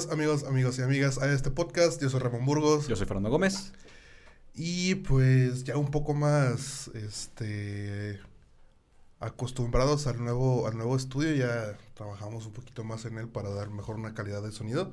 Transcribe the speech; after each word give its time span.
Bienvenidos 0.00 0.40
amigos, 0.40 0.48
amigos 0.48 0.78
y 0.78 0.82
amigas 0.82 1.18
a 1.18 1.30
este 1.30 1.50
podcast. 1.50 2.00
Yo 2.00 2.08
soy 2.08 2.20
Ramón 2.20 2.46
Burgos. 2.46 2.88
Yo 2.88 2.96
soy 2.96 3.06
Fernando 3.06 3.28
Gómez. 3.28 3.74
Y 4.54 4.94
pues 4.94 5.64
ya 5.64 5.76
un 5.76 5.90
poco 5.90 6.14
más 6.14 6.88
este 6.94 8.18
acostumbrados 9.18 10.06
al 10.06 10.24
nuevo 10.24 10.66
al 10.66 10.78
nuevo 10.78 10.96
estudio, 10.96 11.34
ya 11.34 11.76
trabajamos 11.92 12.46
un 12.46 12.54
poquito 12.54 12.82
más 12.82 13.04
en 13.04 13.18
él 13.18 13.28
para 13.28 13.50
dar 13.50 13.68
mejor 13.68 13.96
una 13.96 14.14
calidad 14.14 14.42
de 14.42 14.52
sonido. 14.52 14.90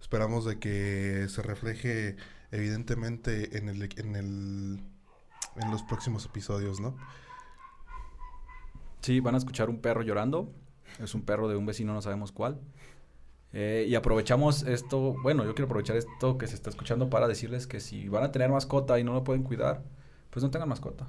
Esperamos 0.00 0.44
de 0.44 0.58
que 0.58 1.26
se 1.28 1.42
refleje 1.42 2.16
evidentemente 2.50 3.56
en 3.56 3.68
el 3.68 3.82
en 3.96 4.16
el 4.16 4.80
en 5.62 5.70
los 5.70 5.84
próximos 5.84 6.24
episodios, 6.24 6.80
¿no? 6.80 6.96
Sí, 9.00 9.20
van 9.20 9.36
a 9.36 9.38
escuchar 9.38 9.70
un 9.70 9.80
perro 9.80 10.02
llorando. 10.02 10.52
Es 10.98 11.14
un 11.14 11.22
perro 11.22 11.48
de 11.48 11.54
un 11.54 11.66
vecino, 11.66 11.94
no 11.94 12.02
sabemos 12.02 12.32
cuál. 12.32 12.60
Eh, 13.52 13.86
y 13.88 13.94
aprovechamos 13.96 14.62
esto, 14.62 15.14
bueno, 15.22 15.44
yo 15.44 15.54
quiero 15.54 15.66
aprovechar 15.66 15.96
esto 15.96 16.38
que 16.38 16.46
se 16.46 16.54
está 16.54 16.70
escuchando 16.70 17.10
para 17.10 17.26
decirles 17.26 17.66
que 17.66 17.80
si 17.80 18.08
van 18.08 18.22
a 18.22 18.30
tener 18.30 18.48
mascota 18.50 18.98
y 19.00 19.04
no 19.04 19.12
lo 19.12 19.24
pueden 19.24 19.42
cuidar, 19.42 19.82
pues 20.30 20.42
no 20.44 20.50
tengan 20.50 20.68
mascota. 20.68 21.04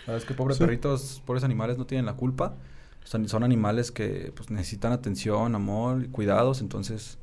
La 0.00 0.12
verdad 0.12 0.18
es 0.18 0.24
que 0.26 0.34
pobres 0.34 0.58
Sí. 0.58 0.64
perritos, 0.64 1.22
pobres 1.24 1.42
animales 1.42 1.78
no 1.78 1.86
tienen 1.86 2.04
la 2.06 2.14
culpa. 2.14 2.54
Son, 3.04 3.26
son 3.28 3.44
animales 3.44 3.90
que 3.92 4.32
pues, 4.36 4.50
necesitan 4.50 4.92
atención, 4.92 5.54
amor, 5.54 6.02
y 6.04 6.08
cuidados. 6.08 6.60
Entonces, 6.60 7.18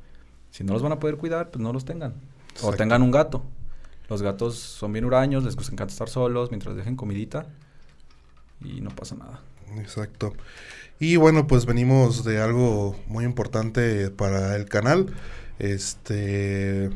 si 0.50 0.64
no 0.64 0.72
los 0.72 0.82
van 0.82 0.92
a 0.92 0.98
poder 0.98 1.16
cuidar, 1.18 1.50
pues 1.50 1.62
no 1.62 1.72
los 1.72 1.84
tengan. 1.84 2.12
O 2.12 2.54
Exacto. 2.54 2.76
tengan 2.78 3.02
un 3.02 3.10
gato. 3.10 3.44
Los 4.08 4.22
gatos 4.22 4.56
son 4.56 4.92
bien 4.92 5.04
huraños, 5.04 5.44
les 5.44 5.54
encanta 5.56 5.92
estar 5.92 6.08
solos 6.08 6.50
mientras 6.50 6.74
dejen 6.74 6.96
comidita. 6.96 7.46
Y 8.60 8.80
no 8.80 8.90
pasa 8.90 9.14
nada. 9.14 9.40
Exacto. 9.78 10.32
Y 10.98 11.16
bueno, 11.16 11.46
pues 11.46 11.66
venimos 11.66 12.24
de 12.24 12.40
algo 12.40 12.96
muy 13.06 13.24
importante 13.24 14.10
para 14.10 14.56
el 14.56 14.66
canal. 14.66 15.12
Este, 15.58 16.90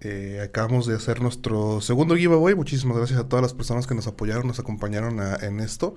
eh, 0.00 0.40
acabamos 0.42 0.86
de 0.86 0.96
hacer 0.96 1.22
nuestro 1.22 1.80
segundo 1.80 2.16
giveaway. 2.16 2.54
Muchísimas 2.54 2.96
gracias 2.96 3.18
a 3.18 3.28
todas 3.28 3.42
las 3.42 3.54
personas 3.54 3.86
que 3.86 3.94
nos 3.94 4.06
apoyaron, 4.06 4.46
nos 4.46 4.58
acompañaron 4.58 5.20
en 5.42 5.60
esto. 5.60 5.94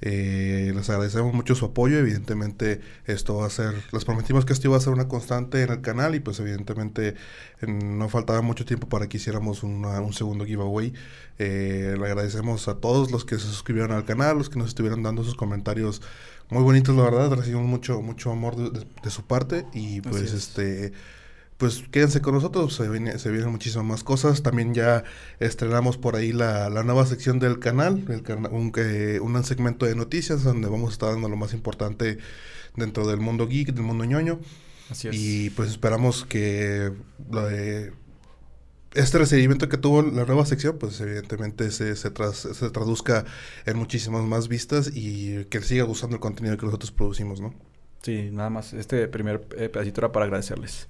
Eh, 0.00 0.72
les 0.74 0.88
agradecemos 0.90 1.34
mucho 1.34 1.54
su 1.54 1.64
apoyo. 1.66 1.98
Evidentemente, 1.98 2.80
esto 3.06 3.36
va 3.36 3.46
a 3.46 3.50
ser, 3.50 3.74
les 3.92 4.04
prometimos 4.04 4.44
que 4.44 4.52
esto 4.52 4.68
iba 4.68 4.76
a 4.76 4.80
ser 4.80 4.92
una 4.92 5.08
constante 5.08 5.62
en 5.62 5.70
el 5.70 5.80
canal 5.80 6.14
y 6.14 6.20
pues 6.20 6.38
evidentemente 6.40 7.14
en- 7.60 7.98
no 7.98 8.08
faltaba 8.08 8.40
mucho 8.42 8.64
tiempo 8.64 8.88
para 8.88 9.08
que 9.08 9.16
hiciéramos 9.16 9.62
una- 9.62 10.00
un 10.00 10.12
segundo 10.12 10.44
giveaway. 10.44 10.92
Eh, 11.38 11.96
le 11.98 12.06
agradecemos 12.06 12.68
a 12.68 12.74
todos 12.76 13.10
los 13.10 13.24
que 13.24 13.36
se 13.36 13.46
suscribieron 13.46 13.92
al 13.92 14.04
canal, 14.04 14.38
los 14.38 14.48
que 14.48 14.58
nos 14.58 14.68
estuvieron 14.68 15.02
dando 15.02 15.24
sus 15.24 15.34
comentarios 15.34 16.00
muy 16.50 16.62
bonitos, 16.62 16.96
la 16.96 17.02
verdad. 17.02 17.32
Recibimos 17.36 17.66
mucho, 17.66 18.00
mucho 18.00 18.30
amor 18.30 18.56
de, 18.56 18.70
de- 18.80 18.86
de 19.02 19.10
su 19.10 19.24
parte 19.24 19.66
y 19.74 20.00
pues 20.00 20.22
es. 20.22 20.32
este 20.32 20.92
pues 21.58 21.82
quédense 21.90 22.20
con 22.22 22.34
nosotros, 22.34 22.74
se, 22.74 22.88
viene- 22.88 23.18
se 23.18 23.30
vienen 23.30 23.50
muchísimas 23.50 23.84
más 23.86 24.04
cosas. 24.04 24.42
También 24.42 24.74
ya 24.74 25.04
estrenamos 25.40 25.98
por 25.98 26.16
ahí 26.16 26.32
la, 26.32 26.70
la 26.70 26.82
nueva 26.84 27.04
sección 27.04 27.38
del 27.40 27.58
canal, 27.58 28.04
el 28.08 28.22
cana- 28.22 28.48
un, 28.48 28.72
que- 28.72 29.20
un 29.20 29.42
segmento 29.44 29.84
de 29.84 29.94
noticias 29.96 30.44
donde 30.44 30.68
vamos 30.68 30.90
a 30.90 30.92
estar 30.92 31.10
dando 31.10 31.28
lo 31.28 31.36
más 31.36 31.52
importante 31.52 32.18
dentro 32.76 33.06
del 33.06 33.18
mundo 33.20 33.46
geek, 33.48 33.72
del 33.74 33.82
mundo 33.84 34.04
ñoño. 34.04 34.38
Así 34.88 35.08
es. 35.08 35.14
Y 35.16 35.50
pues 35.50 35.68
esperamos 35.70 36.24
que 36.24 36.92
este 38.94 39.18
recibimiento 39.18 39.68
que 39.68 39.76
tuvo 39.76 40.02
la 40.02 40.24
nueva 40.24 40.46
sección, 40.46 40.78
pues 40.78 41.00
evidentemente 41.00 41.70
se, 41.70 41.94
se, 41.96 42.10
tras- 42.10 42.48
se 42.54 42.70
traduzca 42.70 43.24
en 43.66 43.76
muchísimas 43.76 44.22
más 44.24 44.48
vistas 44.48 44.90
y 44.94 45.44
que 45.46 45.60
siga 45.60 45.84
gustando 45.84 46.16
el 46.16 46.20
contenido 46.20 46.56
que 46.56 46.66
nosotros 46.66 46.90
producimos, 46.92 47.40
¿no? 47.40 47.54
Sí, 48.02 48.30
nada 48.32 48.48
más. 48.48 48.72
Este 48.72 49.06
primer 49.08 49.46
eh, 49.56 49.68
pedacito 49.68 50.00
era 50.00 50.12
para 50.12 50.24
agradecerles. 50.26 50.86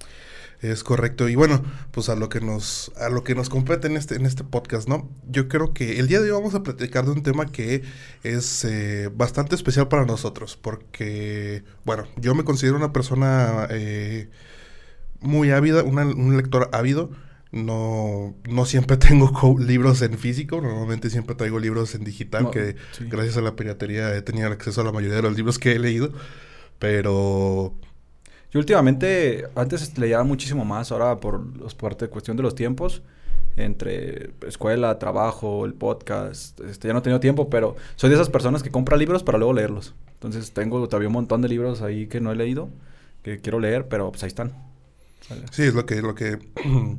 Es 0.61 0.83
correcto. 0.83 1.29
Y 1.29 1.35
bueno, 1.35 1.63
pues 1.91 2.09
a 2.09 2.15
lo 2.15 2.27
que 2.27 2.41
nos, 2.41 2.91
a 2.97 3.07
lo 3.09 3.23
que 3.23 3.33
nos 3.33 3.49
compete 3.49 3.87
en 3.87 3.95
este, 3.95 4.15
en 4.15 4.25
este 4.25 4.43
podcast, 4.43 4.89
¿no? 4.89 5.09
Yo 5.29 5.47
creo 5.47 5.73
que 5.73 5.99
el 5.99 6.07
día 6.07 6.19
de 6.19 6.31
hoy 6.31 6.37
vamos 6.37 6.53
a 6.53 6.63
platicar 6.63 7.05
de 7.05 7.11
un 7.11 7.23
tema 7.23 7.45
que 7.45 7.83
es 8.23 8.65
eh, 8.65 9.09
bastante 9.15 9.55
especial 9.55 9.87
para 9.87 10.05
nosotros. 10.05 10.57
Porque, 10.61 11.63
bueno, 11.85 12.03
yo 12.17 12.35
me 12.35 12.43
considero 12.43 12.75
una 12.75 12.91
persona 12.91 13.67
eh, 13.69 14.29
muy 15.21 15.51
ávida, 15.51 15.83
una- 15.83 16.05
un 16.05 16.35
lector 16.35 16.69
ávido. 16.73 17.09
No, 17.51 18.35
no 18.47 18.65
siempre 18.65 18.97
tengo 18.97 19.31
libros 19.59 20.01
en 20.01 20.17
físico, 20.17 20.61
normalmente 20.61 21.09
siempre 21.09 21.35
traigo 21.35 21.57
libros 21.57 21.95
en 21.95 22.03
digital, 22.03 22.43
No, 22.43 22.51
que 22.51 22.75
sí. 22.91 23.05
gracias 23.09 23.37
a 23.37 23.41
la 23.41 23.55
piratería 23.55 24.13
he 24.15 24.21
tenido 24.21 24.47
acceso 24.49 24.81
a 24.81 24.83
la 24.83 24.91
mayoría 24.91 25.15
de 25.15 25.21
los 25.23 25.35
libros 25.37 25.57
que 25.57 25.71
he 25.71 25.79
leído. 25.79 26.11
Pero 26.79 27.73
Yo 28.51 28.59
últimamente, 28.59 29.45
antes 29.55 29.97
leía 29.97 30.23
muchísimo 30.23 30.65
más, 30.65 30.91
ahora 30.91 31.19
por 31.19 31.41
de 32.05 32.09
cuestión 32.09 32.35
de 32.37 32.43
los 32.43 32.55
tiempos, 32.55 33.01
entre 33.57 34.31
escuela, 34.47 34.97
trabajo, 34.97 35.65
el 35.65 35.73
podcast, 35.73 36.59
este, 36.61 36.87
ya 36.87 36.93
no 36.93 36.99
he 36.99 37.01
tenido 37.03 37.19
tiempo, 37.19 37.49
pero 37.49 37.75
soy 37.95 38.09
de 38.09 38.15
esas 38.15 38.29
personas 38.29 38.63
que 38.63 38.71
compra 38.71 38.97
libros 38.97 39.21
para 39.23 39.37
luego 39.37 39.53
leerlos. 39.53 39.93
Entonces 40.13 40.51
tengo 40.51 40.87
todavía 40.87 41.09
un 41.09 41.13
montón 41.13 41.41
de 41.41 41.49
libros 41.49 41.81
ahí 41.81 42.07
que 42.07 42.21
no 42.21 42.31
he 42.31 42.35
leído, 42.35 42.69
que 43.23 43.39
quiero 43.39 43.59
leer, 43.59 43.87
pero 43.87 44.09
pues 44.11 44.23
ahí 44.23 44.27
están. 44.29 44.53
Sí, 45.51 45.63
es 45.63 45.73
lo 45.75 45.85
que, 45.85 46.01
lo 46.01 46.15
que 46.15 46.39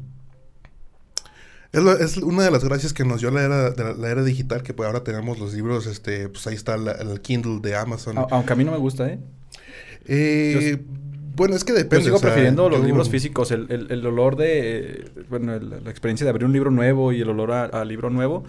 es, 1.73 1.83
lo- 1.83 1.99
es 1.99 2.17
una 2.19 2.45
de 2.45 2.51
las 2.51 2.65
gracias 2.65 2.93
que 2.93 3.05
nos 3.05 3.21
dio 3.21 3.31
la 3.31 3.43
era, 3.43 3.71
de 3.71 3.85
la, 3.85 3.93
la 3.95 4.09
era 4.11 4.23
digital, 4.25 4.63
que 4.63 4.75
pues 4.75 4.87
ahora 4.87 5.03
tenemos 5.05 5.39
los 5.39 5.55
libros, 5.55 5.87
este, 5.87 6.29
pues 6.29 6.47
ahí 6.47 6.55
está 6.55 6.77
la- 6.77 6.93
el 6.93 7.21
Kindle 7.21 7.61
de 7.61 7.75
Amazon. 7.77 8.19
A- 8.19 8.27
aunque 8.31 8.53
a 8.53 8.57
mí 8.57 8.65
no 8.65 8.73
me 8.73 8.79
gusta, 8.79 9.09
¿eh? 9.09 9.19
Eh, 10.07 10.81
bueno, 11.37 11.55
es 11.57 11.65
que 11.65 11.73
depende. 11.73 11.99
Yo 11.99 12.05
sigo 12.05 12.17
o 12.17 12.19
sea, 12.21 12.29
prefiriendo 12.31 12.69
los 12.69 12.81
yo- 12.81 12.87
libros 12.87 13.09
físicos, 13.11 13.51
el, 13.51 13.67
el- 13.71 13.91
el 13.91 14.07
olor 14.07 14.37
de, 14.37 15.11
bueno, 15.29 15.55
el- 15.55 15.71
la 15.85 15.91
experiencia 15.91 16.25
de 16.25 16.31
abrir 16.31 16.45
un 16.47 16.53
libro 16.53 16.71
nuevo 16.71 17.13
y 17.13 17.21
el 17.21 17.29
olor 17.29 17.53
a, 17.53 17.65
a 17.65 17.85
libro 17.85 18.11
nuevo, 18.11 18.45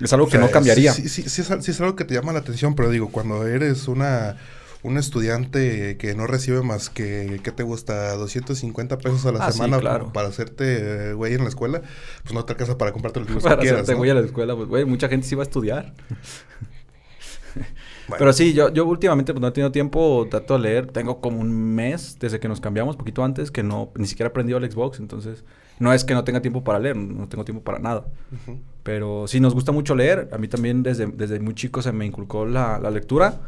es 0.00 0.12
algo 0.12 0.26
o 0.26 0.28
que 0.28 0.32
sea, 0.32 0.40
no 0.40 0.50
cambiaría. 0.50 0.92
Sí, 0.92 1.08
sí, 1.08 1.22
sí 1.28 1.40
es, 1.40 1.48
sí 1.64 1.70
es 1.70 1.80
algo 1.80 1.96
que 1.96 2.04
te 2.04 2.14
llama 2.14 2.32
la 2.32 2.40
atención, 2.40 2.74
pero 2.74 2.90
digo, 2.90 3.10
cuando 3.10 3.46
eres 3.46 3.88
una 3.88 4.36
un 4.82 4.98
estudiante 4.98 5.96
que 5.96 6.14
no 6.14 6.28
recibe 6.28 6.62
más 6.62 6.90
que, 6.90 7.40
¿qué 7.42 7.50
te 7.50 7.64
gusta? 7.64 8.12
250 8.14 8.98
pesos 8.98 9.26
a 9.26 9.32
la 9.32 9.44
Ah, 9.46 9.50
semana 9.50 9.80
claro. 9.80 10.12
para 10.12 10.28
hacerte 10.28 11.08
eh, 11.10 11.12
güey 11.14 11.34
en 11.34 11.42
la 11.42 11.48
escuela, 11.48 11.82
pues 12.22 12.34
no 12.34 12.44
te 12.44 12.52
alcanza 12.52 12.78
para 12.78 12.92
comprarte 12.92 13.18
los 13.18 13.28
libros 13.28 13.42
Para 13.44 13.56
que 13.56 13.62
quieras, 13.62 13.78
hacerte 13.80 13.92
¿no? 13.94 13.98
güey 13.98 14.10
a 14.10 14.14
la 14.14 14.20
escuela, 14.20 14.54
pues, 14.54 14.68
güey, 14.68 14.84
mucha 14.84 15.08
gente 15.08 15.26
sí 15.26 15.34
va 15.34 15.42
a 15.42 15.46
estudiar. 15.46 15.92
Bueno. 18.08 18.20
Pero 18.20 18.32
sí, 18.32 18.52
yo, 18.52 18.72
yo 18.72 18.86
últimamente 18.86 19.32
pues, 19.32 19.40
no 19.40 19.48
he 19.48 19.50
tenido 19.50 19.72
tiempo, 19.72 20.28
trato 20.30 20.54
de 20.54 20.60
leer. 20.60 20.86
Tengo 20.86 21.20
como 21.20 21.40
un 21.40 21.52
mes 21.74 22.16
desde 22.20 22.38
que 22.38 22.46
nos 22.46 22.60
cambiamos, 22.60 22.94
poquito 22.94 23.24
antes, 23.24 23.50
que 23.50 23.64
no, 23.64 23.90
ni 23.96 24.06
siquiera 24.06 24.28
he 24.28 24.30
aprendido 24.30 24.58
el 24.58 24.70
Xbox. 24.70 25.00
Entonces, 25.00 25.44
no 25.80 25.92
es 25.92 26.04
que 26.04 26.14
no 26.14 26.22
tenga 26.22 26.40
tiempo 26.40 26.62
para 26.62 26.78
leer, 26.78 26.96
no 26.96 27.28
tengo 27.28 27.44
tiempo 27.44 27.64
para 27.64 27.80
nada. 27.80 28.06
Pero 28.84 29.26
sí, 29.26 29.40
nos 29.40 29.54
gusta 29.54 29.72
mucho 29.72 29.96
leer. 29.96 30.28
A 30.32 30.38
mí 30.38 30.46
también 30.46 30.84
desde, 30.84 31.06
desde 31.06 31.40
muy 31.40 31.54
chico 31.54 31.82
se 31.82 31.90
me 31.90 32.06
inculcó 32.06 32.46
la, 32.46 32.78
la 32.78 32.92
lectura. 32.92 33.40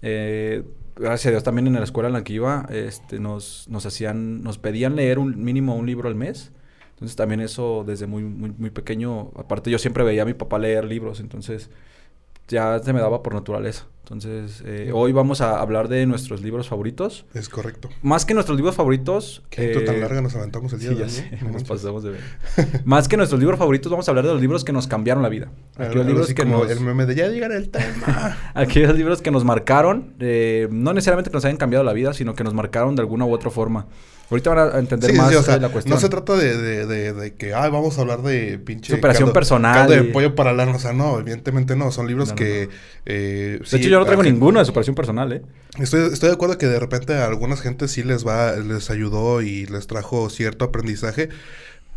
Eh, 0.00 0.62
gracias 0.96 1.26
a 1.26 1.30
Dios 1.30 1.44
también 1.44 1.66
en 1.66 1.74
la 1.74 1.84
escuela 1.84 2.08
en 2.08 2.14
la 2.14 2.24
que 2.24 2.32
iba, 2.32 2.66
este, 2.70 3.20
nos, 3.20 3.66
nos 3.68 3.86
hacían, 3.86 4.42
nos 4.42 4.58
pedían 4.58 4.96
leer 4.96 5.18
un 5.18 5.42
mínimo 5.42 5.76
un 5.76 5.86
libro 5.86 6.08
al 6.08 6.14
mes. 6.14 6.52
Entonces 6.90 7.16
también 7.16 7.40
eso 7.40 7.84
desde 7.86 8.08
muy, 8.08 8.24
muy, 8.24 8.50
muy 8.58 8.70
pequeño, 8.70 9.30
aparte 9.36 9.70
yo 9.70 9.78
siempre 9.78 10.02
veía 10.02 10.22
a 10.22 10.24
mi 10.24 10.34
papá 10.34 10.58
leer 10.58 10.84
libros, 10.84 11.20
entonces 11.20 11.70
ya 12.48 12.78
se 12.80 12.92
me 12.92 13.00
daba 13.00 13.22
por 13.22 13.34
naturaleza. 13.34 13.86
Entonces, 14.10 14.62
eh, 14.64 14.90
hoy 14.94 15.12
vamos 15.12 15.42
a 15.42 15.60
hablar 15.60 15.88
de 15.88 16.06
nuestros 16.06 16.40
libros 16.40 16.66
favoritos. 16.66 17.26
Es 17.34 17.50
correcto. 17.50 17.90
Más 18.00 18.24
que 18.24 18.32
nuestros 18.32 18.56
libros 18.56 18.74
favoritos... 18.74 19.42
Qué 19.50 19.66
intro 19.66 19.84
tan 19.84 19.96
eh, 19.96 20.00
larga 20.00 20.22
nos 20.22 20.34
aventamos 20.34 20.72
el 20.72 20.78
día 20.96 21.08
Sí, 21.10 21.20
de 21.20 21.36
ya 21.36 21.44
nos 21.44 21.62
pasamos 21.64 22.02
de 22.02 22.12
ver. 22.12 22.20
Más 22.86 23.06
que 23.06 23.18
nuestros 23.18 23.38
libros 23.38 23.58
favoritos, 23.58 23.92
vamos 23.92 24.08
a 24.08 24.10
hablar 24.10 24.24
de 24.24 24.32
los 24.32 24.40
libros 24.40 24.64
que 24.64 24.72
nos 24.72 24.86
cambiaron 24.86 25.22
la 25.22 25.28
vida. 25.28 25.50
Aquellos 25.76 26.06
libros 26.06 26.24
así 26.24 26.34
que 26.34 26.46
nos... 26.46 26.70
el 26.70 26.80
meme 26.80 27.04
de 27.04 27.16
ya 27.16 27.28
llegará 27.28 27.54
el 27.54 27.68
tema. 27.68 28.38
Aquellos 28.54 28.96
libros 28.96 29.20
que 29.20 29.30
nos 29.30 29.44
marcaron, 29.44 30.14
eh, 30.20 30.68
no 30.70 30.94
necesariamente 30.94 31.30
que 31.30 31.34
nos 31.34 31.44
hayan 31.44 31.58
cambiado 31.58 31.84
la 31.84 31.92
vida, 31.92 32.14
sino 32.14 32.34
que 32.34 32.44
nos 32.44 32.54
marcaron 32.54 32.96
de 32.96 33.02
alguna 33.02 33.26
u 33.26 33.34
otra 33.34 33.50
forma. 33.50 33.88
Ahorita 34.30 34.50
van 34.54 34.74
a 34.76 34.78
entender 34.78 35.10
Sí, 35.10 35.16
más 35.16 35.30
sí, 35.30 35.36
o 35.36 35.42
sea, 35.42 35.54
de 35.54 35.60
la 35.60 35.70
cuestión. 35.70 35.94
no 35.94 36.00
se 36.00 36.08
trata 36.10 36.36
de, 36.36 36.56
de, 36.58 36.84
de, 36.86 37.12
de 37.14 37.34
que, 37.34 37.54
ay, 37.54 37.70
vamos 37.70 37.96
a 37.96 38.02
hablar 38.02 38.20
de 38.22 38.58
pinche... 38.58 38.94
Superación 38.94 39.28
caldo- 39.30 39.32
personal 39.32 39.74
caldo 39.88 39.94
de 40.02 40.10
y- 40.10 40.12
pollo 40.12 40.34
para 40.34 40.52
la... 40.52 40.66
O 40.68 40.78
sea, 40.78 40.92
no, 40.92 41.18
evidentemente 41.18 41.76
no. 41.76 41.90
Son 41.90 42.06
libros 42.06 42.28
No, 42.28 42.32
no, 42.32 42.36
que... 42.36 42.66
no. 42.66 42.72
eh, 43.06 43.58
De 43.60 43.66
sí, 43.66 43.76
hecho, 43.76 43.88
yo 43.88 43.98
no 43.98 44.04
traigo 44.04 44.22
ninguno 44.22 44.58
de 44.58 44.66
superación 44.66 44.94
personal, 44.94 45.32
¿eh? 45.32 45.42
Estoy, 45.78 46.12
estoy 46.12 46.28
de 46.28 46.34
acuerdo 46.34 46.58
que 46.58 46.66
de 46.66 46.78
repente 46.78 47.14
a 47.14 47.24
algunas 47.26 47.62
gente 47.62 47.88
sí 47.88 48.02
les 48.02 48.26
va, 48.26 48.52
les 48.56 48.90
ayudó 48.90 49.40
y 49.40 49.64
les 49.66 49.86
trajo 49.86 50.28
cierto 50.28 50.66
aprendizaje, 50.66 51.30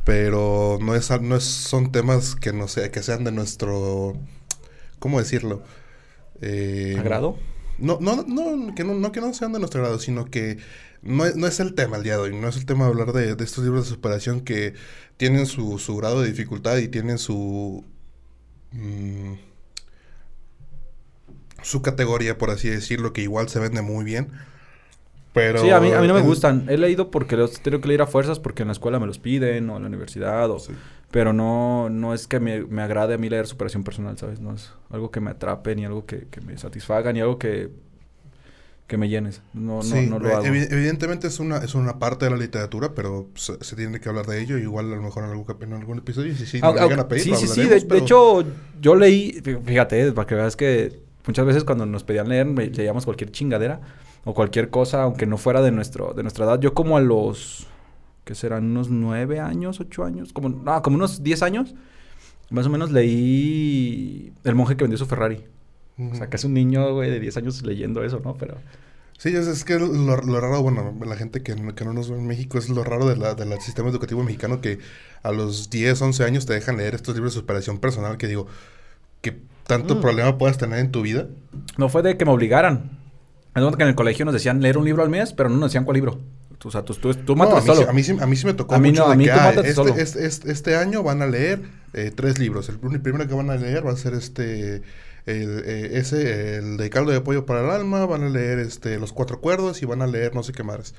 pero 0.05 0.79
no 0.81 0.95
es, 0.95 1.11
no 1.21 1.35
es, 1.35 1.43
son 1.43 1.91
temas 1.91 2.35
que 2.35 2.53
no 2.53 2.67
sé, 2.69 2.91
que 2.91 3.03
sean 3.03 3.23
de 3.23 3.31
nuestro, 3.31 4.15
¿cómo 4.99 5.19
decirlo? 5.19 5.63
Eh, 6.41 6.95
¿Agrado? 6.99 7.37
No, 7.77 7.97
no, 7.99 8.23
no, 8.27 8.73
que 8.75 8.83
no, 8.83 8.93
no 8.93 9.11
que 9.11 9.21
no 9.21 9.33
sean 9.33 9.53
de 9.53 9.59
nuestro 9.59 9.81
grado, 9.81 9.99
sino 9.99 10.25
que 10.25 10.57
no 11.01 11.25
es, 11.25 11.35
no 11.35 11.47
es 11.47 11.59
el 11.59 11.73
tema 11.73 11.97
el 11.97 12.03
día 12.03 12.13
de 12.13 12.19
hoy, 12.23 12.35
no 12.35 12.47
es 12.47 12.57
el 12.57 12.65
tema 12.65 12.85
de 12.85 12.91
hablar 12.91 13.13
de, 13.13 13.35
de 13.35 13.43
estos 13.43 13.63
libros 13.63 13.85
de 13.85 13.95
superación 13.95 14.41
que 14.41 14.73
tienen 15.17 15.45
su, 15.45 15.79
su 15.79 15.95
grado 15.97 16.21
de 16.21 16.29
dificultad 16.29 16.77
y 16.77 16.87
tienen 16.87 17.17
su 17.17 17.83
mm, 18.71 19.33
su 21.63 21.81
categoría, 21.81 22.37
por 22.37 22.49
así 22.49 22.69
decirlo, 22.69 23.13
que 23.13 23.21
igual 23.21 23.49
se 23.49 23.59
vende 23.59 23.81
muy 23.81 24.03
bien. 24.03 24.31
Pero 25.33 25.61
sí, 25.61 25.69
a 25.69 25.79
mí, 25.79 25.91
a 25.93 26.01
mí 26.01 26.07
no 26.07 26.13
me 26.13 26.21
gustan. 26.21 26.65
He 26.67 26.77
leído 26.77 27.09
porque 27.09 27.37
los 27.37 27.61
tengo 27.61 27.79
que 27.79 27.87
leer 27.87 28.01
a 28.01 28.07
fuerzas 28.07 28.39
porque 28.39 28.63
en 28.63 28.67
la 28.67 28.73
escuela 28.73 28.99
me 28.99 29.07
los 29.07 29.17
piden 29.17 29.69
o 29.69 29.77
en 29.77 29.83
la 29.83 29.87
universidad. 29.87 30.49
O, 30.49 30.59
Sí. 30.59 30.73
Pero 31.09 31.33
no, 31.33 31.89
no 31.89 32.13
es 32.13 32.25
que 32.25 32.39
me, 32.39 32.63
me 32.63 32.81
agrade 32.81 33.15
a 33.15 33.17
mí 33.17 33.27
leer 33.27 33.45
superación 33.45 33.83
personal, 33.83 34.17
¿sabes? 34.17 34.39
No 34.39 34.53
es 34.53 34.71
algo 34.89 35.11
que 35.11 35.19
me 35.19 35.31
atrape, 35.31 35.75
ni 35.75 35.83
algo 35.83 36.05
que, 36.05 36.27
que 36.29 36.39
me 36.39 36.57
satisfaga, 36.57 37.11
ni 37.11 37.19
algo 37.19 37.37
que, 37.37 37.69
que 38.91 38.97
me 38.97 39.07
llenes. 39.07 39.41
No, 39.53 39.77
no, 39.77 39.83
Sí, 39.83 40.05
no 40.09 40.19
lo 40.19 40.35
hago. 40.35 40.45
evi- 40.45 40.67
evidentemente 40.69 41.27
es 41.27 41.39
una, 41.39 41.59
es 41.59 41.75
una 41.75 41.97
parte 41.97 42.25
de 42.25 42.31
la 42.31 42.35
literatura, 42.37 42.93
pero 42.93 43.29
se, 43.35 43.53
se 43.63 43.77
tiene 43.77 44.01
que 44.01 44.09
hablar 44.09 44.25
de 44.25 44.41
ello. 44.41 44.57
Igual 44.57 44.91
a 44.91 44.97
lo 44.97 45.01
mejor 45.01 45.23
en 45.23 45.29
algún, 45.29 45.45
cap- 45.45 45.63
en 45.63 45.71
algún 45.71 45.99
episodio, 45.99 46.35
si 46.35 46.45
sí, 46.45 46.59
Ah, 46.61 46.71
nos 46.73 46.81
ah, 46.81 46.83
llegan 46.83 46.99
a 46.99 47.07
pedir, 47.07 47.23
sí, 47.23 47.33
sí, 47.35 47.47
sí. 47.47 47.67
De, 47.67 47.79
de 47.79 47.97
hecho, 47.97 48.43
yo 48.81 48.95
leí, 48.95 49.39
fí- 49.41 49.63
fíjate, 49.63 50.11
para 50.11 50.27
que 50.27 50.35
veas 50.35 50.57
que 50.57 50.99
muchas 51.25 51.45
veces 51.45 51.63
cuando 51.63 51.85
nos 51.85 52.03
pedían 52.03 52.27
leer, 52.27 52.45
me- 52.47 52.67
leíamos 52.67 53.05
cualquier 53.05 53.31
chingadera 53.31 53.79
o 54.25 54.33
cualquier 54.33 54.69
cosa, 54.69 55.03
aunque 55.03 55.25
no 55.25 55.37
fuera 55.37 55.61
de, 55.61 55.71
nuestro, 55.71 56.13
de 56.13 56.23
nuestra 56.23 56.43
edad. 56.43 56.59
Yo 56.59 56.73
como 56.73 56.97
a 56.97 56.99
los, 57.01 57.67
¿qué 58.25 58.35
serán? 58.35 58.65
Unos 58.65 58.89
nueve 58.89 59.39
años, 59.39 59.79
ocho 59.79 60.03
años, 60.03 60.33
como, 60.33 60.49
no, 60.49 60.81
como 60.81 60.97
unos 60.97 61.23
diez 61.23 61.41
años, 61.43 61.75
más 62.49 62.65
o 62.65 62.69
menos 62.69 62.91
leí 62.91 64.33
El 64.43 64.55
monje 64.55 64.75
que 64.75 64.83
vendió 64.83 64.97
su 64.97 65.05
Ferrari. 65.05 65.45
O 66.11 66.15
sea, 66.15 66.27
que 66.29 66.37
es 66.37 66.43
un 66.43 66.53
niño, 66.53 66.93
güey, 66.93 67.09
de 67.11 67.19
10 67.19 67.37
años 67.37 67.61
leyendo 67.63 68.03
eso, 68.03 68.21
¿no? 68.23 68.35
Pero... 68.35 68.57
Sí, 69.17 69.29
es, 69.35 69.45
es 69.47 69.63
que 69.63 69.77
lo, 69.77 69.87
lo 69.87 70.39
raro, 70.41 70.61
bueno, 70.63 70.95
la 71.05 71.15
gente 71.15 71.43
que, 71.43 71.55
no- 71.55 71.75
que 71.75 71.85
no 71.85 71.93
nos 71.93 72.09
ve 72.09 72.17
en 72.17 72.25
México 72.25 72.57
es 72.57 72.69
lo 72.69 72.83
raro 72.83 73.07
de 73.07 73.15
la, 73.17 73.35
del 73.35 73.59
sistema 73.61 73.89
educativo 73.89 74.23
mexicano 74.23 74.61
que 74.61 74.79
a 75.21 75.31
los 75.31 75.69
10, 75.69 76.01
11 76.01 76.23
años 76.23 76.45
te 76.47 76.53
dejan 76.53 76.77
leer 76.77 76.95
estos 76.95 77.13
libros 77.13 77.33
de 77.35 77.39
superación 77.41 77.77
personal 77.77 78.17
que 78.17 78.27
digo, 78.27 78.47
que 79.21 79.37
tanto 79.67 79.95
Mm. 79.95 80.01
problema 80.01 80.37
puedas 80.39 80.57
tener 80.57 80.79
en 80.79 80.91
tu 80.91 81.03
vida. 81.03 81.27
No 81.77 81.87
fue 81.89 82.01
de 82.01 82.17
que 82.17 82.25
me 82.25 82.31
obligaran. 82.31 82.97
Es 83.53 83.75
que 83.75 83.83
en 83.83 83.89
el 83.89 83.95
colegio 83.95 84.25
nos 84.25 84.33
decían 84.33 84.59
leer 84.61 84.77
un 84.77 84.85
libro 84.85 85.03
al 85.03 85.09
mes, 85.09 85.33
pero 85.33 85.49
no 85.49 85.57
nos 85.57 85.69
decían 85.69 85.83
cuál 85.85 85.95
libro. 85.95 86.19
O 86.63 86.71
sea, 86.71 86.83
tú, 86.83 86.93
tú, 86.95 87.13
tú 87.13 87.35
No, 87.35 87.43
a, 87.43 87.45
mátate 87.47 87.61
mí, 87.61 87.67
sí- 87.67 87.75
solo. 87.75 87.89
a, 87.89 87.93
mí 87.93 88.03
sí, 88.03 88.17
a 88.19 88.25
mí 88.27 88.35
sí 88.35 88.45
me 88.45 88.53
tocó 88.53 88.75
A 88.75 88.79
mí 88.79 88.89
mucho 88.89 89.01
no, 89.03 89.07
de 89.09 89.13
a 89.13 89.17
mí 89.17 89.25
que 89.25 89.31
tú 89.31 89.37
ah, 89.39 89.49
este, 89.51 89.73
solo. 89.73 89.95
este, 89.95 90.25
este- 90.25 90.51
este 90.51 90.75
año 90.77 91.03
van 91.03 91.21
a 91.21 91.27
leer 91.27 91.61
eh, 91.93 92.11
tres 92.15 92.39
libros. 92.39 92.69
El, 92.69 92.77
prim- 92.79 93.01
primero 93.01 93.27
que 93.27 93.33
van 93.35 93.49
a 93.49 93.55
leer 93.55 93.85
va 93.85 93.91
a 93.91 93.97
ser 93.97 94.13
este 94.13 94.81
el, 95.25 95.63
eh, 95.65 95.89
ese, 95.99 96.57
el 96.57 96.77
de 96.77 96.89
caldo 96.89 97.11
de 97.11 97.21
pollo 97.21 97.45
para 97.45 97.61
el 97.61 97.69
alma, 97.69 98.05
van 98.05 98.23
a 98.23 98.29
leer 98.29 98.59
este 98.59 98.99
los 98.99 99.13
cuatro 99.13 99.39
cuerdos 99.41 99.81
y 99.81 99.85
van 99.85 100.01
a 100.01 100.07
leer 100.07 100.33
no 100.35 100.43
sé 100.43 100.53
qué 100.53 100.63
más. 100.63 100.93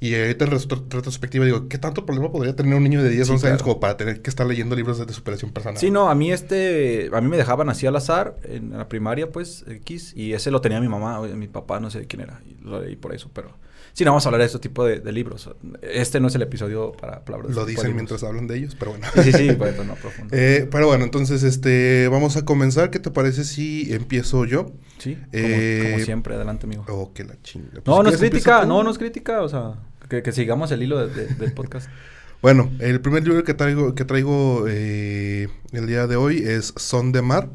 Y 0.00 0.14
ahorita 0.16 0.44
en 0.46 0.50
retro- 0.50 0.84
retrospectiva 0.90 1.44
digo, 1.44 1.68
¿qué 1.68 1.78
tanto 1.78 2.04
problema 2.04 2.30
podría 2.32 2.56
tener 2.56 2.74
un 2.74 2.82
niño 2.82 3.02
de 3.02 3.10
10, 3.10 3.26
Sí, 3.28 3.32
11 3.32 3.48
años 3.48 3.62
como 3.62 3.80
para 3.80 3.96
tener 3.96 4.22
que 4.22 4.30
estar 4.30 4.46
leyendo 4.46 4.74
libros 4.76 4.98
de, 4.98 5.06
de 5.06 5.12
superación 5.12 5.52
personal? 5.52 5.78
Sí, 5.78 5.90
no, 5.90 6.08
a 6.10 6.14
mí 6.14 6.32
este, 6.32 7.10
a 7.12 7.20
mí 7.20 7.28
me 7.28 7.36
dejaban 7.36 7.68
así 7.68 7.86
al 7.86 7.96
azar 7.96 8.36
en 8.44 8.70
la 8.76 8.88
primaria, 8.88 9.30
pues, 9.30 9.64
X, 9.68 10.12
y 10.16 10.32
ese 10.32 10.50
lo 10.50 10.60
tenía 10.60 10.80
mi 10.80 10.88
mamá, 10.88 11.20
o 11.20 11.26
mi 11.28 11.48
papá, 11.48 11.80
no 11.80 11.90
sé 11.90 12.06
quién 12.06 12.22
era, 12.22 12.42
y 12.44 12.56
lo 12.64 12.82
leí 12.82 12.96
por 12.96 13.14
eso, 13.14 13.30
pero 13.32 13.56
sí, 13.94 14.04
no 14.04 14.10
vamos 14.10 14.26
a 14.26 14.28
hablar 14.28 14.40
de 14.40 14.46
este 14.48 14.58
tipo 14.58 14.84
de, 14.84 15.00
de 15.00 15.12
libros. 15.12 15.48
Este 15.80 16.20
no 16.20 16.28
es 16.28 16.34
el 16.34 16.42
episodio 16.42 16.92
para 16.92 17.24
palabras. 17.24 17.54
Lo 17.54 17.64
dicen 17.64 17.94
mientras 17.94 18.22
hablan 18.22 18.46
de 18.46 18.58
ellos, 18.58 18.76
pero 18.78 18.90
bueno. 18.90 19.06
Sí, 19.22 19.32
sí, 19.32 19.48
no 19.48 19.94
profundo. 19.94 20.28
Eh, 20.36 20.68
pero 20.70 20.86
bueno, 20.88 21.04
entonces 21.04 21.42
este 21.42 22.08
vamos 22.08 22.36
a 22.36 22.44
comenzar. 22.44 22.90
¿Qué 22.90 22.98
te 22.98 23.10
parece 23.10 23.44
si 23.44 23.90
empiezo 23.94 24.44
yo? 24.44 24.66
sí, 24.98 25.14
como, 25.14 25.26
eh, 25.32 25.90
como 25.92 26.04
siempre, 26.04 26.34
adelante, 26.34 26.66
amigo. 26.66 26.84
Oh, 26.88 27.14
que 27.14 27.24
la 27.24 27.40
chinga. 27.40 27.70
Pues, 27.72 27.86
no, 27.86 28.02
no 28.02 28.08
es 28.10 28.16
¿quieres 28.16 28.30
crítica, 28.30 28.66
no, 28.66 28.82
no 28.82 28.90
es 28.90 28.98
crítica, 28.98 29.40
o 29.42 29.48
sea, 29.48 29.74
que, 30.10 30.22
que 30.22 30.32
sigamos 30.32 30.70
el 30.72 30.82
hilo 30.82 31.06
de- 31.06 31.14
de- 31.26 31.34
del 31.34 31.52
podcast. 31.54 31.88
Bueno, 32.42 32.70
el 32.80 33.00
primer 33.00 33.26
libro 33.26 33.42
que 33.42 33.54
traigo, 33.54 33.94
que 33.94 34.04
traigo 34.04 34.66
eh, 34.68 35.48
el 35.72 35.86
día 35.86 36.06
de 36.06 36.16
hoy 36.16 36.42
es 36.44 36.74
Son 36.76 37.10
de 37.10 37.22
Mar. 37.22 37.48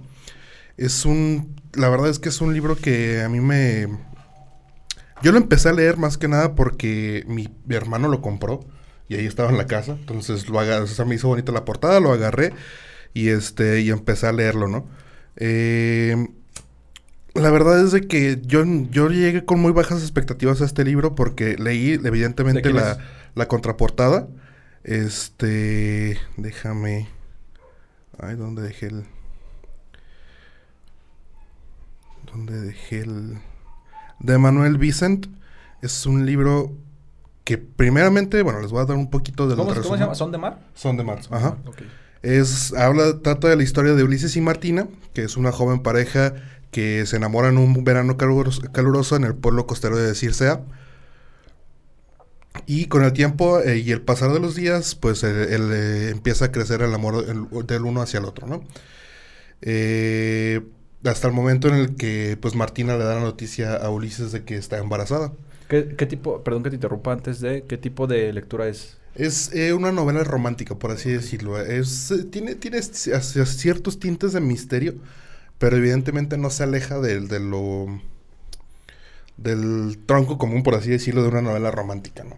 Es 0.77 1.06
un, 1.06 1.56
la 1.74 1.89
verdad 1.89 2.09
es 2.09 2.18
que 2.18 2.30
es 2.30 2.42
un 2.42 2.56
libro 2.56 2.75
que 2.75 3.21
a 3.21 3.30
mí 3.30 3.39
me, 3.39 3.88
yo 5.21 5.31
lo 5.31 5.38
empecé 5.38 5.69
a 5.69 5.74
leer 5.74 5.98
más 5.98 6.18
que 6.18 6.27
nada 6.27 6.56
porque 6.56 7.24
mi, 7.27 7.50
mi 7.66 7.75
hermano 7.75 8.07
lo 8.07 8.21
compró 8.21 8.62
y 9.07 9.16
ahí 9.16 9.25
estaba 9.25 9.50
en 9.50 9.57
la 9.57 9.66
casa, 9.66 9.94
entonces 9.94 10.50
lo 10.50 10.60
agarré, 10.60 10.83
o 10.83 10.88
sea, 10.88 11.06
me 11.06 11.16
hizo 11.16 11.27
bonita 11.27 11.51
la 11.51 11.66
portada, 11.66 12.00
lo 12.00 12.12
agarré 12.12 12.54
y 13.13 13.30
este 13.30 13.81
y 13.81 13.89
empecé 13.89 14.27
a 14.27 14.31
leerlo, 14.31 14.68
¿no? 14.68 14.86
Eh, 15.36 16.16
la 17.33 17.51
verdad 17.51 17.83
es 17.83 17.92
de 17.92 18.07
que 18.07 18.42
yo, 18.44 18.63
yo 18.92 19.10
llegué 19.10 19.45
con 19.45 19.60
muy 19.60 19.71
bajas 19.71 20.01
expectativas 20.01 20.62
a 20.62 20.66
este 20.66 20.83
libro 20.83 21.16
porque 21.16 21.56
leí 21.57 21.98
¿De 21.98 22.07
evidentemente 22.10 22.71
la, 22.71 22.98
la 23.36 23.48
contraportada. 23.48 24.27
Este, 24.83 26.18
déjame. 26.38 27.07
Ay, 28.18 28.36
¿dónde 28.36 28.62
dejé 28.62 28.88
el? 28.88 29.06
¿Dónde 32.31 32.60
dejé 32.60 33.01
el? 33.01 33.38
De 34.19 34.38
Manuel 34.38 34.77
Vicent. 34.77 35.27
Es 35.81 36.06
un 36.06 36.25
libro 36.25 36.74
que 37.45 37.57
primeramente, 37.57 38.42
bueno, 38.44 38.59
les 38.61 38.71
voy 38.71 38.81
a 38.81 38.85
dar 38.85 38.97
un 38.97 39.09
poquito 39.09 39.47
del 39.47 39.57
¿Cómo, 39.57 39.73
se- 39.73 39.81
cómo 39.81 39.95
se 39.95 40.02
llama? 40.02 40.16
¿Son 40.16 40.31
de 40.31 40.38
mar? 40.38 40.59
Son 40.76 40.97
de 40.97 41.04
Mar. 41.04 41.19
Ajá. 41.31 41.57
Ok. 41.66 41.81
Es, 42.21 42.73
habla, 42.73 43.19
trata 43.21 43.47
de 43.47 43.56
la 43.56 43.64
historia 43.64 43.94
de 43.94 44.04
Ulises 44.04 44.35
y 44.35 44.42
Martina, 44.42 44.88
que 45.14 45.23
es 45.23 45.38
una 45.38 45.52
joven 45.54 45.80
pareja 45.80 46.33
que 46.69 47.06
se 47.06 47.16
enamoran 47.16 47.57
un 47.57 47.83
verano 47.83 48.18
caluroso, 48.18 48.61
caluroso 48.73 49.16
en 49.16 49.23
el 49.23 49.35
pueblo 49.35 49.66
costero 49.66 49.95
de 49.97 50.14
Circea. 50.16 50.61
Y 52.66 52.85
con 52.85 53.04
el 53.04 53.14
tiempo 53.14 53.59
eh, 53.61 53.78
y 53.78 53.92
el 53.92 54.02
pasar 54.02 54.31
de 54.33 54.40
los 54.40 54.54
días, 54.56 54.95
pues 54.95 55.23
el, 55.23 55.71
eh, 55.71 56.09
empieza 56.09 56.45
a 56.45 56.52
crecer 56.52 56.81
el 56.81 56.94
amor 56.94 57.26
el- 57.28 57.66
del 57.66 57.85
uno 57.85 58.02
hacia 58.02 58.19
el 58.19 58.26
otro, 58.26 58.47
¿no? 58.47 58.64
Eh, 59.61 60.61
hasta 61.03 61.27
el 61.27 61.33
momento 61.33 61.68
en 61.68 61.75
el 61.75 61.95
que, 61.95 62.37
pues, 62.41 62.56
Martina 62.56 62.97
le 62.97 63.03
da 63.03 63.15
la 63.15 63.21
noticia 63.21 63.75
a 63.75 63.89
Ulises 63.89 64.31
de 64.31 64.44
que 64.44 64.56
está 64.56 64.77
embarazada. 64.77 65.33
¿Qué, 65.68 65.95
qué 65.97 66.06
tipo, 66.06 66.44
perdón 66.44 66.63
que 66.63 66.69
te 66.69 66.75
interrumpa 66.75 67.13
antes 67.13 67.39
de, 67.39 67.63
qué 67.63 67.77
tipo 67.77 68.07
de 68.07 68.33
lectura 68.33 68.68
es? 68.68 68.97
Es 69.15 69.53
eh, 69.53 69.73
una 69.73 69.91
novela 69.91 70.23
romántica, 70.23 70.75
por 70.75 70.91
así 70.91 71.11
decirlo. 71.11 71.59
Es, 71.59 72.11
eh, 72.11 72.23
tiene, 72.23 72.56
ciertos 72.81 73.99
tintes 73.99 74.33
de 74.33 74.39
misterio, 74.39 74.95
pero 75.57 75.77
evidentemente 75.77 76.37
no 76.37 76.49
se 76.49 76.63
aleja 76.63 76.99
del, 76.99 77.27
de 77.27 77.39
lo 77.39 77.87
del 79.37 79.99
tronco 80.06 80.37
común, 80.37 80.63
por 80.63 80.75
así 80.75 80.89
decirlo, 80.89 81.23
de 81.23 81.29
una 81.29 81.41
novela 81.41 81.71
romántica, 81.71 82.23
¿no? 82.23 82.37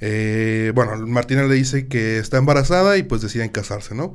Eh, 0.00 0.72
bueno, 0.74 0.96
Martina 1.06 1.44
le 1.44 1.54
dice 1.54 1.86
que 1.86 2.18
está 2.18 2.38
embarazada 2.38 2.96
y 2.96 3.04
pues 3.04 3.22
deciden 3.22 3.48
casarse, 3.48 3.94
¿no? 3.94 4.14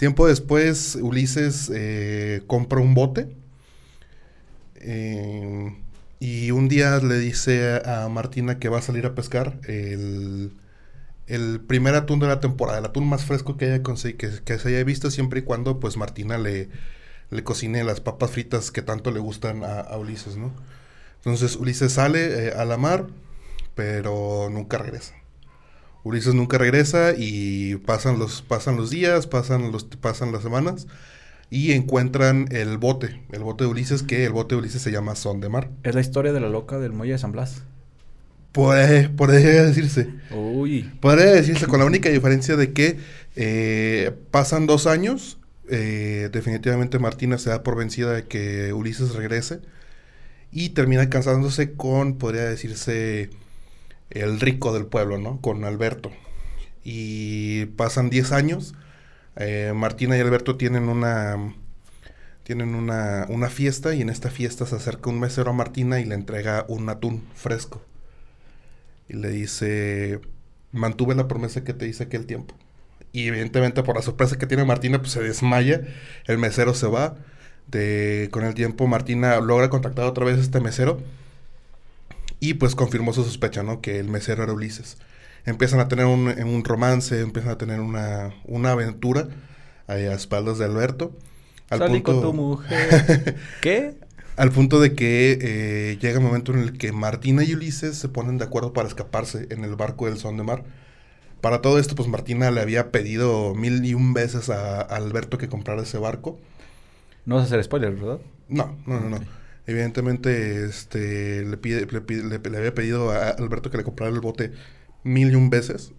Tiempo 0.00 0.26
después, 0.26 0.94
Ulises 0.94 1.70
eh, 1.74 2.40
compra 2.46 2.80
un 2.80 2.94
bote 2.94 3.36
eh, 4.76 5.76
y 6.18 6.52
un 6.52 6.68
día 6.70 6.96
le 7.00 7.18
dice 7.18 7.82
a 7.84 8.08
Martina 8.08 8.58
que 8.58 8.70
va 8.70 8.78
a 8.78 8.80
salir 8.82 9.04
a 9.04 9.14
pescar 9.14 9.60
el, 9.68 10.54
el 11.26 11.60
primer 11.60 11.96
atún 11.96 12.18
de 12.18 12.28
la 12.28 12.40
temporada, 12.40 12.78
el 12.78 12.86
atún 12.86 13.10
más 13.10 13.26
fresco 13.26 13.58
que 13.58 13.66
haya 13.66 13.82
que, 13.82 14.14
que 14.42 14.58
se 14.58 14.68
haya 14.68 14.82
visto 14.84 15.10
siempre 15.10 15.40
y 15.40 15.42
cuando 15.42 15.80
pues 15.80 15.98
Martina 15.98 16.38
le, 16.38 16.70
le 17.28 17.44
cocine 17.44 17.84
las 17.84 18.00
papas 18.00 18.30
fritas 18.30 18.70
que 18.70 18.80
tanto 18.80 19.10
le 19.10 19.20
gustan 19.20 19.64
a, 19.64 19.80
a 19.80 19.98
Ulises, 19.98 20.38
¿no? 20.38 20.50
Entonces 21.16 21.56
Ulises 21.56 21.92
sale 21.92 22.46
eh, 22.46 22.52
a 22.56 22.64
la 22.64 22.78
mar, 22.78 23.06
pero 23.74 24.48
nunca 24.50 24.78
regresa. 24.78 25.19
Ulises 26.02 26.34
nunca 26.34 26.58
regresa 26.58 27.12
y 27.16 27.76
pasan 27.76 28.18
los, 28.18 28.42
pasan 28.42 28.76
los 28.76 28.90
días, 28.90 29.26
pasan, 29.26 29.70
los, 29.72 29.84
pasan 29.84 30.32
las 30.32 30.42
semanas 30.42 30.86
y 31.50 31.72
encuentran 31.72 32.46
el 32.52 32.78
bote, 32.78 33.20
el 33.32 33.42
bote 33.42 33.64
de 33.64 33.70
Ulises, 33.70 34.02
que 34.02 34.24
el 34.24 34.32
bote 34.32 34.54
de 34.54 34.60
Ulises 34.60 34.82
se 34.82 34.92
llama 34.92 35.16
Son 35.16 35.40
de 35.40 35.48
Mar. 35.48 35.70
Es 35.82 35.94
la 35.94 36.00
historia 36.00 36.32
de 36.32 36.40
la 36.40 36.48
loca 36.48 36.78
del 36.78 36.92
muelle 36.92 37.12
de 37.14 37.18
San 37.18 37.32
Blas. 37.32 37.64
Puede, 38.52 39.08
podría 39.08 39.64
decirse. 39.64 40.08
Uy. 40.30 40.90
Podría 41.00 41.26
decirse 41.26 41.66
con 41.66 41.78
la 41.80 41.84
única 41.84 42.08
diferencia 42.08 42.56
de 42.56 42.72
que 42.72 42.98
eh, 43.36 44.12
pasan 44.30 44.66
dos 44.66 44.86
años. 44.86 45.38
eh, 45.72 46.30
definitivamente 46.32 46.98
Martina 46.98 47.38
se 47.38 47.50
da 47.50 47.62
por 47.62 47.76
vencida 47.76 48.12
de 48.12 48.26
que 48.26 48.72
Ulises 48.72 49.14
regrese. 49.14 49.60
Y 50.52 50.70
termina 50.70 51.08
casándose 51.10 51.74
con, 51.74 52.18
podría 52.18 52.42
decirse, 52.44 53.30
el 54.10 54.40
rico 54.40 54.72
del 54.72 54.86
pueblo, 54.86 55.18
¿no? 55.18 55.40
Con 55.40 55.64
Alberto. 55.64 56.10
Y 56.84 57.66
pasan 57.76 58.10
10 58.10 58.32
años. 58.32 58.74
eh, 59.36 59.72
Martina 59.76 60.16
y 60.18 60.20
Alberto 60.20 60.56
tienen 60.56 60.88
una 60.88 61.54
tienen 62.44 62.74
una, 62.74 63.26
una 63.28 63.48
fiesta 63.50 63.94
y 63.94 64.02
en 64.02 64.10
esta 64.10 64.30
fiesta 64.30 64.66
se 64.66 64.76
acerca 64.76 65.10
un 65.10 65.20
mesero 65.20 65.50
a 65.50 65.54
Martina 65.54 66.00
y 66.00 66.04
le 66.04 66.14
entrega 66.14 66.64
un 66.68 66.88
atún 66.88 67.24
fresco. 67.34 67.82
Y 69.08 69.14
le 69.14 69.28
dice, 69.30 70.20
mantuve 70.72 71.14
la 71.14 71.28
promesa 71.28 71.64
que 71.64 71.74
te 71.74 71.86
hice 71.88 72.04
aquel 72.04 72.26
tiempo. 72.26 72.54
Y 73.12 73.28
evidentemente 73.28 73.82
por 73.82 73.96
la 73.96 74.02
sorpresa 74.02 74.38
que 74.38 74.46
tiene 74.46 74.64
Martina, 74.64 75.00
pues 75.00 75.12
se 75.12 75.22
desmaya, 75.22 75.82
el 76.26 76.38
mesero 76.38 76.74
se 76.74 76.86
va. 76.86 77.16
De, 77.68 78.28
con 78.32 78.44
el 78.44 78.54
tiempo 78.54 78.86
Martina 78.88 79.40
logra 79.40 79.70
contactar 79.70 80.04
otra 80.06 80.24
vez 80.24 80.38
a 80.38 80.40
este 80.40 80.60
mesero 80.60 81.00
y 82.40 82.54
pues 82.54 82.74
confirmó 82.74 83.12
su 83.12 83.22
sospecha, 83.24 83.62
¿no? 83.62 83.80
Que 83.80 83.98
el 83.98 84.08
mesero 84.08 84.42
era 84.42 84.52
Ulises. 84.52 84.96
Empiezan 85.44 85.80
a 85.80 85.88
tener 85.88 86.06
un, 86.06 86.28
un 86.28 86.64
romance, 86.64 87.20
empiezan 87.20 87.52
a 87.52 87.58
tener 87.58 87.80
una, 87.80 88.34
una 88.44 88.72
aventura 88.72 89.28
a 89.86 89.96
espaldas 89.96 90.58
de 90.58 90.64
Alberto. 90.66 91.12
Al 91.70 91.78
Salí 91.78 92.02
con 92.02 92.16
punto- 92.16 92.28
tu 92.30 92.34
mujer. 92.34 93.36
¿Qué? 93.60 93.94
al 94.36 94.50
punto 94.52 94.80
de 94.80 94.94
que 94.94 95.38
eh, 95.40 95.98
llega 96.00 96.14
el 96.18 96.24
momento 96.24 96.52
en 96.54 96.60
el 96.60 96.78
que 96.78 96.92
Martina 96.92 97.44
y 97.44 97.52
Ulises 97.54 97.98
se 97.98 98.08
ponen 98.08 98.38
de 98.38 98.44
acuerdo 98.44 98.72
para 98.72 98.88
escaparse 98.88 99.46
en 99.50 99.64
el 99.64 99.76
barco 99.76 100.06
del 100.06 100.16
Son 100.16 100.38
de 100.38 100.42
Mar. 100.44 100.64
Para 101.42 101.60
todo 101.60 101.78
esto, 101.78 101.94
pues 101.94 102.08
Martina 102.08 102.50
le 102.50 102.60
había 102.62 102.90
pedido 102.90 103.54
mil 103.54 103.84
y 103.84 103.92
un 103.94 104.14
veces 104.14 104.48
a, 104.48 104.80
a 104.80 104.96
Alberto 104.96 105.36
que 105.36 105.48
comprara 105.48 105.82
ese 105.82 105.98
barco. 105.98 106.38
No 107.26 107.34
vas 107.34 107.44
a 107.44 107.46
hacer 107.48 107.62
spoiler, 107.64 107.92
¿verdad? 107.94 108.18
No, 108.48 108.76
no, 108.86 108.98
no, 109.00 109.10
no. 109.10 109.18
Evidentemente, 109.70 110.64
este, 110.64 111.44
le, 111.44 111.56
pide, 111.56 111.86
le, 111.86 112.38
le 112.38 112.58
había 112.58 112.74
pedido 112.74 113.10
a 113.10 113.30
Alberto 113.30 113.70
que 113.70 113.78
le 113.78 113.84
comprara 113.84 114.12
el 114.12 114.20
bote 114.20 114.52
mil 115.04 115.30
y 115.32 115.34
un 115.36 115.50
veces. 115.50 115.92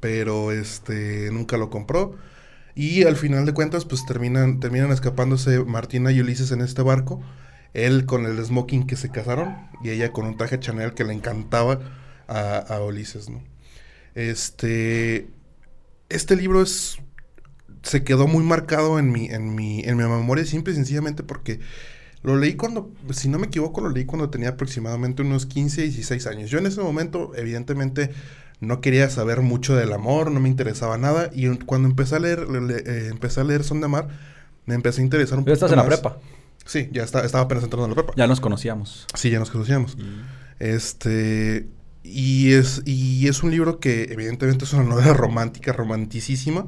Pero 0.00 0.52
este, 0.52 1.30
nunca 1.32 1.56
lo 1.56 1.70
compró. 1.70 2.16
Y 2.74 3.04
al 3.04 3.16
final 3.16 3.46
de 3.46 3.54
cuentas, 3.54 3.84
pues 3.84 4.06
terminan, 4.06 4.60
terminan 4.60 4.92
escapándose 4.92 5.64
Martina 5.64 6.12
y 6.12 6.20
Ulises 6.20 6.52
en 6.52 6.60
este 6.62 6.82
barco. 6.82 7.20
Él 7.74 8.06
con 8.06 8.26
el 8.26 8.42
smoking 8.44 8.86
que 8.86 8.96
se 8.96 9.10
casaron 9.10 9.56
y 9.82 9.90
ella 9.90 10.12
con 10.12 10.26
un 10.26 10.36
traje 10.36 10.58
Chanel 10.58 10.94
que 10.94 11.04
le 11.04 11.12
encantaba 11.14 11.80
a, 12.28 12.58
a 12.58 12.82
Ulises, 12.84 13.28
¿no? 13.28 13.42
Este, 14.14 15.28
este 16.08 16.36
libro 16.36 16.62
es, 16.62 16.98
se 17.82 18.04
quedó 18.04 18.26
muy 18.26 18.44
marcado 18.44 18.98
en 18.98 19.12
mi, 19.12 19.26
en 19.26 19.54
mi, 19.54 19.80
en 19.82 19.96
mi 19.96 20.04
memoria 20.04 20.44
simple 20.44 20.72
y 20.72 20.76
sencillamente 20.76 21.22
porque 21.22 21.60
lo 22.22 22.36
leí 22.36 22.54
cuando, 22.54 22.90
si 23.12 23.28
no 23.28 23.38
me 23.38 23.46
equivoco, 23.46 23.80
lo 23.80 23.90
leí 23.90 24.04
cuando 24.04 24.28
tenía 24.30 24.50
aproximadamente 24.50 25.22
unos 25.22 25.46
15, 25.46 25.82
16 25.82 26.26
años. 26.26 26.50
Yo 26.50 26.58
en 26.58 26.66
ese 26.66 26.80
momento, 26.80 27.32
evidentemente, 27.34 28.10
no 28.60 28.80
quería 28.82 29.08
saber 29.08 29.40
mucho 29.40 29.74
del 29.74 29.92
amor, 29.92 30.30
no 30.30 30.38
me 30.40 30.48
interesaba 30.48 30.98
nada. 30.98 31.30
Y 31.34 31.48
cuando 31.64 31.88
empecé 31.88 32.16
a 32.16 32.18
leer, 32.18 32.48
le- 32.48 32.60
le- 32.60 32.78
eh, 32.84 33.08
empecé 33.08 33.40
a 33.40 33.44
leer 33.44 33.64
Son 33.64 33.80
de 33.80 33.86
Amar, 33.86 34.08
me 34.66 34.74
empecé 34.74 35.00
a 35.00 35.04
interesar 35.04 35.38
un 35.38 35.46
Ya 35.46 35.54
estás 35.54 35.70
en 35.70 35.78
la 35.78 35.86
prepa. 35.86 36.18
Sí, 36.66 36.90
ya 36.92 37.02
está- 37.04 37.24
estaba 37.24 37.44
apenas 37.44 37.64
entrando 37.64 37.86
en 37.86 37.90
la 37.92 37.94
prepa. 37.96 38.12
Ya 38.16 38.26
nos 38.26 38.40
conocíamos. 38.40 39.06
Sí, 39.14 39.30
ya 39.30 39.38
nos 39.38 39.50
conocíamos. 39.50 39.96
Este. 40.58 41.68
Y 42.02 42.52
es, 42.52 42.82
y 42.84 43.28
es 43.28 43.42
un 43.42 43.50
libro 43.50 43.80
que, 43.80 44.04
evidentemente, 44.10 44.64
es 44.66 44.72
una 44.74 44.84
novela 44.84 45.12
romántica, 45.14 45.72
romanticísima. 45.72 46.66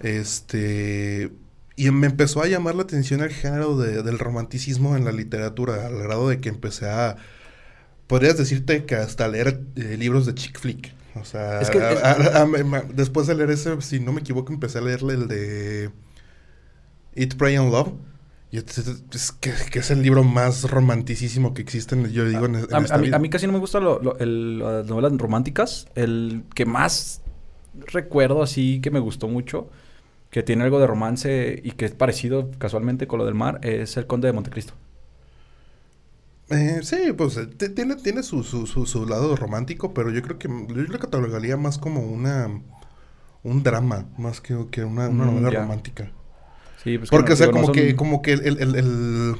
Este. 0.00 1.30
Y 1.76 1.90
me 1.90 2.06
empezó 2.06 2.40
a 2.42 2.46
llamar 2.46 2.74
la 2.76 2.82
atención 2.82 3.20
el 3.20 3.30
género 3.30 3.76
de- 3.76 4.02
del 4.02 4.18
romanticismo 4.18 4.96
en 4.96 5.04
la 5.04 5.12
literatura, 5.12 5.86
al 5.86 5.98
grado 5.98 6.28
de 6.28 6.40
que 6.40 6.48
empecé 6.48 6.86
a. 6.88 7.16
Podrías 8.06 8.36
decirte 8.38 8.84
que 8.84 8.94
hasta 8.96 9.26
leer 9.28 9.60
eh, 9.76 9.96
libros 9.98 10.26
de 10.26 10.34
chick 10.34 10.58
flick. 10.58 10.92
O 11.20 11.24
sea, 11.24 11.60
Es 11.60 11.70
que- 11.70 11.80
a- 11.80 11.92
es- 11.92 12.02
a- 12.02 12.42
a- 12.42 12.46
me- 12.46 12.62
me- 12.64 12.82
después 12.94 13.26
de 13.26 13.34
leer 13.34 13.50
ese, 13.50 13.80
si 13.82 13.98
no 14.00 14.12
me 14.12 14.20
equivoco, 14.20 14.52
empecé 14.52 14.78
a 14.78 14.82
leerle 14.82 15.14
el 15.14 15.28
de 15.28 15.90
Eat, 17.14 17.34
Pray 17.36 17.56
and 17.56 17.70
Love. 17.72 17.92
Y 18.50 18.58
es, 18.58 19.32
que, 19.40 19.52
que 19.72 19.78
es 19.80 19.90
el 19.90 20.00
libro 20.02 20.22
más 20.22 20.70
romanticísimo 20.70 21.54
que 21.54 21.62
existe, 21.62 21.96
en- 21.96 22.10
yo 22.12 22.24
digo, 22.24 22.46
en, 22.46 22.54
en 22.54 22.60
A, 22.72 22.78
esta 22.78 22.94
a 22.94 22.98
mí, 22.98 23.06
vida. 23.06 23.16
a 23.16 23.18
mí 23.18 23.28
casi 23.28 23.46
no 23.48 23.52
me 23.52 23.58
gustan 23.58 23.82
lo- 23.82 24.00
lo- 24.00 24.14
las 24.16 24.86
novelas 24.86 25.12
románticas. 25.18 25.88
El 25.96 26.44
que 26.54 26.64
más 26.66 27.20
recuerdo 27.86 28.42
así 28.44 28.80
que 28.80 28.92
me 28.92 29.00
gustó 29.00 29.26
mucho, 29.26 29.68
que 30.34 30.42
tiene 30.42 30.64
algo 30.64 30.80
de 30.80 30.86
romance 30.88 31.60
y 31.64 31.72
que 31.72 31.86
es 31.86 31.92
parecido 31.92 32.50
casualmente 32.58 33.06
con 33.08 33.20
lo 33.20 33.24
del 33.26 33.34
mar, 33.36 33.60
es 33.62 33.96
El 33.96 34.06
Conde 34.08 34.26
de 34.28 34.34
Montecristo. 34.34 34.74
Eh, 36.50 36.80
sí, 36.82 37.12
pues 37.16 37.36
eh, 37.38 37.46
tiene, 37.46 37.96
tiene 37.96 38.22
su, 38.22 38.42
su, 38.44 38.66
su, 38.66 38.84
su 38.86 39.06
lado 39.06 39.34
romántico, 39.34 39.94
pero 39.94 40.10
yo 40.10 40.20
creo 40.22 40.38
que 40.38 40.48
yo 40.48 40.74
lo 40.82 40.98
catalogaría 40.98 41.56
más 41.56 41.78
como 41.78 42.00
una 42.02 42.60
un 43.44 43.62
drama, 43.64 44.06
más 44.18 44.40
que, 44.40 44.56
que 44.70 44.84
una, 44.84 45.08
una 45.08 45.26
Mm, 45.26 45.26
novela 45.26 45.50
ya. 45.50 45.62
romántica. 45.62 46.12
Sí, 46.76 46.98
pues 46.98 47.10
que 47.10 47.18
Porque, 47.18 47.32
no- 47.32 47.34
o 47.34 47.36
sea, 47.36 47.50
digo, 47.50 47.52
no 47.52 47.62
como 47.62 47.72
que, 47.72 47.96
como 47.96 48.22
que 48.22 48.34
el, 48.34 48.46
el, 48.46 48.58
el, 48.60 48.74
el- 48.76 49.36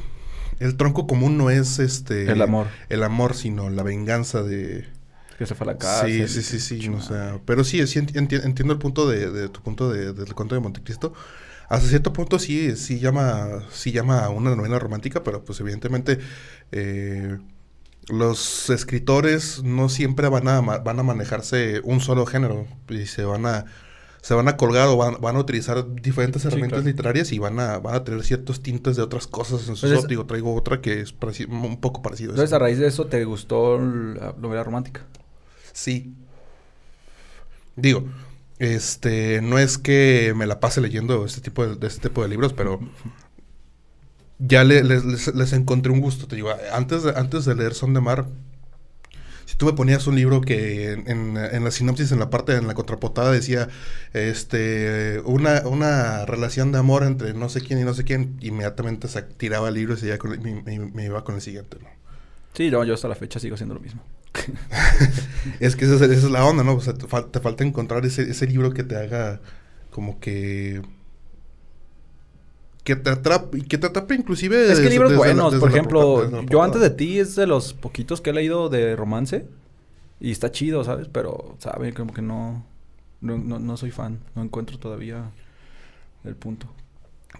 el 0.60 0.76
tronco 0.76 1.06
común 1.08 1.38
no 1.38 1.50
es 1.50 1.78
este 1.80 2.34
El 2.34 2.42
amor. 2.42 2.76
el 2.90 3.02
amor, 3.04 3.34
sino 3.34 3.70
la 3.70 3.82
venganza 3.84 4.42
de 4.42 4.86
Que 5.38 5.46
se 5.46 5.54
fue 5.54 5.64
a 5.66 5.72
la 5.72 5.78
cárcel. 5.78 6.28
Sí, 6.28 6.42
sí, 6.42 6.58
sí, 6.60 6.80
sí, 6.80 6.88
o 6.88 7.00
sea, 7.02 7.40
pero 7.44 7.64
sí, 7.64 7.84
sí 7.86 7.98
enti- 7.98 8.14
enti- 8.14 8.44
entiendo 8.44 8.72
el 8.72 8.78
punto 8.78 9.08
de, 9.08 9.30
de 9.30 9.48
tu 9.48 9.60
punto 9.62 9.90
de, 9.90 10.12
del 10.12 10.34
conto 10.34 10.54
de 10.54 10.60
Montecristo. 10.60 11.12
Hasta 11.68 11.88
cierto 11.88 12.12
punto 12.12 12.38
sí, 12.38 12.76
sí 12.76 13.00
llama, 13.00 13.48
sí 13.72 13.90
llama 13.90 14.20
a 14.24 14.28
una 14.28 14.54
novela 14.54 14.78
romántica, 14.78 15.24
pero 15.24 15.44
pues 15.44 15.58
evidentemente 15.60 16.18
eh, 16.72 17.38
los 18.08 18.68
escritores 18.70 19.62
no 19.64 19.88
siempre 19.88 20.28
van 20.28 20.46
a, 20.48 20.60
van 20.60 20.98
a 20.98 21.02
manejarse 21.02 21.80
un 21.84 22.00
solo 22.00 22.26
género 22.26 22.66
y 22.88 23.06
se 23.06 23.24
van 23.24 23.46
a 23.46 23.64
se 24.20 24.32
van 24.32 24.48
a 24.48 24.56
colgar 24.56 24.88
o 24.88 24.96
van, 24.96 25.20
van 25.20 25.36
a 25.36 25.38
utilizar 25.40 25.84
diferentes 25.96 26.42
herramientas 26.46 26.78
claro. 26.78 26.86
literarias 26.86 27.30
y 27.32 27.38
van 27.38 27.60
a, 27.60 27.78
van 27.78 27.94
a 27.94 28.04
tener 28.04 28.22
ciertos 28.24 28.62
tintes 28.62 28.96
de 28.96 29.02
otras 29.02 29.26
cosas 29.26 29.68
en 29.68 29.76
su 29.76 29.84
Entonces- 29.86 30.08
digo, 30.08 30.24
traigo 30.24 30.54
otra 30.54 30.80
que 30.80 31.00
es 31.00 31.14
un 31.48 31.78
poco 31.78 32.00
parecido. 32.00 32.30
a 32.30 32.34
Entonces, 32.34 32.54
a 32.54 32.58
raíz 32.58 32.78
de 32.78 32.86
eso, 32.86 33.04
¿te 33.06 33.22
gustó 33.26 33.78
la 33.78 34.34
novela 34.38 34.64
romántica? 34.64 35.06
Sí. 35.74 36.14
Digo, 37.76 38.04
este, 38.58 39.40
no 39.42 39.58
es 39.58 39.78
que 39.78 40.32
me 40.36 40.46
la 40.46 40.60
pase 40.60 40.80
leyendo 40.80 41.24
este 41.24 41.40
tipo 41.40 41.66
de, 41.66 41.86
este 41.86 42.08
tipo 42.08 42.22
de 42.22 42.28
libros, 42.28 42.52
pero 42.52 42.80
ya 44.38 44.64
le- 44.64 44.84
les, 44.84 45.04
les- 45.34 45.52
encontré 45.52 45.92
un 45.92 46.00
gusto. 46.00 46.26
Te 46.26 46.36
digo, 46.36 46.50
antes 46.72 47.02
de, 47.02 47.10
antes 47.16 47.44
de 47.44 47.54
leer 47.54 47.74
Son 47.74 47.94
de 47.94 48.00
Mar, 48.00 48.26
si 49.46 49.56
tú 49.56 49.66
me 49.66 49.74
ponías 49.74 50.06
un 50.06 50.16
libro 50.16 50.40
que 50.40 50.92
en, 50.92 51.36
en- 51.36 51.64
la 51.64 51.70
sinopsis, 51.70 52.12
en 52.12 52.18
la 52.18 52.30
parte, 52.30 52.54
en 52.56 52.66
la 52.66 52.74
contraportada 52.74 53.30
decía, 53.30 53.68
este, 54.14 55.20
una, 55.24 55.62
una 55.66 56.24
relación 56.26 56.72
de 56.72 56.78
amor 56.78 57.04
entre 57.04 57.34
no 57.34 57.48
sé 57.48 57.60
quién 57.60 57.80
y 57.80 57.84
no 57.84 57.94
sé 57.94 58.04
quién, 58.04 58.36
inmediatamente 58.40 59.08
se 59.08 59.22
tiraba 59.22 59.68
el 59.68 59.74
libro 59.74 59.94
y 59.94 59.98
seguía 59.98 60.18
con 60.18 60.32
el- 60.32 60.40
me, 60.92 61.04
iba 61.04 61.24
con 61.24 61.34
el 61.36 61.40
siguiente. 61.42 61.76
Sí, 62.54 62.70
no, 62.70 62.84
yo 62.84 62.94
hasta 62.94 63.08
la 63.08 63.14
fecha 63.16 63.38
sigo 63.40 63.54
haciendo 63.54 63.74
lo 63.74 63.80
mismo. 63.80 64.02
Es 65.60 65.76
que 65.76 65.84
esa, 65.84 65.94
es- 65.96 66.00
esa 66.02 66.12
es 66.26 66.30
la 66.30 66.44
onda, 66.44 66.64
¿no? 66.64 66.74
O 66.74 66.80
sea, 66.80 66.94
te, 66.94 67.06
fal- 67.06 67.30
te 67.30 67.40
falta 67.40 67.64
encontrar 67.64 68.04
ese, 68.06 68.22
ese 68.30 68.46
libro 68.46 68.72
que 68.72 68.84
te 68.84 68.96
haga 68.96 69.40
como 69.90 70.18
que... 70.20 70.82
Que 72.82 72.96
te 72.96 73.08
atrape, 73.10 73.62
que 73.62 73.78
te 73.78 73.86
atrape 73.86 74.14
inclusive... 74.14 74.70
Es 74.70 74.78
que 74.80 74.90
libros 74.90 75.10
desde 75.12 75.16
buenos, 75.16 75.52
desde 75.52 75.60
por 75.60 75.70
la 75.70 75.76
ejemplo, 75.76 76.30
la 76.30 76.42
yo 76.44 76.62
antes 76.62 76.82
de 76.82 76.90
ti 76.90 77.18
es 77.18 77.34
de 77.34 77.46
los 77.46 77.72
poquitos 77.72 78.20
que 78.20 78.30
he 78.30 78.32
leído 78.34 78.68
de 78.68 78.94
romance 78.94 79.46
y 80.20 80.30
está 80.30 80.50
chido, 80.52 80.84
¿sabes? 80.84 81.08
Pero, 81.10 81.56
¿sabes? 81.60 81.94
Como 81.94 82.12
que 82.12 82.20
no, 82.20 82.64
no, 83.22 83.38
no, 83.38 83.58
no 83.58 83.76
soy 83.78 83.90
fan, 83.90 84.20
no 84.34 84.42
encuentro 84.42 84.78
todavía 84.78 85.30
el 86.24 86.36
punto. 86.36 86.66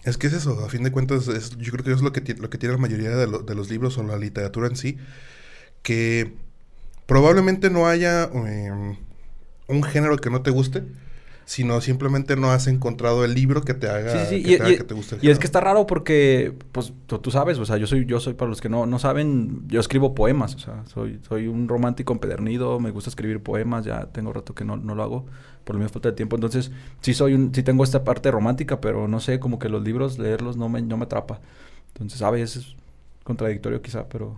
Es 0.03 0.17
que 0.17 0.27
es 0.27 0.33
eso, 0.33 0.65
a 0.65 0.69
fin 0.69 0.81
de 0.83 0.91
cuentas, 0.91 1.27
es- 1.27 1.57
yo 1.57 1.71
creo 1.71 1.83
que 1.85 1.91
es 1.91 2.01
lo 2.01 2.11
que, 2.11 2.21
lo 2.33 2.49
que 2.49 2.57
tiene 2.57 2.73
la 2.73 2.81
mayoría 2.81 3.09
de, 3.15 3.27
lo- 3.27 3.39
de 3.39 3.53
los 3.53 3.69
libros 3.69 3.97
o 3.99 4.03
la 4.03 4.17
literatura 4.17 4.67
en 4.67 4.75
sí, 4.75 4.97
que 5.83 6.33
probablemente 7.05 7.69
no 7.69 7.87
haya 7.87 8.25
em, 8.25 8.97
un 9.67 9.83
género 9.83 10.17
que 10.17 10.29
no 10.29 10.41
te 10.41 10.51
guste, 10.51 10.83
sino 11.45 11.79
simplemente 11.81 12.35
no 12.35 12.51
has 12.51 12.67
encontrado 12.67 13.23
el 13.23 13.35
libro 13.35 13.61
que 13.61 13.73
te 13.75 13.87
haga, 13.87 14.11
Sí, 14.11 14.19
sí, 14.19 14.25
sí. 14.37 14.43
que, 14.43 14.53
Y, 14.53 14.57
te, 14.57 14.63
haga 14.63 14.73
y- 14.73 14.77
que 14.77 14.83
te 14.83 14.93
guste 14.95 15.15
el 15.15 15.23
y 15.23 15.29
es 15.29 15.39
que 15.39 15.45
está 15.45 15.61
raro 15.61 15.85
porque, 15.85 16.53
pues, 16.71 16.93
tú, 17.07 17.19
tú 17.19 17.31
sabes, 17.31 17.57
o 17.59 17.65
sea, 17.65 17.77
yo 17.77 17.87
soy, 17.87 18.05
yo 18.05 18.19
soy, 18.19 18.33
para 18.33 18.49
los 18.49 18.61
que 18.61 18.69
no, 18.69 18.85
no 18.87 18.97
saben, 18.99 19.63
yo 19.67 19.79
escribo 19.79 20.15
poemas, 20.15 20.55
o 20.55 20.59
sea, 20.59 20.83
soy, 20.87 21.19
soy 21.27 21.47
un 21.47 21.67
romántico 21.67 22.13
empedernido, 22.13 22.79
me 22.79 22.91
gusta 22.91 23.09
escribir 23.11 23.41
poemas, 23.43 23.85
ya 23.85 24.07
tengo 24.07 24.33
rato 24.33 24.55
que 24.55 24.65
no, 24.65 24.75
no 24.77 24.95
lo 24.95 25.03
hago, 25.03 25.25
por 25.63 25.75
lo 25.75 25.79
mismo 25.79 25.93
falta 25.93 26.09
de 26.09 26.15
tiempo, 26.15 26.35
entonces, 26.35 26.71
sí 27.01 27.13
soy 27.13 27.33
un, 27.35 27.53
sí 27.53 27.63
tengo 27.63 27.83
esta 27.83 28.03
parte 28.03 28.31
romántica, 28.31 28.81
pero 28.81 29.07
no 29.07 29.19
sé, 29.19 29.39
como 29.39 29.59
que 29.59 29.69
los 29.69 29.83
libros, 29.83 30.17
leerlos 30.19 30.57
no 30.57 30.67
me, 30.69 30.81
no 30.81 30.97
me 30.97 31.05
atrapa. 31.05 31.39
Entonces, 31.93 32.21
a 32.21 32.29
veces 32.31 32.57
es 32.57 32.75
contradictorio 33.23 33.81
quizá, 33.81 34.07
pero... 34.09 34.35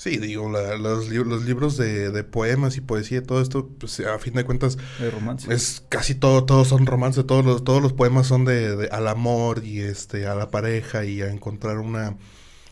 Sí, 0.00 0.16
digo, 0.16 0.50
la- 0.50 0.76
los, 0.78 1.10
los 1.10 1.44
libros 1.44 1.76
de, 1.76 2.10
de 2.10 2.24
poemas 2.24 2.78
y 2.78 2.80
poesía 2.80 3.18
y 3.18 3.20
todo 3.20 3.42
esto, 3.42 3.68
pues 3.78 4.00
a 4.00 4.18
fin 4.18 4.32
de 4.32 4.44
cuentas, 4.46 4.78
De 4.98 5.10
romance. 5.10 5.52
es 5.52 5.84
casi 5.90 6.14
todo, 6.14 6.44
todos 6.46 6.68
son 6.68 6.86
romance, 6.86 7.22
todos 7.22 7.44
los, 7.44 7.64
todos 7.64 7.82
los 7.82 7.92
poemas 7.92 8.26
son 8.26 8.46
de, 8.46 8.76
de- 8.76 8.88
al 8.88 9.06
amor 9.08 9.62
y 9.62 9.80
este, 9.80 10.26
a 10.26 10.34
la 10.34 10.50
pareja 10.50 11.04
y 11.04 11.20
a 11.20 11.28
encontrar 11.30 11.76
una, 11.80 12.16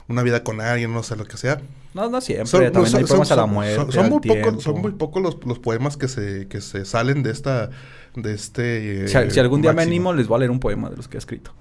una 0.08 0.23
vida 0.23 0.42
con 0.42 0.62
alguien, 0.62 0.94
no 0.94 1.02
sé 1.02 1.16
lo 1.16 1.26
que 1.26 1.37
sea. 1.37 1.61
No, 1.92 2.08
no 2.08 2.23
siempre. 2.23 2.70
También 2.70 2.97
hay 2.97 3.04
poemas 3.04 3.30
a 3.30 3.37
la 3.37 3.44
muerte. 3.44 3.92
Son, 3.92 4.08
muy 4.08 4.20
pocos, 4.20 4.62
son 4.62 4.80
muy 4.80 4.92
pocos 4.92 5.23
los, 5.23 5.37
los, 5.44 5.58
poemas 5.58 5.99
que 5.99 6.08
se, 6.08 6.49
que 6.49 6.62
se 6.62 6.87
salen 6.87 7.23
de 7.23 7.30
esta. 7.30 7.68
De 8.16 8.32
este. 8.32 9.06
si, 9.06 9.38
algún 9.38 9.61
día 9.61 9.75
me 9.75 9.82
animo, 9.82 10.14
les 10.14 10.28
voy 10.28 10.37
a 10.37 10.38
leer 10.38 10.50
un 10.50 10.61
poema 10.61 10.88
de 10.88 10.97
los 10.97 11.08
que 11.08 11.18
he 11.18 11.20
escrito. 11.20 11.52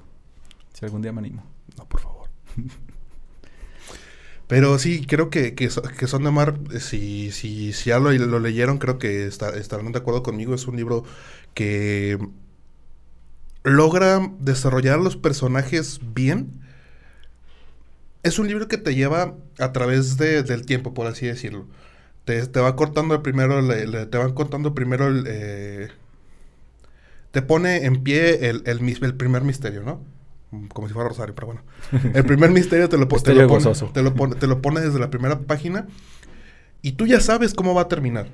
Si 0.71 0.85
algún 0.85 1.01
día 1.01 1.11
me 1.11 1.19
animo. 1.19 1.43
No, 1.77 1.83
por 1.89 1.99
favor. 1.99 2.29
Pero 4.47 4.79
sí, 4.79 5.05
creo 5.05 5.29
que, 5.29 5.55
que, 5.55 5.69
Son 5.69 6.23
de 6.23 6.31
Mar, 6.31 6.57
eh, 6.73 6.79
si, 6.79 7.31
si, 7.31 7.73
si 7.73 7.89
ya 7.89 7.99
lo, 7.99 8.11
lo 8.13 8.39
leyeron, 8.39 8.77
creo 8.79 8.97
que 8.97 9.27
estarán 9.27 9.91
de 9.91 9.99
acuerdo 9.99 10.23
conmigo. 10.23 10.55
Es 10.55 10.67
un 10.67 10.77
libro 10.77 11.03
que 11.53 12.17
logra 13.63 14.31
desarrollar 14.39 14.99
los 14.99 15.17
personajes 15.17 15.99
bien. 16.13 16.61
Es 18.23 18.39
un 18.39 18.47
libro 18.47 18.67
que 18.67 18.77
te 18.77 18.95
lleva 18.95 19.35
a 19.59 19.71
través 19.73 20.17
de, 20.17 20.43
del 20.43 20.65
tiempo, 20.65 20.93
por 20.93 21.07
así 21.07 21.27
decirlo. 21.27 21.67
Te, 22.25 22.45
te 22.47 22.59
va 22.59 22.75
cortando 22.75 23.23
primero, 23.23 23.65
te 24.09 24.17
van 24.17 24.33
contando 24.33 24.73
primero 24.75 25.07
el... 25.07 25.25
Eh, 25.27 25.89
te 27.31 27.41
pone 27.41 27.85
en 27.85 28.03
pie 28.03 28.49
el, 28.49 28.63
el, 28.65 28.79
el 29.03 29.15
primer 29.15 29.43
misterio, 29.43 29.83
¿no? 29.83 30.01
Como 30.73 30.87
si 30.87 30.93
fuera 30.93 31.09
Rosario, 31.09 31.35
pero 31.35 31.47
bueno. 31.47 31.61
El 32.13 32.25
primer 32.25 32.51
misterio 32.51 32.87
te 32.89 32.97
lo, 32.97 33.07
te, 33.07 33.33
lo 33.33 33.47
pone, 33.47 33.73
te, 33.93 34.01
lo 34.01 34.13
pone, 34.13 34.35
te 34.35 34.47
lo 34.47 34.61
pone 34.61 34.81
desde 34.81 34.99
la 34.99 35.09
primera 35.09 35.39
página 35.39 35.87
y 36.81 36.93
tú 36.93 37.05
ya 37.05 37.19
sabes 37.19 37.53
cómo 37.53 37.73
va 37.73 37.83
a 37.83 37.87
terminar. 37.87 38.27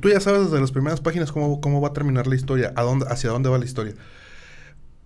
Tú 0.00 0.08
ya 0.08 0.20
sabes 0.20 0.46
desde 0.46 0.60
las 0.60 0.72
primeras 0.72 1.00
páginas 1.00 1.30
cómo, 1.30 1.60
cómo 1.60 1.80
va 1.80 1.88
a 1.88 1.92
terminar 1.92 2.26
la 2.26 2.34
historia, 2.34 2.72
a 2.74 2.82
dónde, 2.82 3.06
hacia 3.08 3.30
dónde 3.30 3.48
va 3.48 3.58
la 3.58 3.64
historia. 3.64 3.94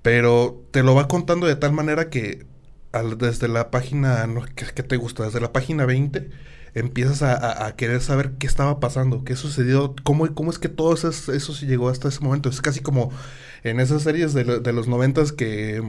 Pero 0.01 0.65
te 0.71 0.83
lo 0.83 0.95
va 0.95 1.09
contando 1.09 1.47
de 1.47 1.57
tal 1.57 1.73
manera 1.73 2.09
que 2.09 2.47
desde 3.19 3.49
la 3.49 3.71
página, 3.71 4.27
no, 4.27 4.43
¿qué, 4.55 4.83
te 4.83 4.97
gusta? 4.97 5.25
Desde 5.25 5.41
la 5.41 5.53
página 5.53 5.85
20 5.85 6.31
empiezas 6.73 7.23
a, 7.23 7.75
querer 7.77 8.01
saber 8.01 8.33
qué 8.39 8.47
estaba 8.47 8.81
pasando, 8.81 9.25
qué 9.25 9.37
sucedió, 9.37 9.95
cómo, 10.03 10.33
cómo 10.35 10.51
es 10.51 10.59
que 10.59 10.69
todo 10.69 10.95
eso, 10.95 11.11
eso 11.11 11.53
llegó 11.67 11.91
hasta 11.91 12.09
ese 12.09 12.21
momento. 12.21 12.49
Es 12.49 12.63
casi 12.63 12.81
como 12.81 13.11
en 13.63 13.79
esas 13.81 14.03
series 14.03 14.33
de, 14.33 14.61
de 14.61 14.73
los 14.73 14.89
noventas 14.89 15.33
que 15.33 15.83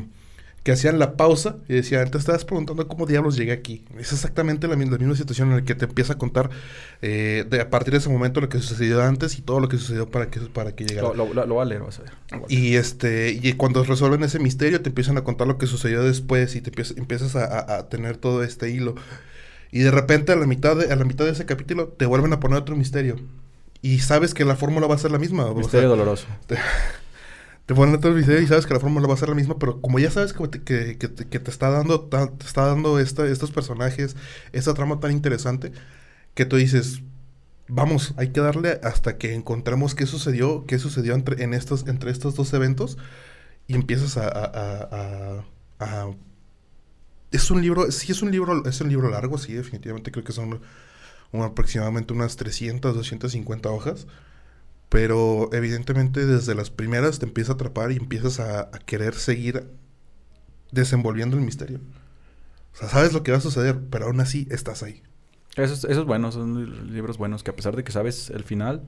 que 0.63 0.72
hacían 0.72 1.00
la 1.00 1.18
pausa 1.18 1.56
y 1.68 1.74
decían, 1.74 2.12
te 2.12 2.20
estabas 2.20 2.46
preguntando 2.46 2.88
cómo 2.88 3.08
diablos 3.08 3.36
llegué 3.36 3.51
aquí. 3.51 3.84
Es 3.98 4.13
exactamente 4.13 4.68
la, 4.68 4.75
misma 4.75 5.15
situación 5.15 5.50
en 5.50 5.58
la 5.58 5.62
que 5.63 5.74
te 5.74 5.86
empieza 5.86 6.13
a 6.13 6.18
contar 6.20 6.51
eh, 7.01 7.46
de, 7.50 7.62
a 7.62 7.70
partir 7.72 7.94
de 7.94 7.98
ese 7.98 8.10
momento 8.10 8.41
lo 8.41 8.50
que 8.50 8.60
sucedió 8.60 9.01
antes 9.01 9.39
y 9.39 9.41
todo 9.41 9.60
lo 9.60 9.70
que 9.70 9.77
sucedió 9.77 10.10
para 10.10 10.30
que, 10.30 10.39
para 10.41 10.75
que 10.75 10.86
llegara. 10.86 11.13
Lo, 11.15 11.34
lo, 11.34 11.56
va 11.56 11.63
a 11.63 11.65
leer, 11.65 11.82
vas 11.82 12.00
a 12.00 12.03
ver. 12.03 12.12
Y, 12.48 12.75
este, 12.75 13.32
y 13.32 13.53
cuando 13.53 13.84
resuelven 13.84 14.24
ese 14.24 14.38
misterio 14.38 14.82
te 14.82 14.89
empiezan 14.89 15.18
a 15.18 15.24
contar 15.24 15.48
lo 15.48 15.58
que 15.58 15.65
sucedió 15.65 16.03
después 16.03 16.56
y 16.56 16.62
te 16.62 16.72
empiezas, 16.96 17.36
a, 17.36 17.89
tener 17.89 18.18
todo 18.18 18.44
este 18.44 18.70
hilo. 18.70 18.94
Y 19.72 19.80
de 19.80 19.89
repente 19.89 20.32
a 20.32 20.36
la, 20.36 20.46
mitad 20.46 20.75
de, 20.75 20.94
a 20.94 20.96
la 20.96 21.06
mitad 21.06 21.25
de 21.25 21.32
ese 21.32 21.46
capítulo 21.46 21.88
te 21.88 22.06
vuelven 22.06 22.34
a 22.34 22.39
poner 22.39 22.60
otro 22.60 22.75
misterio. 22.75 23.15
Y 23.82 24.00
sabes 24.00 24.36
que 24.36 24.46
la 24.46 24.56
fórmula 24.56 24.86
va 24.86 24.94
a 24.94 25.00
ser 25.00 25.10
la 25.10 25.18
misma. 25.18 25.51
Misterio 25.56 25.89
doloroso. 25.89 26.27
te 26.46 26.58
ponen 27.75 27.96
otro 27.96 28.13
video 28.13 28.42
y 28.42 28.48
sabes 28.48 28.66
que 28.66 28.74
la 28.74 28.80
fórmula 28.80 29.08
va 29.08 29.13
a 29.13 29.18
ser 29.18 29.30
la 29.30 29.36
misma, 29.36 29.58
pero 29.60 29.82
como 29.82 30.00
ya 30.00 30.12
sabes 30.12 30.34
que 30.34 30.48
te, 30.48 30.63
que, 30.63 30.98
que, 30.98 31.40
te 31.40 31.51
está 31.51 31.70
dando, 31.70 32.01
te 32.01 32.46
está 32.46 32.66
dando 32.66 33.00
esta, 33.00 33.25
estos 33.28 33.51
personajes, 33.51 34.16
esta 34.51 34.74
trama 34.74 35.00
tan 35.00 35.12
interesante, 35.12 35.72
que 36.34 36.46
tú 36.46 36.56
dices, 36.56 37.01
vamos, 37.68 38.13
hay 38.18 38.30
que 38.32 38.42
darle 38.42 38.80
hasta 38.84 39.18
que 39.18 39.34
encontremos 39.34 39.96
qué 39.96 40.06
sucedió, 40.06 40.65
qué 40.65 40.80
sucedió 40.80 41.13
entre, 41.13 41.43
en 41.43 41.54
estos, 41.54 41.88
entre 41.88 42.12
estos 42.12 42.36
dos 42.36 42.54
eventos, 42.54 42.98
y 43.67 43.76
empiezas 43.76 44.17
a, 44.17 44.28
a, 44.28 45.45
a, 45.80 46.12
es 47.32 47.52
un 47.52 47.62
libro, 47.62 47.91
sí 47.91 48.12
es 48.12 48.22
un 48.22 48.32
libro, 48.32 48.65
es 48.65 48.82
un 48.82 48.89
libro 48.89 49.10
largo, 49.10 49.38
sí, 49.38 49.54
definitivamente 49.54 50.12
creo 50.12 50.26
que 50.26 50.34
son 50.34 50.62
aproximadamente 51.34 52.13
unas 52.13 52.36
300, 52.36 52.93
250 52.95 53.69
hojas. 53.69 54.08
Pero 54.91 55.49
evidentemente 55.54 56.25
desde 56.25 56.54
las 56.54 56.69
primeras 56.69 57.17
te 57.17 57.25
empieza 57.25 57.54
a 57.54 57.56
atrapar 57.56 57.93
y 57.93 57.95
empiezas 57.95 58.41
a, 58.41 58.69
querer 58.86 59.13
seguir 59.13 59.69
desenvolviendo 60.73 61.38
el 61.38 61.43
misterio. 61.43 61.80
O 62.73 62.75
sea, 62.75 62.89
sabes 62.89 63.13
lo 63.13 63.23
que 63.23 63.32
va 63.32 63.38
a 63.38 63.41
suceder, 63.41 63.80
pero 63.89 64.08
aún 64.08 64.19
así 64.19 64.49
estás 64.51 64.84
ahí. 64.84 65.01
Eso 65.56 65.88
es, 65.88 66.04
bueno, 66.04 66.34
son 66.34 66.93
libros 66.93 67.17
buenos 67.17 67.41
que 67.41 67.51
a 67.51 67.56
pesar 67.56 67.77
de 67.77 67.86
que 67.86 67.93
sabes 67.93 68.32
el 68.32 68.43
final 68.43 68.84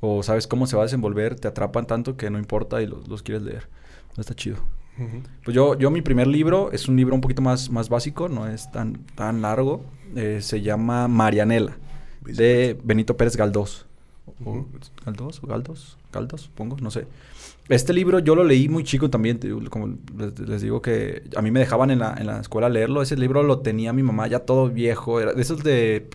o 0.00 0.24
sabes 0.24 0.48
cómo 0.48 0.66
se 0.66 0.74
va 0.74 0.82
a 0.82 0.86
desenvolver, 0.86 1.38
te 1.38 1.46
atrapan 1.46 1.86
tanto 1.86 2.16
que 2.16 2.28
no 2.28 2.40
importa 2.40 2.82
y 2.82 2.88
los, 2.88 3.22
quieres 3.22 3.44
leer. 3.44 3.68
Está 4.16 4.34
chido. 4.34 4.56
Pues 5.44 5.54
yo, 5.54 5.78
yo 5.78 5.92
mi 5.92 6.02
primer 6.02 6.26
libro 6.26 6.72
es 6.72 6.88
un 6.88 6.96
libro 6.96 7.14
un 7.14 7.20
poquito 7.20 7.40
más, 7.40 7.70
más 7.70 7.88
básico, 7.88 8.28
no 8.28 8.48
es 8.48 8.72
tan, 8.72 8.94
tan 9.14 9.42
largo. 9.42 9.84
Eh, 10.16 10.40
se 10.42 10.60
llama 10.60 11.06
Marianela, 11.06 11.76
de 12.24 12.76
Benito 12.82 13.16
Pérez 13.16 13.36
Galdós 13.36 13.86
o 14.44 14.66
Galdos, 15.04 15.42
o 15.42 15.46
Galdos, 15.46 15.98
Galdos, 16.12 16.40
supongo, 16.42 16.76
no 16.80 16.90
sé. 16.90 17.06
Este 17.68 17.92
libro 17.92 18.18
yo 18.18 18.34
lo 18.34 18.44
leí 18.44 18.68
muy 18.68 18.84
chico 18.84 19.10
también, 19.10 19.40
como 19.70 19.94
les, 20.18 20.62
digo 20.62 20.82
que 20.82 21.22
a 21.36 21.42
mí 21.42 21.50
me 21.50 21.60
dejaban 21.60 21.90
en 21.90 22.00
la, 22.00 22.14
en 22.16 22.26
la 22.26 22.40
escuela 22.40 22.68
leerlo. 22.68 23.02
Ese 23.02 23.16
libro 23.16 23.42
lo 23.42 23.60
tenía 23.60 23.92
mi 23.92 24.02
mamá 24.02 24.26
ya 24.26 24.40
todo 24.40 24.68
viejo, 24.68 25.20
era 25.20 25.32
de 25.32 25.42
esos 25.42 25.62
de 25.62 26.08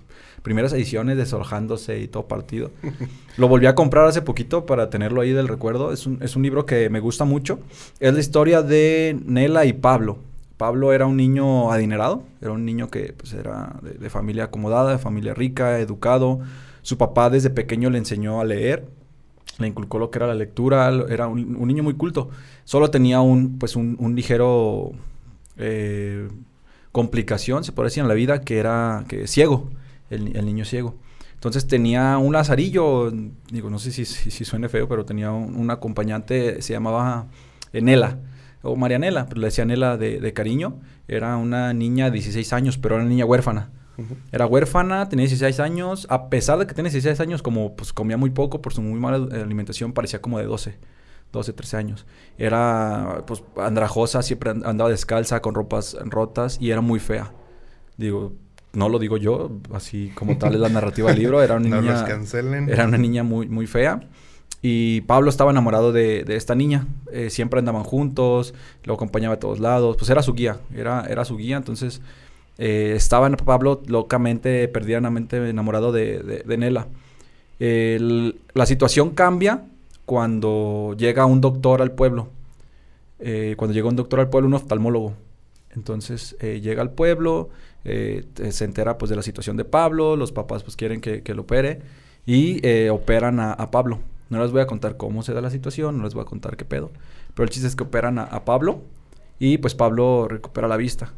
primeras 0.43 0.73
ediciones 0.73 1.17
desorjándose 1.17 1.99
y 1.99 2.07
todo 2.07 2.27
partido. 2.27 2.71
lo 3.37 3.47
volví 3.47 3.65
a 3.65 3.75
comprar 3.75 4.05
hace 4.05 4.21
poquito 4.21 4.65
para 4.65 4.89
tenerlo 4.89 5.21
ahí 5.21 5.31
del 5.31 5.47
recuerdo. 5.47 5.91
Es 5.91 6.05
un, 6.05 6.19
es 6.21 6.35
un 6.35 6.43
libro 6.43 6.65
que 6.65 6.89
me 6.89 6.99
gusta 6.99 7.25
mucho. 7.25 7.59
Es 7.99 8.13
la 8.13 8.19
historia 8.19 8.61
de 8.61 9.17
Nela 9.25 9.65
y 9.65 9.73
Pablo. 9.73 10.19
Pablo 10.57 10.93
era 10.93 11.07
un 11.07 11.17
niño 11.17 11.71
adinerado, 11.71 12.23
era 12.39 12.51
un 12.51 12.65
niño 12.65 12.89
que 12.89 13.13
pues, 13.17 13.33
era 13.33 13.79
de, 13.81 13.93
de 13.93 14.09
familia 14.11 14.45
acomodada, 14.45 14.91
de 14.91 14.99
familia 14.99 15.33
rica, 15.33 15.79
educado 15.79 16.41
su 16.81 16.97
papá 16.97 17.29
desde 17.29 17.49
pequeño 17.49 17.89
le 17.89 17.97
enseñó 17.97 18.41
a 18.41 18.45
leer, 18.45 18.87
le 19.59 19.67
inculcó 19.67 19.99
lo 19.99 20.09
que 20.09 20.19
era 20.19 20.27
la 20.27 20.35
lectura, 20.35 20.91
era 21.09 21.27
un, 21.27 21.67
niño 21.67 21.83
muy 21.83 21.93
culto. 21.93 22.29
Solo 22.63 22.89
tenía 22.89 23.21
un, 23.21 23.57
pues 23.59 23.75
un, 23.75 24.15
ligero 24.15 24.91
eh, 25.57 26.27
complicación, 26.91 27.63
se 27.63 27.71
puede 27.71 27.87
decir, 27.87 28.01
en 28.01 28.07
la 28.07 28.13
vida, 28.13 28.41
que 28.41 28.57
era 28.57 29.05
que 29.07 29.27
ciego, 29.27 29.69
el, 30.09 30.45
niño 30.45 30.65
ciego. 30.65 30.95
Entonces 31.35 31.67
tenía 31.67 32.17
un 32.17 32.33
lazarillo, 32.33 33.11
digo, 33.51 33.69
no 33.69 33.79
sé 33.79 33.91
si, 33.91 34.05
si, 34.05 34.45
suene 34.45 34.69
feo, 34.69 34.87
pero 34.87 35.05
tenía 35.05 35.31
un, 35.31 35.69
acompañante, 35.71 36.61
se 36.61 36.73
llamaba 36.73 37.27
Nela, 37.73 38.19
o 38.61 38.75
Marianela, 38.75 39.25
pero 39.27 39.41
le 39.41 39.47
decía 39.47 39.65
Nela 39.65 39.97
de, 39.97 40.19
de, 40.19 40.33
cariño. 40.33 40.79
Era 41.07 41.35
una 41.37 41.73
niña 41.73 42.05
de 42.05 42.11
16 42.11 42.53
años, 42.53 42.77
pero 42.77 42.95
era 42.95 43.03
una 43.03 43.09
niña 43.09 43.25
huérfana. 43.25 43.71
Era 44.31 44.45
huérfana, 44.45 45.09
tenía 45.09 45.23
16 45.23 45.59
años. 45.59 46.07
A 46.09 46.29
pesar 46.29 46.59
de 46.59 46.67
que 46.67 46.73
tenía 46.73 46.91
16 46.91 47.19
años, 47.19 47.41
como 47.41 47.75
pues 47.75 47.93
comía 47.93 48.17
muy 48.17 48.29
poco 48.29 48.61
por 48.61 48.73
su 48.73 48.81
muy 48.81 48.99
mala 48.99 49.17
alimentación, 49.41 49.93
parecía 49.93 50.21
como 50.21 50.39
de 50.39 50.45
12. 50.45 50.77
12, 51.31 51.53
13 51.53 51.77
años. 51.77 52.05
Era 52.37 53.23
pues 53.25 53.43
andrajosa, 53.57 54.21
siempre 54.21 54.51
andaba 54.51 54.89
descalza, 54.89 55.41
con 55.41 55.55
ropas 55.55 55.97
rotas 56.05 56.57
y 56.59 56.71
era 56.71 56.81
muy 56.81 56.99
fea. 56.99 57.31
Digo, 57.97 58.33
no 58.73 58.89
lo 58.89 58.99
digo 58.99 59.17
yo, 59.17 59.51
así 59.73 60.11
como 60.15 60.37
tal 60.37 60.53
es 60.55 60.59
la 60.59 60.69
narrativa 60.69 61.09
del 61.09 61.19
libro. 61.19 61.41
Era 61.41 61.55
una 61.55 61.81
niña. 61.81 62.05
Era 62.67 62.85
una 62.85 62.97
niña 62.97 63.23
muy, 63.23 63.47
muy 63.47 63.67
fea. 63.67 64.01
Y 64.61 65.01
Pablo 65.01 65.29
estaba 65.29 65.51
enamorado 65.51 65.91
de, 65.91 66.23
esta 66.27 66.53
niña. 66.53 66.87
Eh, 67.11 67.29
siempre 67.29 67.59
andaban 67.59 67.83
juntos, 67.83 68.53
lo 68.83 68.93
acompañaba 68.93 69.35
a 69.35 69.39
todos 69.39 69.59
lados. 69.59 69.97
Pues 69.97 70.09
era 70.09 70.21
su 70.21 70.33
guía, 70.33 70.59
era, 70.75 71.05
era 71.09 71.25
su 71.25 71.35
guía. 71.37 71.57
Entonces, 71.57 72.01
eh, 72.57 72.93
estaba 72.95 73.29
Pablo 73.37 73.81
locamente, 73.87 74.67
perdidamente 74.67 75.49
enamorado 75.49 75.91
de, 75.91 76.43
Nela. 76.57 76.87
la 77.59 78.65
situación 78.65 79.11
cambia 79.11 79.65
cuando 80.05 80.95
llega 80.97 81.25
un 81.25 81.41
doctor 81.41 81.81
al 81.81 81.91
pueblo. 81.91 82.29
Eh, 83.19 83.55
cuando 83.57 83.73
llega 83.73 83.87
un 83.87 83.95
doctor 83.95 84.19
al 84.19 84.29
pueblo, 84.29 84.47
un 84.47 84.55
oftalmólogo. 84.55 85.13
Entonces 85.71 86.35
eh, 86.39 86.59
llega 86.61 86.81
al 86.81 86.91
pueblo, 86.91 87.49
se 87.83 88.63
entera 88.65 88.97
pues 88.97 89.09
de 89.09 89.15
la 89.15 89.23
situación 89.23 89.57
de 89.57 89.65
Pablo, 89.65 90.15
los 90.15 90.31
papás 90.31 90.63
pues 90.63 90.75
quieren 90.75 91.01
que, 91.01 91.23
lo 91.33 91.43
opere 91.43 91.81
y 92.25 92.61
operan 92.89 93.39
a, 93.39 93.71
Pablo. 93.71 93.99
No 94.29 94.41
les 94.41 94.51
voy 94.51 94.61
a 94.61 94.67
contar 94.67 94.97
cómo 94.97 95.23
se 95.23 95.33
da 95.33 95.41
la 95.41 95.49
situación, 95.49 95.97
no 95.97 96.03
les 96.03 96.13
voy 96.13 96.23
a 96.23 96.25
contar 96.25 96.57
qué 96.57 96.65
pedo. 96.65 96.91
Pero 97.33 97.43
el 97.45 97.49
chiste 97.49 97.67
es 97.67 97.75
que 97.75 97.83
operan 97.83 98.19
a 98.19 98.45
Pablo 98.45 98.81
y 99.39 99.57
pues 99.57 99.73
Pablo 99.73 100.27
recupera 100.27 100.67
la 100.67 100.77
vista 100.77 101.13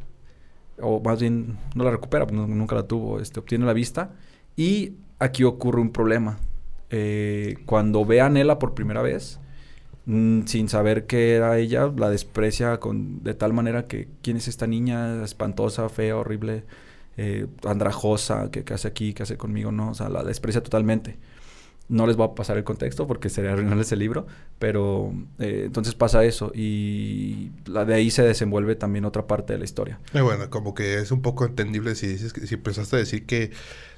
o 0.81 0.99
más 1.01 1.19
bien 1.19 1.57
no 1.75 1.83
la 1.83 1.91
recupera, 1.91 2.25
pues, 2.25 2.47
nunca 2.47 2.75
la 2.75 2.87
tuvo, 2.87 3.19
este, 3.19 3.39
obtiene 3.39 3.65
la 3.65 3.73
vista. 3.73 4.11
Y 4.55 4.93
aquí 5.19 5.43
ocurre 5.43 5.81
un 5.81 5.91
problema. 5.91 6.39
Eh, 6.89 7.55
cuando 7.65 8.05
ve 8.05 8.21
a 8.21 8.29
Nela 8.29 8.59
por 8.59 8.73
primera 8.73 9.01
vez, 9.01 9.39
mm, 10.05 10.45
sin 10.45 10.69
saber 10.69 11.07
que 11.07 11.35
era 11.35 11.57
ella, 11.57 11.91
la 11.95 12.09
desprecia 12.09 12.79
con, 12.79 13.23
de 13.23 13.33
tal 13.33 13.53
manera 13.53 13.87
que 13.87 14.07
quién 14.21 14.37
es 14.37 14.47
esta 14.47 14.67
niña 14.67 15.23
espantosa, 15.23 15.89
fea, 15.89 16.17
horrible, 16.17 16.65
eh, 17.17 17.47
andrajosa, 17.65 18.51
que, 18.51 18.63
hace 18.73 18.87
aquí, 18.87 19.13
que 19.13 19.23
hace 19.23 19.37
conmigo, 19.37 19.71
no, 19.71 19.91
o 19.91 19.93
sea, 19.93 20.09
la 20.09 20.23
desprecia 20.23 20.61
totalmente. 20.61 21.17
No 21.89 22.07
les 22.07 22.15
voy 22.15 22.27
a 22.27 22.33
pasar 22.33 22.57
el 22.57 22.63
contexto 22.63 23.07
porque 23.07 23.29
sería 23.29 23.51
arruinarles 23.51 23.91
el 23.91 23.99
libro, 23.99 24.25
pero 24.57 25.13
eh, 25.39 25.63
entonces 25.65 25.95
pasa 25.95 26.23
eso 26.23 26.51
y 26.55 27.51
la 27.65 27.85
de 27.85 27.93
ahí 27.93 28.09
se 28.09 28.23
desenvuelve 28.23 28.75
también 28.75 29.05
otra 29.05 29.27
parte 29.27 29.53
de 29.53 29.59
la 29.59 29.65
historia. 29.65 29.99
Y 30.13 30.21
bueno, 30.21 30.49
como 30.49 30.73
que 30.73 30.95
es 30.95 31.11
un 31.11 31.21
poco 31.21 31.45
entendible 31.45 31.95
si 31.95 32.07
dices 32.07 32.31
que, 32.31 32.47
si 32.47 32.55
empezaste 32.55 32.95
a 32.95 32.99
decir 32.99 33.25
que 33.25 33.51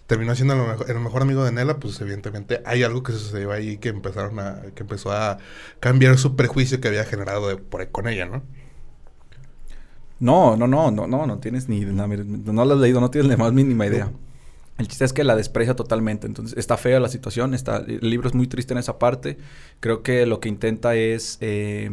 terminó 0.07 0.35
siendo 0.35 0.55
el 0.55 0.67
mejor, 0.67 0.89
el 0.89 0.99
mejor 0.99 1.21
amigo 1.21 1.43
de 1.43 1.51
Nela, 1.51 1.77
pues 1.77 1.99
evidentemente 2.01 2.61
hay 2.65 2.83
algo 2.83 3.03
que 3.03 3.11
sucedió 3.11 3.51
ahí 3.51 3.77
que 3.77 3.89
empezaron 3.89 4.39
a, 4.39 4.61
que 4.73 4.83
empezó 4.83 5.11
a 5.11 5.37
cambiar 5.79 6.17
su 6.17 6.35
prejuicio 6.35 6.81
que 6.81 6.87
había 6.87 7.05
generado 7.05 7.47
de, 7.47 7.57
por, 7.57 7.87
con 7.91 8.07
ella, 8.07 8.25
¿no? 8.25 8.43
No, 10.19 10.55
no, 10.55 10.67
no, 10.67 10.91
no, 10.91 11.07
no, 11.07 11.27
no 11.27 11.39
tienes 11.39 11.67
ni, 11.67 11.81
no, 11.81 12.07
no 12.07 12.65
lo 12.65 12.73
has 12.73 12.79
leído, 12.79 13.01
no 13.01 13.11
tienes 13.11 13.29
la 13.29 13.37
más 13.37 13.51
mínima 13.51 13.85
idea. 13.85 14.11
El 14.77 14.87
chiste 14.87 15.05
es 15.05 15.13
que 15.13 15.23
la 15.23 15.35
desprecia 15.35 15.75
totalmente. 15.75 16.27
Entonces, 16.27 16.57
está 16.57 16.77
fea 16.77 16.99
la 16.99 17.07
situación. 17.07 17.53
Está, 17.53 17.77
el 17.77 18.09
libro 18.09 18.27
es 18.27 18.35
muy 18.35 18.47
triste 18.47 18.73
en 18.73 18.77
esa 18.77 18.99
parte. 18.99 19.37
Creo 19.79 20.03
que 20.03 20.25
lo 20.25 20.39
que 20.39 20.49
intenta 20.49 20.95
es 20.95 21.37
eh, 21.41 21.89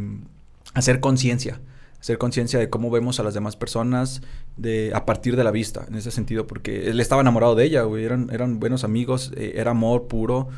hacer 0.74 1.00
conciencia. 1.00 1.60
Hacer 2.00 2.18
conciencia 2.18 2.58
de 2.58 2.68
cómo 2.68 2.90
vemos 2.90 3.20
a 3.20 3.22
las 3.22 3.34
demás 3.34 3.54
personas 3.54 4.22
de, 4.56 4.90
a 4.94 5.06
partir 5.06 5.36
de 5.36 5.44
la 5.44 5.52
vista, 5.52 5.84
en 5.86 5.94
ese 5.94 6.10
sentido, 6.10 6.48
porque 6.48 6.90
él 6.90 6.98
estaba 6.98 7.22
enamorado 7.22 7.54
de 7.54 7.64
ella. 7.64 7.84
Eran, 7.96 8.28
eran 8.32 8.58
buenos 8.58 8.82
amigos, 8.82 9.32
eh, 9.36 9.52
era 9.56 9.70
amor 9.70 10.08
puro. 10.08 10.48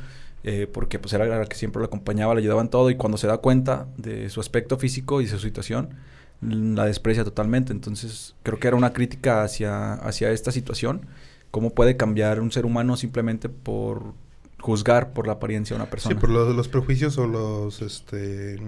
Eh, 0.47 0.67
porque 0.71 0.99
pues 0.99 1.15
era 1.15 1.25
la 1.25 1.47
que 1.47 1.57
siempre 1.57 1.81
lo 1.81 1.87
acompañaba, 1.87 2.35
le 2.35 2.43
ayudaban 2.43 2.69
todo 2.69 2.91
y 2.91 2.97
cuando 2.97 3.17
se 3.17 3.27
da 3.27 3.39
cuenta 3.39 3.87
de 3.97 4.29
su 4.29 4.41
aspecto 4.41 4.77
físico 4.77 5.23
y 5.23 5.25
de 5.25 5.31
su 5.31 5.39
situación, 5.39 5.95
la 6.43 6.85
desprecia 6.85 7.25
totalmente. 7.25 7.73
Entonces 7.73 8.35
creo 8.43 8.59
que 8.59 8.69
era 8.69 8.77
una 8.77 8.93
crítica 8.93 9.43
hacia, 9.43 9.95
hacia 9.95 10.31
esta 10.33 10.53
situación 10.53 11.07
cómo 11.55 11.71
puede 11.71 11.97
cambiar 11.97 12.40
un 12.40 12.51
ser 12.51 12.67
humano 12.67 12.97
simplemente 12.97 13.49
por 13.49 14.14
juzgar 14.61 15.12
por 15.12 15.29
la 15.29 15.35
apariencia 15.35 15.77
de 15.77 15.83
una 15.83 15.88
persona. 15.88 16.14
Sí, 16.17 16.21
por 16.21 16.31
los, 16.31 16.53
los 16.57 16.67
prejuicios 16.67 17.17
o 17.17 17.29
los, 17.29 17.81
este... 17.81 18.59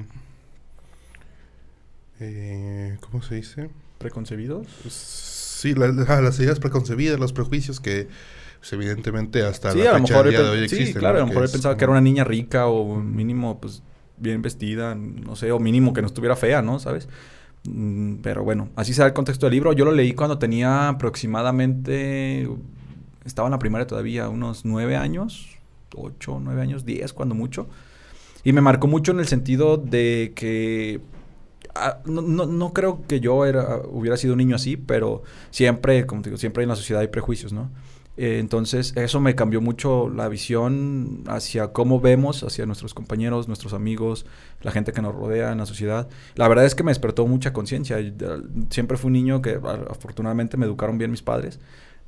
Eh, 2.20 2.96
¿Cómo 3.00 3.22
se 3.22 3.34
dice? 3.34 3.70
¿Preconcebidos? 3.98 4.66
Sí, 4.88 5.74
la, 5.74 5.88
las 5.88 6.38
ideas 6.38 6.60
preconcebidas, 6.60 7.18
los 7.18 7.32
prejuicios 7.32 7.80
que 7.80 8.08
pues, 8.60 8.72
evidentemente 8.72 9.42
hasta 9.42 9.72
sí, 9.72 9.80
la 9.80 9.90
a 9.90 9.92
lo 9.94 10.00
fecha 10.00 10.14
mejor 10.14 10.28
día 10.28 10.42
de 10.42 10.48
hoy 10.50 10.60
pe- 10.62 10.68
sí, 10.68 10.76
existen. 10.76 11.00
claro, 11.00 11.16
a 11.16 11.20
lo 11.20 11.26
mejor 11.26 11.42
él 11.42 11.46
es 11.46 11.52
pensaba 11.52 11.76
que 11.76 11.84
era 11.84 11.90
una 11.92 12.00
niña 12.00 12.24
rica 12.24 12.66
o 12.68 12.96
mínimo, 13.00 13.60
pues, 13.60 13.82
bien 14.18 14.40
vestida, 14.42 14.94
no 14.94 15.36
sé, 15.36 15.52
o 15.52 15.58
mínimo 15.58 15.92
que 15.92 16.00
no 16.00 16.06
estuviera 16.06 16.36
fea, 16.36 16.62
¿no? 16.62 16.78
¿Sabes? 16.78 17.08
Mm, 17.64 18.16
Pero 18.22 18.44
bueno, 18.44 18.70
así 18.76 18.94
se 18.94 19.02
da 19.02 19.08
el 19.08 19.12
contexto 19.14 19.46
del 19.46 19.54
libro. 19.54 19.72
Yo 19.72 19.84
lo 19.84 19.92
leí 19.92 20.12
cuando 20.14 20.38
tenía 20.38 20.88
aproximadamente, 20.88 22.48
estaba 23.26 23.48
en 23.48 23.52
la 23.52 23.58
primaria 23.58 23.86
todavía, 23.86 24.28
unos 24.28 24.64
nueve 24.64 24.96
años, 24.96 25.58
ocho, 25.94 26.40
nueve 26.42 26.62
años, 26.62 26.84
diez, 26.84 27.12
cuando 27.12 27.34
mucho. 27.34 27.66
Y 28.44 28.52
me 28.52 28.60
marcó 28.60 28.86
mucho 28.86 29.12
en 29.12 29.18
el 29.20 29.26
sentido 29.26 29.76
de 29.76 30.32
que 30.36 31.00
ah, 31.74 31.98
no, 32.06 32.22
no- 32.22 32.46
no 32.46 32.72
creo 32.72 33.02
que 33.06 33.20
yo 33.20 33.44
era, 33.44 33.80
hubiera 33.90 34.16
sido 34.16 34.34
un 34.34 34.38
niño 34.38 34.56
así, 34.56 34.76
pero 34.76 35.22
siempre, 35.50 36.06
como 36.06 36.22
te 36.22 36.30
digo, 36.30 36.38
siempre 36.38 36.62
en 36.62 36.68
la 36.68 36.76
sociedad 36.76 37.02
hay 37.02 37.08
prejuicios, 37.08 37.52
¿no? 37.52 37.70
Eh, 38.18 38.38
entonces, 38.38 38.94
eso 38.96 39.20
me 39.20 39.34
cambió 39.34 39.60
mucho 39.60 40.08
la 40.08 40.26
visión 40.28 41.22
hacia 41.26 41.74
cómo 41.74 42.00
vemos 42.00 42.44
hacia 42.44 42.64
nuestros 42.64 42.94
compañeros, 42.94 43.46
nuestros 43.46 43.74
amigos, 43.74 44.24
la 44.62 44.72
gente 44.72 44.92
que 44.92 45.02
nos 45.02 45.14
rodea 45.14 45.52
en 45.52 45.58
la 45.58 45.66
sociedad. 45.66 46.08
La 46.34 46.48
verdad 46.48 46.64
es 46.64 46.74
que 46.74 46.82
me 46.82 46.90
despertó 46.92 47.26
mucha 47.26 47.52
conciencia. 47.52 47.98
Eh, 47.98 48.14
Siempre 48.70 48.96
fui 48.96 49.08
un 49.08 49.12
niño 49.12 49.42
que 49.42 49.60
a- 49.62 49.90
afortunadamente 49.90 50.56
me 50.56 50.64
educaron 50.64 50.96
bien 50.96 51.10
mis 51.10 51.20
padres. 51.22 51.60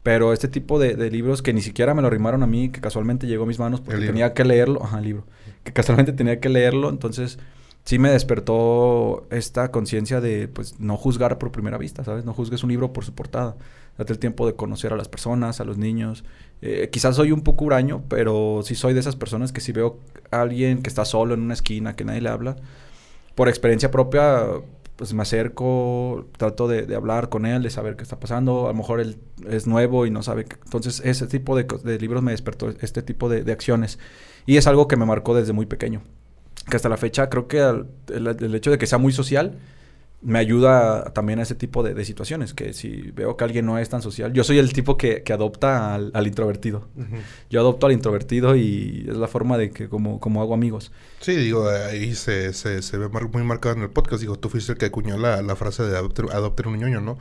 Pero 0.09 0.33
este 0.33 0.49
tipo 0.49 0.79
de, 0.79 0.95
de 0.95 1.11
libros 1.11 1.43
que 1.43 1.53
ni 1.53 1.61
siquiera 1.61 1.93
me 1.93 2.01
lo 2.01 2.09
arrimaron 2.09 2.43
a 2.43 2.47
mí, 2.47 2.71
que 2.71 2.81
casualmente 2.81 3.27
llegó 3.27 3.45
a 3.45 3.47
mis 3.47 3.59
manos 3.59 3.83
porque 3.83 4.07
tenía 4.07 4.33
que 4.33 4.43
leerlo, 4.43 4.83
ajá, 4.83 5.01
el 5.01 5.05
libro, 5.05 5.25
que 5.65 5.75
casualmente 5.75 6.15
tenía 6.15 6.41
que 6.41 6.49
leerlo, 6.49 6.89
entonces 6.89 7.39
sí 7.85 7.99
me 7.99 8.09
despertó 8.09 9.27
esta 9.29 9.71
conciencia 9.71 10.23
de 10.23 10.49
pues 10.49 10.81
no 10.81 10.97
juzgar 10.97 11.37
por 11.37 11.53
primera 11.53 11.77
vista, 11.77 12.05
¿sabes? 12.05 12.25
No 12.25 12.33
juzgues 12.33 12.63
un 12.63 12.71
libro 12.71 12.91
por 12.95 13.05
su 13.05 13.15
portada. 13.15 13.59
Date 13.99 14.15
el 14.15 14.19
tiempo 14.19 14.47
de 14.47 14.55
conocer 14.55 14.95
a 14.95 14.97
las 14.97 15.11
personas, 15.11 15.61
a 15.61 15.65
los 15.65 15.77
niños. 15.77 16.25
Eh, 16.63 16.89
quizás 16.91 17.15
soy 17.15 17.31
un 17.31 17.43
poco 17.43 17.67
huraño, 17.67 18.03
pero 18.09 18.63
sí 18.65 18.77
soy 18.77 18.95
de 18.95 19.01
esas 19.01 19.15
personas 19.15 19.53
que 19.53 19.61
si 19.61 19.73
veo 19.73 19.99
a 20.31 20.41
alguien 20.41 20.81
que 20.81 20.89
está 20.89 21.05
solo 21.05 21.35
en 21.35 21.43
una 21.43 21.53
esquina, 21.53 21.95
que 21.97 22.07
nadie 22.07 22.23
le 22.23 22.31
habla, 22.31 22.57
por 23.35 23.51
experiencia 23.51 23.91
propia, 23.91 24.43
pues 24.99 25.15
me 25.15 25.23
acerco, 25.23 26.27
trato 26.37 26.67
de, 26.69 26.83
de 26.83 26.97
hablar 26.97 27.29
con 27.31 27.47
él, 27.47 27.63
de 27.63 27.71
saber 27.71 27.95
qué 27.97 28.03
está 28.03 28.19
pasando. 28.19 28.65
A 28.67 28.73
lo 28.73 28.75
mejor 28.75 29.01
él 29.01 29.19
es 29.49 29.67
nuevo 29.69 30.05
y 30.07 30.11
no 30.11 30.23
sabe. 30.25 30.45
qué- 30.45 30.57
Entonces, 30.65 31.01
ese 31.05 31.27
tipo 31.29 31.57
de, 31.57 31.65
de 31.85 31.99
libros 31.99 32.23
me 32.23 32.33
despertó 32.33 32.69
este 32.81 33.03
tipo 33.03 33.29
de, 33.29 33.45
de 33.45 33.53
acciones. 33.53 33.99
Y 34.45 34.57
es 34.57 34.67
algo 34.67 34.89
que 34.89 34.97
me 34.97 35.07
marcó 35.07 35.35
desde 35.37 35.53
muy 35.53 35.67
pequeño. 35.67 36.03
Que 36.69 36.77
hasta 36.77 36.89
la 36.89 36.97
fecha 36.97 37.31
creo 37.31 37.47
que 37.47 37.61
el 37.61 38.55
hecho 38.57 38.71
de 38.73 38.79
que 38.79 38.87
sea 38.89 38.99
muy 38.99 39.13
social 39.13 39.59
me 40.21 40.41
ayuda 40.41 41.13
también 41.13 41.39
a 41.39 41.43
ese 41.43 41.55
tipo 41.55 41.83
de, 41.83 41.95
de 41.95 42.05
situaciones. 42.05 42.53
Que 42.55 42.73
si 42.73 43.13
veo 43.13 43.37
que 43.37 43.45
alguien 43.45 43.67
no 43.67 43.79
es 43.79 43.89
tan 43.89 44.03
social, 44.03 44.33
yo 44.33 44.43
soy 44.45 44.59
el 44.59 44.73
tipo 44.73 44.97
que, 44.97 45.23
que 45.23 45.33
adopta 45.33 45.95
al, 45.95 46.11
al 46.15 46.27
introvertido. 46.27 46.89
Ujú. 46.97 47.17
Yo 47.51 47.61
adopto 47.61 47.87
al 47.87 47.93
introvertido 47.93 48.57
y 48.57 49.07
es 49.09 49.17
la 49.17 49.29
forma 49.29 49.57
de 49.57 49.71
que 49.71 49.89
como, 49.89 50.19
como 50.21 50.43
hago 50.43 50.55
amigos. 50.55 50.91
Sí, 51.21 51.37
digo, 51.37 51.69
ahí 51.69 52.15
se, 52.15 52.53
se, 52.53 52.83
se 52.83 52.99
ve 52.99 53.09
mar- 53.09 53.29
muy 53.33 53.45
marcado 53.45 53.77
en 53.77 53.83
el 53.83 53.91
podcast. 53.91 54.21
Digo, 54.21 54.37
tú 54.39 54.49
fuiste 54.49 54.73
el 54.73 54.79
que 54.79 54.87
acuñó 54.87 55.17
la, 55.17 55.41
la 55.43 55.57
frase 55.57 55.85
de 55.85 55.97
adopte 55.97 56.69
un 56.69 56.79
ñoño, 56.79 57.01
¿no? 57.01 57.19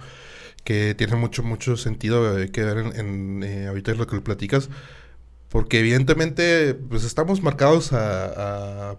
Que 0.63 0.95
tiene 0.95 1.15
mucho, 1.15 1.43
mucho 1.43 1.77
sentido 1.77 2.37
eh, 2.39 2.49
que 2.51 2.63
ver 2.63 2.77
en, 2.79 2.99
en, 2.99 3.43
eh, 3.43 3.67
ahorita 3.67 3.91
es 3.91 3.97
lo 3.97 4.07
que 4.07 4.19
platicas. 4.21 4.69
Porque 5.49 5.79
evidentemente, 5.79 6.73
pues 6.73 7.05
estamos 7.05 7.41
marcados 7.41 7.93
a, 7.93 8.89
a, 8.89 8.97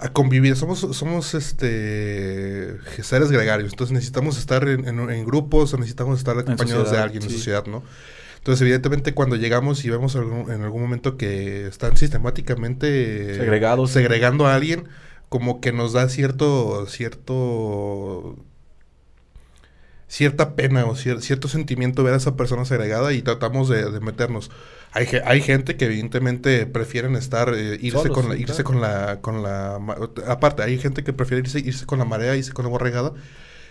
a 0.00 0.08
convivir. 0.08 0.56
Somos, 0.56 0.80
somos 0.92 1.34
este 1.34 2.76
seres 3.02 3.30
gregarios. 3.30 3.72
Entonces 3.72 3.92
necesitamos 3.92 4.38
estar 4.38 4.68
en, 4.68 4.86
en- 4.88 5.10
en 5.10 5.24
grupos, 5.24 5.72
o 5.74 5.76
necesitamos 5.78 6.18
estar 6.18 6.38
acompañados 6.38 6.90
de 6.90 6.98
alguien 6.98 7.22
en 7.22 7.28
sí. 7.30 7.36
sociedad, 7.36 7.64
¿no? 7.66 7.82
Entonces, 8.38 8.62
evidentemente, 8.62 9.12
cuando 9.12 9.36
llegamos 9.36 9.84
y 9.84 9.90
vemos 9.90 10.16
algún- 10.16 10.50
en 10.50 10.62
algún 10.62 10.80
momento 10.80 11.16
que 11.18 11.66
están 11.66 11.96
sistemáticamente 11.96 13.34
Segregados. 13.34 13.90
segregando 13.90 14.46
a 14.46 14.54
alguien, 14.54 14.88
como 15.28 15.60
que 15.60 15.72
nos 15.72 15.92
da 15.92 16.08
cierto, 16.08 16.86
cierto, 16.86 18.36
cierta 20.10 20.56
pena 20.56 20.84
o 20.86 20.96
cier- 20.96 21.20
cierto 21.20 21.46
sentimiento 21.46 22.02
ver 22.02 22.14
a 22.14 22.16
esa 22.16 22.34
persona 22.36 22.64
segregada 22.64 23.12
y 23.12 23.22
tratamos 23.22 23.68
de, 23.68 23.90
de 23.92 24.00
meternos. 24.00 24.50
Hay, 24.92 25.06
ge- 25.06 25.22
hay 25.24 25.40
gente 25.40 25.76
que 25.76 25.84
evidentemente 25.84 26.66
prefieren 26.66 27.14
estar, 27.14 27.54
eh, 27.54 27.78
irse 27.80 27.98
Solos, 27.98 28.12
con 28.16 28.28
la, 28.28 28.36
irse 28.36 28.64
claro. 28.64 28.64
con 28.64 28.80
la, 28.80 29.20
con 29.20 29.42
la, 29.44 29.76
aparte, 30.26 30.64
hay 30.64 30.78
gente 30.78 31.04
que 31.04 31.12
prefiere 31.12 31.42
irse, 31.44 31.60
irse 31.60 31.86
con 31.86 32.00
la 32.00 32.04
marea, 32.04 32.34
irse 32.34 32.52
con 32.52 32.64
la 32.64 32.70
borregada 32.72 33.12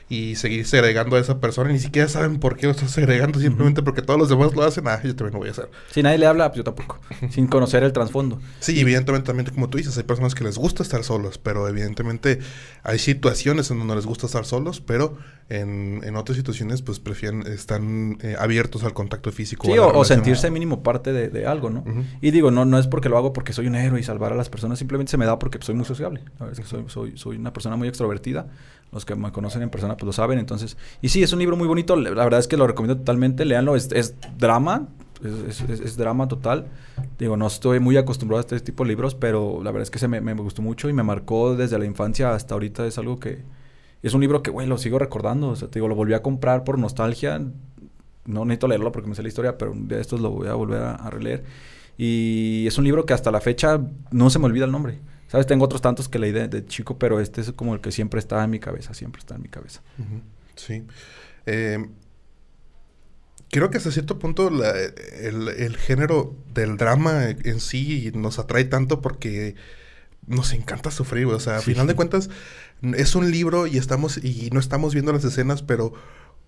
y 0.07 0.37
seguir 0.37 0.65
segregando 0.65 1.17
a 1.17 1.19
esa 1.19 1.39
persona 1.41 1.69
y 1.69 1.73
ni 1.73 1.79
siquiera 1.79 2.07
saben 2.07 2.39
por 2.39 2.55
qué 2.55 2.67
lo 2.67 2.71
están 2.71 2.87
segregando, 2.89 3.37
simplemente 3.39 3.83
porque 3.83 4.01
todos 4.01 4.17
los 4.17 4.29
demás 4.29 4.55
lo 4.55 4.63
hacen, 4.63 4.87
ah, 4.87 4.99
yo 5.03 5.13
también 5.15 5.33
lo 5.33 5.39
voy 5.39 5.49
a 5.49 5.51
hacer. 5.51 5.69
Si 5.91 6.01
nadie 6.01 6.17
le 6.17 6.25
habla, 6.25 6.47
pues 6.49 6.57
yo 6.57 6.63
tampoco. 6.63 6.99
sin 7.29 7.47
conocer 7.47 7.83
el 7.83 7.91
trasfondo. 7.93 8.39
Sí, 8.61 8.79
evidentemente 8.79 9.27
también 9.27 9.49
como 9.53 9.69
tú 9.69 9.77
dices, 9.77 9.95
hay 9.97 10.03
personas 10.03 10.33
que 10.35 10.45
les 10.45 10.57
gusta 10.57 10.81
estar 10.83 11.03
solos, 11.03 11.37
pero 11.37 11.67
evidentemente 11.67 12.39
hay 12.81 12.97
situaciones 12.97 13.69
en 13.71 13.77
donde 13.79 13.95
les 13.97 14.05
gusta 14.07 14.25
estar 14.25 14.45
solos, 14.45 14.79
pero 14.81 15.17
en, 15.49 16.01
en 16.03 16.15
otras 16.15 16.37
situaciones 16.37 16.81
pues 16.83 16.99
prefieren, 16.99 17.45
están 17.47 18.17
eh, 18.21 18.35
abiertos 18.37 18.83
al 18.83 18.93
contacto 18.93 19.31
físico. 19.31 19.65
Sí, 19.65 19.73
o, 19.79 20.05
sentirse 20.05 20.51
mínimo 20.51 20.83
parte 20.83 21.11
de, 21.11 21.29
de 21.29 21.47
algo, 21.47 21.69
¿no? 21.69 21.83
Y 22.21 22.31
digo, 22.31 22.51
no, 22.51 22.65
no 22.65 22.77
es 22.77 22.87
porque 22.87 23.09
lo 23.09 23.17
hago 23.17 23.33
porque 23.33 23.51
soy 23.53 23.67
un 23.67 23.75
héroe 23.75 23.99
y 23.99 24.03
salvar 24.03 24.31
a 24.31 24.35
las 24.35 24.49
personas, 24.49 24.77
simplemente 24.79 25.09
se 25.11 25.17
me 25.17 25.25
da 25.25 25.39
porque 25.39 25.57
soy 25.61 25.75
muy 25.75 25.85
sociable. 25.85 26.21
La 26.39 26.45
verdad 26.45 26.53
es 26.53 26.59
que 26.59 26.65
soy, 26.69 26.83
soy, 26.87 27.17
soy 27.17 27.37
una 27.37 27.51
persona 27.51 27.75
muy 27.75 27.87
extrovertida. 27.87 28.47
Los 28.91 29.05
que 29.05 29.15
me 29.15 29.31
conocen 29.31 29.61
en 29.61 29.69
persona 29.69 29.97
pues 29.97 30.05
lo 30.07 30.13
saben, 30.13 30.39
entonces... 30.39 30.75
Y 31.01 31.09
sí, 31.09 31.21
es 31.21 31.31
un 31.33 31.39
libro 31.39 31.55
muy 31.57 31.67
bonito, 31.67 31.95
la 31.95 32.09
verdad 32.23 32.39
es 32.39 32.47
que 32.47 32.57
lo 32.57 32.65
recomiendo 32.65 32.97
totalmente, 32.97 33.45
léanlo, 33.45 33.75
es, 33.75 33.91
es 33.91 34.15
drama, 34.37 34.87
es- 35.23 35.61
es 35.61 35.97
drama 35.97 36.27
total. 36.27 36.67
Digo, 37.19 37.37
no 37.37 37.45
estoy 37.47 37.79
muy 37.79 37.97
acostumbrado 37.97 38.39
a 38.39 38.41
este 38.41 38.59
tipo 38.59 38.83
de 38.83 38.89
libros, 38.89 39.13
pero 39.15 39.61
la 39.63 39.71
verdad 39.71 39.83
es 39.83 39.91
que 39.91 39.99
se 39.99 40.07
me, 40.07 40.21
me 40.21 40.33
gustó 40.33 40.61
mucho 40.63 40.89
y 40.89 40.93
me 40.93 41.03
marcó 41.03 41.55
desde 41.55 41.77
la 41.77 41.85
infancia 41.85 42.33
hasta 42.33 42.53
ahorita, 42.55 42.85
es 42.87 42.97
algo 42.97 43.19
que... 43.19 43.43
Es 44.01 44.13
un 44.13 44.21
libro 44.21 44.41
que, 44.43 44.49
güey, 44.51 44.65
lo 44.67 44.77
sigo 44.77 44.97
recordando, 44.99 45.49
o 45.49 45.55
sea, 45.55 45.67
te 45.67 45.79
digo, 45.79 45.87
lo 45.87 45.95
volví 45.95 46.13
a 46.13 46.21
comprar 46.21 46.63
por 46.63 46.77
nostalgia, 46.79 47.39
no 48.25 48.45
necesito 48.45 48.67
leerlo 48.67 48.91
porque 48.91 49.09
me 49.09 49.15
sé 49.15 49.21
la 49.23 49.27
historia, 49.27 49.57
pero 49.57 49.73
de 49.75 49.99
estos 49.99 50.21
lo 50.21 50.29
voy 50.31 50.47
a 50.47 50.53
volver 50.53 50.81
a, 50.81 50.95
a 50.95 51.09
releer. 51.09 51.43
Y 51.97 52.65
es 52.67 52.77
un 52.77 52.85
libro 52.85 53.05
que 53.05 53.13
hasta 53.13 53.29
la 53.31 53.41
fecha 53.41 53.81
no 54.11 54.29
se 54.29 54.39
me 54.39 54.45
olvida 54.45 54.65
el 54.65 54.71
nombre. 54.71 54.99
¿Sabes? 55.27 55.45
Tengo 55.45 55.65
otros 55.65 55.81
tantos 55.81 56.09
que 56.09 56.17
leí 56.17 56.31
de, 56.31 56.47
de 56.47 56.65
chico, 56.65 56.97
pero 56.97 57.19
este 57.19 57.41
es 57.41 57.51
como 57.51 57.75
el 57.75 57.81
que 57.81 57.91
siempre 57.91 58.19
está 58.19 58.43
en 58.43 58.49
mi 58.49 58.59
cabeza, 58.59 58.93
siempre 58.95 59.19
está 59.19 59.35
en 59.35 59.41
mi 59.43 59.49
cabeza. 59.49 59.81
Sí. 60.55 60.83
Eh, 61.45 61.87
creo 63.51 63.69
que 63.69 63.77
hasta 63.77 63.91
cierto 63.91 64.17
punto 64.19 64.49
la- 64.49 64.73
el, 65.21 65.47
el 65.49 65.77
género 65.77 66.35
del 66.53 66.77
drama 66.77 67.29
en 67.29 67.59
sí 67.59 68.11
nos 68.15 68.39
atrae 68.39 68.63
tanto 68.65 69.01
porque 69.01 69.55
nos 70.27 70.53
encanta 70.53 70.91
sufrir, 70.91 71.25
güey. 71.25 71.37
O 71.37 71.39
sea, 71.39 71.57
a 71.57 71.59
Sí. 71.61 71.71
final 71.73 71.87
de 71.87 71.95
cuentas 71.95 72.29
es 72.81 73.15
un 73.15 73.31
libro 73.31 73.67
y 73.67 73.77
estamos 73.77 74.17
y 74.23 74.49
no 74.53 74.59
estamos 74.59 74.93
viendo 74.93 75.11
las 75.13 75.23
escenas, 75.25 75.61
pero 75.63 75.93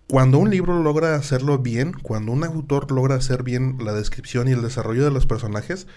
cuando 0.07 0.37
un 0.39 0.49
libro 0.49 0.81
logra 0.83 1.15
hacerlo 1.15 1.57
bien, 1.59 1.93
cuando 1.93 2.31
un 2.31 2.43
autor 2.43 2.91
logra 2.91 3.15
hacer 3.15 3.43
bien 3.43 3.77
la 3.83 3.93
descripción 3.93 4.47
y 4.47 4.51
el 4.51 4.61
desarrollo 4.61 5.03
de 5.03 5.11
los 5.11 5.25
personajes, 5.25 5.87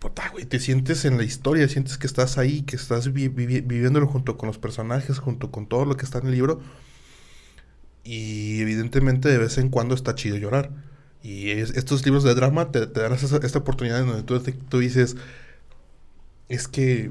puta, 0.00 0.28
güey, 0.30 0.44
te 0.44 0.60
sientes 0.60 1.04
en 1.04 1.16
la 1.18 1.24
historia, 1.24 1.68
sientes 1.68 1.98
que 1.98 2.06
estás 2.06 2.38
ahí, 2.38 2.62
que 2.62 2.76
estás 2.76 3.12
vi- 3.12 3.28
vivi- 3.28 3.62
viviéndolo 3.66 4.06
junto 4.06 4.36
con 4.36 4.48
los 4.48 4.58
personajes, 4.58 5.18
junto 5.18 5.50
con 5.50 5.66
todo 5.66 5.84
lo 5.84 5.96
que 5.96 6.04
está 6.04 6.18
en 6.18 6.26
el 6.26 6.32
libro. 6.32 6.60
Y 8.02 8.60
evidentemente 8.60 9.28
de 9.28 9.38
vez 9.38 9.56
en 9.58 9.70
cuando 9.70 9.94
está 9.94 10.14
chido 10.14 10.36
llorar. 10.36 10.70
Y 11.22 11.50
es- 11.50 11.70
estos 11.70 12.04
libros 12.04 12.22
de 12.24 12.34
drama 12.34 12.70
te, 12.70 12.86
te 12.86 13.00
dan 13.00 13.12
esta 13.14 13.58
oportunidad 13.58 14.00
en 14.00 14.08
donde 14.08 14.22
tú, 14.24 14.38
tú 14.68 14.78
dices, 14.78 15.16
es 16.48 16.68
que 16.68 17.10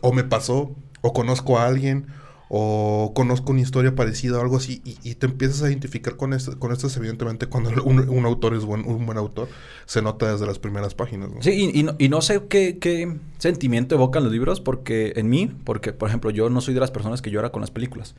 o 0.00 0.12
me 0.12 0.24
pasó, 0.24 0.74
o 1.02 1.12
conozco 1.12 1.58
a 1.58 1.66
alguien, 1.66 2.06
o 2.54 3.12
conozco 3.14 3.52
una 3.52 3.62
historia 3.62 3.94
parecida 3.94 4.38
o 4.38 4.42
algo 4.42 4.56
así, 4.58 4.82
y, 4.84 4.96
y 5.02 5.14
te 5.14 5.24
empiezas 5.26 5.62
a 5.62 5.68
identificar 5.70 6.16
con 6.16 6.34
esto, 6.34 6.58
con 6.58 6.70
estas, 6.72 6.94
evidentemente, 6.98 7.46
cuando 7.46 7.70
un, 7.84 8.08
un 8.08 8.26
autor 8.26 8.54
es 8.54 8.64
buen, 8.64 8.86
un 8.86 9.06
buen 9.06 9.16
autor, 9.18 9.48
se 9.86 10.02
nota 10.02 10.30
desde 10.32 10.46
las 10.46 10.58
primeras 10.58 10.94
páginas. 10.94 11.30
¿no? 11.30 11.40
Sí, 11.42 11.70
y, 11.74 11.80
y 11.80 11.82
no, 11.82 11.94
y 11.98 12.08
no 12.08 12.20
sé 12.20 12.42
qué, 12.48 12.78
qué 12.78 13.16
sentimiento 13.38 13.94
evocan 13.94 14.22
los 14.24 14.32
libros, 14.32 14.60
porque 14.60 15.12
en 15.16 15.28
mí, 15.30 15.50
porque 15.64 15.92
por 15.92 16.08
ejemplo, 16.08 16.30
yo 16.30 16.50
no 16.50 16.60
soy 16.60 16.74
de 16.74 16.80
las 16.80 16.90
personas 16.90 17.22
que 17.22 17.30
llora 17.30 17.50
con 17.52 17.60
las 17.62 17.70
películas. 17.70 18.14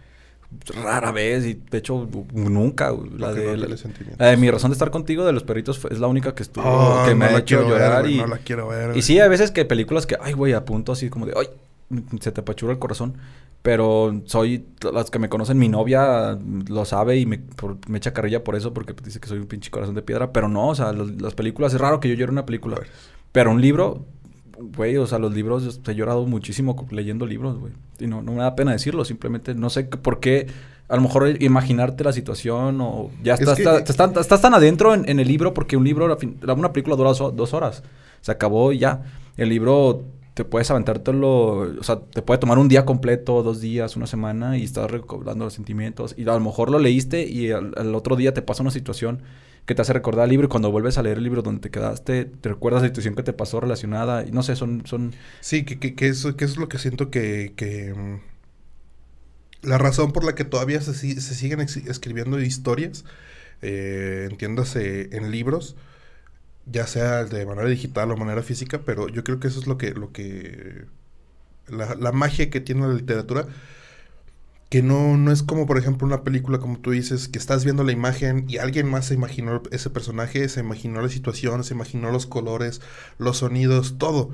Rara 0.84 1.12
vez, 1.12 1.46
y 1.46 1.60
de 1.72 1.78
hecho, 1.80 2.08
nunca. 2.34 2.92
La, 2.92 2.98
Porque 2.98 3.18
no 3.18 3.32
de, 3.34 3.58
la, 3.58 3.68
la 4.20 4.26
de 4.28 4.38
Mi 4.38 4.52
razón 4.52 4.70
de 4.70 4.74
estar 4.74 4.92
contigo 4.92 5.26
de 5.26 5.32
los 5.34 5.44
perritos 5.44 5.80
fue- 5.80 5.92
es 5.92 6.00
la 6.00 6.06
única 6.08 6.36
que 6.36 6.44
estuvo, 6.44 6.64
Ah, 6.64 7.06
que 7.08 7.16
me 7.16 7.26
ha 7.26 7.38
hecho 7.40 7.60
ver, 7.60 7.68
llorar. 7.70 8.02
güey, 8.02 8.16
y, 8.16 8.18
no 8.18 8.28
la 8.28 8.38
quiero 8.38 8.68
ver, 8.68 8.96
y 8.96 9.02
sí, 9.02 9.20
hay 9.20 9.30
veces 9.30 9.50
que 9.50 9.66
películas 9.66 10.06
que, 10.06 10.16
ay, 10.22 10.34
güey, 10.34 10.54
a 10.54 10.64
punto 10.64 10.92
así 10.92 11.10
como 11.10 11.26
de, 11.26 11.34
ay, 11.36 11.48
se 12.20 12.32
te 12.32 12.42
apachura 12.42 12.74
el 12.74 12.80
corazón. 12.80 13.16
Pero 13.62 14.22
soy, 14.26 14.66
las 14.94 15.10
que 15.10 15.20
me 15.20 15.30
conocen, 15.30 15.58
mi 15.58 15.70
novia 15.70 16.38
lo 16.68 16.84
sabe 16.84 17.18
y 17.18 17.26
me, 17.26 17.38
por- 17.38 17.78
me 17.88 17.98
echa 17.98 18.12
carrilla 18.12 18.44
por 18.44 18.58
eso, 18.58 18.74
porque 18.74 18.94
dice 19.06 19.22
que 19.22 19.30
soy 19.30 19.40
un 19.40 19.46
pinche 19.48 19.72
corazón 19.72 19.96
de 19.96 20.02
piedra. 20.02 20.34
Pero 20.34 20.50
no, 20.50 20.68
o 20.68 20.76
sea, 20.76 20.92
los- 20.92 21.22
las 21.22 21.34
películas, 21.34 21.74
es 21.74 21.80
raro 21.80 22.02
que 22.02 22.10
yo 22.10 22.16
llore 22.16 22.32
una 22.34 22.46
película. 22.46 22.78
Pero 23.32 23.52
un 23.52 23.62
libro, 23.62 24.06
güey, 24.60 24.98
o 24.98 25.08
sea, 25.08 25.18
los 25.18 25.34
libros, 25.34 25.82
yo 25.82 25.92
he 25.92 25.96
llorado 25.96 26.26
muchísimo 26.26 26.76
leyendo 26.92 27.26
libros, 27.26 27.58
güey. 27.58 27.72
Y 28.00 28.08
no, 28.08 28.22
no 28.22 28.34
me 28.34 28.40
da 28.40 28.54
pena 28.56 28.74
decirlo, 28.74 29.06
simplemente 29.06 29.56
no 29.56 29.70
sé 29.70 29.86
por 29.86 30.20
qué, 30.20 30.48
a 30.90 30.98
lo 30.98 31.02
mejor 31.02 31.42
imaginarte 31.42 32.04
la 32.04 32.12
situación 32.12 32.82
o 32.82 33.12
ya 33.24 33.36
Es 33.36 33.40
estás, 33.42 33.58
que- 33.58 33.64
ta- 33.64 33.78
estás, 33.78 33.96
tan- 33.96 34.18
estás 34.18 34.42
tan 34.42 34.54
adentro 34.54 34.94
en, 34.94 35.08
en 35.08 35.22
el 35.22 35.28
libro 35.30 35.54
porque 35.54 35.78
un 35.78 35.86
libro, 35.86 36.06
una 36.54 36.74
película 36.74 36.98
dura 36.98 37.12
dos 37.14 37.54
horas. 37.54 37.82
Se 38.20 38.32
acabó 38.32 38.74
y 38.74 38.80
ya. 38.80 39.04
El 39.38 39.48
libro 39.50 40.04
te 40.34 40.46
puedes 40.46 40.72
aventártelo, 40.72 41.80
o 41.80 41.84
sea, 41.84 42.00
te 42.00 42.22
puede 42.22 42.40
tomar 42.40 42.58
un 42.58 42.68
día 42.68 42.86
completo, 42.86 43.44
dos 43.44 43.62
días, 43.62 43.96
una 43.96 44.08
semana 44.08 44.58
y 44.58 44.64
estás 44.64 44.90
recobrando 44.90 45.46
los 45.46 45.54
sentimientos. 45.54 46.16
Y 46.18 46.24
a 46.24 46.34
lo 46.34 46.40
mejor 46.40 46.72
lo 46.72 46.80
leíste 46.80 47.24
y 47.24 47.52
al, 47.52 47.94
otro 47.94 48.16
día 48.16 48.34
te 48.34 48.42
pasa 48.42 48.64
una 48.64 48.72
situación 48.72 49.22
que 49.66 49.76
te 49.76 49.82
hace 49.82 49.94
recordar 49.94 50.26
el 50.26 50.32
libro 50.32 50.48
y 50.48 50.50
cuando 50.50 50.72
vuelves 50.72 50.98
a 50.98 51.04
leer 51.04 51.18
el 51.18 51.24
libro 51.24 51.42
donde 51.44 51.62
te 51.62 51.70
quedaste, 51.70 52.26
te 52.26 52.50
recuerdas 52.50 52.82
la 52.82 52.90
situación 52.90 53.16
que 53.16 53.24
te 53.24 53.34
pasó 53.34 53.60
relacionada. 53.60 54.26
Y 54.26 54.32
no 54.32 54.44
sé, 54.44 54.56
son... 54.56 54.84
son 54.86 55.14
Sí, 55.40 55.66
que, 55.66 55.78
que, 55.80 56.08
eso, 56.08 56.36
que 56.36 56.46
eso 56.46 56.54
es 56.54 56.60
lo 56.60 56.68
que 56.68 56.80
siento 56.80 57.12
que, 57.12 57.54
que, 57.56 57.94
mm, 57.94 58.20
la 59.62 59.78
razón 59.78 60.12
por 60.12 60.24
la 60.26 60.36
que 60.36 60.46
todavía 60.46 60.82
se, 60.82 60.94
se 60.94 61.36
siguen 61.36 61.62
escribiendo 61.62 62.42
historias, 62.42 63.06
eh, 63.62 64.28
entiéndase 64.30 65.16
en 65.16 65.32
libros, 65.32 65.76
ya 66.66 66.88
sea 66.88 67.26
de 67.26 67.46
manera 67.46 67.68
digital 67.68 68.12
o 68.12 68.18
manera 68.18 68.44
física, 68.44 68.82
pero 68.86 69.10
yo 69.10 69.24
creo 69.24 69.40
que 69.40 69.48
eso 69.48 69.60
es 69.60 69.68
lo 69.68 69.78
que, 69.78 69.92
lo 69.94 70.12
que, 70.12 70.86
la, 71.68 71.96
la 71.96 72.12
magia 72.12 72.50
que 72.50 72.62
tiene 72.62 72.88
la 72.88 72.94
literatura, 72.94 73.48
que 74.70 74.82
no, 74.82 75.18
no 75.18 75.32
es 75.32 75.44
como 75.44 75.68
por 75.68 75.78
ejemplo 75.78 76.08
una 76.08 76.24
película 76.24 76.58
como 76.58 76.80
tú 76.80 76.92
dices, 76.92 77.28
que 77.28 77.38
estás 77.38 77.64
viendo 77.64 77.84
la 77.84 77.92
imagen 77.92 78.46
y 78.48 78.58
alguien 78.58 78.90
más 78.90 79.06
se 79.06 79.14
imaginó 79.14 79.62
ese 79.72 79.92
personaje, 79.92 80.50
se 80.50 80.62
imaginó 80.62 81.00
la 81.02 81.10
situación, 81.10 81.64
se 81.64 81.76
imaginó 81.76 82.12
los 82.12 82.26
colores, 82.26 82.82
los 83.20 83.38
sonidos, 83.38 84.00
todo. 84.00 84.32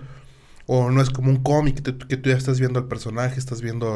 O 0.72 0.92
no 0.92 1.02
es 1.02 1.10
como 1.10 1.32
un 1.32 1.42
cómic 1.42 1.82
que, 1.82 1.98
que 2.08 2.16
tú 2.16 2.30
ya 2.30 2.38
estás 2.38 2.60
viendo 2.60 2.78
al 2.80 2.88
personaje, 2.88 3.40
estás 3.40 3.60
viendo 3.60 3.88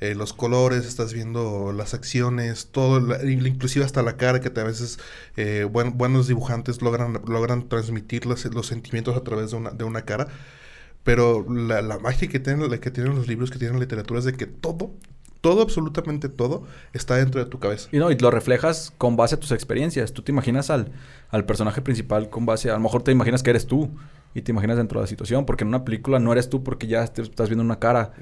eh, 0.00 0.14
los 0.16 0.32
colores, 0.32 0.84
estás 0.84 1.12
viendo 1.12 1.72
las 1.72 1.94
acciones, 1.94 2.70
todo, 2.72 2.98
la- 2.98 3.22
inclusive 3.24 3.84
hasta 3.84 4.02
la 4.02 4.16
cara 4.16 4.40
que 4.40 4.48
a 4.60 4.64
veces 4.64 4.98
eh, 5.36 5.64
buen- 5.70 5.96
buenos 5.96 6.26
dibujantes 6.26 6.82
logran, 6.82 7.20
logran 7.28 7.68
transmitir 7.68 8.26
los, 8.26 8.44
los 8.46 8.66
sentimientos 8.66 9.16
a 9.16 9.20
través 9.22 9.52
de 9.52 9.58
una, 9.58 9.70
de 9.70 9.84
una 9.84 10.02
cara. 10.02 10.26
Pero 11.04 11.46
la, 11.48 11.82
la 11.82 11.98
magia 12.00 12.28
que 12.28 12.40
tienen, 12.40 12.68
que 12.80 12.90
tienen 12.90 13.14
los 13.14 13.28
libros, 13.28 13.50
que 13.52 13.58
tienen 13.58 13.76
la 13.76 13.80
literatura, 13.84 14.18
es 14.18 14.24
de 14.26 14.32
que 14.32 14.46
todo, 14.46 14.90
todo, 15.40 15.62
absolutamente 15.62 16.28
todo, 16.28 16.64
está 16.92 17.14
dentro 17.14 17.42
de 17.42 17.48
tu 17.48 17.60
cabeza. 17.60 17.88
Y 17.92 17.98
no, 17.98 18.10
y 18.10 18.18
lo 18.18 18.32
reflejas 18.32 18.92
con 18.98 19.16
base 19.16 19.36
a 19.36 19.38
tus 19.40 19.52
experiencias. 19.52 20.12
Tú 20.12 20.22
te 20.22 20.32
imaginas 20.32 20.68
al, 20.68 20.90
al 21.30 21.44
personaje 21.44 21.80
principal 21.80 22.28
con 22.28 22.44
base... 22.44 22.70
A 22.70 22.74
lo 22.74 22.80
mejor 22.80 23.04
te 23.04 23.12
imaginas 23.12 23.44
que 23.44 23.50
eres 23.50 23.66
tú. 23.68 23.88
Y 24.34 24.42
te 24.42 24.52
imaginas 24.52 24.76
dentro 24.76 25.00
de 25.00 25.04
la 25.04 25.08
situación. 25.08 25.46
Porque 25.46 25.64
en 25.64 25.68
una 25.68 25.84
película 25.84 26.18
no 26.18 26.32
eres 26.32 26.48
tú 26.48 26.62
porque 26.62 26.86
ya 26.86 27.06
te- 27.06 27.22
estás 27.22 27.48
viendo 27.48 27.64
una 27.64 27.78
cara. 27.78 28.12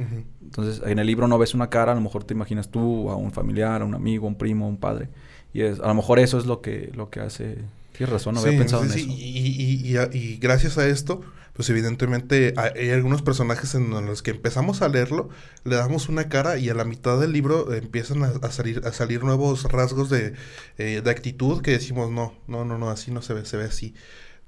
Entonces, 0.42 0.82
en 0.86 0.98
el 0.98 1.06
libro 1.06 1.26
no 1.28 1.36
ves 1.38 1.52
una 1.54 1.68
cara. 1.68 1.92
A 1.92 1.94
lo 1.94 2.00
mejor 2.00 2.24
te 2.24 2.32
imaginas 2.34 2.70
tú 2.70 3.10
a 3.10 3.16
un 3.16 3.32
familiar, 3.32 3.82
a 3.82 3.84
un 3.84 3.94
amigo, 3.94 4.26
a 4.26 4.28
un 4.28 4.36
primo, 4.38 4.66
a 4.66 4.68
un 4.68 4.78
padre. 4.78 5.08
Y 5.52 5.62
es, 5.62 5.80
a 5.80 5.86
lo 5.88 5.94
mejor 5.94 6.18
eso 6.18 6.38
es 6.38 6.46
lo 6.46 6.60
que, 6.60 6.90
lo 6.94 7.10
que 7.10 7.20
hace... 7.20 7.58
Tienes 7.96 8.12
razón, 8.12 8.34
no 8.34 8.40
había 8.40 8.58
pensado 8.58 8.82
sí, 8.84 8.88
en 8.88 8.92
sí, 8.94 9.00
eso. 9.00 9.10
Y, 9.10 10.18
y- 10.18 10.18
y- 10.34 10.36
gracias 10.36 10.76
a 10.76 10.86
esto, 10.86 11.22
pues 11.54 11.70
evidentemente 11.70 12.52
hay, 12.58 12.78
hay 12.82 12.90
algunos 12.90 13.22
personajes 13.22 13.74
en 13.74 13.88
los 13.90 14.22
que 14.22 14.32
empezamos 14.32 14.82
a 14.82 14.88
leerlo, 14.90 15.30
le 15.64 15.76
damos 15.76 16.10
una 16.10 16.28
cara 16.28 16.58
y 16.58 16.68
a 16.68 16.74
la 16.74 16.84
mitad 16.84 17.18
del 17.18 17.32
libro 17.32 17.72
empiezan 17.72 18.22
a, 18.22 18.32
a 18.42 18.50
salir, 18.50 18.82
a 18.84 18.92
salir 18.92 19.24
nuevos 19.24 19.64
rasgos 19.64 20.10
de, 20.10 20.34
eh, 20.76 21.00
de 21.02 21.10
actitud 21.10 21.62
que 21.62 21.70
decimos, 21.70 22.10
no, 22.10 22.34
no, 22.48 22.66
no, 22.66 22.76
no, 22.76 22.90
así 22.90 23.10
no 23.10 23.22
se 23.22 23.32
ve, 23.32 23.46
se 23.46 23.56
ve 23.56 23.64
así. 23.64 23.94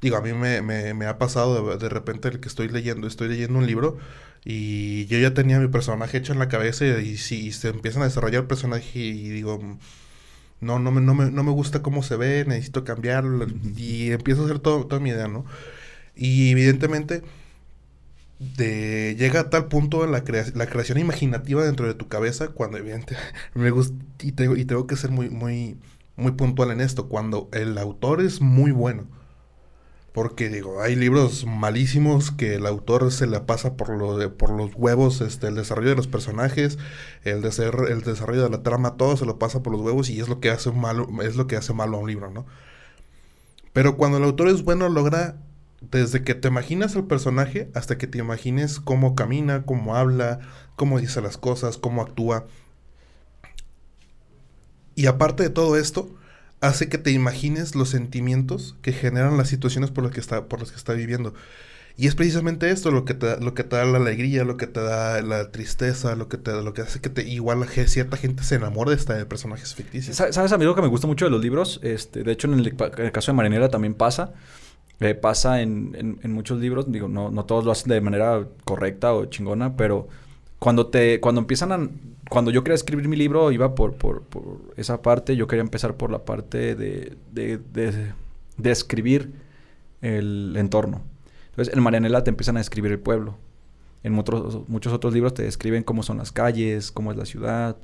Digo, 0.00 0.16
a 0.16 0.20
mí 0.22 0.32
me, 0.32 0.62
me, 0.62 0.94
me 0.94 1.06
ha 1.06 1.18
pasado 1.18 1.70
de, 1.70 1.78
de 1.78 1.88
repente 1.88 2.28
el 2.28 2.40
que 2.40 2.48
estoy 2.48 2.68
leyendo, 2.68 3.06
estoy 3.08 3.28
leyendo 3.28 3.58
un 3.58 3.66
libro 3.66 3.98
y 4.44 5.06
yo 5.06 5.18
ya 5.18 5.34
tenía 5.34 5.58
mi 5.58 5.68
personaje 5.68 6.18
hecho 6.18 6.32
en 6.32 6.38
la 6.38 6.48
cabeza 6.48 6.86
y, 6.86 7.16
si 7.16 7.50
se 7.52 7.68
empiezan 7.70 8.02
a 8.02 8.04
desarrollar 8.06 8.42
el 8.42 8.46
personaje 8.48 8.98
y 9.00 9.28
digo, 9.28 9.58
no, 10.60 10.78
no 10.78 10.90
me, 10.92 11.00
no 11.00 11.14
me, 11.14 11.30
no 11.30 11.42
me 11.44 11.52
gusta 11.52 11.82
cómo 11.82 12.02
se 12.02 12.16
ve, 12.16 12.44
necesito 12.46 12.84
cambiarlo. 12.84 13.46
Y 13.76 14.10
empiezo 14.12 14.42
a 14.42 14.44
hacer 14.46 14.58
todo, 14.60 14.86
toda 14.86 15.00
mi 15.00 15.10
idea, 15.10 15.28
¿no? 15.28 15.44
Y 16.16 16.50
evidentemente 16.52 17.22
de, 18.38 19.16
llega 19.18 19.40
a 19.40 19.50
tal 19.50 19.66
punto 19.68 20.06
la, 20.06 20.22
crea- 20.24 20.44
la 20.54 20.66
creación 20.66 20.98
imaginativa 20.98 21.64
dentro 21.64 21.86
de 21.86 21.94
tu 21.94 22.08
cabeza 22.08 22.48
cuando 22.48 22.78
evidentemente 22.78 23.16
me 23.54 23.70
gusta 23.70 23.94
y 24.22 24.32
tengo, 24.32 24.56
y 24.56 24.64
tengo 24.64 24.86
que 24.86 24.96
ser 24.96 25.10
muy, 25.10 25.28
muy, 25.30 25.78
muy 26.16 26.32
puntual 26.32 26.70
en 26.70 26.80
esto, 26.80 27.08
cuando 27.08 27.48
el 27.52 27.76
autor 27.78 28.20
es 28.20 28.40
muy 28.40 28.70
bueno. 28.72 29.06
Porque 30.18 30.48
digo, 30.48 30.82
hay 30.82 30.96
libros 30.96 31.46
malísimos 31.46 32.32
que 32.32 32.56
el 32.56 32.66
autor 32.66 33.12
se 33.12 33.28
la 33.28 33.46
pasa 33.46 33.76
por, 33.76 34.18
de- 34.18 34.28
por 34.28 34.50
los 34.50 34.72
huevos, 34.74 35.20
este, 35.20 35.46
el 35.46 35.54
desarrollo 35.54 35.90
de 35.90 35.94
los 35.94 36.08
personajes, 36.08 36.76
el, 37.22 37.40
deser- 37.40 37.88
el 37.88 38.00
desarrollo 38.02 38.42
de 38.42 38.50
la 38.50 38.64
trama, 38.64 38.96
todo 38.96 39.16
se 39.16 39.26
lo 39.26 39.38
pasa 39.38 39.62
por 39.62 39.72
los 39.74 39.80
huevos 39.82 40.10
y 40.10 40.18
es 40.18 40.28
lo 40.28 40.40
que 40.40 40.50
hace 40.50 40.72
malo, 40.72 41.06
es 41.22 41.36
lo 41.36 41.46
que 41.46 41.54
hace 41.54 41.72
malo 41.72 41.98
a 41.98 42.00
un 42.00 42.08
libro, 42.08 42.32
¿no? 42.32 42.46
Pero 43.72 43.96
cuando 43.96 44.18
el 44.18 44.24
autor 44.24 44.48
es 44.48 44.62
bueno, 44.64 44.88
logra 44.88 45.36
desde 45.80 46.24
que 46.24 46.34
te 46.34 46.48
imaginas 46.48 46.96
al 46.96 47.06
personaje 47.06 47.70
hasta 47.74 47.96
que 47.98 48.06
te 48.06 48.18
imagines 48.18 48.80
cómo 48.80 49.14
camina, 49.14 49.64
cómo 49.64 49.94
habla, 49.96 50.40
cómo 50.76 50.98
dice 50.98 51.20
las 51.20 51.38
cosas, 51.38 51.78
cómo 51.78 52.02
actúa. 52.02 52.46
Y 54.94 55.06
aparte 55.06 55.44
de 55.44 55.50
todo 55.50 55.76
esto, 55.76 56.10
hace 56.60 56.88
que 56.88 56.98
te 56.98 57.10
imagines 57.12 57.74
los 57.74 57.90
sentimientos 57.90 58.76
que 58.82 58.92
generan 58.92 59.36
las 59.36 59.48
situaciones 59.48 59.90
por 59.90 60.04
las 60.04 60.12
que 60.12 60.20
está, 60.20 60.46
por 60.48 60.60
las 60.60 60.70
que 60.70 60.76
está 60.76 60.92
viviendo. 60.94 61.34
Y 61.96 62.06
es 62.06 62.14
precisamente 62.14 62.70
esto 62.70 62.92
lo 62.92 63.04
que 63.04 63.14
te 63.14 63.40
lo 63.40 63.54
que 63.54 63.64
te 63.64 63.74
da 63.76 63.84
la 63.84 63.98
alegría, 63.98 64.44
lo 64.44 64.56
que 64.56 64.68
te 64.68 64.80
da 64.80 65.20
la 65.20 65.50
tristeza, 65.50 66.14
lo 66.14 66.28
que 66.28 66.36
te 66.38 66.52
lo 66.62 66.72
que 66.72 66.82
hace 66.82 67.00
que 67.00 67.10
te 67.10 67.22
igual 67.28 67.66
cierta 67.68 68.16
gente 68.16 68.44
se 68.44 68.54
enamore 68.54 68.90
de 68.92 68.96
esta 68.96 69.14
de 69.14 69.26
personajes 69.26 69.74
ficticios. 69.74 70.16
Sa- 70.16 70.32
¿Sabes 70.32 70.52
a 70.52 70.58
mí 70.58 70.64
lo 70.64 70.76
que 70.76 70.82
me 70.82 70.88
gusta 70.88 71.08
mucho 71.08 71.24
de 71.24 71.32
los 71.32 71.42
libros? 71.42 71.80
Este, 71.82 72.22
de 72.22 72.32
hecho, 72.32 72.46
en 72.52 72.60
el, 72.60 72.76
caso 73.12 73.32
de 73.32 73.36
Marinera 73.36 73.68
también 73.68 73.94
pasa. 73.94 74.32
Eh, 75.00 75.14
pasa 75.14 75.60
en, 75.62 75.94
en- 75.98 76.18
en 76.22 76.32
muchos 76.32 76.60
libros. 76.60 76.90
Digo, 76.90 77.08
no, 77.08 77.30
no 77.30 77.44
todos 77.44 77.64
lo 77.64 77.72
hacen 77.72 77.88
de 77.90 78.00
manera 78.00 78.46
correcta 78.64 79.12
o 79.14 79.26
chingona, 79.26 79.76
pero 79.76 80.08
cuando 80.58 80.86
te 80.88 81.20
cuando 81.20 81.40
empiezan 81.40 81.72
a... 81.72 81.88
Cuando 82.28 82.50
yo 82.50 82.62
quería 82.62 82.74
escribir 82.74 83.08
mi 83.08 83.16
libro, 83.16 83.50
iba 83.52 83.74
por, 83.74 83.94
por, 83.94 84.22
esa 84.76 85.00
parte. 85.02 85.36
Yo 85.36 85.46
quería 85.46 85.62
empezar 85.62 85.96
por 85.96 86.10
la 86.10 86.24
parte 86.24 86.74
de, 86.74 87.16
de, 87.32 87.58
de, 88.56 88.70
escribir 88.70 89.32
el 90.02 90.54
entorno. 90.56 91.02
Entonces, 91.50 91.74
en 91.74 91.82
Marianela 91.82 92.24
te 92.24 92.30
empiezan 92.30 92.56
a 92.56 92.60
describir 92.60 92.92
el 92.92 93.00
pueblo. 93.00 93.36
En 94.02 94.12
muchos, 94.12 94.92
otros 94.92 95.12
libros 95.12 95.34
te 95.34 95.42
describen 95.42 95.82
cómo 95.82 96.02
son 96.02 96.18
las 96.18 96.30
calles, 96.30 96.92
cómo 96.92 97.10
es 97.10 97.16
la 97.16 97.26
ciudad, 97.26 97.76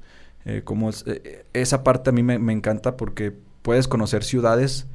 eh, 0.45 0.63
cómo 0.63 0.91
es... 0.91 1.05
eh, 1.07 1.45
esa 1.53 1.83
parte 1.83 2.11
a 2.11 2.13
mí 2.13 2.23
me, 2.23 2.53
encanta 2.53 2.97
porque 2.97 3.33
puedes 3.63 3.89
conocer 3.89 4.23
ciudades 4.23 4.87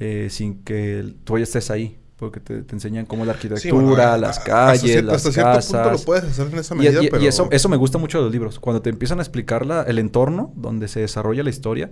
eh, 0.00 0.28
sin 0.30 0.62
que 0.64 1.14
tú 1.24 1.38
ya 1.38 1.44
estés 1.44 1.70
ahí. 1.70 1.98
Porque 2.18 2.40
te, 2.40 2.62
te 2.62 2.74
enseñan 2.74 3.04
cómo 3.04 3.22
es 3.24 3.26
la 3.28 3.34
Sí, 3.34 3.48
arquitectura, 3.48 4.06
bueno, 4.12 4.16
las 4.16 4.38
calles, 4.40 4.82
hasta 4.82 4.88
cier- 4.88 5.02
las 5.04 5.16
hasta 5.16 5.32
cierto 5.32 5.52
casas. 5.52 5.72
punto 5.82 5.90
lo 5.90 5.98
puedes 6.04 6.24
hacer 6.24 6.46
en 6.52 6.58
esa 6.58 6.74
medida, 6.74 7.02
y, 7.02 7.06
y 7.06 7.10
pero 7.10 7.22
eso, 7.22 7.48
eso 7.50 7.68
me 7.68 7.76
gusta 7.76 7.98
mucho 7.98 8.18
de 8.18 8.24
los 8.24 8.32
libros. 8.32 8.58
Cuando 8.58 8.80
te 8.80 8.88
empiezan 8.90 9.18
a 9.18 9.22
explicar 9.22 9.66
la- 9.66 9.82
el 9.82 9.98
entorno 9.98 10.52
donde 10.56 10.88
se 10.88 11.00
desarrolla 11.00 11.42
la 11.42 11.50
historia, 11.50 11.90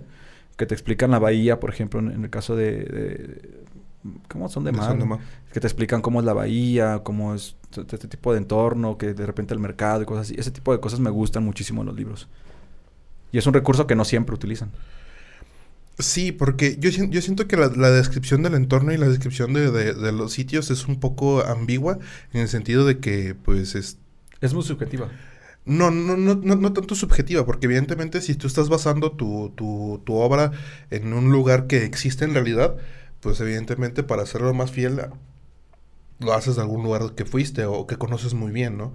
que 0.57 0.65
te 0.65 0.73
explican 0.73 1.11
la 1.11 1.19
bahía, 1.19 1.59
por 1.59 1.69
ejemplo, 1.69 1.99
en, 1.99 2.11
en 2.11 2.23
el 2.23 2.29
caso 2.31 2.55
de, 2.55 2.71
de, 2.71 3.41
¿Cómo 4.27 4.49
son 4.49 4.63
de 4.63 4.71
De 4.71 4.77
mar? 4.77 4.97
Mar. 5.05 5.19
Que 5.53 5.59
te 5.59 5.67
explican 5.67 6.01
cómo 6.01 6.19
es 6.19 6.25
la 6.25 6.33
bahía, 6.33 7.01
cómo 7.03 7.35
es 7.35 7.55
este 7.75 8.07
tipo 8.07 8.31
de 8.33 8.39
entorno, 8.39 8.97
que 8.97 9.13
de 9.13 9.25
repente 9.25 9.53
el 9.53 9.59
mercado 9.59 10.01
y 10.01 10.05
cosas 10.05 10.27
así. 10.27 10.35
Ese 10.37 10.51
tipo 10.51 10.71
de 10.73 10.79
cosas 10.79 10.99
me 10.99 11.09
gustan 11.09 11.43
muchísimo 11.43 11.81
en 11.81 11.87
los 11.87 11.95
libros. 11.95 12.27
Y 13.31 13.37
es 13.37 13.47
un 13.47 13.53
recurso 13.53 13.85
que 13.87 13.95
no 13.95 14.05
siempre 14.05 14.33
utilizan. 14.35 14.71
Sí, 15.97 16.31
porque 16.33 16.75
yo, 16.79 16.89
yo 16.89 17.21
siento 17.21 17.47
que 17.47 17.55
la, 17.55 17.67
la 17.69 17.89
descripción 17.89 18.43
del 18.43 18.55
entorno 18.55 18.91
y 18.93 18.97
la 18.97 19.07
descripción 19.07 19.53
de, 19.53 19.71
de- 19.71 19.93
de 19.93 20.11
los 20.11 20.33
sitios 20.33 20.69
es 20.71 20.87
un 20.87 20.99
poco 20.99 21.41
ambigua 21.45 21.99
en 22.33 22.41
el 22.41 22.49
sentido 22.49 22.85
de 22.85 22.99
que, 22.99 23.33
pues, 23.35 23.75
es, 23.75 23.97
Es 24.41 24.53
muy 24.53 24.63
subjetiva. 24.63 25.09
no, 25.65 25.89
no, 25.91 26.15
no, 26.17 26.35
no, 26.35 26.55
no 26.55 26.73
tanto 26.73 26.95
subjetiva, 26.95 27.45
porque 27.45 27.65
evidentemente 27.65 28.21
si 28.21 28.35
tú 28.35 28.47
estás 28.47 28.69
basando 28.69 29.11
tu, 29.13 29.51
tu, 29.55 30.01
tu 30.05 30.15
obra 30.15 30.51
en 30.91 31.13
un 31.13 31.31
lugar 31.31 31.67
que 31.67 31.83
existe 31.85 32.25
en 32.25 32.33
realidad, 32.33 32.75
pues 33.19 33.39
evidentemente 33.41 34.03
para 34.03 34.23
hacerlo 34.23 34.53
más 34.53 34.71
fiel, 34.71 35.01
lo 36.19 36.33
haces 36.33 36.55
de 36.55 36.61
algún 36.61 36.83
lugar 36.83 37.13
que 37.15 37.25
fuiste 37.25 37.65
o 37.65 37.87
que 37.87 37.97
conoces 37.97 38.33
muy 38.33 38.51
bien, 38.51 38.77
¿no? 38.77 38.93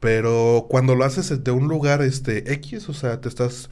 Pero 0.00 0.66
cuando 0.70 0.94
lo 0.96 1.04
haces 1.04 1.44
de 1.44 1.50
un 1.52 1.68
lugar 1.68 2.02
este 2.02 2.52
X, 2.54 2.88
o 2.88 2.94
sea, 2.94 3.20
te 3.20 3.28
estás 3.28 3.70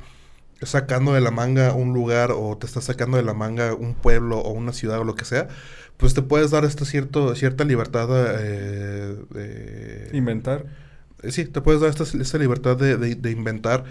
sacando 0.62 1.12
de 1.12 1.20
la 1.20 1.30
manga 1.30 1.74
un 1.74 1.92
lugar 1.92 2.30
o 2.32 2.56
te 2.56 2.66
estás 2.66 2.84
sacando 2.84 3.16
de 3.16 3.22
la 3.22 3.34
manga 3.34 3.74
un 3.74 3.94
pueblo 3.94 4.38
o 4.38 4.52
una 4.52 4.72
ciudad 4.72 4.98
o 5.00 5.04
lo 5.04 5.14
que 5.14 5.24
sea, 5.24 5.48
pues 5.96 6.14
te 6.14 6.22
puedes 6.22 6.50
dar 6.50 6.64
esta 6.64 6.84
cierto, 6.84 7.34
cierta 7.34 7.64
libertad 7.64 8.08
eh, 8.40 9.16
de- 9.30 10.10
Inventar. 10.16 10.64
eh, 11.22 11.30
Sí, 11.32 11.44
te 11.46 11.60
puedes 11.60 11.80
dar 11.80 11.90
esta, 11.90 12.04
esta 12.04 12.38
libertad 12.38 12.76
de, 12.76 12.96
de- 12.96 13.14
de 13.16 13.30
inventar 13.30 13.84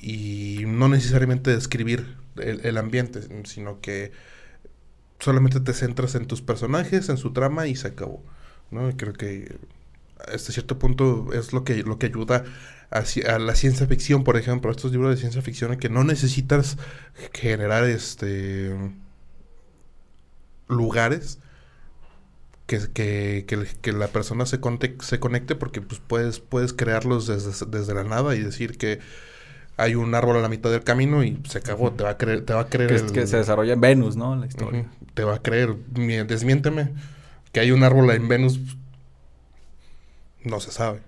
y 0.00 0.64
no 0.66 0.88
necesariamente 0.88 1.50
describir 1.54 2.16
el, 2.36 2.60
el 2.64 2.76
ambiente, 2.78 3.20
sino 3.44 3.80
que 3.80 4.12
solamente 5.18 5.60
te 5.60 5.72
centras 5.74 6.14
en 6.14 6.26
tus 6.26 6.40
personajes, 6.42 7.08
en 7.08 7.16
su 7.18 7.32
trama 7.32 7.66
y 7.66 7.76
se 7.76 7.88
acabó. 7.88 8.22
¿no? 8.70 8.88
Y 8.90 8.94
creo 8.94 9.12
que 9.12 9.56
hasta 10.32 10.52
cierto 10.52 10.78
punto 10.78 11.32
es 11.32 11.52
lo 11.52 11.64
que, 11.64 11.82
lo 11.82 11.98
que 11.98 12.06
ayuda 12.06 12.44
a, 12.90 13.38
la 13.38 13.54
ciencia 13.54 13.86
ficción, 13.86 14.24
por 14.24 14.36
ejemplo, 14.36 14.70
a 14.70 14.74
estos 14.74 14.92
libros 14.92 15.10
de 15.10 15.16
ciencia 15.16 15.42
ficción 15.42 15.72
en 15.72 15.78
que 15.78 15.88
no 15.88 16.04
necesitas 16.04 16.76
generar 17.32 17.84
este 17.84 18.74
lugares 20.68 21.38
que, 22.66 22.78
que, 22.92 23.44
que, 23.80 23.92
la 23.92 24.06
persona 24.08 24.46
se, 24.46 24.60
conte- 24.60 24.96
se 25.02 25.18
conecte 25.18 25.56
porque 25.56 25.80
pues 25.80 26.00
puedes, 26.06 26.38
puedes 26.38 26.72
crearlos 26.72 27.26
desde, 27.26 27.66
desde 27.66 27.94
la 27.94 28.04
nada 28.04 28.36
y 28.36 28.40
decir 28.40 28.78
que 28.78 29.00
hay 29.76 29.94
un 29.96 30.14
árbol 30.14 30.36
a 30.36 30.40
la 30.40 30.48
mitad 30.48 30.70
del 30.70 30.84
camino 30.84 31.24
y 31.24 31.40
se 31.48 31.58
acabó, 31.58 31.90
te 31.92 32.04
va 32.04 32.10
a 32.10 32.18
creer, 32.18 32.44
te 32.44 32.52
va 32.52 32.60
a 32.60 32.68
creer 32.68 32.90
Que, 32.90 32.96
es- 32.96 33.02
el- 33.02 33.12
que 33.12 33.26
se 33.26 33.38
desarrolla 33.38 33.72
en 33.72 33.80
Venus, 33.80 34.16
¿no? 34.16 34.36
La 34.36 34.46
historia. 34.46 34.86
Te 35.14 35.24
va 35.24 35.36
a 35.36 35.42
creer, 35.42 35.74
Mi- 35.96 36.18
desmiénteme 36.18 36.92
que 37.52 37.58
hay 37.60 37.72
un 37.72 37.82
árbol 37.82 38.10
en 38.10 38.28
Venus, 38.28 38.60
no 40.44 40.60
se 40.60 40.70
sabe. 40.70 41.00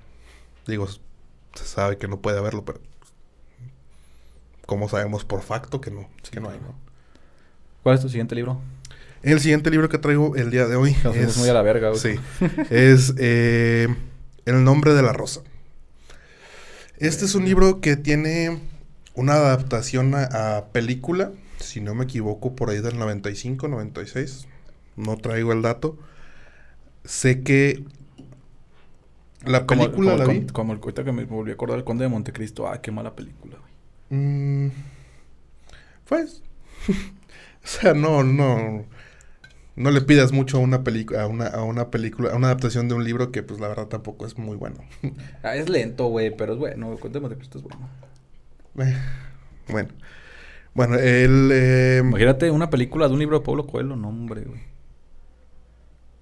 Digo, 0.67 0.87
se 0.89 1.65
sabe 1.65 1.99
que 1.99 2.09
no 2.09 2.21
puede 2.21 2.39
haberlo, 2.39 2.65
pero 2.65 2.81
¿cómo 4.67 4.89
sabemos 4.89 5.25
por 5.25 5.43
facto 5.43 5.81
que 5.81 5.91
no, 5.91 6.09
Sí, 6.23 6.31
que 6.31 6.41
no 6.41 6.51
hay, 6.51 6.59
no? 6.61 6.75
¿Cuál 7.83 7.97
es 7.97 8.01
tu 8.01 8.09
siguiente 8.09 8.35
libro? 8.35 8.61
El 9.23 9.41
siguiente 9.41 9.71
libro 9.71 9.89
que 9.89 9.99
traigo 9.99 10.35
el 10.37 10.51
día 10.51 10.67
de 10.67 10.77
hoy 10.77 10.97
Nos 11.05 11.17
es, 11.17 11.37
muy 11.37 11.49
a 11.49 11.53
la 11.53 11.63
verga. 11.63 11.91
güey. 11.91 12.01
sí, 12.01 12.17
es 12.71 13.15
eh, 13.19 13.89
El 14.45 14.65
nombre 14.65 14.95
de 14.95 15.03
la 15.03 15.13
rosa. 15.13 15.43
Este 16.99 17.25
es 17.25 17.35
un 17.35 17.45
libro 17.45 17.81
que 17.81 17.97
tiene 17.97 18.61
una 19.15 19.35
adaptación 19.35 20.15
a, 20.15 20.57
a 20.57 20.67
película, 20.67 21.33
si 21.59 21.81
no 21.81 21.95
me 21.95 22.05
equivoco, 22.05 22.55
por 22.55 22.71
ahí 22.71 22.81
del 22.81 22.99
95, 22.99 23.69
96. 23.69 24.47
No 24.97 25.17
traigo 25.17 25.53
el 25.53 25.63
dato. 25.63 25.99
Sé 27.05 27.43
que 27.43 27.85
la 29.45 29.67
Como, 29.67 29.91
película 29.91 30.13
como, 30.13 30.17
la 30.17 30.25
el 30.25 30.29
vi. 30.29 30.41
con- 30.47 30.49
como 30.53 30.73
el 30.73 30.81
ahorita 30.81 31.05
que 31.05 31.13
me 31.13 31.25
volví 31.25 31.51
a 31.51 31.55
acordar 31.55 31.77
del 31.77 31.85
Conde 31.85 32.05
de 32.05 32.09
Montecristo. 32.11 32.69
Ah, 32.69 32.81
qué 32.81 32.91
mala 32.93 33.15
película, 33.17 33.59
güey. 33.59 33.73
Mm, 34.11 34.71
pues, 36.05 36.43
o 37.65 37.67
sea, 37.67 37.95
no, 37.95 38.23
no, 38.23 38.85
no 39.77 39.91
le 39.91 40.01
pidas 40.03 40.33
mucho 40.33 40.59
a 40.59 40.61
una 40.61 40.85
película, 40.85 41.23
a 41.25 41.27
una, 41.27 41.47
a 41.49 41.63
una 41.65 41.91
película, 41.91 42.33
a 42.33 42.37
una 42.37 42.49
adaptación 42.49 42.89
de 42.89 42.95
un 42.97 43.05
libro 43.05 43.33
que, 43.33 43.43
pues, 43.43 43.61
la 43.61 43.69
verdad 43.69 43.89
tampoco 43.89 44.27
es 44.27 44.39
muy 44.39 44.57
bueno. 44.57 44.79
Ah, 45.43 45.57
es 45.57 45.69
lento, 45.69 46.07
güey, 46.09 46.37
pero 46.37 46.55
es 46.55 46.59
bueno. 46.59 46.93
El 46.93 47.01
Conde 47.01 47.19
de 47.19 47.23
Montecristo 47.23 47.59
es 47.59 47.65
bueno. 47.65 47.89
Eh, 48.79 48.97
bueno, 49.69 49.89
bueno, 50.75 50.97
el, 50.97 51.51
eh, 51.53 52.03
Imagínate 52.03 52.51
una 52.51 52.71
película 52.71 53.07
de 53.09 53.15
un 53.15 53.21
libro 53.21 53.39
de 53.41 53.45
Pablo 53.45 53.67
Coelho. 53.67 53.97
No, 53.97 54.09
hombre, 54.09 54.43
güey. 54.43 54.61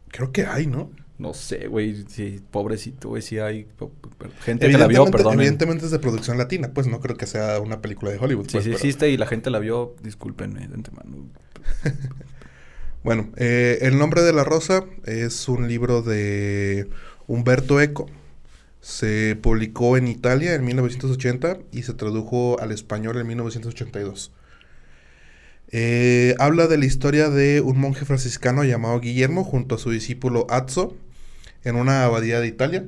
creo 0.09 0.33
que 0.33 0.47
hay, 0.47 0.67
¿no? 0.67 0.91
No 1.21 1.35
sé, 1.35 1.69
güey. 1.69 2.05
Sí, 2.09 2.41
pobrecito, 2.51 3.11
güey. 3.11 3.21
Sí 3.21 3.39
hay 3.39 3.67
gente 4.41 4.71
que 4.71 4.79
la 4.79 4.87
vio, 4.87 5.05
perdón. 5.11 5.35
evidentemente 5.35 5.85
es 5.85 5.91
de 5.91 5.99
producción 5.99 6.39
latina, 6.39 6.71
pues 6.73 6.87
no 6.87 6.99
creo 7.01 7.15
que 7.17 7.27
sea 7.27 7.61
una 7.61 7.83
película 7.83 8.11
de 8.11 8.17
Hollywood. 8.19 8.47
Sí, 8.47 8.53
pues, 8.53 8.65
sí 8.65 8.71
pero- 8.71 8.79
existe 8.79 9.11
y 9.11 9.19
la 9.19 9.27
gente 9.27 9.51
la 9.51 9.59
vio. 9.59 9.95
Discúlpenme 10.03 10.67
de 10.67 10.75
antemano. 10.75 11.29
Bueno, 13.03 13.31
eh, 13.37 13.79
El 13.81 13.97
nombre 13.99 14.21
de 14.21 14.35
la 14.35 14.45
rosa 14.45 14.85
es 15.07 15.49
un 15.49 15.69
libro 15.69 16.03
de 16.03 16.87
Humberto 17.27 17.81
Eco. 17.81 18.07
Se 18.83 19.39
publicó 19.41 19.97
en 19.97 20.07
Italia 20.07 20.55
en 20.55 20.65
1980 20.67 21.59
y 21.73 21.83
se 21.85 21.95
tradujo 21.95 22.61
al 22.61 22.73
español 22.73 23.17
en 23.17 23.27
1982. 23.27 24.33
Eh, 25.73 26.35
habla 26.39 26.67
de 26.67 26.77
la 26.77 26.85
historia 26.85 27.31
de 27.31 27.61
un 27.63 27.79
monje 27.79 28.05
franciscano 28.05 28.65
llamado 28.65 29.01
Guillermo 29.01 29.45
junto 29.45 29.77
a 29.77 29.79
su 29.79 29.91
discípulo 29.91 30.47
Azzo 30.51 30.95
en 31.65 31.77
una 31.77 32.05
abadía 32.05 32.41
de 32.41 32.47
Italia. 32.47 32.87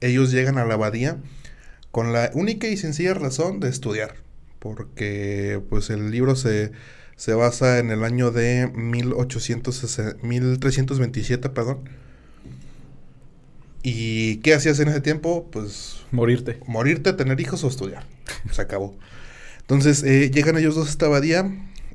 Ellos 0.00 0.30
llegan 0.30 0.58
a 0.58 0.64
la 0.64 0.74
abadía 0.74 1.18
con 1.90 2.12
la 2.12 2.30
única 2.34 2.68
y 2.68 2.76
sencilla 2.76 3.14
razón 3.14 3.60
de 3.60 3.70
estudiar, 3.70 4.16
porque 4.58 5.62
pues 5.70 5.88
el 5.90 6.10
libro 6.10 6.36
se, 6.36 6.72
se 7.16 7.34
basa 7.34 7.78
en 7.78 7.90
el 7.90 8.04
año 8.04 8.30
de 8.30 8.70
1860 8.74 10.18
1327, 10.22 11.48
perdón. 11.50 11.88
¿Y 13.82 14.38
qué 14.38 14.52
hacías 14.52 14.80
en 14.80 14.88
ese 14.88 15.00
tiempo? 15.00 15.48
Pues 15.50 16.00
Morirte. 16.10 16.58
morirte, 16.66 17.12
tener 17.12 17.40
hijos 17.40 17.62
o 17.64 17.68
estudiar. 17.68 18.04
Se 18.50 18.60
acabó. 18.60 18.96
Entonces 19.60 20.02
eh, 20.02 20.30
llegan 20.30 20.58
ellos 20.58 20.74
dos 20.74 20.88
a 20.88 20.90
esta 20.90 21.06
abadía, 21.06 21.50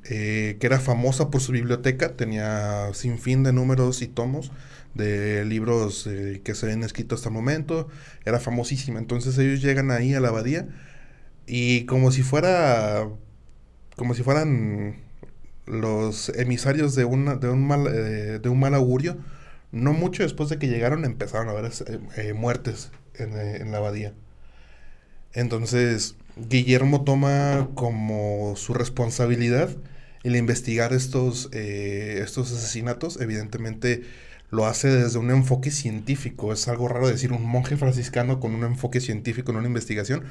eh, 0.10 0.58
que 0.60 0.68
era 0.68 0.80
famosa 0.80 1.30
por 1.30 1.42
su 1.42 1.52
biblioteca, 1.52 2.16
tenía 2.16 2.90
sin 2.94 3.20
fin 3.20 3.44
de 3.44 3.54
números 3.54 4.02
y 4.02 4.08
tomos 4.08 4.52
de 4.94 5.46
libros 5.46 6.08
eh, 6.08 6.42
que 6.44 6.56
se 6.56 6.66
habían 6.66 6.84
escrito 6.84 7.16
hasta 7.16 7.30
el 7.30 7.34
momento, 7.34 7.88
era 8.26 8.40
famosísima. 8.40 9.00
Entonces 9.00 9.38
ellos 9.38 9.62
llegan 9.62 9.92
ahí 9.92 10.14
a 10.14 10.20
la 10.20 10.30
abadía 10.30 10.68
y 11.48 11.86
como 11.86 12.12
si 12.12 12.24
fuera, 12.24 13.08
como 13.96 14.14
si 14.14 14.24
fueran 14.24 14.98
los 15.66 16.30
emisarios 16.30 16.96
de, 16.96 17.06
una, 17.06 17.36
de, 17.36 17.50
un, 17.50 17.66
mal, 17.66 17.88
eh, 17.88 18.40
de 18.40 18.50
un 18.50 18.60
mal 18.60 18.74
augurio, 18.76 19.18
no 19.72 19.94
mucho 19.94 20.24
después 20.24 20.50
de 20.50 20.58
que 20.60 20.68
llegaron 20.68 21.06
empezaron 21.06 21.48
a 21.48 21.52
haber 21.52 21.72
eh, 22.18 22.34
muertes 22.34 22.92
en, 23.16 23.38
en 23.38 23.72
la 23.72 23.78
abadía. 23.78 24.14
Entonces, 25.34 26.16
Guillermo 26.36 27.04
toma 27.06 27.70
como 27.76 28.56
su 28.58 28.74
responsabilidad 28.74 29.70
el 30.24 30.36
investigar 30.36 30.92
estos, 30.92 31.50
estos 31.54 32.52
asesinatos. 32.52 33.20
Evidentemente 33.22 34.04
lo 34.52 34.66
hace 34.68 34.90
desde 34.90 35.20
un 35.20 35.32
enfoque 35.32 35.72
científico. 35.72 36.54
Es 36.54 36.68
algo 36.68 36.88
raro 36.90 37.08
decir 37.10 37.32
un 37.34 37.46
monje 37.46 37.78
franciscano 37.78 38.40
con 38.40 38.54
un 38.56 38.64
enfoque 38.66 39.02
científico 39.02 39.52
en 39.52 39.58
una 39.58 39.68
investigación. 39.68 40.26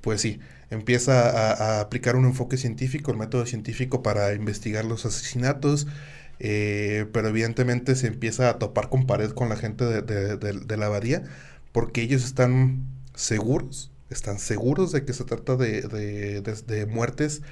Pues 0.00 0.20
sí, 0.20 0.38
empieza 0.70 1.30
a, 1.52 1.80
aplicar 1.80 2.16
un 2.16 2.26
enfoque 2.26 2.56
científico, 2.56 3.10
el 3.10 3.18
método 3.18 3.46
científico 3.46 4.02
para 4.02 4.32
investigar 4.34 4.84
los 4.84 5.04
asesinatos. 5.06 5.86
eh, 6.38 7.06
pero 7.12 7.28
evidentemente 7.28 7.96
se 7.96 8.08
empieza 8.08 8.50
a 8.50 8.58
topar 8.58 8.90
con 8.90 9.06
pared 9.06 9.30
con 9.30 9.48
la 9.48 9.56
gente 9.56 9.84
de, 9.86 10.02
de- 10.02 10.36
de- 10.38 10.76
la 10.76 10.86
abadía 10.86 11.24
porque 11.72 12.02
ellos 12.02 12.24
están 12.24 12.84
seguros, 13.14 13.90
están 14.10 14.38
seguros 14.38 14.92
de 14.92 15.04
que 15.06 15.12
se 15.14 15.24
trata 15.24 15.56
de 15.56 16.86
muertes 16.86 17.42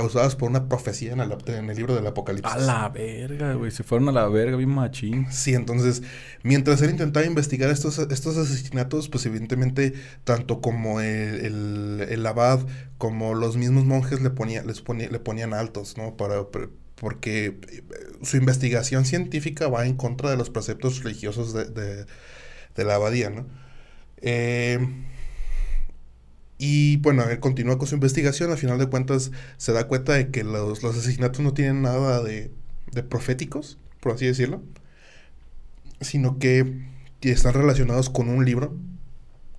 causadas 0.00 0.36
por 0.36 0.50
una 0.50 0.68
profecía 0.68 1.12
en 1.14 1.20
el, 1.20 1.32
en 1.46 1.70
el 1.70 1.76
libro 1.76 1.94
del 1.94 2.06
Apocalipsis. 2.06 2.52
A 2.52 2.58
la 2.58 2.88
verga, 2.90 3.54
güey. 3.54 3.70
Se 3.70 3.82
fueron 3.82 4.08
a 4.10 4.12
la 4.12 4.28
verga, 4.28 4.56
bien 4.58 4.68
machín. 4.68 5.26
Sí, 5.32 5.54
entonces, 5.54 6.02
mientras 6.42 6.82
él 6.82 6.90
intentaba 6.90 7.24
investigar 7.24 7.70
estos, 7.70 7.98
estos 7.98 8.36
asesinatos, 8.36 9.08
pues 9.08 9.24
evidentemente, 9.24 9.94
tanto 10.24 10.60
como 10.60 11.00
el, 11.00 11.46
el, 11.46 12.06
el 12.10 12.26
abad, 12.26 12.60
como 12.98 13.34
los 13.34 13.56
mismos 13.56 13.84
monjes 13.84 14.20
le, 14.20 14.28
ponía, 14.30 14.62
les 14.62 14.82
ponía- 14.82 15.08
le 15.10 15.18
ponían 15.18 15.54
altos, 15.54 15.96
¿no? 15.96 16.16
Para, 16.16 16.50
para- 16.50 16.68
porque 16.96 17.58
eh, 17.70 17.82
su 18.22 18.36
investigación 18.36 19.04
científica 19.04 19.68
va 19.68 19.86
en 19.86 19.96
contra 19.96 20.30
de 20.30 20.36
los 20.36 20.50
preceptos 20.50 21.02
religiosos 21.02 21.52
de, 21.54 21.64
de- 21.66 22.06
de 22.76 22.84
la 22.84 22.94
abadía, 22.96 23.30
¿no? 23.30 23.46
Eh, 24.20 24.78
y 26.58 26.98
bueno, 26.98 27.24
él 27.28 27.40
continúa 27.40 27.78
con 27.78 27.86
su 27.88 27.94
investigación, 27.96 28.50
al 28.50 28.58
final 28.58 28.78
de 28.78 28.86
cuentas 28.88 29.30
se 29.58 29.72
da 29.72 29.88
cuenta 29.88 30.14
de 30.14 30.30
que 30.30 30.44
los, 30.44 30.82
los 30.82 30.96
asesinatos 30.96 31.40
no 31.40 31.54
tienen 31.54 31.82
nada 31.82 32.22
de, 32.22 32.50
de 32.92 33.02
proféticos, 33.02 33.78
por 34.00 34.12
así 34.14 34.26
decirlo, 34.26 34.62
sino 36.00 36.38
que, 36.38 36.84
están 37.22 37.54
relacionados 37.54 38.08
con 38.08 38.28
un 38.28 38.44
libro, 38.44 38.76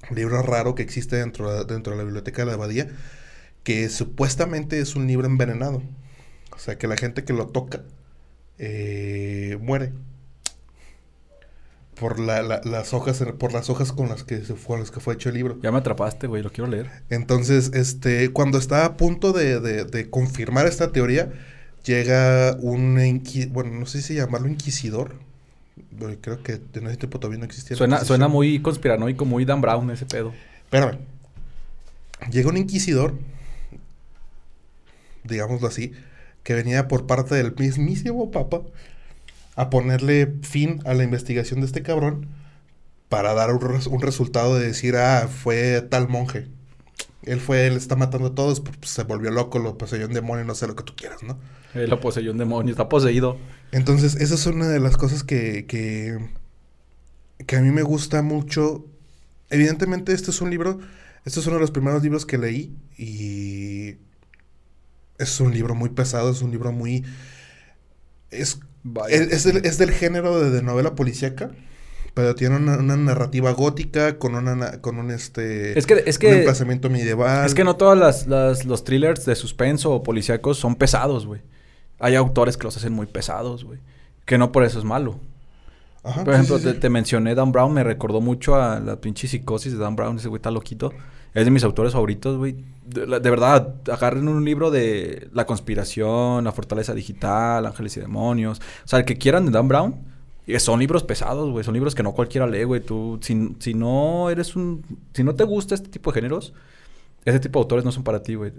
un 0.10 0.16
libro 0.18 0.42
raro 0.42 0.76
que 0.76 0.84
existe 0.84 1.18
dentro, 1.18 1.52
de- 1.54 1.66
dentro 1.74 1.94
de 1.94 1.98
la 2.00 2.04
biblioteca 2.06 2.44
de 2.44 2.48
la 2.48 2.54
abadía, 2.54 2.90
que 3.64 3.90
supuestamente 3.90 4.80
es 4.80 4.96
un 4.96 5.08
libro 5.08 5.28
envenenado. 5.28 5.84
O 6.56 6.60
sea, 6.60 6.78
que 6.78 6.88
la 6.88 6.98
gente 6.98 7.26
que 7.26 7.34
lo 7.34 7.48
toca 7.48 7.84
eh, 8.60 9.58
muere. 9.62 9.94
Por 12.00 12.20
la- 12.20 12.44
la- 12.44 12.62
las 12.64 12.94
hojas, 12.94 13.24
por 13.40 13.54
las 13.54 13.70
hojas 13.72 13.92
con 13.92 14.10
las 14.10 14.24
que 14.24 14.38
se 14.44 14.54
fue, 14.54 14.68
con 14.76 14.80
las 14.82 14.92
que 14.92 15.00
fue 15.00 15.16
hecho 15.16 15.30
el 15.30 15.36
libro. 15.36 15.58
Ya 15.64 15.72
me 15.72 15.80
atrapaste, 15.80 16.28
güey, 16.28 16.44
lo 16.44 16.52
quiero 16.52 16.70
leer. 16.70 16.90
Entonces, 17.10 17.72
este, 17.74 18.30
cuando 18.30 18.58
está 18.60 18.86
a 18.86 18.98
punto 18.98 19.34
de, 19.34 19.60
de- 19.60 19.84
de 19.86 20.10
confirmar 20.10 20.68
esta 20.68 20.92
teoría, 20.92 21.32
llega 21.84 22.56
un 22.62 22.98
inqui- 22.98 23.50
bueno, 23.52 23.72
no 23.72 23.86
sé 23.88 24.02
si 24.02 24.14
llamarlo 24.16 24.48
inquisidor. 24.48 25.16
Creo 26.22 26.44
que 26.44 26.62
en 26.74 26.88
ese 26.88 26.98
tiempo 26.98 27.20
todavía 27.20 27.40
no 27.40 27.46
existía. 27.46 27.76
Suena, 27.78 28.04
suena 28.04 28.28
muy 28.28 28.62
conspiranoico, 28.62 29.26
muy 29.26 29.46
Dan 29.46 29.62
Brown 29.62 29.90
ese 29.90 30.06
pedo. 30.06 30.34
Espérame. 30.66 31.00
Llega 32.32 32.50
un 32.50 32.58
inquisidor, 32.58 33.14
digámoslo 35.24 35.68
así, 35.68 35.94
que 36.44 36.54
venía 36.54 36.88
por 36.88 37.08
parte 37.08 37.36
del 37.36 37.54
mismísimo 37.56 38.32
Papa 38.32 38.62
a 39.58 39.70
ponerle 39.70 40.36
fin 40.44 40.82
a 40.86 40.96
la 40.96 41.04
investigación 41.04 41.60
de 41.62 41.68
este 41.68 41.84
cabrón 41.84 42.30
para 43.10 43.34
dar 43.36 43.54
un, 43.54 43.62
res- 43.62 43.88
un 43.88 44.02
resultado 44.02 44.56
de 44.58 44.68
decir, 44.68 44.96
ah, 44.98 45.28
fue 45.30 45.82
tal 45.82 46.10
monje. 46.10 46.48
Él 47.24 47.42
fue, 47.42 47.68
él 47.68 47.76
está 47.78 47.96
matando 47.96 48.30
a 48.30 48.36
todos, 48.36 48.62
pues, 48.62 48.78
se 48.84 49.04
volvió 49.04 49.32
loco, 49.32 49.60
lo 49.60 49.78
poseyó 49.78 50.08
un 50.08 50.14
demonio, 50.14 50.46
no 50.46 50.56
sé 50.56 50.68
lo 50.68 50.76
que 50.76 50.84
tú 50.84 50.96
quieras, 50.96 51.24
¿no? 51.24 51.40
Él 51.74 51.90
lo 51.90 52.00
poseyó 52.00 52.32
un 52.32 52.38
demonio, 52.38 52.72
está 52.72 52.90
poseído. 52.90 53.38
Entonces, 53.72 54.16
esa 54.16 54.36
es 54.36 54.46
una 54.46 54.68
de 54.68 54.80
las 54.80 54.98
cosas 54.98 55.24
que, 55.24 55.66
que, 55.68 56.18
que 57.46 57.56
a 57.56 57.62
mí 57.62 57.72
me 57.72 57.84
gusta 57.84 58.22
mucho. 58.22 58.86
Evidentemente, 59.50 60.14
este 60.14 60.32
es 60.32 60.42
un 60.42 60.50
libro, 60.50 60.80
este 61.26 61.40
es 61.40 61.48
uno 61.48 61.56
de 61.56 61.62
los 61.62 61.72
primeros 61.72 62.04
libros 62.04 62.26
que 62.26 62.38
leí 62.38 62.76
y 62.98 63.98
es 65.18 65.40
un 65.40 65.54
libro 65.54 65.76
muy 65.76 65.90
pesado, 65.90 66.32
es 66.32 66.42
un 66.42 66.52
libro 66.52 66.72
muy... 66.72 67.04
Es. 68.32 68.60
Es, 69.10 69.22
es 69.32 69.44
del, 69.44 69.66
es 69.66 69.78
del 69.78 69.92
género 69.92 70.40
de, 70.40 70.50
de 70.52 70.62
novela 70.62 70.96
policíaca, 70.96 71.52
pero 72.14 72.36
tiene 72.36 72.56
una, 72.58 72.78
una 72.78 72.98
narrativa 72.98 73.52
gótica 73.52 74.18
con, 74.18 74.36
una, 74.36 74.56
na- 74.56 74.82
con 74.82 74.98
un, 75.00 75.12
este, 75.12 75.78
Es 75.78 75.86
que, 75.86 76.04
es 76.06 76.16
un 76.16 76.22
que, 76.22 76.38
emplazamiento 76.40 76.90
medieval. 76.90 77.46
es 77.46 77.54
que 77.54 77.64
no 77.64 77.76
todas 77.76 77.98
las, 77.98 78.28
las- 78.28 78.66
los 78.66 78.84
thrillers 78.84 79.26
de 79.26 79.36
suspenso 79.36 79.92
o 79.92 80.04
policíacos 80.04 80.58
son 80.58 80.76
pesados, 80.76 81.26
güey. 81.26 81.42
Hay 82.00 82.16
autores 82.16 82.58
que 82.58 82.64
los 82.66 82.78
hacen 82.78 82.94
muy 82.94 83.06
pesados, 83.08 83.64
güey. 83.64 83.80
Que 84.26 84.38
no 84.38 84.52
por 84.52 84.64
eso 84.64 84.78
es 84.80 84.86
malo. 84.86 85.20
Ajá, 86.04 86.24
Por 86.24 86.34
sí, 86.34 86.36
ejemplo, 86.36 86.58
sí, 86.60 86.64
te, 86.66 86.74
sí. 86.74 86.80
te 86.80 86.90
mencioné 86.90 87.36
Dan 87.36 87.52
Brown, 87.52 87.74
me 87.74 87.84
recordó 87.84 88.22
mucho 88.22 88.56
a 88.56 88.80
la 88.80 89.02
pinche 89.02 89.28
psicosis 89.28 89.74
de 89.74 89.80
Dan 89.80 89.96
Brown, 89.96 90.18
ese 90.18 90.28
güey 90.30 90.38
está 90.38 90.52
loquito. 90.52 90.94
Es 91.38 91.46
de 91.46 91.52
mis 91.52 91.64
autores 91.64 91.94
favoritos, 91.94 92.38
güey. 92.38 92.56
De, 92.86 93.06
verdad, 93.30 93.76
agarren 93.92 94.28
un 94.28 94.44
libro 94.44 94.72
de 94.72 95.30
La 95.34 95.46
conspiración, 95.46 96.44
La 96.46 96.52
fortaleza 96.52 96.94
digital, 96.94 97.66
Ángeles 97.66 97.96
y 97.98 98.00
demonios. 98.00 98.60
O 98.86 98.88
sea, 98.88 99.00
el 99.00 99.06
que 99.06 99.18
quieran 99.18 99.46
de 99.46 99.52
Dan 99.52 99.68
Brown, 99.68 99.96
eh, 100.48 100.60
son 100.60 100.80
libros 100.80 101.04
pesados, 101.04 101.52
güey. 101.52 101.64
Son 101.64 101.74
libros 101.76 101.94
que 101.94 102.02
no 102.02 102.14
cualquiera 102.14 102.48
lee, 102.48 102.64
güey. 102.64 102.82
Tú, 102.82 103.20
si, 103.22 103.56
si 103.60 103.74
no 103.74 104.30
eres 104.30 104.56
un... 104.56 104.84
Si 105.14 105.24
no 105.24 105.36
te 105.36 105.44
gusta 105.44 105.76
este 105.76 105.90
tipo 105.90 106.12
de 106.12 106.16
géneros, 106.16 106.54
ese 107.26 107.40
tipo 107.40 107.60
de 107.60 107.64
autores 107.66 107.86
no 107.86 107.92
son 107.92 108.04
para 108.04 108.24
ti, 108.24 108.34
güey. 108.36 108.54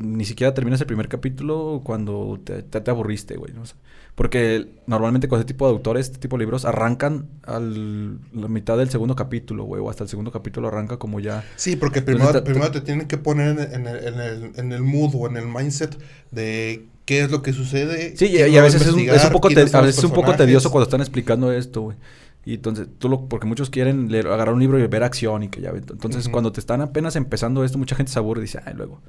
Ni 0.00 0.24
siquiera 0.24 0.54
terminas 0.54 0.80
el 0.80 0.86
primer 0.86 1.08
capítulo 1.08 1.80
cuando 1.82 2.38
te, 2.44 2.62
te- 2.62 2.80
te 2.80 2.90
aburriste, 2.90 3.36
güey. 3.36 3.52
no 3.54 3.66
sé. 3.66 3.74
Porque 4.18 4.66
normalmente 4.88 5.28
con 5.28 5.38
ese 5.38 5.46
tipo 5.46 5.64
de 5.68 5.74
autores, 5.74 6.06
este 6.06 6.18
tipo 6.18 6.36
de 6.36 6.40
libros, 6.40 6.64
arrancan 6.64 7.28
a 7.44 7.60
la 7.60 8.48
mitad 8.48 8.76
del 8.76 8.90
segundo 8.90 9.14
capítulo, 9.14 9.62
güey. 9.62 9.80
O 9.80 9.88
hasta 9.88 10.02
el 10.02 10.10
segundo 10.10 10.32
capítulo 10.32 10.66
arranca 10.66 10.96
como 10.96 11.20
ya... 11.20 11.44
Sí, 11.54 11.76
porque 11.76 12.02
primero, 12.02 12.26
Entonces, 12.26 12.50
primero 12.50 12.72
te 12.72 12.80
tienen 12.80 13.06
que 13.06 13.16
poner 13.16 13.70
en, 13.72 13.86
el, 13.86 14.04
en, 14.04 14.20
el, 14.20 14.52
en 14.56 14.72
el 14.72 14.82
mood 14.82 15.14
o 15.14 15.28
en 15.28 15.36
el 15.36 15.46
mindset 15.46 15.96
de 16.32 16.88
qué 17.04 17.20
es 17.22 17.30
lo 17.30 17.42
que 17.42 17.52
sucede. 17.52 18.16
Sí, 18.16 18.26
y, 18.26 18.56
a 18.56 18.62
veces 18.62 18.82
es 18.82 18.92
un, 18.92 19.08
es 19.08 19.24
un 19.24 19.30
investigar, 19.30 19.32
poco, 19.32 19.48
te- 19.50 19.54
quiénes 19.54 19.70
son 19.70 19.78
a 19.78 19.82
los 19.82 19.86
veces 19.86 19.98
es 20.00 20.04
un 20.04 20.10
poco 20.10 20.22
personajes. 20.22 20.46
tedioso 20.46 20.70
cuando 20.72 20.84
están 20.84 21.00
explicando 21.00 21.52
esto, 21.52 21.82
güey. 21.82 21.96
Y 22.44 22.54
entonces, 22.54 22.88
tú 22.98 23.08
lo, 23.08 23.28
porque 23.28 23.46
muchos 23.46 23.70
quieren 23.70 24.10
leer, 24.10 24.26
agarrar 24.26 24.52
un 24.52 24.58
libro 24.60 24.80
y 24.80 24.86
ver 24.88 25.04
acción 25.04 25.44
y 25.44 25.48
que 25.48 25.60
ya. 25.60 25.70
Entonces, 25.70 26.28
cuando 26.28 26.50
te 26.50 26.58
están 26.58 26.80
apenas 26.80 27.14
empezando 27.14 27.62
esto, 27.62 27.78
mucha 27.78 27.94
gente 27.94 28.10
se 28.10 28.18
aburre 28.18 28.40
y 28.40 28.46
dice, 28.46 28.58
ay, 28.66 28.74
luego. 28.74 29.00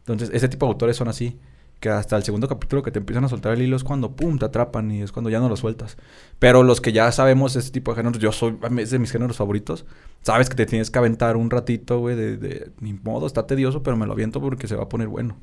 Entonces, 0.00 0.30
ese 0.32 0.48
tipo 0.48 0.66
de 0.66 0.72
autores 0.72 0.96
son 0.96 1.06
así. 1.06 1.38
Que 1.82 1.88
hasta 1.90 2.16
el 2.16 2.22
segundo 2.22 2.46
capítulo 2.46 2.80
que 2.84 2.92
te 2.92 3.00
empiezan 3.00 3.24
a 3.24 3.28
soltar 3.28 3.52
el 3.54 3.60
hilo 3.60 3.74
es 3.76 3.82
cuando, 3.82 4.14
pum, 4.14 4.38
te 4.38 4.44
atrapan 4.44 4.88
y 4.92 5.02
es 5.02 5.10
cuando 5.10 5.30
ya 5.30 5.40
no 5.40 5.48
lo 5.48 5.56
sueltas. 5.56 5.96
Pero 6.38 6.62
los 6.62 6.80
que 6.80 6.92
ya 6.92 7.10
sabemos 7.10 7.56
este 7.56 7.72
tipo 7.72 7.90
de 7.90 7.96
géneros, 7.96 8.20
yo 8.22 8.30
soy, 8.30 8.56
es 8.78 8.90
de 8.90 9.00
mis 9.00 9.10
géneros 9.10 9.36
favoritos. 9.36 9.84
Sabes 10.22 10.48
que 10.48 10.54
te 10.54 10.64
tienes 10.64 10.90
que 10.92 10.98
aventar 11.00 11.36
un 11.36 11.50
ratito, 11.50 11.98
güey, 11.98 12.14
de, 12.14 12.36
de, 12.36 12.70
ni 12.78 12.92
modo, 12.92 13.26
está 13.26 13.48
tedioso, 13.48 13.82
pero 13.82 13.96
me 13.96 14.06
lo 14.06 14.12
aviento 14.12 14.40
porque 14.40 14.68
se 14.68 14.76
va 14.76 14.84
a 14.84 14.88
poner 14.88 15.08
bueno. 15.08 15.36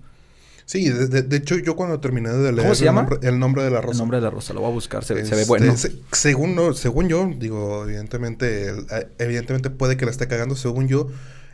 Sí, 0.64 0.88
de, 0.88 1.08
de- 1.08 1.24
de 1.24 1.36
hecho 1.36 1.58
yo 1.58 1.76
cuando 1.76 2.00
terminé 2.00 2.30
de 2.30 2.54
leer 2.54 2.64
¿Cómo 2.64 2.76
se 2.76 2.84
el, 2.84 2.86
llama? 2.86 3.02
nombre, 3.02 3.20
el 3.28 3.38
nombre 3.40 3.64
de 3.64 3.72
la 3.72 3.82
rosa. 3.82 3.92
El 3.94 3.98
nombre 3.98 4.18
de 4.20 4.22
la 4.24 4.30
rosa, 4.30 4.54
lo 4.54 4.62
voy 4.62 4.70
a 4.70 4.74
buscar, 4.74 5.04
se, 5.04 5.16
se 5.26 5.36
ve 5.36 5.42
este, 5.42 5.46
bueno. 5.46 5.76
se- 5.76 5.94
según, 6.14 6.56
no- 6.56 6.74
según 6.74 7.10
yo, 7.10 7.30
digo, 7.38 7.84
evidentemente, 7.84 8.70
eh, 8.70 9.08
evidentemente 9.18 9.72
puede 9.72 9.98
que 9.98 10.06
la 10.06 10.12
esté 10.12 10.28
cagando, 10.30 10.56
según 10.56 10.88
yo, 10.88 11.08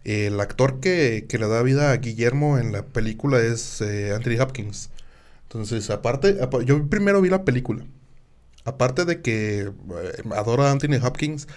el 0.06 0.40
actor 0.40 0.80
que, 0.80 1.26
que 1.30 1.38
le 1.40 1.48
da 1.48 1.62
vida 1.64 1.92
a 1.92 1.98
Guillermo 1.98 2.58
en 2.60 2.72
la 2.72 2.86
película 2.86 3.40
es 3.40 3.82
eh, 3.82 4.14
Anthony 4.16 4.40
Hopkins. 4.42 4.90
Entonces, 5.44 5.90
aparte, 5.90 6.40
apa- 6.42 6.64
yo 6.64 6.88
primero 6.90 7.22
vi 7.22 7.30
la 7.30 7.46
película. 7.46 7.86
Aparte 8.66 9.06
de 9.06 9.22
que 9.22 9.62
eh, 9.62 9.72
adoro 10.36 10.64
a 10.64 10.72
Anthony 10.72 10.98
Hopkins, 11.04 11.48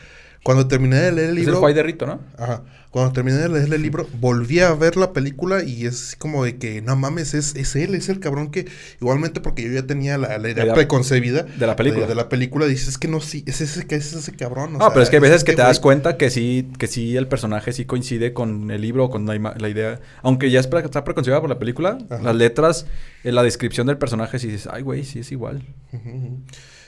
cuando 0.43 0.67
terminé 0.69 0.97
de 0.97 1.13
leer 1.13 1.31
el 1.31 1.37
Es 1.39 1.41
el 1.41 1.47
libro... 1.47 1.61
Juay 1.61 1.75
de 1.75 1.83
Rito, 1.83 2.07
¿no? 2.07 2.21
Ajá. 2.39 2.63
Cuando 2.91 3.13
terminé 3.13 3.37
de 3.37 3.51
leer 3.51 3.71
el 3.73 3.83
libro, 3.83 4.09
volví 4.19 4.61
a 4.61 4.73
ver 4.73 4.97
la 4.97 5.13
película 5.13 5.63
y 5.63 5.85
es 5.85 6.17
como 6.19 6.43
de 6.45 6.57
que, 6.57 6.81
no 6.81 6.97
mames, 6.97 7.35
es, 7.35 7.55
es 7.55 7.77
él, 7.77 7.95
es 7.95 8.09
el 8.09 8.19
cabrón 8.19 8.51
que, 8.51 8.67
igualmente 8.99 9.41
porque 9.43 9.63
yo 9.63 9.71
ya 9.73 9.87
tenía 9.87 10.17
la, 10.17 10.39
la 10.39 10.49
idea 10.49 10.73
preconcebida 10.73 11.43
de 11.43 11.67
la 11.67 11.77
película. 11.77 12.05
De, 12.05 12.09
de 12.09 12.15
la 12.15 12.31
película, 12.31 12.65
dices, 12.65 12.89
es 12.89 12.99
que 12.99 13.07
no, 13.07 13.21
sí, 13.21 13.45
es 13.47 13.61
ese, 13.61 13.87
que 13.87 13.95
es 13.97 14.15
ese 14.15 14.33
cabrón. 14.33 14.77
o 14.77 14.79
No, 14.79 14.85
sea, 14.87 14.89
pero 14.95 15.03
es 15.03 15.11
que 15.11 15.17
hay 15.17 15.21
veces 15.23 15.45
que 15.45 15.51
este 15.51 15.63
te 15.63 15.67
das 15.69 15.81
cuenta 15.81 16.17
que 16.17 16.31
sí, 16.31 16.71
que 16.79 16.87
sí 16.87 17.15
el 17.15 17.29
personaje 17.29 17.73
sí 17.75 17.85
coincide 17.85 18.33
con 18.33 18.71
el 18.71 18.81
libro 18.81 19.05
o 19.05 19.11
con 19.11 19.27
la, 19.27 19.69
idea. 19.69 20.01
Aunque 20.23 20.51
ya 20.51 20.59
es 20.59 20.67
pre- 20.67 20.81
está 20.83 21.05
preconcebida 21.05 21.43
por 21.43 21.51
la 21.51 21.59
película, 21.59 21.99
Ajá. 22.09 22.23
las 22.23 22.37
letras, 22.37 22.87
en 23.23 23.35
la 23.35 23.43
descripción 23.43 23.87
del 23.87 23.99
personaje, 23.99 24.39
sí 24.39 24.47
dices, 24.49 24.67
ay, 24.73 24.81
güey, 24.83 25.05
sí 25.05 25.19
es 25.19 25.31
igual. 25.31 25.63
Ujú. 25.93 26.41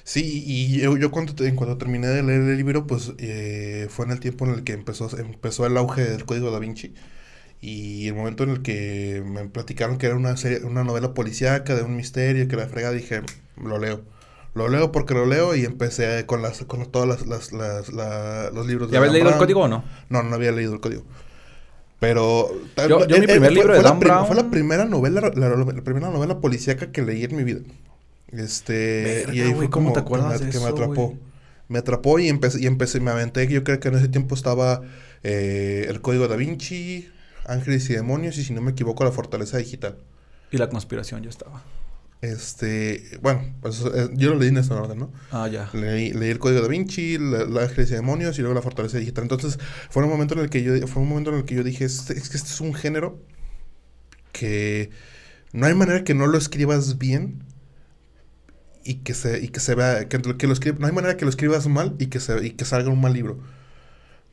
Sí, 0.05 0.42
y 0.46 0.80
yo, 0.80 0.96
yo 0.96 1.11
cuando, 1.11 1.34
te- 1.34 1.46
en 1.46 1.57
cuando 1.57 1.76
terminé 1.78 2.09
de 2.09 2.22
leer 2.22 2.40
el 2.42 2.57
libro, 2.57 2.86
pues 2.86 3.12
eh, 3.18 3.86
fue 3.90 4.07
en 4.07 4.12
el 4.12 4.20
tiempo 4.20 4.44
en 4.46 4.53
el 4.55 4.64
que 4.64 4.72
empezó, 4.72 5.09
empezó 5.18 5.66
el 5.66 5.76
auge 5.76 6.03
del 6.05 6.24
Código 6.24 6.51
Da 6.51 6.59
Vinci. 6.59 6.94
Y 7.61 8.09
el 8.09 8.14
momento 8.14 8.44
en 8.44 8.51
el 8.51 8.62
que 8.62 9.22
me 9.26 9.44
platicaron 9.46 9.98
que 9.98 10.07
era 10.07 10.16
una 10.16 10.36
serie, 10.36 10.64
una 10.64 10.82
novela 10.84 11.12
policíaca 11.14 11.74
de 11.76 11.82
un 11.82 11.96
misterio, 11.96 12.48
que 12.48 12.57
la 12.57 12.66
frega, 12.68 12.90
dije, 12.90 13.20
lo 13.62 13.78
leo. 13.78 14.03
Lo 14.55 14.68
leo 14.68 14.90
porque 14.92 15.14
lo 15.14 15.26
leo 15.26 15.55
y 15.55 15.64
empecé 15.64 16.26
con 16.26 16.42
las 16.42 16.64
con 16.64 16.84
todas 16.90 17.07
las, 17.09 17.26
las, 17.26 17.53
las- 17.53 17.92
la- 17.92 18.51
los 18.53 18.66
libros 18.66 18.90
¿Ya 18.90 18.98
habías 18.98 19.12
leído 19.12 19.28
el 19.30 19.36
código 19.36 19.61
o 19.62 19.68
no? 19.68 19.84
No, 20.09 20.22
no 20.22 20.34
había 20.34 20.53
leído 20.53 20.72
el 20.74 20.80
código. 20.80 21.05
Pero 21.98 22.51
Yo- 22.88 22.98
mi 23.01 23.05
eh, 23.16 23.22
primer 23.28 23.53
eh, 23.53 23.55
libro 23.55 23.74
fue, 23.74 23.76
de 23.76 23.80
fue 23.80 23.82
la 23.84 23.90
Dan 23.90 23.98
prim- 24.01 24.09
Brown- 24.12 24.26
fue 24.26 24.36
la 24.36 24.51
primera 24.51 24.84
novela 24.86 25.20
la, 25.20 25.48
la- 25.48 25.57
la 25.57 25.82
primera 25.84 26.09
novela 26.11 26.40
policíaca 26.40 26.90
que 26.92 27.03
leí 27.03 27.24
en 27.24 27.36
mi 27.36 27.44
vida. 27.44 27.61
Este 28.32 29.24
Verga, 29.26 29.34
y 29.34 29.40
ahí 29.40 29.54
fue 29.54 29.70
¿cómo 29.70 29.86
como 29.86 29.92
te 29.92 30.00
acuerdas 30.00 30.38
que 30.38 30.38
me, 30.40 30.46
de 30.46 30.52
que 30.52 30.58
me 30.58 30.64
eso, 30.64 30.74
atrapó. 30.74 31.18
Me 31.68 31.78
atrapó 31.78 32.18
y 32.18 32.28
empecé 32.28 32.60
y 32.60 32.66
empecé 32.66 33.00
me 33.00 33.10
aventé, 33.10 33.46
yo 33.48 33.62
creo 33.64 33.78
que 33.80 33.88
en 33.88 33.94
ese 33.94 34.08
tiempo 34.08 34.34
estaba 34.34 34.82
eh, 35.22 35.86
el 35.88 36.00
Código 36.00 36.26
Da 36.28 36.36
Vinci, 36.36 37.08
Ángeles 37.46 37.88
y 37.90 37.94
Demonios 37.94 38.38
y 38.38 38.44
si 38.44 38.52
no 38.52 38.60
me 38.60 38.72
equivoco 38.72 39.04
la 39.04 39.12
Fortaleza 39.12 39.58
Digital. 39.58 39.96
Y 40.50 40.58
la 40.58 40.68
conspiración 40.68 41.22
ya 41.22 41.30
estaba. 41.30 41.62
Este, 42.22 43.18
bueno, 43.22 43.54
pues, 43.62 43.82
eh, 43.94 44.08
yo 44.12 44.30
lo 44.30 44.38
leí 44.38 44.48
en 44.50 44.58
esta 44.58 44.74
orden, 44.74 44.98
¿no? 44.98 45.10
Ah, 45.30 45.48
ya. 45.48 45.70
Leí, 45.72 46.12
leí 46.12 46.28
el 46.30 46.38
Código 46.38 46.60
Da 46.60 46.68
Vinci, 46.68 47.16
la, 47.18 47.44
la 47.46 47.62
Ángeles 47.62 47.90
y 47.90 47.94
Demonios 47.94 48.36
y 48.38 48.42
luego 48.42 48.54
la 48.54 48.62
Fortaleza 48.62 48.98
Digital. 48.98 49.24
Entonces, 49.24 49.58
fue 49.88 50.02
un 50.02 50.10
momento 50.10 50.34
en 50.34 50.40
el 50.40 50.50
que 50.50 50.62
yo, 50.62 50.86
fue 50.86 51.02
un 51.02 51.08
momento 51.08 51.30
en 51.30 51.36
el 51.38 51.44
que 51.44 51.54
yo 51.54 51.62
dije, 51.64 51.84
"Este- 51.86 52.12
es 52.18 52.28
que 52.28 52.36
este 52.36 52.50
es 52.50 52.60
un 52.60 52.74
género 52.74 53.18
que 54.32 54.90
no 55.52 55.66
hay 55.66 55.74
manera 55.74 56.04
que 56.04 56.14
no 56.14 56.26
lo 56.26 56.36
escribas 56.38 56.98
bien 56.98 57.42
y 58.84 58.94
que 58.96 59.14
se, 59.14 59.40
y 59.44 59.48
que 59.48 59.60
se 59.60 59.74
vea, 59.74 60.08
que, 60.08 60.18
que 60.20 60.46
lo 60.46 60.54
escri- 60.54 60.76
no 60.78 60.86
hay 60.86 60.92
manera 60.92 61.16
que 61.16 61.24
lo 61.24 61.30
escribas 61.30 61.66
mal 61.68 61.94
y 61.98 62.06
que, 62.06 62.20
se, 62.20 62.46
y 62.46 62.50
que 62.52 62.64
salga 62.64 62.90
un 62.90 63.00
mal 63.00 63.12
libro. 63.12 63.38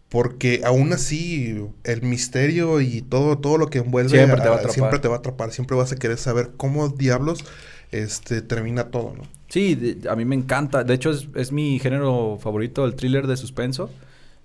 Porque 0.10 0.62
aún 0.64 0.94
así, 0.94 1.68
el 1.84 2.02
misterio 2.02 2.80
y 2.80 3.02
todo, 3.02 3.38
todo 3.40 3.58
lo 3.58 3.68
que 3.68 3.80
envuelve 3.80 4.10
Siempre 4.10 4.40
te 4.42 4.48
va 4.48 4.56
a 4.56 4.58
a- 4.58 4.60
atrapar. 4.60 4.74
siempre 4.74 5.00
te 5.00 5.08
va 5.10 5.16
a 5.16 5.18
atrapar. 5.20 5.52
Siempre 5.52 5.76
vas 5.76 5.92
a 5.92 5.98
querer 5.98 6.18
saber 6.18 6.52
cómo 6.56 6.88
diablos 6.88 7.44
este, 7.92 8.42
termina 8.42 8.86
todo, 8.86 9.14
¿no? 9.18 9.24
Sí, 9.50 9.76
de- 9.76 10.10
a 10.10 10.16
mí 10.16 10.24
me 10.24 10.36
encanta. 10.36 10.86
De 10.86 10.94
hecho, 10.94 11.12
es, 11.12 11.28
es 11.36 11.52
mi 11.52 11.78
género 11.80 12.38
favorito, 12.42 12.86
el 12.86 12.96
thriller 12.96 13.28
de 13.28 13.36
suspenso 13.36 13.90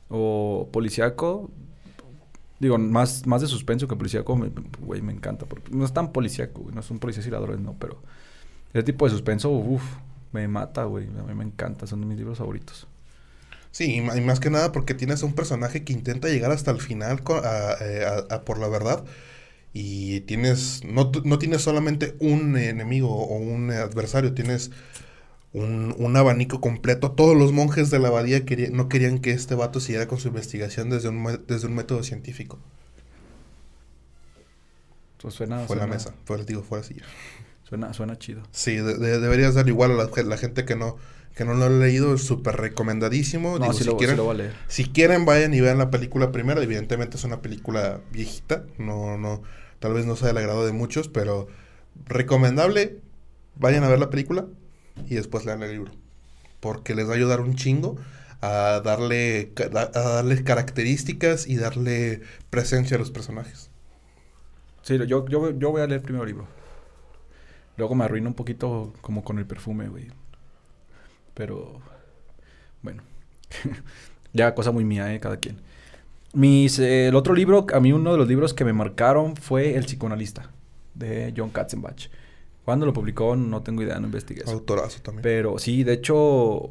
o 0.09 0.69
policíaco. 0.73 1.49
Digo, 2.59 2.77
más, 2.79 3.27
más 3.27 3.41
de 3.43 3.47
suspenso 3.49 3.87
que 3.87 3.95
policíaco, 3.97 4.35
me- 4.37 4.51
güey, 4.81 5.01
me 5.01 5.13
encanta. 5.13 5.47
Porque 5.47 5.71
no 5.73 5.85
es 5.85 5.93
tan 5.93 6.13
policíaco, 6.13 6.63
güey, 6.63 6.75
no 6.75 6.83
son 6.83 6.99
policías 6.99 7.25
y 7.27 7.31
ladrones, 7.31 7.61
no, 7.61 7.77
pero 7.79 8.03
ese 8.73 8.83
tipo 8.83 9.05
de 9.07 9.11
suspenso, 9.13 9.51
uff, 9.51 9.83
me 10.33 10.49
mata, 10.49 10.85
güey. 10.85 11.07
A 11.19 11.23
mí 11.23 11.35
me 11.35 11.45
encanta, 11.45 11.87
son 11.87 12.01
de 12.01 12.07
mis 12.07 12.19
libros 12.19 12.39
favoritos. 12.39 12.87
Sí, 13.71 13.97
y 13.97 14.21
más 14.21 14.39
que 14.41 14.51
nada 14.51 14.71
porque 14.73 14.93
tienes 14.95 15.23
a 15.23 15.27
un 15.27 15.35
personaje 15.35 15.83
que 15.83 15.93
intenta 15.95 16.29
llegar 16.29 16.51
hasta 16.53 16.71
el 16.71 16.81
final 16.81 17.23
a- 17.29 17.77
eh, 17.81 18.05
a- 18.31 18.35
a 18.35 18.43
por 18.45 18.59
la 18.59 18.69
verdad. 18.69 19.05
Y 19.75 20.21
tienes, 20.23 20.83
no, 20.85 21.11
no 21.25 21.39
tienes 21.39 21.63
solamente 21.63 22.15
un 22.21 22.57
enemigo 22.59 23.09
o 23.11 23.37
un 23.39 23.71
adversario, 23.71 24.35
tienes 24.35 24.71
un, 25.55 25.95
un 25.99 26.17
abanico 26.17 26.61
completo. 26.61 27.13
Todos 27.13 27.35
los 27.37 27.53
monjes 27.53 27.91
de 27.91 27.99
la 27.99 28.09
abadía 28.09 28.45
quería- 28.45 28.69
no 28.71 28.89
querían 28.91 29.19
que 29.21 29.31
este 29.33 29.55
vato 29.55 29.81
siguiera 29.81 30.07
con 30.09 30.19
su 30.19 30.29
investigación 30.29 30.91
desde 30.91 31.09
un, 31.09 31.43
desde 31.47 31.67
un 31.69 31.75
método 31.75 32.03
científico. 32.03 32.59
Pues 35.21 35.35
suena, 35.35 35.61
Fue 35.67 35.77
la 35.77 35.87
mesa, 35.87 36.15
fue, 36.25 36.45
digo, 36.45 36.63
fue 36.63 36.79
la 36.79 36.85
silla. 36.85 37.05
Suena, 37.73 37.95
suena 37.95 38.19
chido. 38.19 38.43
Sí, 38.51 38.77
de- 38.77 38.99
de- 38.99 39.19
deberías 39.19 39.55
dar 39.55 39.67
igual 39.67 39.93
a 39.93 39.95
la, 39.95 40.09
ge- 40.15 40.25
la 40.25 40.37
gente 40.37 40.67
que 40.67 40.77
no, 40.77 40.99
que 41.35 41.47
no 41.47 41.55
lo 41.55 41.65
ha 41.65 41.71
leído, 41.71 42.15
es 42.15 42.23
súper 42.23 42.57
recomendadísimo. 42.57 43.59
No, 43.59 43.65
Digo, 43.65 43.73
sí, 43.73 43.85
si 43.85 43.85
lo, 43.87 43.97
quieren. 43.97 44.19
Si 44.69 44.85
quieren, 44.85 45.25
vayan 45.25 45.55
y 45.55 45.63
vean 45.63 45.79
la 45.79 45.91
película 45.91 46.33
primero. 46.33 46.61
Evidentemente 46.61 47.17
es 47.17 47.25
una 47.25 47.41
película 47.41 48.03
viejita. 48.11 48.65
No, 48.77 49.17
no, 49.17 49.43
tal 49.79 49.95
vez 49.95 50.05
no 50.05 50.17
sea 50.17 50.29
del 50.29 50.37
agrado 50.37 50.67
de 50.67 50.73
muchos, 50.73 51.09
pero 51.09 51.49
recomendable. 52.05 52.99
Vayan 53.57 53.85
a 53.85 53.89
ver 53.89 54.01
la 54.01 54.11
película 54.11 54.45
y 55.09 55.15
después 55.15 55.47
lean 55.47 55.63
el 55.63 55.73
libro. 55.73 55.93
Porque 56.61 56.95
les 56.95 57.07
va 57.09 57.13
a 57.13 57.17
ayudar 57.17 57.41
un 57.41 57.55
chingo 57.57 57.97
a 58.43 58.83
darle, 58.85 59.51
a 59.73 59.99
darle 59.99 60.45
características 60.45 61.47
y 61.47 61.57
darle 61.57 62.21
presencia 62.51 62.97
a 62.97 63.01
los 63.01 63.11
personajes. 63.11 63.71
Sí, 64.83 64.99
yo, 65.07 65.27
yo, 65.27 65.51
yo 65.59 65.71
voy 65.71 65.81
a 65.81 65.87
leer 65.87 66.03
primero 66.03 66.25
el 66.25 66.29
libro. 66.29 66.47
Luego 67.77 67.95
me 67.95 68.05
arruino 68.05 68.29
un 68.29 68.35
poquito 68.35 68.93
como 69.01 69.25
con 69.25 69.39
el 69.39 69.47
perfume, 69.47 69.89
güey. 69.89 70.09
Pero, 71.35 71.81
bueno. 72.83 73.03
ya 74.33 74.55
cosa 74.55 74.71
muy 74.71 74.85
mía, 74.85 75.15
¿eh? 75.15 75.21
Cada 75.21 75.39
quien. 75.39 75.59
Mis, 76.35 76.79
eh, 76.79 77.09
el 77.09 77.15
otro 77.15 77.35
libro, 77.35 77.67
a 77.73 77.81
mí 77.81 77.93
uno 77.93 78.13
de 78.13 78.19
los 78.19 78.29
libros 78.29 78.55
que 78.55 78.65
me 78.65 78.73
marcaron 78.73 79.37
fue 79.37 79.77
El 79.77 79.85
psicoanalista, 79.85 80.51
de 80.95 81.33
John 81.37 81.51
Katzenbach. 81.51 82.09
¿Cuándo 82.65 82.87
lo 82.87 82.93
publicó? 82.93 83.37
No 83.37 83.63
tengo 83.63 83.83
idea, 83.83 83.99
no 83.99 84.07
investigué 84.07 84.43
eso. 84.43 84.53
Autorazo 84.53 85.01
también. 85.03 85.23
Pero 85.23 85.59
sí, 85.59 85.85
de 85.85 85.95
hecho, 85.95 86.71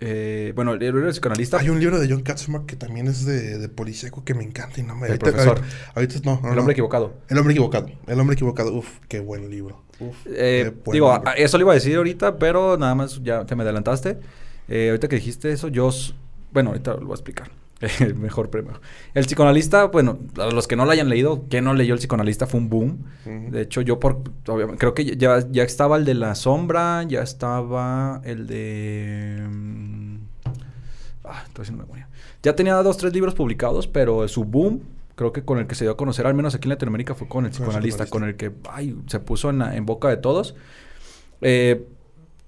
eh, 0.00 0.52
bueno, 0.56 0.72
el 0.72 0.78
libro 0.80 1.02
del 1.02 1.10
psicoanalista... 1.12 1.58
Hay 1.58 1.68
un 1.68 1.78
libro 1.78 1.98
de 2.00 2.08
John 2.08 2.22
Katzenbach 2.22 2.64
que 2.66 2.76
también 2.76 3.06
es 3.06 3.24
de, 3.26 3.58
de 3.58 3.68
policíaco 3.68 4.24
que 4.24 4.34
me 4.34 4.42
encanta 4.42 4.80
y 4.80 4.82
no 4.82 4.94
me... 4.96 5.06
El 5.06 5.12
ahorita- 5.12 5.26
profesor. 5.30 5.58
ahorita- 5.58 5.92
ahorita 5.94 6.20
no, 6.24 6.40
no, 6.42 6.48
El 6.48 6.54
no. 6.54 6.60
hombre 6.60 6.72
equivocado. 6.72 7.14
El 7.28 7.38
hombre 7.38 7.52
equivocado. 7.52 7.90
El 8.06 8.20
hombre 8.20 8.34
equivocado. 8.34 8.72
Uf, 8.74 8.88
qué 9.08 9.20
buen 9.20 9.50
libro. 9.50 9.82
Uf, 10.00 10.16
Eh, 10.26 10.72
buen 10.84 10.94
digo, 10.94 11.12
libro. 11.12 11.32
eso 11.36 11.58
lo 11.58 11.62
iba 11.62 11.72
a 11.72 11.74
decir 11.74 11.96
ahorita, 11.96 12.38
pero 12.38 12.76
nada 12.78 12.94
más 12.94 13.22
ya 13.22 13.44
te 13.44 13.54
me 13.56 13.62
adelantaste. 13.62 14.18
Eh, 14.68 14.88
ahorita 14.88 15.08
que 15.08 15.16
dijiste 15.16 15.52
eso, 15.52 15.68
yo... 15.68 15.90
Bueno, 16.52 16.70
ahorita 16.70 16.94
lo 16.94 17.00
voy 17.06 17.12
a 17.12 17.14
explicar. 17.14 17.50
Mejor 18.16 18.50
primero. 18.50 18.80
El 19.14 19.24
psicoanalista, 19.24 19.86
bueno, 19.86 20.18
a 20.38 20.50
los 20.50 20.68
que 20.68 20.76
no 20.76 20.84
lo 20.84 20.90
hayan 20.90 21.08
leído, 21.08 21.46
¿quién 21.48 21.64
no 21.64 21.72
leyó 21.72 21.94
el 21.94 21.98
psicoanalista? 22.00 22.46
Fue 22.46 22.60
un 22.60 22.68
boom. 22.68 23.04
De 23.24 23.62
hecho, 23.62 23.80
yo 23.80 23.98
por... 23.98 24.22
obviamente, 24.48 24.78
creo 24.78 24.92
que 24.94 25.16
ya, 25.16 25.44
ya 25.50 25.62
estaba 25.62 25.96
el 25.96 26.04
de 26.04 26.14
la 26.14 26.34
sombra, 26.34 27.02
ya 27.04 27.22
estaba 27.22 28.20
el 28.24 28.46
de... 28.46 29.46
mm, 29.50 30.16
Ah, 31.24 31.42
estoy 31.46 31.62
haciendo 31.62 31.84
memoria. 31.84 32.08
Ya 32.42 32.54
tenía 32.56 32.74
dos, 32.76 32.96
tres 32.96 33.12
libros 33.12 33.34
publicados, 33.34 33.86
pero 33.86 34.26
su 34.26 34.44
boom, 34.44 34.82
creo 35.14 35.32
que 35.32 35.44
con 35.44 35.58
el 35.58 35.66
que 35.66 35.74
se 35.74 35.84
dio 35.84 35.92
a 35.92 35.96
conocer, 35.96 36.26
al 36.26 36.34
menos 36.34 36.54
aquí 36.54 36.66
en 36.66 36.70
Latinoamérica, 36.70 37.14
fue 37.14 37.28
con 37.28 37.44
el 37.44 37.50
Con 37.52 37.60
el 37.60 37.64
psicoanalista, 37.66 38.06
con 38.06 38.24
el 38.24 38.36
que 38.36 38.52
ay, 38.70 38.96
se 39.06 39.20
puso 39.20 39.50
en, 39.50 39.62
en 39.62 39.86
boca 39.86 40.08
de 40.08 40.16
todos. 40.16 40.54
Eh, 41.40 41.86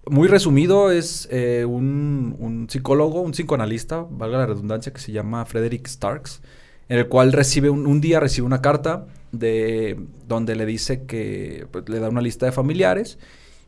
muy 0.06 0.28
resumido, 0.28 0.90
es 0.90 1.28
eh, 1.30 1.64
un, 1.64 2.36
un 2.38 2.68
psicólogo, 2.68 3.20
un 3.20 3.32
psicoanalista, 3.32 4.06
valga 4.10 4.38
la 4.38 4.46
redundancia, 4.46 4.92
que 4.92 5.00
se 5.00 5.12
llama 5.12 5.44
Frederick 5.44 5.86
Starks, 5.86 6.42
en 6.88 6.98
el 6.98 7.08
cual 7.08 7.32
recibe 7.32 7.70
un, 7.70 7.86
un 7.86 8.00
día 8.00 8.18
recibe 8.20 8.46
una 8.46 8.60
carta 8.60 9.06
de 9.30 9.98
donde 10.26 10.56
le 10.56 10.66
dice 10.66 11.04
que 11.04 11.66
pues, 11.70 11.88
le 11.88 12.00
da 12.00 12.08
una 12.08 12.20
lista 12.20 12.46
de 12.46 12.52
familiares 12.52 13.18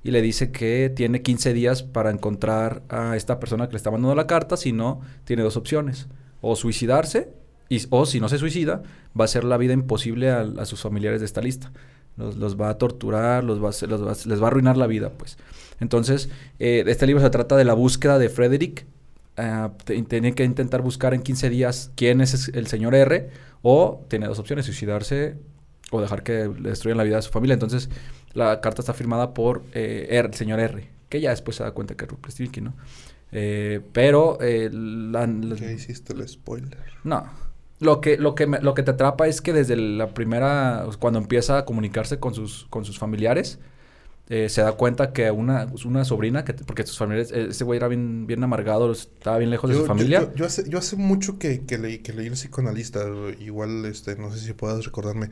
y 0.02 0.10
le 0.10 0.20
dice 0.20 0.50
que 0.50 0.92
tiene 0.94 1.22
15 1.22 1.54
días 1.54 1.82
para 1.82 2.10
encontrar 2.10 2.82
a 2.88 3.16
esta 3.16 3.40
persona 3.40 3.66
que 3.66 3.72
le 3.72 3.78
está 3.78 3.90
mandando 3.90 4.14
la 4.14 4.26
carta, 4.26 4.56
si 4.56 4.72
no, 4.72 5.00
tiene 5.24 5.42
dos 5.42 5.56
opciones, 5.56 6.08
o 6.42 6.56
suicidarse, 6.56 7.32
y, 7.70 7.80
o 7.88 8.04
si 8.04 8.20
no 8.20 8.28
se 8.28 8.38
suicida, 8.38 8.82
va 9.18 9.24
a 9.24 9.26
hacer 9.26 9.44
la 9.44 9.56
vida 9.56 9.72
imposible 9.72 10.30
a 10.30 10.64
sus 10.66 10.82
familiares 10.82 11.20
de 11.20 11.26
esta 11.26 11.40
lista. 11.40 11.72
Los, 12.16 12.36
los 12.36 12.60
va 12.60 12.68
a 12.70 12.78
torturar, 12.78 13.42
los 13.44 13.58
va 13.62 13.70
a 13.70 13.86
los 13.86 14.06
va 14.06 14.12
a- 14.12 14.28
les 14.28 14.40
va 14.40 14.44
a 14.44 14.48
arruinar 14.48 14.76
la 14.76 14.86
vida, 14.86 15.10
pues. 15.10 15.36
Entonces, 15.80 16.28
eh, 16.58 16.84
este 16.86 17.06
libro 17.06 17.22
se 17.22 17.30
trata 17.30 17.56
de 17.56 17.64
la 17.64 17.74
búsqueda 17.74 18.18
de 18.18 18.28
Frederick. 18.28 18.86
ah, 19.36 19.72
tiene 19.84 20.32
que 20.36 20.44
intentar 20.44 20.80
buscar 20.80 21.12
en 21.12 21.20
15 21.22 21.50
días 21.50 21.90
quién 21.96 22.20
es 22.20 22.48
el 22.54 22.68
señor 22.68 22.94
R, 22.94 23.30
o 23.62 24.04
tiene 24.08 24.26
dos 24.28 24.38
opciones, 24.38 24.64
suicidarse 24.66 25.34
o 25.90 26.00
dejar 26.00 26.22
que 26.22 26.48
le 26.56 26.68
destruyan 26.70 26.98
la 26.98 27.02
vida 27.04 27.18
a 27.18 27.22
su 27.22 27.30
familia. 27.32 27.54
Entonces, 27.54 27.90
la 28.32 28.60
carta 28.60 28.82
está 28.82 28.94
firmada 28.94 29.34
por 29.34 29.64
eh, 29.74 30.06
R, 30.10 30.28
el 30.28 30.34
señor 30.34 30.60
R, 30.60 30.88
que 31.08 31.20
ya 31.20 31.30
después 31.30 31.56
se 31.56 31.64
da 31.64 31.72
cuenta 31.72 31.96
que 31.96 32.04
es 32.04 32.10
Rupert 32.12 32.32
Stilke, 32.32 32.60
¿no? 32.60 32.74
Eh, 33.32 33.80
pero 33.92 34.38
eh, 34.40 34.70
la- 34.72 35.26
la- 35.26 35.56
Ya 35.56 35.72
hiciste 35.72 36.12
el 36.12 36.28
spoiler. 36.28 36.78
no. 37.02 37.24
Lo 37.80 38.00
que, 38.00 38.16
lo, 38.16 38.34
que 38.34 38.46
me- 38.46 38.60
lo 38.60 38.74
que 38.74 38.82
te 38.82 38.92
atrapa 38.92 39.26
es 39.28 39.40
que 39.40 39.52
desde 39.52 39.76
la 39.76 40.14
primera, 40.14 40.86
cuando 41.00 41.18
empieza 41.18 41.58
a 41.58 41.64
comunicarse 41.64 42.18
con 42.20 42.34
sus, 42.34 42.66
con 42.70 42.84
sus 42.84 42.98
familiares, 42.98 43.58
eh, 44.30 44.48
se 44.48 44.62
da 44.62 44.72
cuenta 44.72 45.12
que 45.12 45.30
una, 45.30 45.66
una 45.84 46.04
sobrina, 46.04 46.44
que, 46.44 46.54
porque 46.54 46.86
sus 46.86 46.96
familiares, 46.96 47.30
eh, 47.32 47.48
ese 47.50 47.64
güey 47.64 47.76
era 47.76 47.88
bien, 47.88 48.26
bien 48.26 48.42
amargado, 48.42 48.90
estaba 48.92 49.38
bien 49.38 49.50
lejos 49.50 49.68
de 49.68 49.74
Yo, 49.76 49.80
su 49.82 49.86
yo- 49.86 49.88
familia. 49.88 50.20
yo- 50.22 50.34
yo 50.34 50.46
hace, 50.46 50.68
yo 50.68 50.78
hace 50.78 50.96
mucho 50.96 51.38
que, 51.38 51.66
que 51.66 51.76
leí, 51.78 51.98
que 51.98 52.12
leí 52.14 52.26
el 52.28 52.32
psicoanalista. 52.34 53.04
Igual, 53.40 53.84
este, 53.86 54.16
no 54.16 54.32
sé 54.32 54.38
si 54.38 54.52
puedas 54.54 54.84
recordarme. 54.84 55.28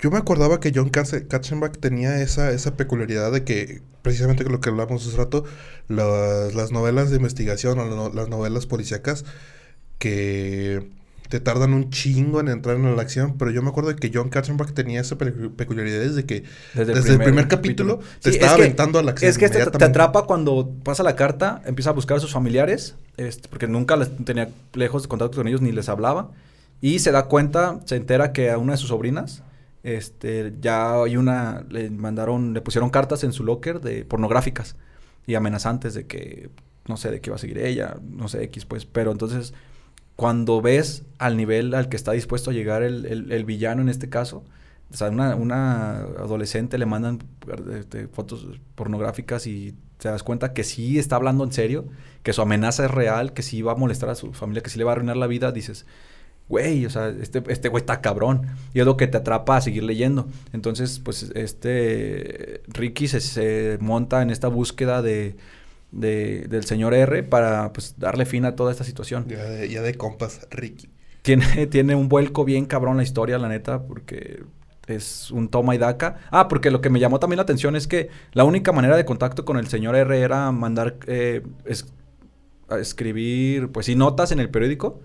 Yo 0.00 0.10
me 0.10 0.18
acordaba 0.18 0.60
que 0.60 0.72
John 0.74 0.90
Katze- 0.90 1.28
Katzenbach 1.28 1.76
tenía 1.78 2.20
esa, 2.22 2.50
esa 2.52 2.76
peculiaridad 2.76 3.32
de 3.32 3.44
que, 3.44 3.82
precisamente 4.02 4.44
lo 4.44 4.60
que 4.60 4.70
hablamos 4.70 5.06
hace 5.06 5.16
rato, 5.16 5.44
las, 5.88 6.54
las 6.54 6.72
novelas 6.72 7.10
de 7.10 7.16
investigación 7.16 7.78
o 7.78 8.10
las 8.12 8.28
novelas 8.28 8.66
policíacas 8.66 9.24
que 9.98 10.90
te 11.30 11.40
tardan 11.40 11.72
un 11.72 11.88
chingo 11.90 12.40
en 12.40 12.48
entrar 12.48 12.76
en 12.76 12.94
la 12.96 13.00
acción, 13.02 13.36
pero 13.38 13.50
yo 13.50 13.62
me 13.62 13.70
acuerdo 13.70 13.88
de 13.90 13.96
que 13.96 14.10
John 14.12 14.28
Katzenbach 14.28 14.72
tenía 14.72 15.00
esa 15.00 15.16
pecu- 15.16 15.54
peculiaridad 15.54 16.00
desde 16.00 16.26
que 16.26 16.42
desde, 16.74 17.12
el 17.12 17.18
primer, 17.18 17.48
capítulo, 17.48 18.00
te 18.20 18.30
Sí, 18.30 18.36
estaba 18.36 18.52
es 18.52 18.56
que- 18.58 18.62
aventando 18.64 18.98
a 18.98 19.02
la 19.02 19.12
acción. 19.12 19.30
Es 19.30 19.38
que 19.38 19.46
este 19.46 19.64
te, 19.64 19.84
atrapa 19.84 20.24
cuando 20.24 20.70
pasa 20.84 21.02
la 21.02 21.16
carta, 21.16 21.62
empieza 21.64 21.90
a 21.90 21.92
buscar 21.94 22.18
a 22.18 22.20
sus 22.20 22.32
familiares, 22.32 22.96
este, 23.16 23.48
porque 23.48 23.66
nunca 23.68 23.96
les 23.96 24.14
tenía 24.24 24.50
lejos 24.74 25.02
de 25.04 25.08
contacto 25.08 25.36
con 25.38 25.48
ellos 25.48 25.62
ni 25.62 25.72
les 25.72 25.88
hablaba. 25.88 26.32
Y 26.82 26.98
se 26.98 27.12
da 27.12 27.24
cuenta, 27.26 27.80
se 27.84 27.96
entera 27.96 28.32
que 28.32 28.50
a 28.50 28.58
una 28.58 28.72
de 28.72 28.78
sus 28.78 28.88
sobrinas, 28.88 29.42
este, 29.84 30.52
ya 30.60 31.02
hay 31.02 31.16
una, 31.16 31.64
le 31.70 31.90
mandaron, 31.90 32.54
le 32.54 32.60
pusieron 32.60 32.90
cartas 32.90 33.24
en 33.24 33.32
su 33.32 33.44
locker 33.44 33.80
de 33.80 34.04
pornográficas 34.04 34.76
y 35.26 35.34
amenazantes 35.36 35.94
de 35.94 36.06
que, 36.06 36.50
no 36.88 36.96
sé, 36.96 37.10
de 37.10 37.20
que 37.20 37.30
iba 37.30 37.36
a 37.36 37.38
seguir 37.38 37.58
ella, 37.58 37.96
no 38.02 38.28
sé, 38.28 38.42
X 38.44 38.64
pues. 38.66 38.84
Pero 38.84 39.12
entonces, 39.12 39.54
cuando 40.20 40.60
ves 40.60 41.04
al 41.16 41.38
nivel 41.38 41.72
al 41.72 41.88
que 41.88 41.96
está 41.96 42.12
dispuesto 42.12 42.50
a 42.50 42.52
llegar 42.52 42.82
el, 42.82 43.06
el- 43.32 43.44
villano 43.46 43.80
en 43.80 43.88
este 43.88 44.10
caso, 44.10 44.44
o 44.92 44.96
sea, 44.96 45.08
una, 45.08 45.34
una 45.34 46.00
adolescente 46.00 46.76
le 46.76 46.84
mandan 46.84 47.20
este, 47.72 48.06
fotos 48.06 48.46
pornográficas 48.74 49.46
y 49.46 49.74
te 49.96 50.08
das 50.10 50.22
cuenta 50.22 50.52
que 50.52 50.62
sí 50.62 50.98
está 50.98 51.16
hablando 51.16 51.42
en 51.42 51.52
serio, 51.52 51.86
que 52.22 52.34
su 52.34 52.42
amenaza 52.42 52.84
es 52.84 52.90
real, 52.90 53.32
que 53.32 53.40
sí 53.42 53.62
va 53.62 53.72
a 53.72 53.76
molestar 53.76 54.10
a 54.10 54.14
su 54.14 54.34
familia, 54.34 54.62
que 54.62 54.68
sí 54.68 54.76
le 54.78 54.84
va 54.84 54.90
a 54.90 54.94
arruinar 54.96 55.16
la 55.16 55.26
vida, 55.26 55.52
dices, 55.52 55.86
güey, 56.50 56.84
o 56.84 56.90
sea, 56.90 57.08
este, 57.08 57.42
este 57.48 57.68
güey 57.70 57.80
está 57.82 58.02
cabrón. 58.02 58.42
Y 58.74 58.80
es 58.80 58.86
lo 58.86 58.96
que 58.98 59.06
te 59.06 59.16
atrapa 59.18 59.56
a 59.56 59.60
seguir 59.62 59.84
leyendo. 59.84 60.28
Entonces, 60.52 60.98
pues, 60.98 61.30
este 61.34 62.62
Ricky 62.68 63.08
se, 63.08 63.20
se 63.20 63.78
monta 63.80 64.20
en 64.22 64.30
esta 64.30 64.48
búsqueda 64.48 65.00
de, 65.02 65.36
de- 65.92 66.46
del 66.48 66.64
señor 66.64 66.94
R 66.94 67.22
para, 67.24 67.72
pues, 67.72 67.94
darle 67.98 68.26
fin 68.26 68.44
a 68.44 68.56
toda 68.56 68.72
esta 68.72 68.84
situación. 68.84 69.26
Ya 69.28 69.44
de, 69.44 69.68
ya 69.68 69.82
de 69.82 69.94
compas, 69.94 70.46
Ricky. 70.50 70.88
Tiene, 71.22 71.66
tiene 71.68 71.94
un 71.94 72.08
vuelco 72.08 72.44
bien 72.44 72.66
cabrón 72.66 72.96
la 72.96 73.02
historia, 73.02 73.38
la 73.38 73.48
neta, 73.48 73.82
porque 73.84 74.42
es 74.86 75.30
un 75.30 75.48
toma 75.48 75.74
y 75.74 75.78
daca. 75.78 76.16
Ah, 76.30 76.48
porque 76.48 76.70
lo 76.70 76.80
que 76.80 76.90
me 76.90 77.00
llamó 77.00 77.20
también 77.20 77.36
la 77.36 77.42
atención 77.42 77.76
es 77.76 77.86
que 77.86 78.08
la 78.32 78.44
única 78.44 78.72
manera 78.72 78.96
de 78.96 79.04
contacto 79.04 79.44
con 79.44 79.56
el 79.56 79.68
señor 79.68 79.96
R 79.96 80.18
era 80.20 80.50
mandar, 80.52 80.96
eh, 81.06 81.42
es- 81.64 81.92
a 82.68 82.78
escribir, 82.78 83.70
pues 83.72 83.86
sí, 83.86 83.96
notas 83.96 84.32
en 84.32 84.38
el 84.38 84.50
periódico, 84.50 85.00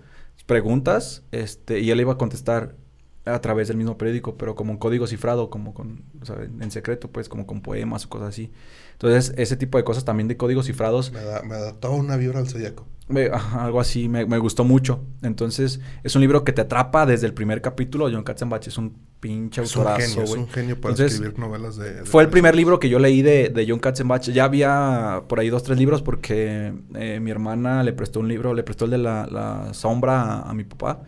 preguntas, 0.46 1.24
este, 1.32 1.80
y 1.80 1.90
él 1.90 2.00
iba 2.00 2.12
a 2.12 2.18
contestar 2.18 2.76
a 3.24 3.40
través 3.40 3.66
del 3.68 3.76
mismo 3.76 3.98
periódico, 3.98 4.36
pero 4.36 4.54
como 4.54 4.70
un 4.72 4.78
código 4.78 5.06
cifrado, 5.08 5.50
como 5.50 5.74
con, 5.74 6.04
o 6.20 6.24
sea, 6.24 6.36
en 6.44 6.62
en 6.62 6.70
secreto, 6.70 7.10
pues, 7.10 7.28
como 7.28 7.44
con 7.46 7.60
poemas 7.62 8.04
o 8.04 8.08
cosas 8.08 8.28
así. 8.28 8.52
Entonces, 8.96 9.34
ese 9.36 9.56
tipo 9.56 9.76
de 9.78 9.84
cosas 9.84 10.04
también 10.04 10.26
de 10.28 10.36
códigos 10.36 10.66
cifrados 10.66 11.12
Me 11.12 11.22
da, 11.22 11.42
me 11.42 11.54
da 11.56 11.74
toda 11.74 11.94
una 11.94 12.16
vibra 12.16 12.38
al 12.40 12.48
zodiaco. 12.48 12.86
Me- 13.08 13.28
algo 13.28 13.78
así, 13.78 14.08
me, 14.08 14.26
me 14.26 14.38
gustó 14.38 14.64
mucho. 14.64 15.00
Entonces, 15.22 15.80
es 16.02 16.14
un 16.16 16.22
libro 16.22 16.42
que 16.44 16.52
te 16.52 16.62
atrapa 16.62 17.06
desde 17.06 17.26
el 17.26 17.34
primer 17.34 17.60
capítulo. 17.62 18.08
John 18.10 18.24
Katzenbach 18.24 18.66
es 18.66 18.78
un 18.78 18.96
pinche 19.20 19.62
Es 19.62 19.76
un 19.76 19.82
autorazo, 19.86 20.08
genio, 20.08 20.24
es 20.24 20.30
un 20.30 20.48
genio 20.48 20.80
para 20.80 20.92
Entonces, 20.92 21.12
escribir 21.12 21.38
novelas 21.38 21.76
de... 21.76 21.94
de- 21.94 22.04
Fue 22.04 22.22
el 22.24 22.30
primer 22.30 22.56
libro 22.56 22.80
que 22.80 22.88
yo 22.88 22.98
leí 22.98 23.22
de, 23.22 23.50
de 23.50 23.66
John 23.68 23.78
Katzenbach. 23.78 24.22
Ya 24.30 24.44
había 24.44 25.22
por 25.28 25.38
ahí 25.40 25.50
dos, 25.50 25.62
tres 25.62 25.78
libros 25.78 26.02
porque 26.02 26.72
eh, 26.94 27.20
mi 27.20 27.30
hermana 27.30 27.82
le 27.84 27.92
prestó 27.92 28.18
un 28.20 28.28
libro, 28.28 28.54
le 28.54 28.62
prestó 28.64 28.86
el 28.86 28.90
de 28.92 28.98
la, 28.98 29.26
la 29.30 29.72
sombra 29.74 30.22
a, 30.22 30.50
a 30.50 30.54
mi 30.54 30.64
papá, 30.64 31.02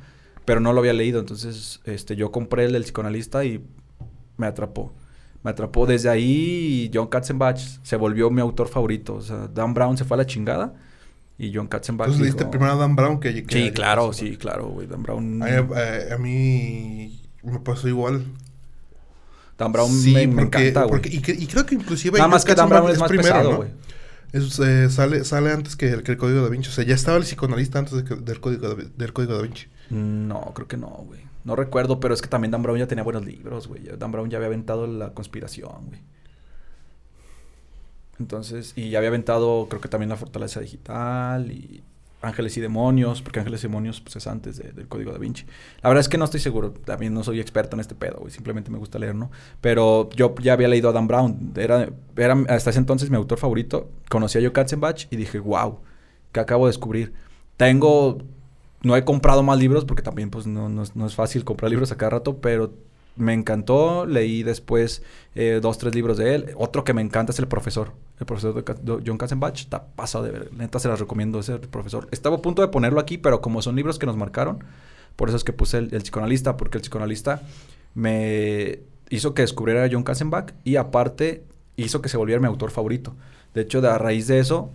pero 0.45 0.61
no 0.61 0.73
lo 0.73 0.81
había 0.81 0.93
leído. 0.93 1.19
Entonces, 1.19 1.81
este, 1.85 2.15
yo 2.17 2.31
compré 2.31 2.67
el 2.67 2.73
del 2.73 2.83
psicoanalista 2.85 3.45
y 3.45 3.65
me 4.37 4.47
atrapó. 4.47 4.95
Me 5.43 5.51
atrapó. 5.53 5.87
Desde 5.87 6.09
ahí 6.11 6.91
John 6.93 7.07
Katzenbach 7.09 7.59
se 7.83 7.97
volvió 7.97 8.31
mi 8.31 8.41
autor 8.41 8.69
favorito. 8.69 9.15
O 9.15 9.21
sea, 9.23 9.49
Dan 9.49 9.73
Brown 9.75 9.97
se 9.97 10.05
fue 10.05 10.17
a 10.17 10.19
la 10.19 10.27
chingada 10.27 10.75
y 11.39 11.55
John 11.55 11.69
Katzenbach 11.69 12.07
Entonces 12.09 12.23
leíste 12.23 12.45
dijo- 12.45 12.51
primero 12.51 12.73
a 12.73 12.77
Dan 12.77 12.97
Brown 12.97 13.21
que... 13.21 13.45
que 13.45 13.55
Sí, 13.67 13.71
claro, 13.73 14.13
sí, 14.13 14.37
claro, 14.37 14.69
güey. 14.69 14.87
Dan 14.89 15.03
Brown... 15.03 15.43
A, 15.43 15.47
a- 15.47 16.15
a 16.15 16.19
mí 16.19 17.21
me 17.45 17.61
pasó 17.61 17.87
igual. 17.89 18.25
Dan 19.57 19.73
Brown 19.73 19.91
sí, 19.91 20.13
me, 20.15 20.27
me 20.27 20.43
porque, 20.43 20.69
encanta, 20.69 20.85
güey. 20.89 21.03
y, 21.07 21.47
creo 21.47 21.67
que 21.67 21.75
inclusive... 21.75 22.19
Nada 22.19 22.29
más 22.29 22.45
que 22.45 22.55
Dan 22.55 22.69
Brown 22.69 22.91
es 22.91 22.99
más 22.99 23.11
pesado, 23.11 23.57
güey. 23.57 23.71
Es, 24.33 24.59
eh, 24.61 24.91
sale, 24.91 25.25
sale 25.25 25.51
antes 25.53 25.75
que 25.75 25.89
el, 25.91 26.03
que 26.03 26.13
el 26.13 26.19
Código 26.19 26.43
da 26.43 26.49
Vinci. 26.51 26.69
O 26.69 26.73
sea, 26.73 26.85
ya 26.85 26.95
estaba 26.95 27.17
el 27.17 27.23
psicoanalista 27.25 27.79
antes 27.79 27.95
de 27.95 28.05
que- 28.05 28.15
del, 28.17 28.41
código 28.41 28.69
da, 28.69 28.85
del 28.97 29.13
Código 29.13 29.35
da 29.37 29.43
Vinci. 29.43 29.67
No, 29.91 30.53
creo 30.55 30.69
que 30.69 30.77
no, 30.77 30.89
güey. 30.89 31.21
No 31.49 31.57
recuerdo, 31.57 31.99
pero 31.99 32.13
es 32.13 32.21
que 32.21 32.29
también 32.29 32.51
Dan 32.51 32.63
Brown 32.63 32.79
ya 32.79 32.87
tenía 32.87 33.03
buenos 33.03 33.25
libros, 33.25 33.67
güey. 33.69 33.83
Dan 33.99 34.13
Brown 34.13 34.29
ya 34.29 34.37
había 34.37 34.49
aventado 34.49 34.87
la 34.87 35.15
conspiración, 35.15 35.87
güey. 35.87 36.01
Entonces, 38.21 38.73
y 38.77 38.91
ya 38.91 38.99
había 38.99 39.09
aventado, 39.09 39.67
creo 39.69 39.81
que 39.81 39.89
también 39.89 40.11
la 40.11 40.17
fortaleza 40.17 40.61
digital 40.61 41.51
y 41.53 41.83
Ángeles 42.21 42.57
y 42.57 42.61
Demonios, 42.61 43.23
porque 43.23 43.39
Ángeles 43.39 43.61
y 43.63 43.69
Demonios 43.69 44.01
pues, 44.01 44.17
es 44.17 44.27
antes 44.27 44.57
de- 44.59 44.73
del 44.73 44.89
Código 44.89 45.13
da 45.13 45.19
Vinci. 45.19 45.45
La 45.83 45.89
verdad 45.89 46.01
es 46.01 46.09
que 46.09 46.19
no 46.19 46.25
estoy 46.25 46.41
seguro, 46.41 46.73
también 46.73 47.15
no 47.15 47.23
soy 47.23 47.41
experto 47.41 47.77
en 47.77 47.81
este 47.81 47.95
pedo, 47.95 48.19
güey. 48.19 48.33
Simplemente 48.33 48.71
me 48.73 48.79
gusta 48.79 48.99
leer, 48.99 49.15
¿no? 49.15 49.31
Pero 49.61 50.11
yo 50.17 50.35
ya 50.43 50.53
había 50.55 50.67
leído 50.69 50.89
a 50.89 50.93
Dan 50.93 51.07
Brown, 51.07 51.53
era, 51.57 51.89
era 52.17 52.35
hasta 52.49 52.71
ese 52.71 52.79
entonces 52.81 53.09
mi 53.09 53.17
autor 53.17 53.39
favorito. 53.39 53.89
Conocí 54.11 54.37
a 54.37 54.41
Joe 54.43 54.53
Katzenbach 54.53 55.07
y 55.11 55.17
dije, 55.17 55.39
wow, 55.39 55.79
¿qué 56.33 56.41
acabo 56.41 56.67
de 56.67 56.71
descubrir? 56.73 57.13
Tengo 57.57 58.19
no 58.83 58.97
he 58.97 59.05
comprado 59.05 59.43
más 59.43 59.59
libros 59.59 59.85
porque 59.85 60.03
también 60.03 60.31
pues 60.31 60.47
no, 60.47 60.69
no 60.69 60.83
es- 60.83 60.95
no 60.97 61.07
es 61.07 61.15
fácil 61.15 61.45
comprar 61.45 61.71
libros 61.71 61.91
a 61.93 61.97
cada 61.97 62.11
rato, 62.11 62.37
pero 62.39 62.73
me 63.17 63.35
encantó. 63.35 64.07
Leí 64.07 64.43
después 64.45 65.03
eh, 65.35 65.59
dos, 65.61 65.79
tres 65.79 65.95
libros 65.95 66.17
de 66.19 66.35
él. 66.37 66.55
Otro 66.57 66.85
que 66.85 66.95
me 66.95 67.03
encanta 67.03 67.33
es 67.33 67.39
El 67.41 67.49
Profesor. 67.49 67.93
El 68.21 68.27
profesor 68.27 68.55
de 68.65 69.03
John 69.07 69.19
Katzenbach. 69.19 69.59
Está 69.59 69.85
pasado 69.87 70.25
de 70.25 70.31
ver. 70.31 70.53
Neta 70.53 70.79
se 70.79 70.89
las 70.89 71.01
recomiendo 71.01 71.41
ese 71.41 71.59
profesor. 71.59 72.07
Estaba 72.13 72.37
a 72.37 72.43
punto 72.43 72.63
de 72.63 72.69
ponerlo 72.69 73.01
aquí, 73.01 73.19
pero 73.19 73.41
como 73.41 73.61
son 73.63 73.75
libros 73.77 73.99
que 73.99 74.07
nos 74.07 74.17
marcaron, 74.17 74.63
por 75.17 75.29
eso 75.29 75.37
es 75.37 75.45
que 75.45 75.53
puse 75.53 75.79
el, 75.79 75.93
el 75.95 76.03
psicoanalista, 76.03 76.57
porque 76.57 76.79
el 76.79 76.83
psicoanalista 76.83 77.43
me 77.95 78.81
hizo 79.11 79.35
que 79.35 79.43
descubriera 79.43 79.85
a 79.85 79.89
John 79.91 80.03
Katzenbach 80.05 80.53
y 80.65 80.77
aparte 80.77 81.45
hizo 81.77 82.01
que 82.03 82.09
se 82.09 82.17
volviera 82.17 82.41
mi 82.41 82.47
autor 82.47 82.71
favorito. 82.71 83.15
De 83.55 83.63
hecho, 83.63 83.81
de, 83.81 83.89
a 83.89 83.99
raíz 83.99 84.27
de 84.29 84.39
eso, 84.39 84.71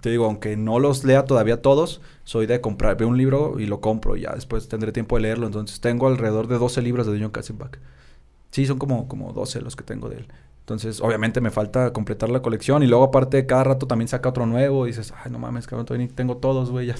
te 0.00 0.10
digo, 0.10 0.26
aunque 0.26 0.56
no 0.56 0.78
los 0.78 1.04
lea 1.04 1.24
todavía 1.24 1.62
todos, 1.62 2.00
soy 2.24 2.46
de 2.46 2.60
comprar, 2.60 2.96
veo 2.96 3.08
un 3.08 3.16
libro 3.18 3.58
y 3.58 3.66
lo 3.66 3.80
compro 3.80 4.16
y 4.16 4.22
ya 4.22 4.34
después 4.34 4.68
tendré 4.68 4.92
tiempo 4.92 5.16
de 5.16 5.22
leerlo. 5.22 5.46
Entonces 5.46 5.80
tengo 5.80 6.06
alrededor 6.08 6.48
de 6.48 6.58
12 6.58 6.82
libros 6.82 7.06
de 7.06 7.18
John 7.20 7.30
Katzenbach. 7.30 7.78
Sí, 8.50 8.66
son 8.66 8.78
como, 8.78 9.08
como 9.08 9.32
12 9.32 9.60
los 9.60 9.76
que 9.76 9.84
tengo 9.84 10.08
de 10.08 10.16
él. 10.18 10.28
Entonces, 10.60 11.00
obviamente 11.00 11.40
me 11.40 11.50
falta 11.52 11.92
completar 11.92 12.28
la 12.28 12.42
colección 12.42 12.82
y 12.82 12.88
luego 12.88 13.04
aparte 13.04 13.46
cada 13.46 13.62
rato 13.62 13.86
también 13.86 14.08
saca 14.08 14.30
otro 14.30 14.46
nuevo 14.46 14.86
y 14.86 14.90
dices, 14.90 15.14
ay, 15.22 15.30
no 15.30 15.38
mames, 15.38 15.66
cabrón, 15.68 15.86
todavía 15.86 16.08
ni 16.08 16.12
tengo 16.12 16.38
todos, 16.38 16.70
güey, 16.72 16.86
ya, 16.88 16.96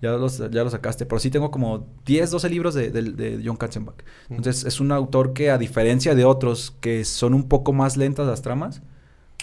ya, 0.00 0.12
los, 0.12 0.38
ya 0.38 0.62
los 0.64 0.72
sacaste. 0.72 1.04
Pero 1.04 1.18
sí 1.18 1.30
tengo 1.30 1.50
como 1.50 1.86
10, 2.06 2.30
12 2.30 2.48
libros 2.48 2.72
de, 2.74 2.90
de- 2.90 3.02
de 3.12 3.42
John 3.44 3.56
Katzenbach. 3.56 3.96
Entonces, 4.30 4.64
es 4.64 4.80
un 4.80 4.92
autor 4.92 5.34
que 5.34 5.50
a 5.50 5.58
diferencia 5.58 6.14
de 6.14 6.24
otros 6.24 6.70
que 6.80 7.04
son 7.04 7.34
un 7.34 7.48
poco 7.48 7.74
más 7.74 7.98
lentas 7.98 8.26
las 8.26 8.40
tramas, 8.40 8.80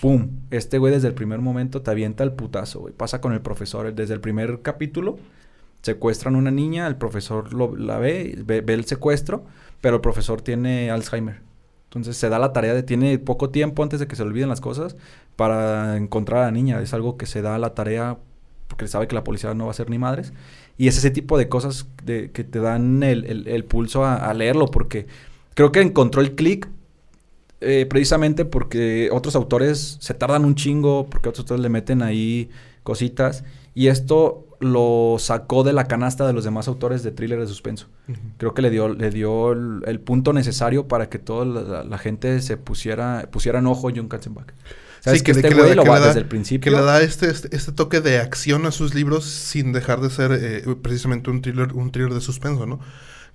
¡pum! 0.01 0.29
Este 0.51 0.77
güey 0.77 0.93
desde 0.93 1.07
el 1.07 1.13
primer 1.13 1.39
momento 1.39 1.81
te 1.81 1.91
avienta 1.91 2.23
el 2.23 2.33
putazo, 2.33 2.79
güey. 2.81 2.93
Pasa 2.93 3.21
con 3.21 3.33
el 3.33 3.41
profesor. 3.41 3.93
Desde 3.93 4.13
el 4.13 4.21
primer 4.21 4.61
capítulo 4.61 5.17
secuestran 5.81 6.35
una 6.35 6.51
niña, 6.51 6.87
el 6.87 6.97
profesor 6.97 7.53
lo, 7.53 7.75
la 7.75 7.97
ve, 7.97 8.37
ve, 8.45 8.61
ve 8.61 8.73
el 8.73 8.85
secuestro, 8.85 9.45
pero 9.81 9.95
el 9.95 10.01
profesor 10.01 10.41
tiene 10.41 10.91
Alzheimer. 10.91 11.41
Entonces 11.85 12.17
se 12.17 12.29
da 12.29 12.37
la 12.37 12.53
tarea 12.53 12.73
de, 12.73 12.83
tiene 12.83 13.17
poco 13.17 13.49
tiempo 13.49 13.81
antes 13.81 13.99
de 13.99 14.07
que 14.07 14.15
se 14.15 14.23
olviden 14.23 14.49
las 14.49 14.61
cosas 14.61 14.95
para 15.35 15.97
encontrar 15.97 16.43
a 16.43 16.45
la 16.45 16.51
niña. 16.51 16.79
Es 16.81 16.93
algo 16.93 17.17
que 17.17 17.25
se 17.25 17.41
da 17.41 17.57
la 17.57 17.73
tarea 17.73 18.17
porque 18.67 18.87
sabe 18.87 19.07
que 19.07 19.15
la 19.15 19.23
policía 19.23 19.53
no 19.55 19.65
va 19.65 19.71
a 19.71 19.73
ser 19.73 19.89
ni 19.89 19.97
madres. 19.97 20.33
Y 20.77 20.87
es 20.87 20.97
ese 20.97 21.11
tipo 21.11 21.37
de 21.37 21.49
cosas 21.49 21.87
que 22.05 22.29
te 22.29 22.59
dan 22.59 23.01
el 23.03 23.65
pulso 23.65 24.05
a, 24.05 24.15
a 24.15 24.33
leerlo 24.33 24.67
porque 24.67 25.07
creo 25.55 25.71
que 25.71 25.81
encontró 25.81 26.21
el 26.21 26.35
clic 26.35 26.69
eh, 27.61 27.85
precisamente 27.89 28.45
porque 28.45 29.09
otros 29.11 29.35
autores 29.35 29.97
se 29.99 30.13
tardan 30.13 30.45
un 30.45 30.55
chingo, 30.55 31.07
porque 31.09 31.29
otros 31.29 31.43
autores 31.43 31.61
le 31.61 31.69
meten 31.69 32.01
ahí 32.01 32.49
cositas. 32.83 33.43
Y 33.75 33.87
esto 33.87 34.45
lo 34.59 35.15
sacó 35.19 35.63
de 35.63 35.71
la 35.73 35.85
canasta 35.87 36.27
de 36.27 36.33
los 36.33 36.43
demás 36.43 36.67
autores 36.67 37.01
de 37.03 37.11
thriller 37.11 37.39
de 37.39 37.47
suspenso. 37.47 37.87
Creo 38.37 38.53
que 38.53 38.61
le 38.61 38.69
dio, 38.69 38.89
le 38.89 39.09
dio 39.09 39.53
el, 39.53 39.81
el 39.85 39.99
punto 40.01 40.33
necesario 40.33 40.87
para 40.87 41.07
que 41.09 41.17
toda 41.19 41.45
la, 41.45 41.83
la 41.83 41.97
gente 41.97 42.41
se 42.41 42.57
pusiera, 42.57 43.29
pusiera 43.31 43.59
en 43.59 43.67
ojo 43.67 43.89
en 43.89 43.95
John 43.97 44.07
Katzenbach. 44.09 44.47
Sabes 44.99 45.19
Sí, 45.19 45.23
que, 45.23 45.33
le- 45.33 45.39
este 45.39 45.49
le 45.51 45.55
da- 45.55 45.61
güey 45.63 45.75
lo 45.75 45.83
que 45.83 45.89
va 45.89 45.95
le 45.95 46.01
da- 46.01 46.07
desde 46.07 46.19
el 46.19 46.25
principio. 46.25 46.69
Que 46.71 46.77
le 46.77 46.83
da 46.83 47.01
este, 47.01 47.29
este, 47.29 47.55
este 47.55 47.71
toque 47.71 48.01
de 48.01 48.17
acción 48.17 48.65
a 48.65 48.71
sus 48.71 48.93
libros 48.95 49.23
sin 49.25 49.71
dejar 49.71 50.01
de 50.01 50.09
ser 50.09 50.31
eh, 50.33 50.63
precisamente 50.81 51.29
un 51.29 51.41
thriller, 51.41 51.71
un 51.73 51.91
thriller 51.91 52.13
de 52.13 52.19
suspenso, 52.19 52.65
¿no? 52.65 52.81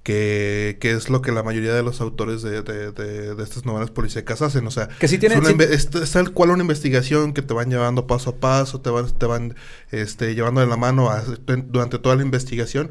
Que, 0.05 0.77
que 0.81 0.93
es 0.93 1.09
lo 1.09 1.23
que 1.23 1.33
la 1.33 1.43
mayoría 1.43 1.73
de 1.73 1.83
los 1.83 2.01
autores 2.03 2.43
de, 2.43 2.61
de, 2.63 2.93
de- 2.93 3.35
de 3.35 3.43
estas 3.43 3.65
novelas 3.65 3.91
policíacas 3.91 4.43
hacen. 4.43 4.67
O 4.67 4.71
sea, 4.71 4.89
Que 5.01 5.09
sí 5.09 5.17
tiene- 5.19 5.35
es, 5.37 5.41
una 5.41 5.49
sí- 5.49 5.55
inve- 5.57 5.71
es, 5.71 5.89
es 5.95 6.13
tal 6.13 6.31
cual 6.33 6.51
una 6.51 6.61
investigación 6.63 7.33
que 7.33 7.41
te 7.41 7.55
van 7.55 7.71
llevando 7.71 8.07
paso 8.07 8.31
a 8.31 8.37
paso, 8.37 8.83
te 8.83 8.91
van, 8.91 9.11
te 9.11 9.25
van 9.25 9.57
este, 9.91 10.35
llevando 10.35 10.61
de 10.61 10.67
la 10.67 10.77
mano 10.77 11.11
a- 11.11 11.25
durante 11.47 11.99
toda 11.99 12.17
la 12.17 12.23
investigación. 12.23 12.91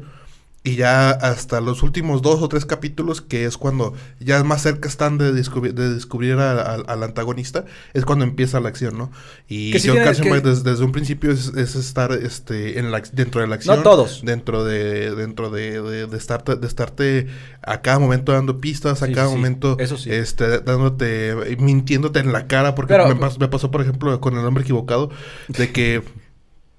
Y 0.66 0.76
ya 0.76 1.10
hasta 1.10 1.60
los 1.60 1.82
últimos 1.82 2.22
dos 2.22 2.40
o 2.40 2.48
tres 2.48 2.64
capítulos, 2.64 3.20
que 3.20 3.44
es 3.44 3.58
cuando 3.58 3.92
ya 4.18 4.42
más 4.44 4.62
cerca 4.62 4.88
están 4.88 5.18
de, 5.18 5.30
descubrir 5.30 5.74
de 5.74 5.92
descubrir 5.92 6.36
a- 6.38 6.52
a- 6.52 6.74
al 6.76 7.02
antagonista, 7.02 7.66
es 7.92 8.06
cuando 8.06 8.24
empieza 8.24 8.60
la 8.60 8.70
acción, 8.70 8.96
¿no? 8.96 9.12
Y 9.46 9.72
Que 9.72 9.78
sí 9.78 9.88
John 9.88 9.98
que- 9.98 10.40
desde, 10.40 10.82
un 10.82 10.92
principio 10.92 11.30
es, 11.32 11.48
es 11.48 11.76
estar 11.76 12.12
este, 12.12 12.78
en 12.78 12.90
la, 12.90 13.02
dentro 13.12 13.42
de 13.42 13.46
la 13.46 13.56
acción. 13.56 13.76
No 13.76 13.82
todos. 13.82 14.22
Dentro 14.24 14.64
de, 14.64 15.14
dentro 15.14 15.50
de, 15.50 15.82
de, 15.82 16.06
de 16.06 16.16
estarte, 16.16 16.56
de 16.56 16.66
estarte 16.66 17.26
a 17.62 17.82
cada 17.82 17.98
momento 17.98 18.32
dando 18.32 18.58
pistas, 18.62 19.02
a 19.02 19.06
Sí, 19.06 19.12
cada 19.12 19.28
sí, 19.28 19.34
momento 19.36 19.76
eso 19.78 19.98
sí. 19.98 20.10
este, 20.12 20.60
dándote, 20.60 21.56
mintiéndote 21.58 22.20
en 22.20 22.32
la 22.32 22.46
cara, 22.46 22.74
porque 22.74 22.94
Pero- 22.94 23.06
me, 23.08 23.16
pas- 23.16 23.38
me 23.38 23.48
pasó, 23.48 23.70
por 23.70 23.82
ejemplo, 23.82 24.18
con 24.18 24.32
el 24.38 24.46
hombre 24.46 24.62
equivocado, 24.62 25.10
de 25.48 25.70
que 25.72 26.02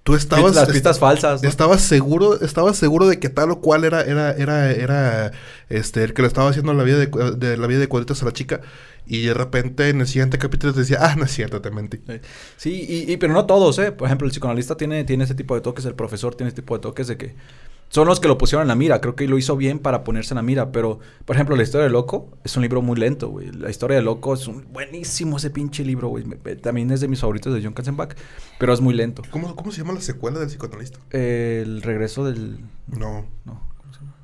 tú 0.06 0.16
estabas... 0.16 0.56
las 0.56 0.70
pistas 0.70 1.00
falsas. 1.00 1.44
¿no? 1.44 1.50
Estabas 1.50 1.82
seguro, 1.82 2.40
estabas 2.40 2.78
seguro 2.78 3.08
de 3.08 3.20
que 3.20 3.28
tal 3.28 3.52
o 3.52 3.60
cual 3.60 3.84
era, 3.84 4.02
era, 4.04 4.32
era, 4.32 4.72
era, 4.72 5.32
este, 5.68 6.04
el 6.06 6.14
que 6.14 6.22
le 6.22 6.30
estaba 6.30 6.50
haciendo 6.50 6.74
la 6.74 6.84
vida 6.84 6.98
de 7.06 7.58
la 7.58 7.68
vida 7.68 7.80
de 7.80 7.88
cuadritos 7.90 8.22
a 8.22 8.26
la 8.26 8.32
chica. 8.32 8.62
Y 9.08 9.24
de 9.28 9.34
repente 9.36 9.90
en 9.90 10.02
el 10.02 10.08
siguiente 10.08 10.38
capítulo 10.40 10.74
te 10.74 10.80
decía, 10.80 10.98
ah, 11.02 11.16
no 11.16 11.26
es 11.26 11.32
cierto, 11.32 11.62
te 11.62 11.70
mentí. 11.72 12.00
Sí, 12.58 12.86
y, 12.90 13.12
y- 13.12 13.18
pero 13.18 13.34
no 13.34 13.46
todos, 13.46 13.78
¿eh? 13.80 13.92
Por 13.92 14.08
ejemplo, 14.08 14.26
el 14.26 14.32
psicoanalista 14.32 14.78
tiene, 14.78 15.04
tiene 15.04 15.26
ese 15.26 15.36
tipo 15.36 15.54
de 15.56 15.62
toques, 15.62 15.86
el 15.86 15.94
profesor 15.96 16.34
tiene 16.36 16.48
ese 16.50 16.56
tipo 16.62 16.76
de 16.76 16.82
toques 16.82 17.08
de 17.08 17.18
que 17.18 17.36
son 17.90 18.08
los 18.08 18.20
que 18.20 18.28
lo 18.28 18.38
pusieron 18.38 18.64
en 18.64 18.68
la 18.68 18.76
mira. 18.76 19.00
Creo 19.00 19.16
que 19.16 19.28
lo 19.28 19.38
hizo 19.38 19.56
bien 19.56 19.80
para 19.80 20.04
ponerse 20.04 20.34
en 20.34 20.38
la 20.38 20.42
mira. 20.42 20.72
Pero, 20.72 21.00
por 21.26 21.36
ejemplo, 21.36 21.56
La 21.56 21.64
historia 21.64 21.84
del 21.84 21.94
loco 21.94 22.38
es 22.44 22.56
un 22.56 22.64
libro 22.64 22.82
muy 22.82 22.98
lento, 22.98 23.30
güey. 23.30 23.52
La 23.52 23.70
historia 23.70 23.96
del 23.96 24.06
loco 24.06 24.34
es 24.34 24.48
un 24.48 24.66
buenísimo 24.72 25.38
ese 25.38 25.50
pinche 25.50 25.84
libro, 25.84 26.10
güey. 26.10 26.26
También 26.62 26.92
es 26.92 27.02
de 27.02 27.08
mis 27.08 27.20
favoritos 27.20 27.54
de 27.54 27.64
John 27.64 27.74
Katzenbach, 27.74 28.16
pero 28.60 28.74
es 28.74 28.82
muy 28.82 28.94
lento. 28.94 29.22
¿Cómo, 29.32 29.56
¿Cómo 29.56 29.72
se 29.72 29.80
llama 29.82 29.94
la 29.94 30.02
secuela 30.02 30.40
del 30.40 30.50
psicoanalista? 30.50 31.00
El 31.12 31.82
regreso 31.82 32.26
del... 32.26 32.60
No. 32.88 33.26
No, 33.46 33.62
¿cómo 33.78 33.94
se 33.94 34.00
llama? 34.00 34.16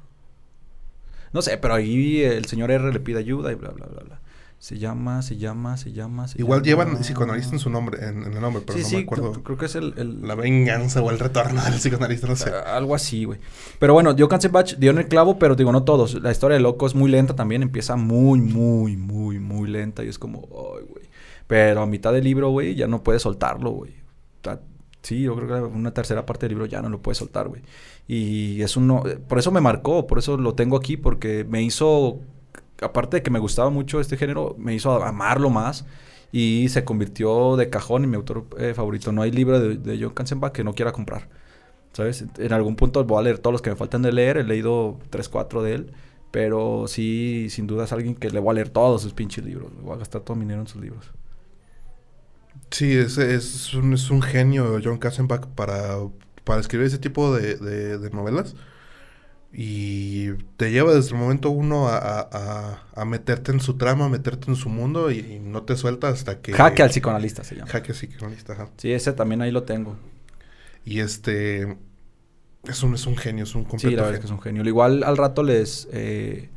No 1.33 1.41
sé, 1.41 1.57
pero 1.57 1.73
ahí 1.75 2.21
el 2.21 2.45
señor 2.45 2.71
R 2.71 2.91
le 2.91 2.99
pide 2.99 3.19
ayuda 3.19 3.51
y 3.51 3.55
bla, 3.55 3.69
bla, 3.69 3.85
bla, 3.85 4.03
bla. 4.03 4.21
Se 4.61 4.77
llama, 4.77 5.23
se 5.23 5.37
llama, 5.37 5.75
se 5.75 5.91
llama, 5.91 6.27
se 6.27 6.39
Igual 6.39 6.61
llama- 6.61 6.83
llevan 6.85 7.01
psicoanalista 7.01 7.53
en 7.53 7.59
su 7.59 7.71
nombre, 7.71 7.97
en, 8.07 8.23
en 8.25 8.33
el 8.35 8.41
nombre, 8.41 8.61
pero 8.63 8.77
sí, 8.77 8.83
no 8.83 8.89
sí, 8.89 8.95
me 8.97 9.01
acuerdo. 9.01 9.31
creo, 9.41 9.57
que 9.57 9.65
es 9.65 9.73
el... 9.73 9.95
el- 9.97 10.21
La 10.27 10.35
venganza 10.35 11.01
o 11.01 11.09
el 11.09 11.17
retorno 11.17 11.59
del 11.63 11.73
psicoanalista, 11.73 12.27
no 12.27 12.35
sé. 12.35 12.51
Algo 12.51 12.93
así, 12.93 13.23
güey. 13.25 13.39
Pero 13.79 13.93
bueno, 13.93 14.13
Joe 14.15 14.27
Katzenbach 14.27 14.75
dio 14.77 14.91
en 14.91 14.99
el 14.99 15.07
clavo, 15.07 15.39
pero 15.39 15.55
digo, 15.55 15.71
no 15.71 15.81
todos. 15.81 16.13
La 16.21 16.29
historia 16.29 16.57
de 16.57 16.61
Loco 16.61 16.85
es 16.85 16.93
muy 16.93 17.09
lenta 17.09 17.35
también. 17.35 17.63
Empieza 17.63 17.95
muy, 17.95 18.39
muy, 18.39 18.97
muy, 18.97 19.39
muy 19.39 19.67
lenta. 19.67 20.03
Y 20.03 20.09
es 20.09 20.19
como, 20.19 20.47
ay, 20.51 20.85
güey. 20.87 21.05
Pero 21.47 21.81
a 21.81 21.87
mitad 21.87 22.13
del 22.13 22.23
libro, 22.23 22.51
güey, 22.51 22.75
ya 22.75 22.85
no 22.85 23.01
puedes 23.03 23.23
soltarlo, 23.23 23.71
güey. 23.71 23.95
Sí, 25.01 25.23
yo 25.23 25.35
creo 25.35 25.47
que 25.47 25.75
una 25.75 25.91
tercera 25.95 26.23
parte 26.27 26.45
del 26.45 26.51
libro 26.51 26.67
ya 26.67 26.83
no 26.83 26.87
lo 26.89 27.01
puedes 27.01 27.17
soltar, 27.17 27.47
güey. 27.47 27.63
Y 28.07 28.61
es 28.61 28.77
uno... 28.77 29.01
Por 29.27 29.39
eso 29.39 29.51
me 29.51 29.59
marcó, 29.59 30.05
por 30.05 30.19
eso 30.19 30.37
lo 30.37 30.53
tengo 30.53 30.77
aquí, 30.77 30.97
porque 30.97 31.43
me 31.49 31.63
hizo... 31.63 32.19
Aparte 32.81 33.17
de 33.17 33.23
que 33.23 33.29
me 33.29 33.39
gustaba 33.39 33.69
mucho 33.69 34.01
este 34.01 34.17
género, 34.17 34.55
me 34.57 34.73
hizo 34.73 34.91
amarlo 35.03 35.49
más. 35.49 35.85
Y 36.31 36.69
se 36.69 36.83
convirtió 36.83 37.57
de 37.57 37.69
cajón 37.69 38.03
en 38.05 38.09
mi 38.09 38.15
autor 38.15 38.45
eh, 38.57 38.73
favorito. 38.73 39.11
No 39.11 39.21
hay 39.21 39.31
libro 39.31 39.59
de, 39.59 39.99
John 40.01 40.13
Katzenbach 40.13 40.51
que 40.51 40.63
no 40.63 40.73
quiera 40.73 40.91
comprar. 40.91 41.29
¿Sabes? 41.93 42.25
En 42.37 42.53
algún 42.53 42.75
punto 42.75 43.03
voy 43.03 43.19
a 43.19 43.21
leer 43.21 43.39
todos 43.39 43.51
los 43.51 43.61
que 43.61 43.69
me 43.69 43.75
faltan 43.75 44.01
de 44.01 44.11
leer. 44.11 44.37
He 44.37 44.43
leído 44.43 44.97
3, 45.09 45.29
4 45.29 45.61
de 45.61 45.73
él. 45.75 45.91
Pero 46.31 46.85
sí, 46.87 47.47
sin 47.49 47.67
duda 47.67 47.83
es 47.83 47.91
alguien 47.91 48.15
que 48.15 48.29
le 48.29 48.39
voy 48.39 48.51
a 48.51 48.53
leer 48.53 48.69
todos 48.69 49.01
sus 49.01 49.13
pinches 49.13 49.43
libros. 49.43 49.71
Voy 49.81 49.93
a 49.93 49.97
gastar 49.97 50.21
todo 50.21 50.35
mi 50.35 50.43
dinero 50.43 50.61
en 50.61 50.67
sus 50.67 50.81
libros. 50.81 51.11
Sí, 52.71 52.93
es, 52.93 53.17
es, 53.17 53.73
un, 53.73 53.93
es 53.93 54.09
un 54.09 54.21
genio 54.21 54.79
John 54.81 54.97
Kassenbach 54.97 55.47
para, 55.47 55.97
para 56.45 56.61
escribir 56.61 56.87
ese 56.87 56.99
tipo 56.99 57.35
de, 57.35 57.57
de 57.57 58.09
novelas. 58.11 58.55
Y 59.53 60.31
te 60.55 60.71
lleva 60.71 60.93
desde 60.93 61.09
el 61.09 61.17
momento 61.17 61.49
uno 61.49 61.89
a, 61.89 61.97
a, 61.97 62.83
a, 62.95 63.05
meterte 63.05 63.51
en 63.51 63.59
su 63.59 63.75
trama, 63.75 64.05
a 64.05 64.09
meterte 64.09 64.49
en 64.49 64.55
su 64.55 64.69
mundo 64.69 65.11
y, 65.11 65.19
y, 65.19 65.39
no 65.39 65.63
te 65.63 65.75
suelta 65.75 66.07
hasta 66.07 66.39
que... 66.39 66.53
Jaque 66.53 66.83
al 66.83 66.89
psicoanalista 66.89 67.43
se 67.43 67.55
llama. 67.55 67.69
Jaque 67.69 67.91
al 67.91 67.97
psicoanalista, 67.97 68.53
ajá. 68.53 68.69
Sí, 68.77 68.93
ese 68.93 69.11
también 69.11 69.41
ahí 69.41 69.51
lo 69.51 69.63
tengo. 69.63 69.97
Y 70.85 70.99
este... 70.99 71.77
Es 72.63 72.81
un, 72.83 72.93
es 72.93 73.05
un 73.07 73.17
genio, 73.17 73.43
es 73.43 73.53
un 73.55 73.63
completo 73.63 73.89
Sí, 73.89 73.95
la 73.95 74.03
verdad 74.03 74.15
es 74.15 74.19
que 74.21 74.27
es 74.27 74.31
un 74.31 74.41
genio. 74.41 74.63
Igual 74.63 75.03
al 75.03 75.17
rato 75.17 75.43
les... 75.43 75.89
Eh, 75.91 76.49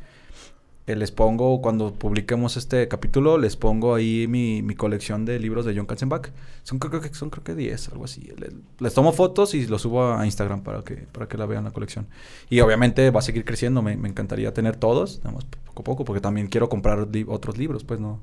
les 0.93 1.11
pongo, 1.11 1.61
cuando 1.63 1.93
publiquemos 1.93 2.57
este 2.57 2.87
capítulo, 2.87 3.39
les 3.39 3.55
pongo 3.55 3.95
ahí 3.95 4.27
mi, 4.27 4.61
mi 4.61 4.75
colección 4.75 5.25
de 5.25 5.39
libros 5.39 5.65
de 5.65 5.75
John 5.75 5.87
Katzenbach. 5.87 6.29
Son 6.61 6.77
creo 6.77 7.01
que 7.01 7.11
son 7.11 7.31
creo 7.31 7.43
que 7.43 7.55
10, 7.55 7.89
algo 7.89 8.05
así. 8.05 8.31
Les, 8.37 8.53
les, 8.79 8.93
tomo 8.93 9.11
fotos 9.11 9.55
y 9.55 9.65
los 9.65 9.81
subo 9.81 10.13
a 10.13 10.23
Instagram 10.25 10.61
para 10.61 10.83
que, 10.83 10.95
para 11.11 11.27
que 11.27 11.37
la 11.37 11.47
vean 11.47 11.63
la 11.63 11.71
colección. 11.71 12.05
Y 12.51 12.59
obviamente 12.59 13.09
va 13.09 13.19
a 13.19 13.23
seguir 13.23 13.45
creciendo. 13.45 13.81
Me, 13.81 13.97
me 13.97 14.09
encantaría 14.09 14.53
tener 14.53 14.75
todos, 14.75 15.23
nada 15.23 15.39
poco 15.65 15.81
a 15.81 15.83
poco, 15.83 16.05
porque 16.05 16.21
también 16.21 16.45
quiero 16.47 16.69
comprar 16.69 17.07
li 17.11 17.25
otros 17.27 17.57
libros, 17.57 17.83
pues 17.83 17.99
no. 17.99 18.21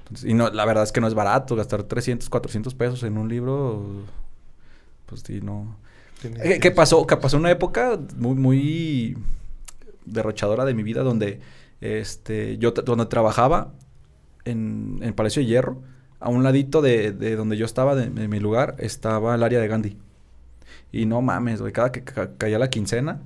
Entonces, 0.00 0.30
y 0.30 0.34
no, 0.34 0.50
la 0.50 0.66
verdad 0.66 0.84
es 0.84 0.92
que 0.92 1.00
no 1.00 1.08
es 1.08 1.14
barato 1.14 1.56
gastar 1.56 1.84
300, 1.84 2.28
400 2.28 2.74
pesos 2.74 3.02
en 3.02 3.16
un 3.16 3.30
libro. 3.30 4.04
Pues 5.06 5.22
sí, 5.22 5.40
no. 5.40 5.74
¿Qué, 6.20 6.60
¿Qué 6.60 6.70
pasó? 6.70 7.06
Que 7.06 7.16
pasó 7.16 7.38
una 7.38 7.50
época 7.50 7.98
muy, 8.14 8.34
muy 8.34 9.16
derrochadora 10.04 10.66
de 10.66 10.74
mi 10.74 10.82
vida 10.82 11.02
donde 11.02 11.40
este, 11.80 12.58
yo 12.58 12.72
donde 12.72 13.06
trabajaba 13.06 13.74
en, 14.44 14.98
en, 15.02 15.14
Palacio 15.14 15.42
de 15.42 15.46
Hierro, 15.46 15.82
a 16.20 16.28
un 16.28 16.42
ladito 16.42 16.82
de, 16.82 17.12
de 17.12 17.36
donde 17.36 17.56
yo 17.56 17.64
estaba, 17.64 17.94
de, 17.94 18.28
mi 18.28 18.40
lugar, 18.40 18.76
estaba 18.78 19.34
el 19.34 19.42
área 19.42 19.60
de 19.60 19.68
Gandhi. 19.68 19.98
Y 20.90 21.06
no 21.06 21.22
mames, 21.22 21.60
güey, 21.60 21.72
cada 21.72 21.92
que 21.92 22.02
ca 22.02 22.36
caía 22.36 22.58
la 22.58 22.70
quincena, 22.70 23.22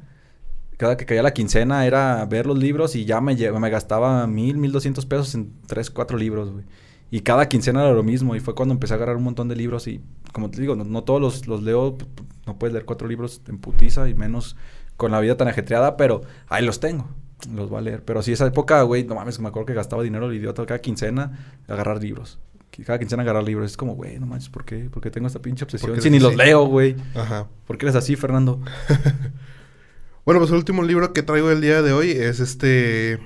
cada 0.76 0.96
que 0.96 1.06
caía 1.06 1.22
la 1.22 1.32
quincena 1.32 1.86
era 1.86 2.24
ver 2.26 2.46
los 2.46 2.58
libros 2.58 2.96
y 2.96 3.04
ya 3.04 3.20
me, 3.20 3.34
me 3.36 3.70
gastaba 3.70 4.26
mil, 4.26 4.58
mil 4.58 4.72
doscientos 4.72 5.06
pesos 5.06 5.34
en 5.34 5.52
tres, 5.66 5.90
cuatro 5.90 6.18
libros, 6.18 6.50
güey. 6.50 6.64
Y 7.10 7.20
cada 7.20 7.46
quincena 7.46 7.82
era 7.82 7.92
lo 7.92 8.02
mismo. 8.02 8.34
Y 8.34 8.40
fue 8.40 8.54
cuando 8.54 8.72
empecé 8.72 8.94
a 8.94 8.96
agarrar 8.96 9.16
un 9.16 9.22
montón 9.22 9.46
de 9.46 9.54
libros. 9.54 9.86
Y 9.86 10.00
como 10.32 10.50
te 10.50 10.62
digo, 10.62 10.76
no, 10.76 10.84
no 10.84 11.04
todos 11.04 11.20
los, 11.20 11.46
los, 11.46 11.62
leo. 11.62 11.98
No 12.46 12.58
puedes 12.58 12.72
leer 12.72 12.86
cuatro 12.86 13.06
libros 13.06 13.42
en 13.48 13.58
putiza 13.58 14.08
y 14.08 14.14
menos 14.14 14.56
con 14.96 15.12
la 15.12 15.20
vida 15.20 15.36
tan 15.36 15.46
ajetreada. 15.46 15.98
Pero 15.98 16.22
ahí 16.48 16.64
los 16.64 16.80
tengo 16.80 17.06
los 17.50 17.72
va 17.72 17.78
a 17.78 17.82
leer. 17.82 18.02
Pero 18.04 18.22
sí, 18.22 18.32
esa 18.32 18.46
época, 18.46 18.82
güey, 18.82 19.04
no 19.04 19.14
mames, 19.14 19.40
me 19.40 19.48
acuerdo 19.48 19.66
que 19.66 19.74
gastaba 19.74 20.02
dinero 20.02 20.30
el 20.30 20.36
idiota 20.36 20.64
cada 20.66 20.80
quincena 20.80 21.56
agarrar 21.68 22.02
libros. 22.02 22.38
Cada 22.86 22.98
quincena 22.98 23.22
agarrar 23.22 23.44
libros. 23.44 23.70
Es 23.70 23.76
como, 23.76 23.94
güey, 23.94 24.18
no 24.18 24.26
manches, 24.26 24.48
¿por 24.48 24.64
qué? 24.64 24.88
¿Por 24.90 25.02
qué 25.02 25.10
tengo 25.10 25.26
esta 25.26 25.40
pinche 25.40 25.64
obsesión? 25.64 26.00
Si 26.00 26.10
ni 26.10 26.18
los 26.18 26.36
leo, 26.36 26.64
güey. 26.66 26.96
Ajá. 27.14 27.46
¿Por 27.66 27.76
qué 27.78 27.86
eres 27.86 27.96
así, 27.96 28.16
Fernando? 28.16 28.60
bueno, 30.24 30.40
pues 30.40 30.50
el 30.50 30.56
último 30.56 30.82
libro 30.82 31.12
que 31.12 31.22
traigo 31.22 31.50
el 31.50 31.60
día 31.60 31.82
de 31.82 31.92
hoy 31.92 32.10
es 32.10 32.40
este... 32.40 33.18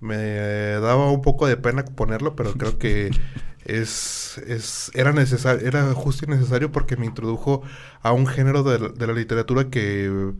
Me 0.00 0.16
daba 0.16 1.10
un 1.10 1.22
poco 1.22 1.46
de 1.46 1.56
pena 1.56 1.84
ponerlo, 1.84 2.36
pero 2.36 2.52
creo 2.52 2.78
que 2.78 3.10
es, 3.64 4.38
es 4.46 4.90
era 4.92 5.12
necesario, 5.12 5.66
era 5.66 5.94
justo 5.94 6.26
y 6.26 6.28
necesario 6.28 6.70
porque 6.70 6.98
me 6.98 7.06
introdujo 7.06 7.62
a 8.02 8.12
un 8.12 8.26
género 8.26 8.62
de, 8.62 8.90
de 8.90 9.06
la 9.06 9.14
literatura 9.14 9.70
que 9.70 10.34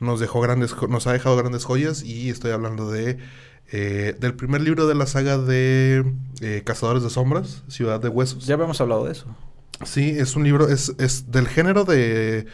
nos 0.00 0.20
dejó 0.20 0.40
grandes 0.40 0.74
nos 0.88 1.06
ha 1.06 1.12
dejado 1.12 1.36
grandes 1.36 1.64
joyas 1.64 2.02
y 2.02 2.30
estoy 2.30 2.52
hablando 2.52 2.90
de 2.90 3.18
eh, 3.70 4.16
del 4.18 4.34
primer 4.34 4.62
libro 4.62 4.86
de 4.86 4.94
la 4.94 5.06
saga 5.06 5.36
de 5.36 6.04
eh, 6.40 6.62
Cazadores 6.64 7.02
de 7.02 7.10
Sombras, 7.10 7.64
Ciudad 7.68 8.00
de 8.00 8.08
Huesos. 8.08 8.46
Ya 8.46 8.54
habíamos 8.54 8.80
hablado 8.80 9.04
de 9.04 9.12
eso. 9.12 9.26
Sí, 9.84 10.10
es 10.10 10.36
un 10.36 10.44
libro, 10.44 10.68
es, 10.68 10.94
es 10.98 11.30
del 11.30 11.46
género 11.46 11.84
de, 11.84 12.46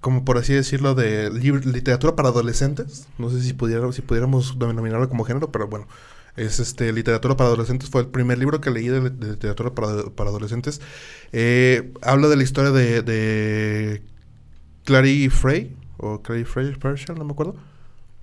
como 0.00 0.24
por 0.24 0.36
así 0.36 0.52
decirlo, 0.52 0.94
de 0.94 1.30
literatura 1.30 2.16
para 2.16 2.30
adolescentes. 2.30 3.06
No 3.16 3.30
sé 3.30 3.40
si, 3.42 3.52
pudiéramos, 3.52 3.94
si 3.94 4.02
pudiéramos 4.02 4.58
denominarlo 4.58 5.08
como 5.08 5.24
género, 5.24 5.52
pero 5.52 5.68
bueno, 5.68 5.86
es 6.36 6.58
este 6.58 6.92
literatura 6.92 7.36
para 7.36 7.48
adolescentes. 7.48 7.88
Fue 7.88 8.00
el 8.02 8.08
primer 8.08 8.38
libro 8.38 8.60
que 8.60 8.70
leí 8.70 8.88
de, 8.88 9.08
de 9.08 9.30
literatura 9.30 9.74
para, 9.74 10.10
para 10.10 10.30
adolescentes. 10.30 10.80
Eh, 11.32 11.92
habla 12.02 12.28
de 12.28 12.36
la 12.36 12.42
historia 12.42 12.72
de, 12.72 13.02
de 13.02 14.02
Clary 14.84 15.30
Frey, 15.30 15.76
o 15.96 16.22
Clary 16.22 16.44
Frey 16.44 16.74
Marshall, 16.82 17.18
no 17.18 17.24
me 17.24 17.32
acuerdo. 17.32 17.56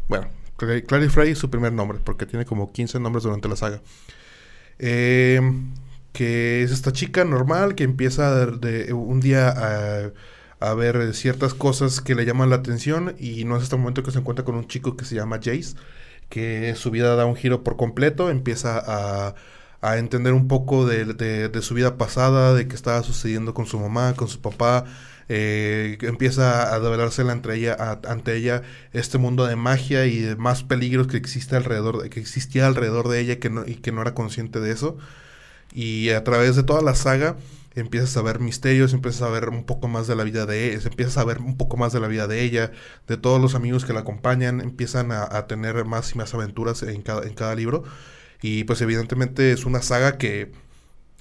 Bueno, 0.08 0.28
Clary 0.58 1.10
Frey 1.10 1.32
es 1.32 1.38
su 1.38 1.50
primer 1.50 1.74
nombre, 1.74 2.00
porque 2.04 2.26
tiene 2.26 2.46
como 2.46 2.72
15 2.72 3.00
nombres 3.00 3.24
durante 3.24 3.48
la 3.48 3.56
saga. 3.56 3.82
Eh, 4.80 5.42
que 6.12 6.64
es 6.64 6.72
esta 6.72 6.92
chica 6.92 7.24
normal 7.24 7.76
que 7.76 7.84
empieza 7.84 8.46
de, 8.46 8.94
un 8.94 9.22
día 9.22 9.50
a, 10.60 10.74
ver 10.76 11.14
ciertas 11.16 11.54
cosas 11.54 12.02
que 12.02 12.16
le 12.16 12.26
llaman 12.26 12.50
la 12.50 12.58
atención 12.58 13.16
y 13.18 13.46
no 13.46 13.58
es 13.58 13.64
hasta 13.64 13.76
el 13.76 13.82
momento 13.82 14.04
que 14.04 14.12
se 14.12 14.20
encuentra 14.20 14.46
con 14.46 14.56
un 14.56 14.68
chico 14.68 14.96
que 14.96 15.06
se 15.06 15.16
llama 15.16 15.38
Jace, 15.38 15.76
que 16.30 16.76
su 16.76 16.92
vida 16.92 17.16
da 17.16 17.26
un 17.26 17.36
giro 17.36 17.64
por 17.64 17.78
completo, 17.78 18.30
empieza 18.30 18.82
a, 18.86 19.36
entender 19.98 20.34
un 20.34 20.48
poco 20.48 20.86
de, 20.86 21.06
de 21.06 21.62
su 21.62 21.74
vida 21.74 21.98
pasada, 21.98 22.54
de 22.54 22.68
qué 22.68 22.76
estaba 22.76 23.02
sucediendo 23.04 23.54
con 23.54 23.66
su 23.66 23.80
mamá, 23.80 24.14
con 24.16 24.28
su 24.28 24.42
papá, 24.42 24.86
eh, 25.34 25.98
empieza 26.02 26.74
a 26.76 26.80
develarse 26.82 27.22
entre 27.22 27.56
ella, 27.56 27.74
a, 27.80 28.02
ante 28.12 28.36
ella 28.36 28.64
este 28.92 29.18
mundo 29.18 29.46
de 29.46 29.56
magia 29.56 30.06
y 30.06 30.20
de 30.20 30.36
más 30.36 30.64
peligros 30.64 31.08
que 31.08 31.16
existe 31.16 31.56
alrededor, 31.56 32.10
que 32.10 32.20
existía 32.20 32.68
alrededor 32.68 33.08
de 33.08 33.22
ella 33.22 33.40
que 33.40 33.50
no, 33.50 33.66
y 33.66 33.76
que 33.76 33.94
no 33.94 34.02
era 34.02 34.14
consciente 34.14 34.60
de 34.60 34.72
eso. 34.72 34.98
Y 35.74 36.10
a 36.10 36.26
través 36.26 36.58
de 36.58 36.64
toda 36.64 36.82
la 36.82 36.96
saga 36.96 37.38
empiezas 37.76 38.18
a 38.18 38.22
ver 38.22 38.42
misterios, 38.42 38.94
empiezas 38.94 39.22
a 39.22 39.30
ver 39.30 39.48
un 39.48 39.64
poco 39.64 39.88
más 39.88 40.06
de 40.08 40.18
la 40.18 40.26
vida 40.26 40.46
de 40.46 40.74
ella, 40.74 40.82
empiezas 40.86 41.18
a 41.18 41.24
ver 41.24 41.40
un 41.40 41.56
poco 41.56 41.78
más 41.78 41.94
de 41.94 42.02
la 42.02 42.10
vida 42.10 42.28
de 42.28 42.42
ella, 42.42 42.74
de 43.08 43.16
todos 43.16 43.42
los 43.42 43.56
amigos 43.56 43.86
que 43.86 43.94
la 43.94 44.02
acompañan, 44.02 44.60
empiezan 44.60 45.14
a, 45.14 45.24
a 45.24 45.48
tener 45.48 45.86
más 45.86 46.14
y 46.14 46.18
más 46.18 46.34
aventuras 46.34 46.84
en 46.84 47.02
cada, 47.04 47.24
en 47.24 47.36
cada 47.36 47.56
libro. 47.56 47.84
Y 48.42 48.66
pues 48.66 48.82
evidentemente 48.82 49.54
es 49.54 49.66
una 49.66 49.82
saga 49.82 50.18
que 50.18 50.52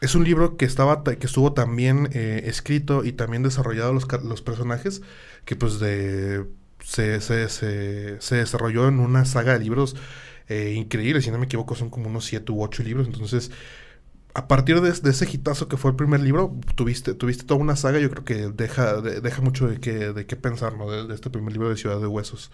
es 0.01 0.14
un 0.14 0.24
libro 0.24 0.57
que 0.57 0.64
estaba 0.64 1.05
que 1.05 1.26
estuvo 1.26 1.53
también 1.53 2.09
eh, 2.12 2.42
escrito 2.46 3.05
y 3.05 3.12
también 3.12 3.42
desarrollado 3.42 3.92
los, 3.92 4.07
los 4.24 4.42
personajes 4.42 5.03
que 5.44 5.57
pues 5.57 5.78
de 5.78 6.46
se, 6.82 7.20
se, 7.20 7.48
se, 7.48 8.20
se, 8.20 8.34
desarrolló 8.36 8.88
en 8.88 9.01
una 9.01 9.26
saga 9.26 9.53
de 9.53 9.61
libros 9.61 9.96
eh, 10.48 10.72
increíbles 10.76 11.24
si 11.24 11.30
no 11.30 11.38
me 11.38 11.44
equivoco 11.44 11.74
son 11.74 11.90
como 11.90 12.09
unos 12.09 12.24
siete 12.24 12.53
u 12.53 12.62
ocho 12.62 12.82
libros 12.82 13.07
entonces 13.07 13.51
a 14.32 14.48
partir 14.48 14.80
de, 14.80 14.88
ese 14.88 15.28
hitazo 15.30 15.68
que 15.68 15.76
fue 15.76 15.90
el 15.90 15.96
primer 15.96 16.20
libro 16.20 16.57
tuviste 16.76 17.14
tuviste 17.14 17.44
toda 17.44 17.61
una 17.61 17.76
saga 17.76 17.98
yo 17.98 18.11
creo 18.11 18.24
que 18.24 18.48
deja 18.48 19.01
de, 19.03 19.20
deja 19.20 19.42
mucho 19.42 19.68
de 19.68 19.80
qué 19.80 20.12
de 20.12 20.26
qué 20.26 20.36
pensar 20.36 20.76
¿no? 20.76 20.90
de, 20.90 21.07
de 21.07 21.14
este 21.14 21.28
primer 21.28 21.53
libro 21.53 21.68
de 21.68 21.76
Ciudad 21.76 22.01
de 22.01 22.07
Huesos 22.07 22.51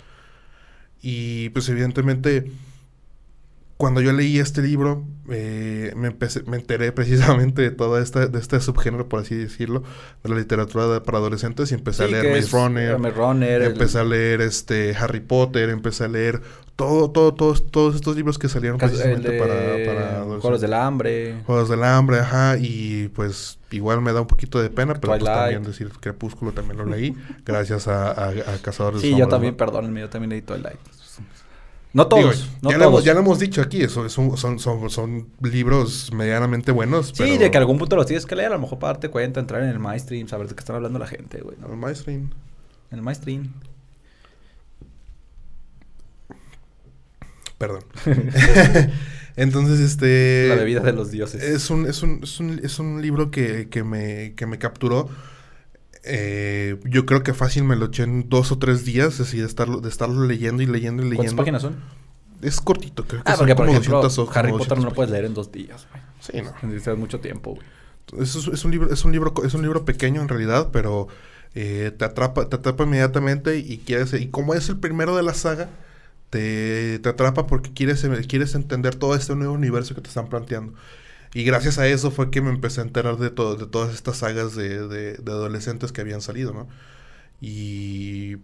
y 1.00 1.50
pues 1.50 1.68
evidentemente 1.68 2.50
cuando 3.76 4.00
yo 4.00 4.12
leí 4.12 4.38
este 4.38 4.62
libro, 4.62 5.04
eh, 5.28 5.92
me, 5.96 6.08
empecé, 6.08 6.42
me 6.44 6.56
enteré 6.56 6.92
precisamente 6.92 7.62
de 7.62 7.70
todo 7.70 7.98
este, 7.98 8.28
de 8.28 8.38
este 8.38 8.60
subgénero, 8.60 9.08
por 9.08 9.20
así 9.20 9.34
decirlo, 9.34 9.82
de 10.22 10.30
la 10.30 10.36
literatura 10.36 10.86
de, 10.86 11.00
para 11.00 11.18
adolescentes 11.18 11.70
y 11.72 11.74
empecé 11.74 12.06
sí, 12.06 12.14
a 12.14 12.22
leer 12.22 12.34
Maze 12.34 12.56
Runner, 12.56 13.14
Runner, 13.14 13.62
empecé 13.62 14.00
el... 14.00 14.06
a 14.06 14.08
leer 14.08 14.40
este 14.40 14.96
Harry 14.96 15.20
Potter, 15.20 15.68
empecé 15.68 16.04
a 16.04 16.08
leer 16.08 16.40
todo, 16.74 17.10
todo, 17.10 17.34
todos, 17.34 17.70
todos 17.70 17.94
estos 17.94 18.16
libros 18.16 18.38
que 18.38 18.48
salieron 18.48 18.78
precisamente 18.78 19.30
de... 19.30 19.38
para, 19.38 19.54
para 19.86 20.40
Juegos 20.40 20.60
del 20.60 20.74
Hambre. 20.74 21.42
Juegos 21.44 21.68
del 21.68 21.84
Hambre, 21.84 22.20
ajá, 22.20 22.56
y 22.58 23.08
pues 23.08 23.58
igual 23.70 24.00
me 24.00 24.12
da 24.12 24.22
un 24.22 24.26
poquito 24.26 24.60
de 24.62 24.70
pena, 24.70 24.94
pero 24.94 25.12
pues 25.12 25.24
también 25.24 25.62
decir 25.64 25.90
Crepúsculo 26.00 26.52
también 26.52 26.78
lo 26.78 26.86
leí, 26.86 27.14
gracias 27.44 27.88
a, 27.88 28.10
a, 28.10 28.28
a 28.28 28.58
Cazadores 28.62 29.02
sí, 29.02 29.08
de 29.08 29.14
Sí, 29.14 29.20
yo 29.20 29.28
también, 29.28 29.54
perdónenme, 29.54 30.00
yo 30.00 30.08
también 30.08 30.30
leí 30.30 30.40
Twilight. 30.40 30.78
No 31.96 32.08
todos. 32.08 32.36
Digo, 32.36 32.58
no 32.60 32.70
ya, 32.70 32.76
todos. 32.76 32.78
Lo 32.78 32.84
hemos, 32.84 33.04
ya, 33.04 33.14
lo 33.14 33.20
hemos, 33.20 33.38
dicho 33.38 33.62
aquí, 33.62 33.80
eso, 33.80 34.06
son, 34.10 34.36
son, 34.36 34.58
son, 34.58 34.90
son, 34.90 35.28
libros 35.40 36.12
medianamente 36.12 36.70
buenos. 36.70 37.06
Sí, 37.06 37.14
pero... 37.16 37.38
de 37.38 37.50
que 37.50 37.56
algún 37.56 37.78
punto 37.78 37.96
los 37.96 38.04
tienes 38.04 38.26
que 38.26 38.36
leer, 38.36 38.48
a 38.48 38.56
lo 38.56 38.60
mejor 38.60 38.78
para 38.78 38.92
darte 38.92 39.08
cuenta, 39.08 39.40
entrar 39.40 39.62
en 39.62 39.70
el 39.70 39.78
MyStream, 39.78 40.28
saber 40.28 40.46
de 40.46 40.54
qué 40.54 40.60
están 40.60 40.76
hablando 40.76 40.98
la 40.98 41.06
gente, 41.06 41.40
güey. 41.40 41.56
¿no? 41.58 41.68
El 41.68 41.78
MyStream. 41.78 42.32
En 42.90 42.98
el 42.98 43.02
MyStream. 43.02 43.50
Perdón. 47.56 47.82
Entonces, 49.36 49.80
este... 49.80 50.48
La 50.50 50.56
bebida 50.56 50.80
de 50.80 50.92
los 50.92 51.10
dioses. 51.10 51.42
Es 51.42 51.70
un, 51.70 51.86
es 51.86 52.02
un, 52.02 52.20
es 52.22 52.38
un, 52.38 52.60
es 52.62 52.78
un 52.78 53.00
libro 53.00 53.30
que, 53.30 53.70
que, 53.70 53.84
me, 53.84 54.34
que 54.34 54.44
me 54.44 54.58
capturó. 54.58 55.08
Eh, 56.04 56.78
yo 56.84 57.06
creo 57.06 57.22
que 57.22 57.34
fácil 57.34 57.64
me 57.64 57.76
lo 57.76 57.86
eché 57.86 58.04
en 58.04 58.28
dos 58.28 58.52
o 58.52 58.58
tres 58.58 58.84
días, 58.84 59.20
así 59.20 59.38
de 59.38 59.46
estarlo, 59.46 59.80
de 59.80 59.88
estarlo 59.88 60.24
leyendo 60.26 60.62
y 60.62 60.66
leyendo 60.66 61.02
y 61.02 61.10
leyendo. 61.10 61.36
¿Cuántas 61.36 61.36
páginas 61.36 61.62
son? 61.62 61.76
Es 62.42 62.60
cortito, 62.60 63.04
creo 63.04 63.24
que 63.24 63.30
ah, 63.30 63.36
son 63.36 63.46
porque, 63.46 63.54
como 63.54 63.66
por 63.66 63.76
ejemplo, 63.76 64.02
200 64.02 64.36
Harry 64.36 64.52
Potter 64.52 64.78
no 64.78 64.84
lo 64.84 64.92
puedes 64.92 65.10
leer 65.10 65.24
en 65.24 65.34
dos 65.34 65.50
días, 65.50 65.86
güey. 65.90 66.02
Sí, 66.20 66.42
no. 66.42 66.68
Necesitas 66.68 66.98
mucho 66.98 67.20
tiempo, 67.20 67.54
güey. 67.54 68.22
Es, 68.22 68.36
es, 68.36 68.64
un 68.64 68.70
libro, 68.70 68.92
es 68.92 69.04
un 69.04 69.12
libro, 69.12 69.34
es 69.44 69.54
un 69.54 69.62
libro 69.62 69.84
pequeño 69.84 70.22
en 70.22 70.28
realidad, 70.28 70.68
pero 70.72 71.08
eh, 71.54 71.90
te 71.96 72.04
atrapa, 72.04 72.48
te 72.48 72.56
atrapa 72.56 72.84
inmediatamente 72.84 73.58
y 73.58 73.78
quieres, 73.78 74.12
y 74.12 74.28
como 74.28 74.54
es 74.54 74.68
el 74.68 74.78
primero 74.78 75.16
de 75.16 75.22
la 75.22 75.34
saga, 75.34 75.70
te, 76.30 76.98
te 77.00 77.08
atrapa 77.08 77.46
porque 77.46 77.72
quieres, 77.72 78.06
quieres 78.28 78.54
entender 78.54 78.94
todo 78.94 79.14
este 79.14 79.34
nuevo 79.34 79.54
universo 79.54 79.94
que 79.94 80.02
te 80.02 80.08
están 80.08 80.28
planteando. 80.28 80.74
Y 81.36 81.44
gracias 81.44 81.78
a 81.78 81.86
eso 81.86 82.10
fue 82.10 82.30
que 82.30 82.40
me 82.40 82.48
empecé 82.50 82.80
a 82.80 82.84
enterar 82.84 83.18
de, 83.18 83.28
todo, 83.30 83.56
de 83.56 83.66
todas 83.66 83.92
estas 83.94 84.16
sagas 84.18 84.56
de, 84.56 84.88
de, 84.88 85.14
de 85.18 85.32
adolescentes 85.32 85.92
que 85.92 86.00
habían 86.00 86.22
salido, 86.22 86.54
¿no? 86.54 86.66
Y 87.40 88.36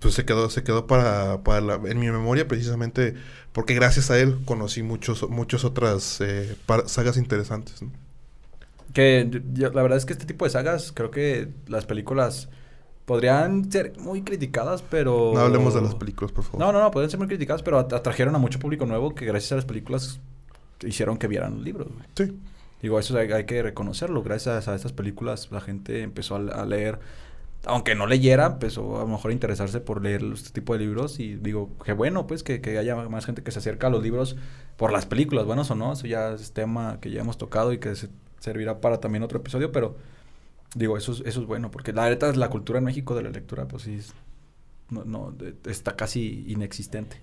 pues 0.00 0.14
se 0.14 0.24
quedó, 0.24 0.50
se 0.50 0.64
quedó 0.64 0.86
para, 0.86 1.44
para 1.44 1.60
la- 1.60 1.74
en 1.76 1.98
mi 2.00 2.10
memoria 2.10 2.48
precisamente 2.48 3.14
porque 3.52 3.74
gracias 3.74 4.10
a 4.10 4.18
él 4.18 4.38
conocí 4.44 4.82
muchos, 4.82 5.28
muchas 5.30 5.64
otras 5.64 6.20
eh, 6.20 6.56
par- 6.66 6.88
sagas 6.88 7.16
interesantes. 7.18 7.82
¿no? 7.82 7.92
Que 8.92 9.28
yo- 9.52 9.70
la 9.70 9.82
verdad 9.82 9.98
es 9.98 10.04
que 10.04 10.12
este 10.12 10.26
tipo 10.26 10.44
de 10.44 10.50
sagas, 10.50 10.92
creo 10.92 11.10
que 11.10 11.48
las 11.68 11.86
películas 11.86 12.48
podrían 13.06 13.70
ser 13.70 13.92
muy 13.98 14.22
criticadas, 14.22 14.82
pero... 14.82 15.32
No 15.34 15.40
hablemos 15.40 15.74
de 15.74 15.82
las 15.82 15.94
películas, 15.94 16.32
por 16.32 16.44
favor. 16.44 16.60
No, 16.60 16.72
no, 16.72 16.80
no, 16.80 16.90
podrían 16.90 17.10
ser 17.10 17.18
muy 17.18 17.28
criticadas, 17.28 17.62
pero 17.62 17.78
at- 17.78 17.92
atrajeron 17.92 18.34
a 18.34 18.38
mucho 18.38 18.58
público 18.58 18.86
nuevo 18.86 19.14
que 19.14 19.24
gracias 19.26 19.52
a 19.52 19.56
las 19.56 19.64
películas 19.66 20.20
hicieron 20.82 21.16
que 21.18 21.28
vieran 21.28 21.54
los 21.56 21.62
libros. 21.64 21.88
güey. 21.92 22.04
Sí. 22.16 22.38
Digo, 22.82 22.98
eso 22.98 23.16
hay, 23.18 23.30
hay 23.32 23.44
que 23.44 23.62
reconocerlo. 23.62 24.22
Gracias 24.22 24.68
a 24.68 24.74
estas 24.74 24.92
películas 24.92 25.48
la 25.50 25.60
gente 25.60 26.02
empezó 26.02 26.36
a, 26.36 26.40
a 26.62 26.66
leer, 26.66 26.98
aunque 27.64 27.94
no 27.94 28.06
leyera, 28.06 28.46
empezó 28.46 28.98
a 28.98 29.04
lo 29.04 29.08
mejor 29.08 29.30
a 29.30 29.34
interesarse 29.34 29.80
por 29.80 30.02
leer 30.02 30.22
este 30.34 30.50
tipo 30.50 30.74
de 30.74 30.80
libros. 30.80 31.18
Y 31.18 31.36
digo, 31.36 31.70
qué 31.84 31.92
bueno, 31.94 32.26
pues, 32.26 32.42
que, 32.42 32.60
que 32.60 32.76
haya 32.76 32.94
más 33.08 33.24
gente 33.24 33.42
que 33.42 33.50
se 33.52 33.60
acerca 33.60 33.86
a 33.86 33.90
los 33.90 34.02
libros 34.02 34.36
por 34.76 34.92
las 34.92 35.06
películas, 35.06 35.46
buenos 35.46 35.70
o 35.70 35.74
no. 35.74 35.92
Eso 35.94 36.06
ya 36.06 36.32
es 36.34 36.52
tema 36.52 36.98
que 37.00 37.10
ya 37.10 37.20
hemos 37.22 37.38
tocado 37.38 37.72
y 37.72 37.78
que 37.78 37.94
se- 37.96 38.10
servirá 38.40 38.80
para 38.82 39.00
también 39.00 39.22
otro 39.22 39.38
episodio, 39.38 39.72
pero 39.72 39.96
digo, 40.74 40.98
eso 40.98 41.12
es, 41.12 41.22
eso 41.24 41.40
es 41.40 41.46
bueno, 41.46 41.70
porque 41.70 41.94
la 41.94 42.10
neta, 42.10 42.30
la 42.34 42.50
cultura 42.50 42.80
en 42.80 42.84
México 42.84 43.14
de 43.14 43.22
la 43.22 43.30
lectura, 43.30 43.66
pues 43.66 43.84
sí, 43.84 43.94
es- 43.94 44.12
no, 44.90 45.04
no, 45.06 45.34
está 45.66 45.96
casi 45.96 46.44
inexistente. 46.48 47.16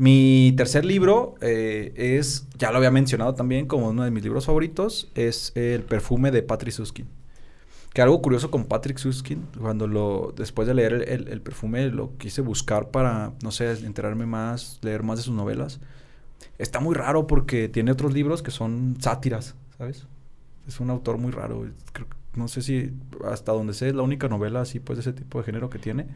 Mi 0.00 0.54
tercer 0.56 0.86
libro 0.86 1.34
eh, 1.42 1.92
es, 1.94 2.46
ya 2.56 2.70
lo 2.70 2.78
había 2.78 2.90
mencionado 2.90 3.34
también 3.34 3.66
como 3.66 3.90
uno 3.90 4.02
de 4.02 4.10
mis 4.10 4.22
libros 4.22 4.46
favoritos, 4.46 5.12
es 5.14 5.52
El 5.54 5.82
perfume 5.82 6.30
de 6.30 6.42
Patrick 6.42 6.72
Susskind. 6.72 7.06
Que 7.92 8.00
algo 8.00 8.22
curioso 8.22 8.50
con 8.50 8.64
Patrick 8.64 8.96
Susskind, 8.96 9.58
cuando 9.58 9.86
lo, 9.86 10.32
después 10.34 10.66
de 10.66 10.72
leer 10.72 11.04
el, 11.06 11.42
perfume, 11.42 11.90
lo 11.90 12.16
quise 12.16 12.40
buscar 12.40 12.88
para, 12.88 13.34
no 13.42 13.50
sé, 13.50 13.70
enterarme 13.72 14.24
más, 14.24 14.78
leer 14.80 15.02
más 15.02 15.18
de 15.18 15.24
sus 15.24 15.34
novelas. 15.34 15.80
Está 16.56 16.80
muy 16.80 16.94
raro 16.94 17.26
porque 17.26 17.68
tiene 17.68 17.92
otros 17.92 18.14
libros 18.14 18.42
que 18.42 18.52
son 18.52 18.96
sátiras, 19.00 19.54
¿sabes? 19.76 20.06
Es 20.66 20.80
un 20.80 20.88
autor 20.88 21.18
muy 21.18 21.30
raro. 21.30 21.66
creo 21.92 22.08
no 22.36 22.48
sé 22.48 22.62
si 22.62 22.90
hasta 23.30 23.52
donde 23.52 23.74
sé 23.74 23.88
es 23.88 23.94
la 23.94 24.02
única 24.02 24.28
novela 24.28 24.62
así, 24.62 24.80
pues, 24.80 24.96
de 24.96 25.00
ese 25.02 25.12
tipo 25.12 25.40
de 25.40 25.44
género 25.44 25.68
que 25.68 25.78
tiene. 25.78 26.06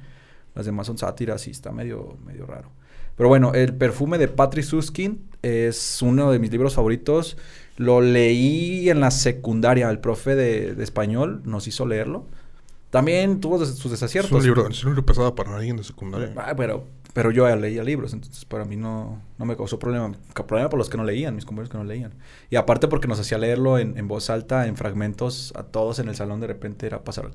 Las 0.54 0.64
demás 0.64 0.86
son 0.86 0.96
sátiras 0.96 1.46
y 1.48 1.50
está 1.50 1.70
medio, 1.70 2.16
medio 2.24 2.46
raro. 2.46 2.70
Pero 3.16 3.28
bueno, 3.28 3.52
El 3.54 3.74
perfume 3.74 4.18
de 4.18 4.28
Patrick 4.28 4.64
Susskind 4.64 5.18
es 5.42 6.02
uno 6.02 6.30
de 6.32 6.38
mis 6.38 6.50
libros 6.50 6.74
favoritos. 6.74 7.36
Lo 7.76 8.00
leí 8.00 8.88
en 8.90 9.00
la 9.00 9.10
secundaria. 9.10 9.88
El 9.90 9.98
profe 10.00 10.34
de, 10.34 10.74
de 10.74 10.84
español 10.84 11.42
nos 11.44 11.66
hizo 11.68 11.86
leerlo. 11.86 12.26
También 12.90 13.40
tuvo 13.40 13.58
des- 13.58 13.70
sus 13.70 13.86
Es 13.86 13.90
desaciertos. 13.92 14.32
un 14.32 14.42
libro, 14.42 14.68
es 14.68 14.82
un 14.84 14.90
libro 14.90 15.04
pesado 15.04 15.34
para 15.34 15.56
alguien 15.56 15.76
de 15.76 15.82
secundaria. 15.84 16.32
Ah, 16.36 16.54
pero, 16.56 16.86
pero 17.12 17.32
yo 17.32 17.48
ya 17.48 17.56
leía 17.56 17.82
libros, 17.82 18.12
entonces 18.12 18.44
para 18.44 18.64
mí 18.64 18.76
no, 18.76 19.20
no 19.36 19.44
me 19.44 19.56
causó 19.56 19.80
problema. 19.80 20.12
Problema 20.46 20.70
por 20.70 20.78
los 20.78 20.88
que 20.88 20.96
no 20.96 21.02
leían, 21.04 21.34
mis 21.34 21.44
compañeros 21.44 21.70
que 21.70 21.78
no 21.78 21.82
leían. 21.84 22.14
Y 22.50 22.56
aparte 22.56 22.86
porque 22.86 23.08
nos 23.08 23.18
hacía 23.18 23.36
leerlo 23.38 23.78
en, 23.80 23.98
en 23.98 24.06
voz 24.06 24.30
alta, 24.30 24.68
en 24.68 24.76
fragmentos, 24.76 25.52
a 25.56 25.64
todos 25.64 25.98
en 25.98 26.08
el 26.08 26.14
salón 26.14 26.38
de 26.40 26.46
repente 26.46 26.86
era 26.86 27.02
pasar 27.02 27.30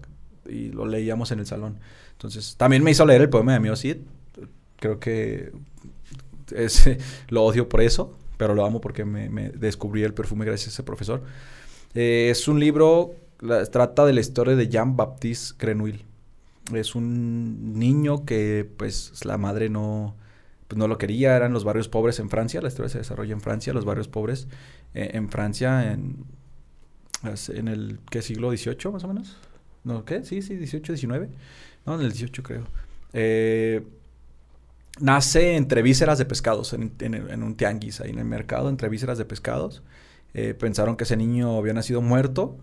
y 0.48 0.70
lo 0.70 0.86
leíamos 0.86 1.32
en 1.32 1.40
el 1.40 1.46
salón. 1.46 1.80
Entonces, 2.14 2.56
también 2.58 2.82
me 2.84 2.92
hizo 2.92 3.06
leer 3.06 3.22
el 3.22 3.30
poema 3.30 3.52
de 3.54 3.60
Mio 3.60 3.76
Cid. 3.76 3.98
Creo 4.80 5.00
que 5.00 5.52
lo 7.30 7.44
odio 7.44 7.70
por 7.70 7.82
eso, 7.82 8.18
pero 8.38 8.56
lo 8.56 8.66
amo 8.66 8.82
porque 8.82 9.06
me, 9.06 9.50
descubrí 9.52 10.04
el 10.04 10.14
perfume 10.14 10.46
gracias 10.46 10.70
a 10.70 10.72
ese 10.76 10.84
profesor. 10.84 11.24
Eh, 11.94 12.30
es 12.32 12.48
un 12.48 12.60
libro, 12.60 13.16
trata 13.72 14.06
de 14.06 14.14
la 14.14 14.22
historia 14.22 14.56
de 14.56 14.68
Jean-Baptiste 14.68 15.56
Grenouille. 15.60 16.06
Es 16.74 16.96
un 16.96 17.80
niño 17.80 18.26
que, 18.26 18.70
pues, 18.78 19.26
la 19.26 19.38
madre 19.38 19.70
no, 19.70 20.16
pues, 20.68 20.78
no 20.78 20.88
lo 20.88 20.98
quería. 20.98 21.36
Eran 21.36 21.52
los 21.52 21.64
barrios 21.64 21.90
pobres 21.90 22.20
en 22.20 22.30
Francia. 22.30 22.62
La 22.62 22.68
historia 22.68 22.90
se 22.90 23.00
desarrolla 23.00 23.34
en 23.34 23.42
Francia, 23.42 23.74
los 23.74 23.86
barrios 23.86 24.08
pobres 24.08 24.48
eh, 24.94 25.12
en 25.14 25.30
Francia 25.30 25.92
en, 25.92 26.26
en 27.50 27.68
el, 27.68 28.00
¿qué 28.10 28.22
siglo 28.22 28.52
XVIII 28.52 28.92
más 28.92 29.04
o 29.04 29.08
menos? 29.08 29.38
¿No? 29.84 30.06
¿Qué? 30.06 30.24
Sí, 30.24 30.42
sí, 30.42 30.56
18, 30.56 30.94
19. 30.94 31.30
No, 31.86 31.96
en 31.96 32.02
el 32.02 32.12
18 32.12 32.44
creo. 32.44 32.64
Eh, 33.14 33.84
nace 35.00 35.56
entre 35.56 35.82
vísceras 35.82 36.18
de 36.18 36.26
pescados, 36.26 36.74
en, 36.74 36.94
en- 37.00 37.44
un 37.44 37.56
tianguis 37.56 38.02
ahí 38.02 38.10
en 38.12 38.20
el 38.20 38.26
mercado, 38.26 38.70
entre 38.70 38.90
vísceras 38.90 39.18
de 39.18 39.26
pescados. 39.26 39.84
Eh, 40.34 40.54
pensaron 40.54 40.96
que 40.96 41.06
ese 41.06 41.18
niño 41.18 41.58
había 41.58 41.74
nacido 41.74 42.02
muerto 42.02 42.58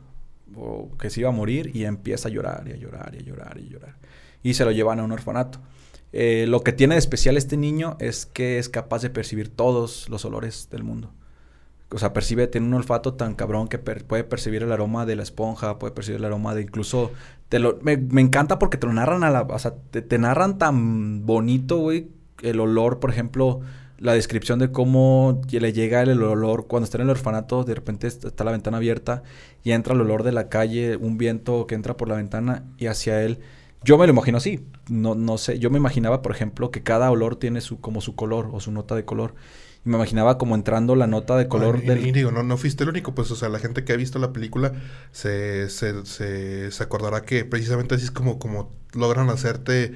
o 0.55 0.91
que 0.99 1.11
se 1.11 1.20
iba 1.20 1.31
a 1.31 1.33
morir 1.33 1.70
y 1.74 1.85
empieza 1.85 2.29
a 2.29 2.31
llorar 2.31 2.64
y 2.68 2.72
a 2.72 2.77
llorar 2.77 3.14
y 3.14 3.18
a 3.18 3.22
llorar 3.22 3.59
y 3.59 3.68
llorar. 3.68 3.97
Y 4.43 4.55
se 4.55 4.64
lo 4.64 4.70
llevan 4.70 5.01
a 5.01 5.05
un 5.05 5.12
orfanato. 5.12 5.59
Eh, 6.12 6.47
lo 6.49 6.62
que 6.62 6.72
tiene 6.72 6.95
de 6.95 7.01
especial 7.01 7.37
este 7.37 7.57
niño 7.57 7.97
es 7.99 8.27
que 8.27 8.59
es 8.59 8.68
capaz 8.68 9.03
de 9.03 9.11
percibir 9.11 9.49
todos 9.49 10.09
los 10.09 10.24
olores 10.24 10.68
del 10.70 10.85
mundo. 10.85 11.12
O 11.91 11.99
sea, 11.99 12.12
percibe, 12.12 12.47
tiene 12.47 12.66
un 12.66 12.74
olfato 12.74 13.14
tan 13.14 13.35
cabrón 13.35 13.68
que 13.68 13.79
puede 13.79 14.24
percibir 14.24 14.62
el 14.62 14.72
aroma 14.72 15.07
de 15.07 15.16
la 15.16 15.22
esponja, 15.22 15.79
puede 15.79 15.93
percibir 15.93 16.18
el 16.18 16.24
aroma 16.24 16.55
de 16.55 16.62
incluso... 16.62 17.12
Me 17.83 18.20
encanta 18.20 18.59
porque 18.59 18.77
te 18.77 18.87
lo 18.87 18.93
narran 18.93 19.22
a 19.24 19.31
la... 19.31 19.43
O 19.43 19.59
sea, 19.59 19.74
te, 19.91 20.03
te 20.03 20.18
narran 20.18 20.59
tan 20.59 21.27
bonito, 21.27 21.79
güey, 21.79 22.09
el 22.43 22.61
olor, 22.61 23.01
por 23.01 23.11
ejemplo, 23.11 23.61
la 23.99 24.12
descripción 24.12 24.59
de 24.59 24.70
cómo 24.70 25.41
le 25.51 25.72
llega 25.72 26.03
el 26.03 26.22
olor 26.22 26.66
cuando 26.66 26.84
está 26.84 26.99
en 26.99 27.05
el 27.05 27.11
orfanato, 27.11 27.64
de 27.64 27.74
repente 27.74 28.07
est- 28.07 28.24
está 28.24 28.45
la 28.45 28.51
ventana 28.53 28.76
abierta 28.76 29.22
y 29.64 29.72
entra 29.72 29.95
el 29.95 30.01
olor 30.03 30.22
de 30.22 30.32
la 30.32 30.49
calle, 30.49 30.97
un 30.97 31.16
viento 31.18 31.66
que 31.66 31.74
entra 31.74 31.97
por 31.97 32.09
la 32.09 32.16
ventana 32.16 32.64
y 32.78 32.87
hacia 32.87 33.22
él. 33.22 33.41
Yo 33.84 33.99
me 33.99 34.07
lo 34.07 34.12
imagino 34.12 34.39
así. 34.39 34.66
No, 34.89 35.14
no 35.14 35.39
sé. 35.39 35.59
Yo 35.59 35.70
me 35.70 35.78
imaginaba, 35.78 36.22
por 36.22 36.32
ejemplo, 36.32 36.70
que 36.70 36.82
cada 36.82 37.11
olor 37.11 37.37
tiene 37.37 37.61
su, 37.61 37.80
como 37.80 38.01
su 38.01 38.14
color 38.16 38.51
o 38.53 38.61
su 38.61 38.72
nota 38.72 38.95
de 38.95 39.05
color. 39.05 39.34
Y 39.84 39.89
me 39.89 39.97
imaginaba 39.97 40.39
como 40.39 40.55
entrando 40.55 40.97
la 40.97 41.07
nota 41.07 41.37
de 41.37 41.49
color 41.49 41.76
Ah, 41.78 41.80
y, 41.82 41.87
del... 41.87 42.07
y 42.07 42.12
digo, 42.12 42.30
no, 42.32 42.43
no 42.43 42.57
fuiste 42.57 42.84
el 42.84 42.91
único, 42.91 43.14
pues, 43.14 43.30
o 43.30 43.37
sea, 43.37 43.49
la 43.49 43.59
gente 43.59 43.84
que 43.84 43.93
ha 43.93 43.97
visto 43.97 44.18
la 44.18 44.32
película 44.32 44.72
se, 45.12 45.68
se, 45.70 46.05
se, 46.07 46.70
se 46.70 46.82
acordará 46.82 47.22
que 47.24 47.45
precisamente 47.45 47.95
así 47.95 48.05
es 48.05 48.11
como, 48.11 48.39
como 48.39 48.70
logran 48.95 49.28
hacerte 49.30 49.95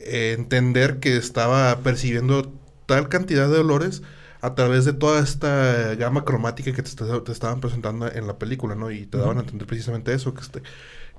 eh, 0.00 0.34
entender 0.38 0.98
que 1.00 1.16
estaba 1.16 1.78
percibiendo 1.80 2.52
tal 2.86 3.08
cantidad 3.08 3.48
de 3.50 3.58
olores 3.60 4.02
a 4.40 4.54
través 4.54 4.84
de 4.84 4.92
toda 4.92 5.20
esta 5.22 5.94
gama 5.96 6.24
cromática 6.24 6.72
que 6.72 6.82
te, 6.82 6.88
est- 6.88 7.24
te 7.24 7.32
estaban 7.32 7.60
presentando 7.60 8.10
en 8.12 8.26
la 8.26 8.38
película, 8.38 8.74
¿no? 8.74 8.90
Y 8.90 9.06
te 9.06 9.18
daban 9.18 9.38
a 9.38 9.40
entender 9.40 9.66
precisamente 9.66 10.12
eso, 10.14 10.34
que 10.34 10.42
este 10.42 10.62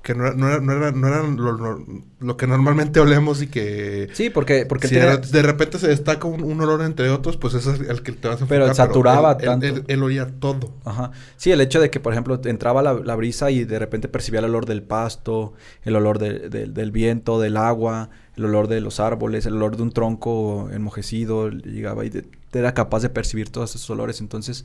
que 0.02 0.14
no 0.14 0.26
era, 0.26 0.34
no 0.36 0.48
era, 0.48 0.60
no 0.60 0.72
era, 0.76 0.92
no 0.92 1.08
era 1.08 1.22
lo, 1.24 1.52
lo- 1.52 1.84
lo 2.20 2.36
que 2.36 2.46
normalmente 2.46 3.00
olemos 3.00 3.42
y 3.42 3.48
que 3.48 4.08
Sí, 4.12 4.30
porque... 4.30 4.64
porque 4.64 4.86
si 4.86 4.94
de, 4.94 5.42
repente 5.42 5.78
se 5.78 5.88
destaca 5.88 6.26
un, 6.28 6.42
un 6.44 6.60
olor 6.60 6.82
entre 6.82 7.10
otros, 7.10 7.36
pues 7.36 7.54
ese 7.54 7.72
es 7.72 7.80
el 7.80 8.02
que 8.02 8.12
te 8.12 8.28
vas 8.28 8.40
a 8.40 8.46
Pero 8.46 8.64
enfocar, 8.66 8.86
saturaba 8.86 9.32
él- 9.32 9.38
él- 9.40 9.44
tanto. 9.46 9.66
Él, 9.66 9.84
él 9.88 10.02
olía 10.02 10.26
todo. 10.38 10.72
Ajá. 10.84 11.10
Sí, 11.36 11.50
el 11.50 11.60
hecho 11.60 11.80
de 11.80 11.90
que, 11.90 11.98
por 12.00 12.12
ejemplo, 12.12 12.40
entraba 12.44 12.80
la, 12.82 12.94
la 12.94 13.16
brisa 13.16 13.50
y 13.50 13.64
de 13.64 13.78
repente 13.78 14.08
percibía 14.08 14.38
el 14.38 14.46
olor 14.46 14.66
del 14.66 14.82
pasto, 14.84 15.54
el 15.82 15.96
olor 15.96 16.20
de- 16.20 16.48
de- 16.48 16.66
del 16.66 16.92
viento, 16.92 17.40
del 17.40 17.56
agua, 17.56 18.10
el 18.38 18.44
olor 18.44 18.68
de 18.68 18.80
los 18.80 19.00
árboles, 19.00 19.46
el 19.46 19.54
olor 19.54 19.76
de 19.76 19.82
un 19.82 19.92
tronco 19.92 20.70
enmojecido, 20.72 21.50
llegaba 21.50 22.04
y 22.06 22.12
era 22.52 22.72
capaz 22.72 23.00
de 23.00 23.10
percibir 23.10 23.50
todos 23.50 23.74
esos 23.74 23.90
olores. 23.90 24.20
Entonces, 24.20 24.64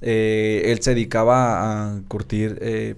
eh, 0.00 0.62
él 0.66 0.80
se 0.80 0.90
dedicaba 0.94 1.92
a 1.92 2.00
curtir 2.08 2.58
eh, 2.60 2.96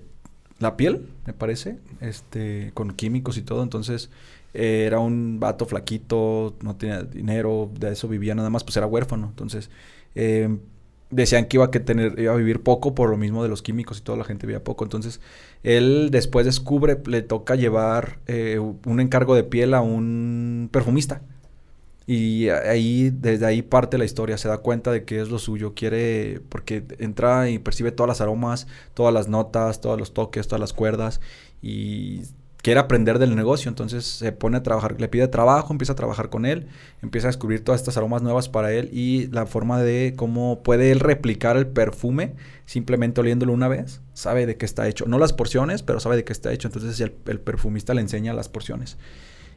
la 0.61 0.77
piel, 0.77 1.09
me 1.27 1.33
parece, 1.33 1.79
este, 2.01 2.71
con 2.75 2.93
químicos 2.93 3.37
y 3.37 3.43
todo. 3.43 3.63
Entonces, 3.63 4.11
eh, 4.55 4.85
era 4.87 5.01
un 5.01 5.41
vato 5.41 5.67
flaquito, 5.67 6.55
no 6.63 6.77
tenía 6.77 7.03
dinero, 7.03 7.71
de 7.79 7.93
eso 7.93 8.09
vivía 8.09 8.35
nada 8.35 8.51
más, 8.51 8.65
pues 8.65 8.77
era 8.77 8.87
huérfano. 8.87 9.27
Entonces, 9.27 9.69
eh, 10.15 10.49
decían 11.11 11.47
que 11.47 11.57
iba 11.57 11.67
a, 11.67 11.71
tener, 11.71 12.19
iba 12.19 12.33
a 12.33 12.37
vivir 12.37 12.63
poco 12.63 12.95
por 12.95 13.11
lo 13.11 13.17
mismo 13.17 13.43
de 13.43 13.49
los 13.49 13.63
químicos 13.63 13.99
y 13.99 14.03
toda 14.03 14.19
la 14.19 14.25
gente 14.25 14.47
vivía 14.47 14.65
poco. 14.65 14.85
Entonces, 14.85 15.21
él 15.63 16.09
después 16.11 16.47
descubre, 16.47 17.01
le 17.07 17.23
toca 17.23 17.55
llevar 17.55 18.19
eh, 18.27 18.59
un 18.59 19.01
encargo 19.01 19.35
de 19.35 19.45
piel 19.45 19.75
a 19.75 19.81
un 19.81 20.69
perfumista. 20.73 21.23
Y 22.07 22.51
ahí, 22.51 23.11
desde 23.11 23.47
ahí 23.47 23.63
parte 23.63 23.97
la 23.97 24.05
historia, 24.05 24.37
se 24.37 24.49
da 24.49 24.59
cuenta 24.59 24.93
de 24.93 25.05
que 25.05 25.21
es 25.21 25.31
lo 25.31 25.39
suyo, 25.39 25.73
quiere, 25.75 26.41
porque 26.51 26.85
entra 26.99 27.49
y 27.49 27.59
percibe 27.59 27.93
todas 27.93 28.09
las 28.09 28.21
aromas, 28.21 28.67
todas 28.93 29.15
las 29.15 29.29
notas, 29.29 29.81
todos 29.81 29.99
los 29.99 30.13
toques, 30.13 30.47
todas 30.47 30.61
las 30.61 30.75
cuerdas, 30.75 31.23
y 31.63 32.23
quiere 32.65 32.81
aprender 32.81 33.19
del 33.19 33.37
negocio, 33.37 33.69
entonces 33.69 34.07
se 34.07 34.33
pone 34.33 34.57
a 34.57 34.63
trabajar, 34.63 34.99
le 34.99 35.07
pide 35.09 35.29
trabajo, 35.29 35.71
empieza 35.71 35.93
a 35.93 35.97
trabajar 35.97 36.31
con 36.31 36.47
él, 36.47 36.67
empieza 37.03 37.27
a 37.27 37.31
descubrir 37.31 37.63
todas 37.63 37.83
estas 37.83 37.99
aromas 37.99 38.23
nuevas 38.23 38.49
para 38.49 38.73
él 38.73 38.89
y 38.91 39.27
la 39.27 39.45
forma 39.45 39.83
de 39.83 40.15
cómo 40.17 40.63
puede 40.63 40.91
él 40.91 41.01
replicar 41.01 41.59
el 41.59 41.67
perfume 41.67 42.33
simplemente 42.65 43.21
oliéndolo 43.21 43.53
una 43.53 43.69
vez, 43.69 44.01
sabe 44.15 44.47
de 44.47 44.57
qué 44.57 44.65
está 44.65 44.89
hecho, 44.89 45.05
no 45.07 45.19
las 45.19 45.35
porciones, 45.35 45.83
pero 45.83 46.01
sabe 46.01 46.17
de 46.17 46.25
qué 46.25 46.33
está 46.33 46.55
hecho, 46.55 46.69
entonces 46.69 46.99
el, 47.01 47.15
el 47.27 47.39
perfumista 47.39 47.93
le 47.93 48.01
enseña 48.01 48.33
las 48.33 48.49
porciones. 48.49 48.97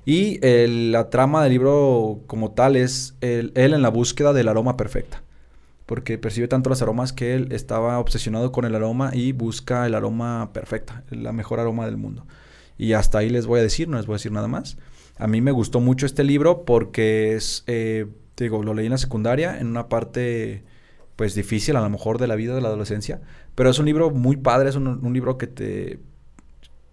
Y 0.05 0.39
la 0.67 1.09
trama 1.09 1.43
del 1.43 1.53
libro 1.53 2.19
como 2.27 2.51
tal 2.51 2.75
es 2.75 3.15
él 3.21 3.53
en 3.55 3.81
la 3.81 3.89
búsqueda 3.89 4.33
del 4.33 4.49
aroma 4.49 4.75
perfecta 4.75 5.23
porque 5.85 6.17
percibe 6.17 6.49
tanto 6.49 6.69
los 6.69 6.81
aromas 6.81 7.13
que 7.13 7.33
él 7.33 7.53
estaba 7.53 7.99
obsesionado 7.99 8.51
con 8.51 8.65
el 8.65 8.75
aroma 8.75 9.11
y 9.13 9.31
busca 9.31 9.85
el 9.85 9.95
aroma 9.95 10.49
perfecta, 10.51 11.03
la 11.09 11.31
mejor 11.31 11.61
aroma 11.61 11.85
del 11.85 11.95
mundo. 11.95 12.25
Y 12.77 12.93
hasta 12.93 13.19
ahí 13.19 13.29
les 13.29 13.45
voy 13.45 13.59
a 13.59 13.63
decir, 13.63 13.87
no 13.87 13.97
les 13.97 14.05
voy 14.05 14.15
a 14.15 14.17
decir 14.17 14.31
nada 14.31 14.47
más. 14.47 14.77
A 15.17 15.27
mí 15.27 15.41
me 15.41 15.51
gustó 15.51 15.79
mucho 15.79 16.05
este 16.05 16.23
libro 16.23 16.63
porque 16.63 17.35
es, 17.35 17.63
eh, 17.67 18.05
digo, 18.37 18.61
lo 18.63 18.73
leí 18.73 18.85
en 18.85 18.91
la 18.91 18.97
secundaria, 18.97 19.59
en 19.59 19.67
una 19.67 19.89
parte 19.89 20.63
pues 21.17 21.33
difícil 21.33 21.75
a 21.75 21.81
lo 21.81 21.89
mejor 21.89 22.19
de 22.19 22.27
la 22.27 22.35
vida 22.35 22.55
de 22.55 22.61
la 22.61 22.69
adolescencia, 22.69 23.19
pero 23.55 23.71
es 23.71 23.79
un 23.79 23.87
libro 23.87 24.11
muy 24.11 24.37
padre, 24.37 24.69
es 24.69 24.75
un, 24.75 25.13
libro 25.13 25.37
que 25.37 25.47
te, 25.47 25.99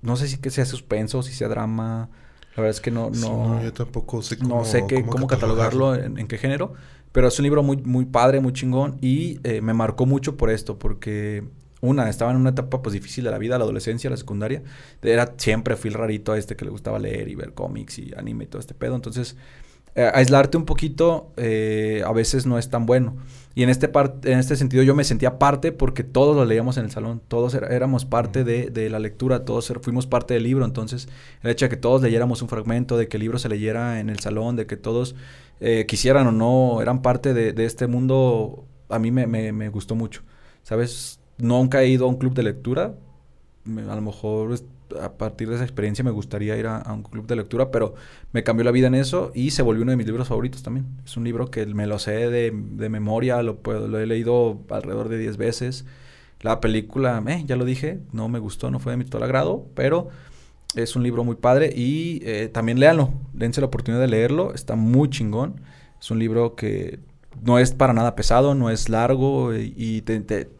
no 0.00 0.16
sé 0.16 0.26
si 0.28 0.38
que 0.38 0.48
sea 0.48 0.64
suspenso, 0.64 1.22
si 1.22 1.34
sea 1.34 1.46
drama, 1.48 2.08
la 2.56 2.62
verdad 2.62 2.70
es 2.70 2.80
que 2.80 2.90
no, 2.90 3.10
no, 3.10 3.62
yo 3.62 3.72
tampoco 3.74 4.22
sé 4.22 4.38
cómo, 4.38 4.56
no 4.56 4.64
sé 4.64 4.86
qué, 4.88 5.04
cómo, 5.04 5.26
catalogarlo, 5.26 5.94
en, 5.94 6.26
qué 6.26 6.38
género, 6.38 6.72
pero 7.12 7.28
es 7.28 7.38
un 7.38 7.42
libro 7.42 7.62
muy, 7.62 7.76
muy 7.76 8.06
padre, 8.06 8.40
muy 8.40 8.54
chingón 8.54 8.96
y 9.02 9.40
eh, 9.44 9.60
me 9.60 9.74
marcó 9.74 10.06
mucho 10.06 10.38
por 10.38 10.48
esto, 10.48 10.78
porque 10.78 11.44
una, 11.84 12.08
estaba 12.08 12.30
en 12.30 12.38
una 12.38 12.50
etapa 12.50 12.82
pues 12.82 12.92
difícil 12.92 13.24
de 13.24 13.30
la 13.30 13.38
vida, 13.38 13.58
la 13.58 13.64
adolescencia, 13.64 14.10
la 14.10 14.16
secundaria. 14.16 14.62
Era, 15.02 15.34
siempre 15.36 15.76
fui 15.76 15.88
el 15.88 15.94
rarito 15.94 16.32
a 16.32 16.38
este 16.38 16.56
que 16.56 16.64
le 16.64 16.70
gustaba 16.70 16.98
leer 16.98 17.28
y 17.28 17.34
ver 17.34 17.52
cómics 17.52 17.98
y 17.98 18.12
anime 18.16 18.44
y 18.44 18.46
todo 18.46 18.60
este 18.60 18.74
pedo. 18.74 18.94
Entonces, 18.94 19.36
eh, 19.96 20.10
aislarte 20.12 20.56
un 20.56 20.64
poquito 20.64 21.32
eh, 21.36 22.02
a 22.04 22.12
veces 22.12 22.46
no 22.46 22.58
es 22.58 22.68
tan 22.68 22.84
bueno. 22.84 23.16
Y 23.54 23.62
en 23.62 23.68
este, 23.68 23.88
en 24.24 24.38
este 24.40 24.56
sentido 24.56 24.82
yo 24.82 24.96
me 24.96 25.04
sentía 25.04 25.38
parte 25.38 25.70
porque 25.70 26.02
todos 26.02 26.34
lo 26.34 26.44
leíamos 26.44 26.76
en 26.76 26.86
el 26.86 26.90
salón, 26.90 27.22
todos 27.28 27.54
éramos 27.54 28.04
parte 28.04 28.42
de, 28.42 28.70
de, 28.70 28.90
la 28.90 28.98
lectura, 28.98 29.44
todos 29.44 29.70
er, 29.70 29.78
fuimos 29.78 30.08
parte 30.08 30.34
del 30.34 30.42
libro, 30.42 30.64
entonces 30.64 31.08
el 31.42 31.52
hecho 31.52 31.66
de 31.66 31.68
que 31.68 31.76
todos 31.76 32.02
leyéramos 32.02 32.42
un 32.42 32.48
fragmento, 32.48 32.96
de 32.96 33.06
que 33.06 33.16
el 33.16 33.20
libro 33.20 33.38
se 33.38 33.48
leyera 33.48 34.00
en 34.00 34.10
el 34.10 34.18
salón, 34.18 34.56
de 34.56 34.66
que 34.66 34.76
todos 34.76 35.14
eh, 35.60 35.86
quisieran 35.86 36.26
o 36.26 36.32
no, 36.32 36.82
eran 36.82 37.00
parte 37.00 37.32
de, 37.32 37.52
de 37.52 37.64
este 37.64 37.86
mundo, 37.86 38.64
a 38.88 38.98
mí 38.98 39.12
me, 39.12 39.28
me, 39.28 39.52
me, 39.52 39.68
gustó 39.68 39.94
mucho, 39.94 40.22
¿sabes? 40.64 41.20
Nunca 41.38 41.82
he 41.82 41.88
ido 41.88 42.06
a 42.06 42.08
un 42.08 42.16
club 42.16 42.34
de 42.34 42.42
lectura. 42.42 42.94
a 43.66 43.94
lo 43.94 44.00
mejor 44.00 44.54
a 45.00 45.12
partir 45.12 45.48
de 45.48 45.56
esa 45.56 45.64
experiencia 45.64 46.04
me 46.04 46.10
gustaría 46.10 46.56
ir 46.56 46.66
a, 46.66 46.82
un 46.92 47.02
club 47.02 47.26
de 47.26 47.36
lectura, 47.36 47.70
pero 47.70 47.94
me 48.32 48.44
cambió 48.44 48.64
la 48.64 48.70
vida 48.70 48.86
en 48.86 48.94
eso 48.94 49.32
y 49.34 49.50
se 49.50 49.62
volvió 49.62 49.82
uno 49.82 49.90
de 49.90 49.96
mis 49.96 50.06
libros 50.06 50.28
favoritos 50.28 50.62
también. 50.62 50.86
Es 51.04 51.16
un 51.16 51.24
libro 51.24 51.50
que 51.50 51.66
me 51.66 51.86
lo 51.86 51.98
sé 51.98 52.30
de, 52.30 52.52
memoria, 52.88 53.42
lo, 53.42 53.58
he 53.98 54.06
leído 54.06 54.60
alrededor 54.70 55.08
de 55.08 55.18
10 55.18 55.36
veces. 55.36 55.84
La 56.40 56.60
película, 56.60 57.22
eh, 57.26 57.42
ya 57.46 57.56
lo 57.56 57.64
dije, 57.64 58.00
no 58.12 58.28
me 58.28 58.38
gustó, 58.38 58.70
no 58.70 58.78
fue 58.78 58.92
de 58.92 58.98
mi 58.98 59.04
todo 59.04 59.24
agrado, 59.24 59.66
pero 59.74 60.08
es 60.74 60.94
un 60.96 61.02
libro 61.02 61.24
muy 61.24 61.36
padre 61.36 61.72
y 61.74 62.20
eh, 62.24 62.50
también 62.52 62.80
léanlo, 62.80 63.10
dense 63.32 63.60
la 63.60 63.68
oportunidad 63.68 64.02
de 64.02 64.08
leerlo, 64.08 64.52
está 64.54 64.76
muy 64.76 65.08
chingón. 65.08 65.60
Es 66.00 66.10
un 66.10 66.18
libro 66.18 66.54
que 66.54 66.98
no 67.42 67.58
es 67.58 67.72
para 67.72 67.92
nada 67.92 68.14
pesado, 68.14 68.54
no 68.54 68.70
es 68.70 68.88
largo 68.88 69.54
y, 69.54 70.02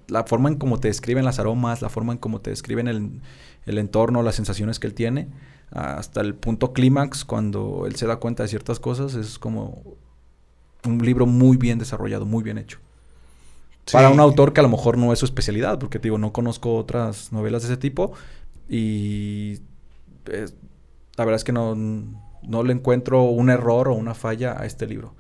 la 0.09 0.25
forma 0.25 0.49
en 0.49 0.57
cómo 0.57 0.81
te 0.81 0.89
describen 0.89 1.25
las 1.25 1.39
aromas, 1.39 1.83
la 1.83 1.89
forma 1.89 2.13
en 2.13 2.19
cómo 2.19 2.41
te 2.41 2.51
describen 2.51 2.89
el, 2.89 3.21
el 3.67 3.79
entorno, 3.79 4.23
las 4.23 4.35
sensaciones 4.35 4.79
que 4.79 4.87
él 4.87 4.95
tiene, 4.95 5.29
hasta 5.71 6.21
el 6.21 6.35
punto 6.35 6.73
clímax, 6.73 7.25
cuando 7.25 7.87
él 7.87 7.97
se 7.97 8.07
da 8.07 8.17
cuenta 8.17 8.43
de 8.43 8.49
ciertas 8.49 8.81
cosas, 8.81 9.15
es 9.15 9.39
como 9.39 9.83
un 10.85 10.99
libro 11.05 11.27
muy 11.27 11.57
bien 11.57 11.79
desarrollado, 11.79 12.27
muy 12.27 12.43
bien 12.43 12.59
hecho. 12.59 12.79
Para 13.93 14.09
un 14.09 14.21
autor 14.21 14.53
que 14.53 14.61
a 14.61 14.63
lo 14.63 14.69
mejor 14.69 14.97
no 14.97 15.13
es 15.13 15.19
su 15.19 15.27
especialidad, 15.27 15.79
porque 15.79 15.99
digo, 15.99 16.17
no 16.17 16.33
conozco 16.33 16.77
otras 16.77 17.33
novelas 17.33 17.63
de 17.63 17.69
ese 17.69 17.77
tipo 17.77 18.13
y 18.69 19.61
la 20.27 21.25
verdad 21.25 21.35
es 21.35 21.45
que 21.45 21.53
no, 21.53 21.75
no 21.75 22.63
le 22.63 22.73
encuentro 22.73 23.25
un 23.25 23.51
error 23.51 23.89
o 23.89 23.95
una 23.95 24.15
falla 24.15 24.59
a 24.59 24.65
este 24.65 24.87
libro. 24.87 25.15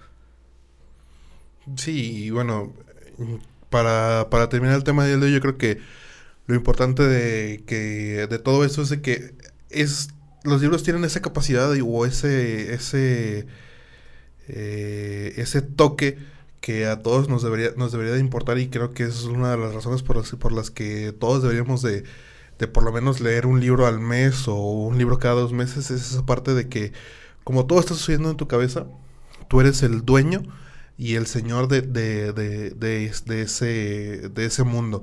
Sí, 1.76 2.24
y 2.26 2.30
bueno, 2.30 2.74
para, 3.70 4.28
para 4.30 4.48
terminar 4.48 4.76
el 4.76 4.84
tema 4.84 5.04
de 5.04 5.16
hoy, 5.16 5.32
yo 5.32 5.40
creo 5.40 5.56
que 5.58 5.80
lo 6.46 6.54
importante 6.56 7.02
de 7.04 7.64
que 7.66 8.26
de 8.28 8.38
todo 8.38 8.64
esto 8.64 8.82
es 8.82 8.90
de 8.90 9.02
que 9.02 9.34
es 9.70 10.10
los 10.44 10.62
libros 10.62 10.82
tienen 10.84 11.04
esa 11.04 11.22
capacidad 11.22 11.72
o 11.82 12.06
ese 12.06 12.74
ese 12.74 13.46
eh, 14.48 15.34
ese 15.36 15.62
toque 15.62 16.18
que 16.60 16.86
a 16.86 17.02
todos 17.02 17.28
nos 17.28 17.42
debería 17.42 17.70
nos 17.76 17.92
debería 17.92 18.14
de 18.14 18.20
importar 18.20 18.58
y 18.58 18.68
creo 18.68 18.92
que 18.94 19.04
es 19.04 19.24
una 19.24 19.50
de 19.52 19.58
las 19.58 19.74
razones 19.74 20.02
por 20.02 20.16
las, 20.16 20.30
por 20.32 20.52
las 20.52 20.70
que 20.70 21.12
todos 21.12 21.42
deberíamos 21.42 21.82
de, 21.82 22.04
de 22.58 22.68
por 22.68 22.84
lo 22.84 22.92
menos 22.92 23.20
leer 23.20 23.46
un 23.46 23.60
libro 23.60 23.86
al 23.86 24.00
mes 24.00 24.48
o 24.48 24.54
un 24.56 24.98
libro 24.98 25.18
cada 25.18 25.34
dos 25.36 25.52
meses 25.52 25.90
es 25.90 26.12
esa 26.12 26.26
parte 26.26 26.54
de 26.54 26.68
que 26.68 26.92
como 27.44 27.66
todo 27.66 27.80
está 27.80 27.94
sucediendo 27.94 28.30
en 28.30 28.36
tu 28.36 28.48
cabeza 28.48 28.86
tú 29.48 29.60
eres 29.60 29.82
el 29.82 30.04
dueño 30.04 30.42
y 30.96 31.14
el 31.16 31.26
señor 31.26 31.68
de, 31.68 31.82
de, 31.82 32.32
de, 32.32 32.70
de, 32.70 33.42
ese, 33.42 34.28
de 34.28 34.44
ese 34.44 34.64
mundo. 34.64 35.02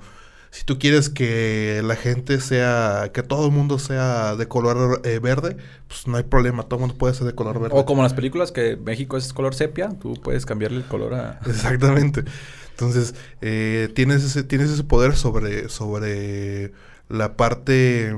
Si 0.51 0.65
tú 0.65 0.77
quieres 0.79 1.09
que 1.09 1.81
la 1.83 1.95
gente 1.95 2.41
sea, 2.41 3.11
que 3.13 3.23
todo 3.23 3.45
el 3.45 3.53
mundo 3.53 3.79
sea 3.79 4.35
de 4.35 4.47
color 4.49 5.01
eh, 5.05 5.19
verde, 5.19 5.55
pues 5.87 6.07
no 6.07 6.17
hay 6.17 6.23
problema, 6.23 6.63
todo 6.63 6.75
el 6.75 6.81
mundo 6.81 6.97
puede 6.97 7.13
ser 7.13 7.25
de 7.25 7.33
color 7.33 7.59
verde. 7.59 7.77
O 7.77 7.85
como 7.85 8.03
las 8.03 8.13
películas 8.13 8.51
que 8.51 8.75
México 8.75 9.15
es 9.15 9.31
color 9.31 9.55
sepia, 9.55 9.89
tú 9.97 10.13
puedes 10.21 10.45
cambiarle 10.45 10.79
el 10.79 10.85
color 10.85 11.13
a... 11.13 11.39
Exactamente. 11.45 12.25
Entonces, 12.71 13.15
eh, 13.39 13.89
tienes, 13.95 14.23
ese, 14.23 14.43
tienes 14.43 14.71
ese 14.71 14.83
poder 14.83 15.15
sobre, 15.15 15.69
sobre 15.69 16.73
la 17.07 17.37
parte 17.37 18.13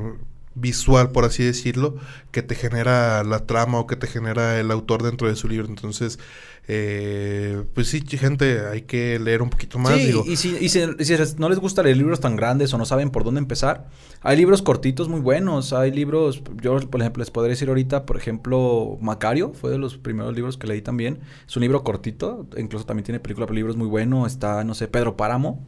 visual, 0.56 1.12
por 1.12 1.26
así 1.26 1.44
decirlo, 1.44 1.96
que 2.32 2.42
te 2.42 2.56
genera 2.56 3.24
la 3.24 3.46
trama 3.46 3.80
o 3.80 3.88
que 3.88 3.96
te 3.96 4.08
genera 4.08 4.60
el 4.60 4.72
autor 4.72 5.04
dentro 5.04 5.28
de 5.28 5.36
su 5.36 5.48
libro. 5.48 5.68
Entonces, 5.68 6.20
eh, 6.68 7.64
pues 7.74 7.88
sí, 7.90 8.02
gente, 8.08 8.66
hay 8.68 8.84
que 8.84 9.20
leer 9.20 9.42
un 9.42 9.50
poquito 9.50 9.80
más. 9.80 9.96
Sí, 9.96 10.14
y, 10.26 10.36
si, 10.38 10.56
y 10.60 10.70
si, 10.70 10.80
no 11.38 11.50
les 11.50 11.60
gusta 11.60 11.84
leer 11.84 11.98
libros 11.98 12.20
tan 12.20 12.36
grandes 12.36 12.74
o 12.74 12.78
no 12.78 12.86
saben 12.86 13.10
por 13.10 13.24
dónde 13.24 13.40
empezar, 13.40 13.90
hay 14.22 14.38
libros 14.38 14.62
cortitos 14.62 15.10
muy 15.10 15.20
buenos. 15.20 15.74
Hay 15.74 15.92
libros, 15.92 16.42
yo 16.62 16.80
por 16.80 17.02
ejemplo 17.02 17.22
les 17.22 17.32
podría 17.32 17.52
decir 17.52 17.70
ahorita, 17.70 18.06
por 18.06 18.18
ejemplo, 18.18 18.98
Macario, 19.02 19.54
fue 19.54 19.72
de 19.72 19.78
los 19.78 19.98
primeros 19.98 20.34
libros 20.34 20.58
que 20.58 20.68
leí 20.68 20.82
también. 20.82 21.20
Es 21.48 21.56
un 21.56 21.62
libro 21.62 21.84
cortito, 21.84 22.48
incluso 22.58 22.86
también 22.86 23.04
tiene 23.04 23.20
película, 23.20 23.46
pero 23.46 23.56
libros 23.56 23.76
muy 23.76 23.88
buenos. 23.88 24.32
Está, 24.32 24.64
no 24.64 24.74
sé, 24.74 24.88
Pedro 24.88 25.18
Páramo. 25.18 25.66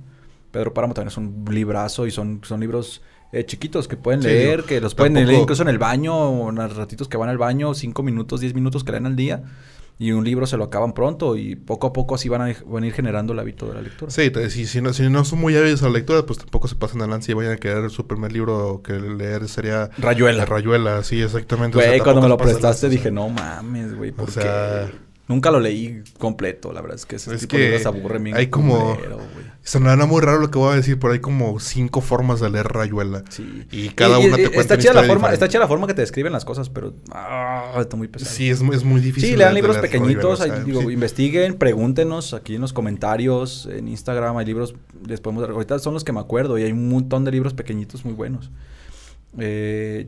Pedro 0.52 0.74
Páramo 0.74 0.94
también 0.94 1.10
es 1.10 1.18
un 1.18 1.44
librazo 1.50 2.08
y 2.08 2.12
son, 2.12 2.40
son 2.44 2.62
libros 2.62 3.02
eh, 3.36 3.46
chiquitos 3.46 3.88
que 3.88 3.98
pueden 3.98 4.22
leer, 4.22 4.64
que 4.64 4.80
los 4.80 4.96
pueden 4.96 5.14
leer 5.14 5.42
incluso 5.42 5.62
en 5.62 5.70
el 5.70 5.78
baño, 5.78 6.52
los 6.52 6.76
ratitos 6.76 7.08
que 7.08 7.18
van 7.18 7.30
al 7.30 7.38
baño, 7.38 7.74
cinco 7.74 8.02
minutos, 8.02 8.40
diez 8.40 8.54
minutos 8.54 8.84
que 8.84 8.94
leen 8.94 9.06
al 9.06 9.16
día 9.16 9.44
y 9.98 10.12
un 10.12 10.26
libro 10.26 10.46
se 10.46 10.58
lo 10.58 10.66
acaban 10.66 10.94
pronto 10.94 11.38
y 11.38 11.56
poco 11.56 11.88
a 11.88 11.94
poco 11.94 12.16
así 12.16 12.28
van 12.28 12.42
a, 12.42 12.56
van 12.66 12.84
a 12.84 12.88
ir 12.88 12.94
generando 12.94 13.34
el 13.34 13.40
hábito 13.40 13.68
de 13.68 13.76
la 13.76 13.82
lectura. 13.82 14.12
Sí, 14.12 14.32
si, 14.50 14.66
si, 14.68 14.82
no, 14.82 14.94
si 14.94 15.10
no 15.10 15.24
son 15.24 15.40
muy 15.40 15.56
hábiles 15.56 15.84
a 15.84 15.88
la 15.88 15.94
lectura, 15.94 16.26
pues 16.26 16.40
tampoco 16.40 16.68
se 16.68 16.76
pasan 16.76 17.02
adelante 17.02 17.32
y 17.32 17.36
vayan 17.36 17.54
a 17.54 17.58
querer 17.58 17.90
su 17.90 18.06
primer 18.06 18.32
libro 18.32 18.82
que 18.84 18.94
leer 18.94 19.48
sería... 19.48 19.90
Rayuela. 19.98 20.46
Rayuela, 20.46 21.04
sí, 21.04 21.22
exactamente. 21.22 21.78
Güey, 21.78 22.00
cuando 22.00 22.22
me 22.22 22.28
lo 22.28 22.38
prestaste 22.38 22.90
dije, 22.90 23.10
no 23.10 23.30
mames, 23.30 23.96
güey, 23.96 24.12
porque... 24.12 24.40
O 24.40 24.44
sea... 24.44 24.92
Nunca 25.28 25.50
lo 25.50 25.60
leí 25.60 26.04
completo, 26.20 26.72
la 26.72 26.82
verdad 26.82 26.98
es 26.98 27.08
que 27.08 27.16
ese 27.16 27.34
es 27.34 27.42
tipo 27.42 27.58
que 27.58 27.82
aburre 27.84 28.34
Hay 28.34 28.48
como... 28.48 28.96
Sonará 29.64 30.06
muy 30.06 30.22
raro 30.22 30.40
lo 30.40 30.52
que 30.52 30.60
voy 30.60 30.74
a 30.74 30.76
decir, 30.76 31.00
pero 31.00 31.14
hay 31.14 31.20
como 31.20 31.60
cinco 31.60 32.02
formas 32.02 32.40
de 32.40 32.52
leer 32.52 32.68
Rayuela. 32.68 33.24
Sí. 33.30 33.66
Y 33.72 33.90
cada 33.90 34.20
una 34.20 34.36
te 34.36 34.44
cuenta 34.44 34.62
está 34.62 34.78
chida 34.78 34.94
la 34.94 35.04
forma 35.04 35.34
Está 35.34 35.48
chida 35.48 35.62
la 35.62 35.68
forma 35.68 35.88
que 35.88 35.96
te 35.96 36.02
describen 36.02 36.32
las 36.32 36.46
cosas, 36.46 36.70
pero... 36.70 36.94
Ah, 37.12 37.74
está 37.80 37.98
muy 37.98 38.08
pesado. 38.08 38.32
Sí, 38.32 38.52
es, 38.52 38.62
es 38.62 38.84
muy 38.84 39.02
difícil. 39.02 39.32
Sí, 39.32 39.36
lean 39.36 39.56
libros 39.56 39.78
pequeñitos. 39.78 40.44
digo, 40.64 40.92
Investiguen, 40.92 41.56
pregúntenos 41.56 42.36
aquí 42.36 42.56
en 42.56 42.62
los 42.62 42.74
comentarios, 42.74 43.68
en 43.72 43.88
Instagram. 43.88 44.38
Hay 44.38 44.46
libros, 44.46 44.76
les 45.08 45.22
podemos... 45.22 45.50
Ahorita 45.50 45.80
son 45.80 45.96
los 45.96 46.04
que 46.04 46.14
me 46.14 46.20
acuerdo 46.20 46.60
y 46.60 46.64
hay 46.64 46.72
un 46.72 46.88
montón 46.88 47.26
de 47.26 47.32
libros 47.32 47.56
pequeñitos 47.56 48.06
muy 48.06 48.14
buenos. 48.14 48.52
Eh 49.40 50.08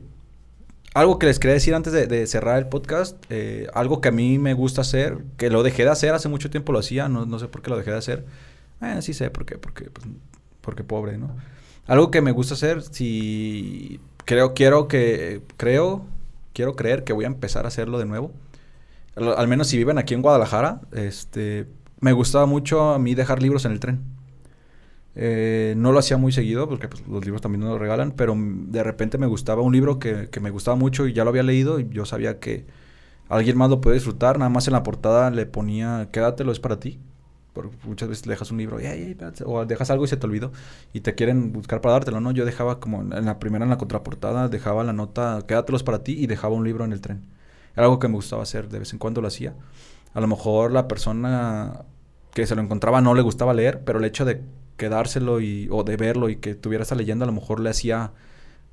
algo 0.98 1.18
que 1.18 1.26
les 1.26 1.38
quería 1.38 1.54
decir 1.54 1.74
antes 1.74 1.92
de, 1.92 2.26
cerrar 2.26 2.58
el 2.58 2.66
podcast, 2.66 3.16
eh, 3.30 3.68
algo 3.72 4.00
que 4.00 4.08
a 4.08 4.12
mí 4.12 4.38
me 4.38 4.52
gusta 4.52 4.80
hacer, 4.80 5.18
que 5.36 5.48
lo 5.48 5.62
dejé 5.62 5.84
de 5.84 5.90
hacer, 5.90 6.12
hace 6.12 6.28
mucho 6.28 6.50
tiempo 6.50 6.72
lo 6.72 6.80
hacía, 6.80 7.08
no, 7.08 7.38
sé 7.38 7.46
por 7.46 7.62
qué 7.62 7.70
lo 7.70 7.76
dejé 7.76 7.92
de 7.92 7.98
hacer. 7.98 8.24
Eh, 8.82 9.00
sí 9.00 9.14
sé 9.14 9.30
por 9.30 9.46
qué, 9.46 9.58
porque, 9.58 9.90
pues, 9.90 10.06
porque 10.60 10.82
pobre, 10.82 11.16
¿no? 11.16 11.30
Algo 11.86 12.10
que 12.10 12.20
me 12.20 12.32
gusta 12.32 12.54
hacer, 12.54 12.82
si 12.82 14.00
creo, 14.24 14.54
quiero 14.54 14.88
que, 14.88 15.40
creo, 15.56 16.04
quiero 16.52 16.74
creer 16.74 17.04
que 17.04 17.12
voy 17.12 17.24
a 17.24 17.28
empezar 17.28 17.64
a 17.64 17.68
hacerlo 17.68 17.98
de 17.98 18.04
nuevo. 18.04 18.32
Al, 19.14 19.46
menos 19.46 19.68
si 19.68 19.76
viven 19.76 19.98
aquí 19.98 20.14
en 20.14 20.22
Guadalajara, 20.22 20.80
este, 20.92 21.66
me 22.00 22.12
gustaba 22.12 22.46
mucho 22.46 22.90
a 22.90 22.98
mí 22.98 23.14
dejar 23.14 23.40
libros 23.40 23.64
en 23.64 23.72
el 23.72 23.80
tren. 23.80 24.00
Eh, 25.20 25.74
no 25.76 25.90
lo 25.90 25.98
hacía 25.98 26.16
muy 26.16 26.30
seguido 26.30 26.68
porque 26.68 26.86
pues, 26.86 27.04
los 27.08 27.24
libros 27.24 27.42
también 27.42 27.60
no 27.62 27.70
lo 27.70 27.78
regalan, 27.78 28.12
pero 28.12 28.36
de 28.38 28.84
repente 28.84 29.18
me 29.18 29.26
gustaba 29.26 29.62
un 29.62 29.72
libro 29.72 29.98
que, 29.98 30.28
me 30.40 30.50
gustaba 30.50 30.76
mucho 30.76 31.08
y 31.08 31.12
ya 31.12 31.24
lo 31.24 31.30
había 31.30 31.42
leído 31.42 31.80
y 31.80 31.88
yo 31.90 32.04
sabía 32.04 32.38
que 32.38 32.66
alguien 33.28 33.58
más 33.58 33.68
lo 33.68 33.80
puede 33.80 33.96
disfrutar. 33.96 34.38
Nada 34.38 34.48
más 34.48 34.68
en 34.68 34.74
la 34.74 34.84
portada 34.84 35.30
le 35.30 35.44
ponía, 35.44 36.08
quédatelo, 36.12 36.52
es 36.52 36.60
para 36.60 36.78
ti. 36.78 37.00
Porque 37.52 37.76
muchas 37.84 38.08
veces 38.08 38.26
le 38.26 38.34
dejas 38.34 38.52
un 38.52 38.58
libro 38.58 38.78
o 39.44 39.66
dejas 39.66 39.90
algo 39.90 40.04
y 40.04 40.08
se 40.08 40.16
te 40.16 40.26
olvidó 40.26 40.52
y 40.92 41.00
te 41.00 41.16
quieren 41.16 41.52
buscar 41.52 41.80
para 41.80 41.94
dártelo, 41.94 42.20
¿no? 42.20 42.30
Yo 42.30 42.44
dejaba 42.44 42.78
como 42.78 43.00
en 43.00 43.24
la 43.24 43.40
primera, 43.40 43.64
en 43.64 43.70
la 43.70 43.78
contraportada, 43.78 44.48
dejaba 44.48 44.84
la 44.84 44.92
nota, 44.92 45.42
quédatelos 45.48 45.82
para 45.82 46.04
ti 46.04 46.12
y 46.12 46.28
dejaba 46.28 46.54
un 46.54 46.62
libro 46.62 46.84
en 46.84 46.92
el 46.92 47.00
tren. 47.00 47.24
Era 47.74 47.86
algo 47.86 47.98
que 47.98 48.06
me 48.06 48.14
gustaba 48.14 48.44
hacer, 48.44 48.68
de 48.68 48.78
vez 48.78 48.92
en 48.92 49.00
cuando 49.00 49.20
lo 49.20 49.26
hacía. 49.26 49.54
A 50.14 50.20
lo 50.20 50.28
mejor 50.28 50.70
la 50.70 50.86
persona 50.86 51.82
que 52.32 52.46
se 52.46 52.54
lo 52.54 52.62
encontraba 52.62 53.00
no 53.00 53.14
le 53.14 53.22
gustaba 53.22 53.52
leer, 53.52 53.82
pero 53.82 53.98
el 53.98 54.04
hecho 54.04 54.24
de 54.24 54.42
quedárselo 54.78 55.42
y, 55.42 55.68
o 55.70 55.84
de 55.84 55.98
verlo 55.98 56.30
y 56.30 56.36
que 56.36 56.54
tuviera 56.54 56.84
esa 56.84 56.94
leyenda, 56.94 57.24
a 57.24 57.26
lo 57.26 57.34
mejor 57.34 57.60
le 57.60 57.68
hacía 57.68 58.12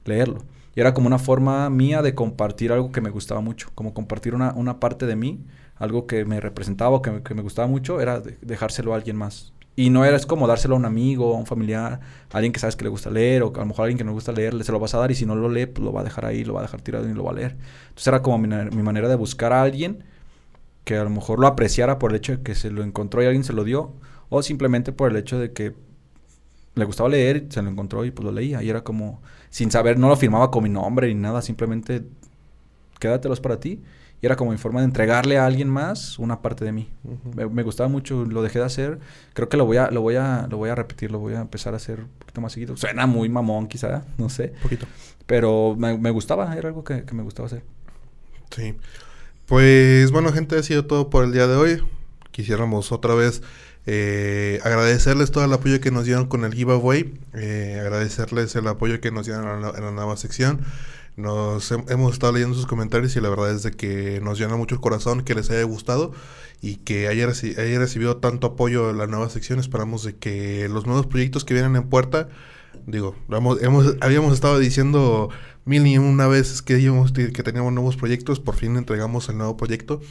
leerlo. 0.06 0.46
Y 0.76 0.80
era 0.80 0.94
como 0.94 1.08
una 1.08 1.20
forma 1.20 1.70
mía 1.70 2.02
de 2.02 2.16
compartir 2.16 2.72
algo 2.72 2.92
que 2.94 3.02
me 3.02 3.10
gustaba 3.10 3.42
mucho, 3.42 3.70
como 3.76 3.94
compartir 3.94 4.36
una, 4.36 4.54
una 4.54 4.80
parte 4.80 5.06
de 5.06 5.18
mí, 5.18 5.46
algo 5.76 6.08
que 6.08 6.24
me 6.26 6.40
representaba 6.40 6.96
o 6.96 7.02
que, 7.02 7.12
me 7.12 7.42
gustaba 7.42 7.68
mucho, 7.68 8.00
era 8.00 8.22
dejárselo 8.42 8.94
a 8.94 8.98
alguien 8.98 9.18
más. 9.18 9.54
Y 9.78 9.90
no 9.90 10.06
era 10.06 10.16
es 10.16 10.26
como 10.26 10.48
dárselo 10.48 10.76
a 10.76 10.78
un 10.78 10.86
amigo, 10.86 11.36
a 11.36 11.38
un 11.38 11.46
familiar, 11.46 12.00
a 12.32 12.38
alguien 12.38 12.54
que 12.54 12.60
sabes 12.60 12.78
que 12.78 12.86
le 12.86 12.90
gusta 12.90 13.10
leer, 13.10 13.44
o 13.44 13.52
a 13.54 13.60
lo 13.60 13.66
mejor 13.66 13.84
a 13.84 13.86
alguien 13.86 13.98
que 13.98 14.06
no 14.06 14.12
le 14.12 14.16
gusta 14.16 14.32
leer, 14.32 14.64
se 14.64 14.72
lo 14.72 14.80
vas 14.80 14.94
a 14.94 15.00
dar 15.00 15.12
y 15.12 15.16
si 15.16 15.26
no 15.26 15.36
lo 15.36 15.50
lee, 15.50 15.66
pues 15.66 15.84
lo 15.84 15.92
va 15.92 16.02
a 16.02 16.04
dejar 16.04 16.26
ahí, 16.26 16.46
lo 16.46 16.54
va 16.54 16.62
a 16.62 16.64
dejar 16.64 16.82
tirado 16.82 17.10
y 17.10 17.14
lo 17.14 17.26
va 17.26 17.32
a 17.32 17.36
leer. 17.36 17.58
Entonces 17.90 18.08
era 18.08 18.22
como 18.22 18.38
mi, 18.38 18.48
mi 18.48 18.84
manera 18.84 19.10
de 19.10 19.16
buscar 19.16 19.52
a 19.52 19.62
alguien 19.62 20.04
que 20.86 20.98
a 20.98 21.04
lo 21.04 21.10
mejor 21.10 21.40
lo 21.40 21.48
apreciara 21.48 22.00
por 22.00 22.12
el 22.12 22.18
hecho 22.18 22.38
de 22.38 22.44
que 22.44 22.56
se 22.56 22.70
lo 22.70 22.84
encontró 22.84 23.22
y 23.22 23.26
alguien 23.26 23.44
se 23.44 23.54
lo 23.54 23.64
dio, 23.64 23.94
o 24.30 24.42
simplemente 24.44 24.92
por 24.92 25.12
el 25.12 25.18
hecho 25.18 25.40
de 25.40 25.52
que 25.52 25.74
le 26.76 26.86
gustaba 26.86 27.10
leer, 27.10 27.48
se 27.50 27.62
lo 27.62 27.70
encontró 27.70 28.06
y 28.06 28.12
pues 28.12 28.26
lo 28.26 28.32
leía. 28.32 28.62
Y 28.62 28.70
era 28.70 28.84
como, 28.84 29.22
sin 29.50 29.72
saber, 29.72 29.98
no 29.98 30.10
lo 30.10 30.16
firmaba 30.16 30.52
con 30.52 30.64
mi 30.64 30.70
nombre 30.70 31.08
ni 31.08 31.16
nada, 31.16 31.42
simplemente 31.42 32.04
quédatelos 33.00 33.40
para 33.40 33.60
ti. 33.60 33.82
Y 34.22 34.26
era 34.26 34.36
como 34.36 34.52
mi 34.52 34.58
forma 34.58 34.80
de 34.80 34.86
entregarle 34.86 35.38
a 35.38 35.46
alguien 35.46 35.70
más 35.70 36.20
una 36.20 36.42
parte 36.42 36.64
de 36.64 36.72
mí. 36.72 36.90
me, 37.36 37.64
gustaba 37.64 37.90
mucho, 37.90 38.26
lo 38.26 38.42
dejé 38.42 38.60
de 38.60 38.66
hacer. 38.66 39.00
Creo 39.34 39.50
que 39.50 39.58
lo 39.58 39.66
voy 39.66 39.78
a, 39.78 39.92
lo 39.92 40.02
voy 40.02 40.16
a, 40.16 40.48
lo 40.50 40.58
voy 40.58 40.70
a 40.70 40.76
repetir, 40.76 41.12
lo 41.12 41.20
voy 41.20 41.34
a 41.34 41.42
empezar 41.42 41.74
a 41.74 41.78
hacer 41.78 42.02
un 42.02 42.10
poquito 42.20 42.42
más 42.42 42.54
seguido. 42.54 42.78
Suena 42.78 43.06
muy 43.08 43.30
mamón 43.30 43.68
quizá, 43.68 44.06
no 44.18 44.30
sé. 44.30 44.54
Un 44.56 44.62
poquito. 44.62 44.86
Pero 45.26 45.76
me, 45.78 46.12
gustaba, 46.12 46.56
era 46.56 46.70
algo 46.70 46.84
que, 46.84 47.04
que 47.04 47.14
me 47.14 47.24
gustaba 47.24 47.48
hacer. 47.48 47.64
Sí. 48.52 48.76
Pues 49.46 50.12
bueno, 50.12 50.32
gente, 50.32 50.58
ha 50.58 50.64
sido 50.64 50.86
todo 50.86 51.10
por 51.10 51.26
el 51.26 51.32
día 51.32 51.48
de 51.48 51.56
hoy. 51.56 51.84
Quisiéramos 52.32 52.92
otra 52.92 53.16
vez 53.16 53.42
eh, 53.88 54.60
agradecerles 54.64 55.30
todo 55.32 55.46
el 55.46 55.54
apoyo 55.54 55.80
que 55.80 55.92
nos 55.92 56.06
dieron 56.06 56.26
con 56.26 56.44
el 56.44 56.54
giveaway. 56.54 57.14
Eh, 57.34 57.78
agradecerles 57.80 58.56
el 58.56 58.68
apoyo 58.68 59.00
que 59.00 59.12
nos 59.12 59.26
dieron 59.26 59.46
en 59.46 59.62
la, 59.62 59.92
nueva 59.92 60.18
sección. 60.18 60.62
Nos 61.18 61.72
hemos 61.72 62.14
estado 62.14 62.34
leyendo 62.34 62.56
sus 62.56 62.66
comentarios 62.66 63.16
y 63.16 63.22
la 63.22 63.30
verdad 63.30 63.52
es 63.52 63.64
de 63.64 63.72
que 63.72 64.20
nos 64.22 64.38
llena 64.38 64.58
mucho 64.58 64.76
el 64.76 64.82
corazón 64.82 65.24
que 65.24 65.34
les 65.34 65.50
haya 65.50 65.64
gustado 65.64 66.12
y 66.62 66.78
que 66.78 67.08
haya, 67.08 67.26
recibido 67.28 68.18
tanto 68.18 68.48
apoyo 68.48 68.90
en 68.90 68.98
la 68.98 69.08
nueva 69.08 69.30
sección. 69.30 69.60
Esperamos 69.60 70.04
de 70.04 70.16
que 70.18 70.68
los 70.68 70.86
nuevos 70.86 71.06
proyectos 71.06 71.46
que 71.46 71.54
vienen 71.54 71.78
en 71.78 71.84
puerta, 71.84 72.28
digo, 72.86 73.16
hemos, 73.62 73.96
habíamos 74.02 74.34
estado 74.34 74.60
diciendo 74.60 75.30
mil 75.64 75.88
y 75.88 75.98
una 75.98 76.28
veces 76.28 76.62
que 76.62 76.76
teníamos 77.44 77.72
nuevos 77.72 77.96
proyectos, 77.96 78.42
por 78.42 78.56
fin 78.56 78.76
entregamos 78.76 79.30
el 79.30 79.38
nuevo 79.38 79.56
proyecto. 79.56 80.02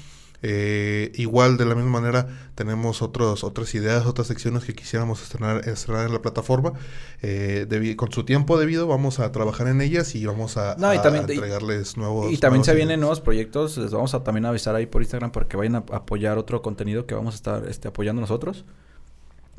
Eh, 0.46 1.10
igual, 1.14 1.56
de 1.56 1.64
la 1.64 1.74
misma 1.74 1.92
manera, 1.92 2.28
tenemos 2.54 3.00
otros, 3.00 3.44
otras 3.44 3.74
ideas, 3.74 4.04
otras 4.04 4.26
secciones 4.26 4.64
que 4.64 4.74
quisiéramos 4.74 5.22
estrenar, 5.22 5.66
estrenar 5.66 6.06
en 6.06 6.12
la 6.12 6.20
plataforma. 6.20 6.74
Eh, 7.22 7.94
con 7.96 8.12
su 8.12 8.24
tiempo 8.24 8.58
debido, 8.58 8.86
vamos 8.86 9.20
a 9.20 9.32
trabajar 9.32 9.68
en 9.68 9.80
ellas 9.80 10.14
y 10.14 10.26
vamos 10.26 10.58
a, 10.58 10.74
entregarles 10.74 11.96
nuevos. 11.96 12.30
Y 12.30 12.36
también 12.36 12.62
se 12.62 12.74
vienen 12.74 13.00
nuevos 13.00 13.22
proyectos. 13.22 13.78
Les 13.78 13.92
vamos 13.92 14.12
a 14.12 14.22
también 14.22 14.44
avisar 14.44 14.74
ahí 14.74 14.84
por 14.84 15.00
Instagram 15.00 15.30
para 15.30 15.48
que 15.48 15.56
vayan 15.56 15.76
a 15.76 15.78
apoyar 15.78 16.36
otro 16.36 16.60
contenido 16.60 17.06
que 17.06 17.14
vamos 17.14 17.32
a 17.32 17.36
estar 17.36 17.66
este, 17.66 17.88
apoyando 17.88 18.20
nosotros. 18.20 18.66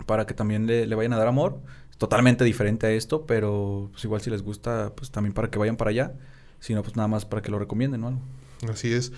Para 0.06 0.28
que 0.28 0.36
también 0.36 0.68
le, 0.68 0.94
vayan 0.94 1.14
a 1.14 1.18
dar 1.18 1.28
amor. 1.28 1.58
Totalmente 1.98 2.44
diferente 2.44 2.86
a 2.86 2.92
esto, 2.92 3.26
pero 3.26 3.90
pues 3.92 4.04
igual 4.04 4.22
si 4.22 4.30
les 4.30 4.44
gusta, 4.44 4.92
pues 4.96 5.10
también 5.10 5.34
para 5.34 5.50
que 5.50 5.58
vayan 5.58 5.78
para 5.78 5.90
allá. 5.90 6.14
Si 6.60 6.76
no, 6.76 6.84
pues 6.84 6.96
nada 6.96 7.08
más 7.08 7.26
para 7.26 7.42
que 7.42 7.50
lo 7.50 7.58
recomienden 7.58 8.04
o 8.04 8.10
algo. 8.10 8.22
Así 8.70 8.94
es. 8.94 9.12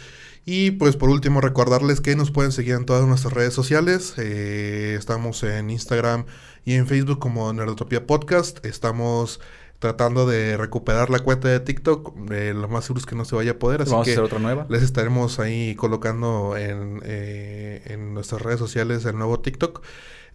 Y 0.50 0.72
pues 0.72 0.96
por 0.96 1.10
último 1.10 1.42
recordarles 1.42 2.00
que 2.00 2.16
nos 2.16 2.32
pueden 2.32 2.54
seguir 2.54 2.76
en 2.76 2.86
todas 2.86 3.06
nuestras 3.06 3.34
redes 3.34 3.54
sociales. 3.54 4.14
Eh, 4.16 4.96
estamos 4.98 5.44
en 5.44 5.70
Instagram 5.70 6.26
y 6.64 6.76
en 6.76 6.88
Facebook 6.88 7.20
como 7.20 7.52
Nerdotopia 7.52 8.08
Podcast. 8.08 8.66
Estamos 8.66 9.42
tratando 9.80 10.26
de 10.26 10.56
recuperar 10.56 11.10
la 11.10 11.20
cuenta 11.20 11.50
de 11.50 11.60
TikTok. 11.60 12.32
Eh, 12.32 12.54
lo 12.56 12.70
más 12.70 12.86
seguro 12.86 13.02
es 13.02 13.06
que 13.06 13.18
no 13.18 13.26
se 13.26 13.36
vaya 13.36 13.52
a 13.52 13.60
poder. 13.60 13.82
Así 13.82 13.92
Vamos 13.92 14.08
a 14.08 14.12
hacer 14.12 14.24
otra 14.24 14.40
nueva. 14.40 14.66
Les 14.70 14.84
estaremos 14.84 15.38
ahí 15.40 15.76
colocando 15.76 16.56
en, 16.56 17.02
eh, 17.04 17.82
en 17.88 18.14
nuestras 18.14 18.42
redes 18.42 18.60
sociales 18.60 19.04
el 19.04 19.18
nuevo 19.18 19.42
TikTok. 19.42 19.82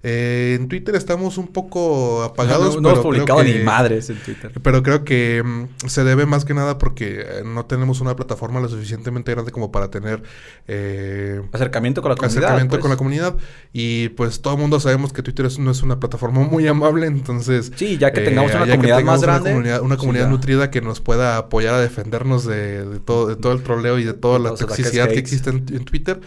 Eh, 0.04 0.56
en 0.58 0.66
Twitter 0.66 0.96
estamos 0.96 1.38
un 1.38 1.48
poco 1.48 2.24
apagados. 2.24 2.80
No, 2.80 2.90
hemos 2.90 3.02
publicado 3.02 3.42
ni 3.44 3.54
madres 3.60 4.10
en 4.10 4.16
Twitter. 4.16 4.50
Pero 4.60 4.82
creo 4.82 5.04
que 5.04 5.42
mm, 5.44 5.86
se 5.86 6.02
debe 6.02 6.26
más 6.26 6.44
que 6.44 6.54
nada 6.54 6.76
porque 6.78 7.20
eh, 7.20 7.42
no 7.44 7.66
tenemos 7.66 8.00
una 8.00 8.16
plataforma 8.16 8.58
lo 8.58 8.68
suficientemente 8.68 9.30
grande 9.30 9.52
como 9.52 9.70
para 9.70 9.90
tener 9.90 10.22
eh, 10.66 11.40
acercamiento 11.52 12.02
con 12.02 12.10
la 12.10 12.16
comunidad. 12.16 12.44
Acercamiento 12.44 12.80
con 12.80 12.90
la 12.90 12.96
pues. 12.96 12.98
comunidad. 12.98 13.36
Y 13.72 14.08
pues 14.10 14.42
todo 14.42 14.54
el 14.54 14.60
mundo 14.60 14.80
sabemos 14.80 15.12
que 15.12 15.22
Twitter 15.22 15.48
no 15.60 15.70
es 15.70 15.82
una 15.82 16.00
plataforma 16.00 16.40
muy 16.40 16.66
amable. 16.66 17.06
Entonces. 17.06 17.70
Sí, 17.76 17.96
ya 17.96 18.12
que 18.12 18.22
tengamos 18.22 18.52
una 18.54 18.66
comunidad 18.66 19.02
más 19.04 19.22
grande. 19.22 19.54
Una 19.54 19.96
comunidad, 19.96 20.28
nutrida 20.28 20.70
que 20.70 20.80
nos 20.80 21.00
pueda 21.00 21.36
apoyar 21.36 21.74
a 21.74 21.80
defendernos 21.80 22.44
de, 22.44 23.00
todo, 23.04 23.28
de 23.28 23.36
todo 23.36 23.52
el 23.52 23.62
troleo 23.62 23.98
y 23.98 24.04
de 24.04 24.14
toda 24.14 24.38
la 24.40 24.54
toxicidad 24.54 25.08
que 25.08 25.18
existe 25.18 25.50
en 25.50 25.84
Twitter 25.84 26.20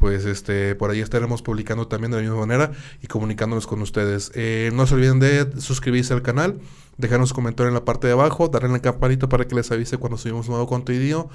pues 0.00 0.24
este 0.24 0.74
por 0.74 0.90
ahí 0.90 1.00
estaremos 1.00 1.42
publicando 1.42 1.86
también 1.86 2.10
de 2.10 2.16
la 2.16 2.22
misma 2.22 2.38
manera 2.38 2.72
y 3.02 3.06
comunicándonos 3.06 3.66
con 3.66 3.82
ustedes. 3.82 4.32
Eh, 4.34 4.70
no 4.72 4.86
se 4.86 4.94
olviden 4.94 5.20
de 5.20 5.60
suscribirse 5.60 6.14
al 6.14 6.22
canal, 6.22 6.58
dejarnos 6.96 7.34
comentario 7.34 7.68
en 7.68 7.74
la 7.74 7.84
parte 7.84 8.06
de 8.06 8.14
abajo, 8.14 8.48
darle 8.48 8.70
la 8.70 8.80
campanita 8.80 9.28
para 9.28 9.46
que 9.46 9.54
les 9.54 9.70
avise 9.70 9.98
cuando 9.98 10.16
subimos 10.16 10.48
nuevo 10.48 10.66
contenido, 10.66 11.28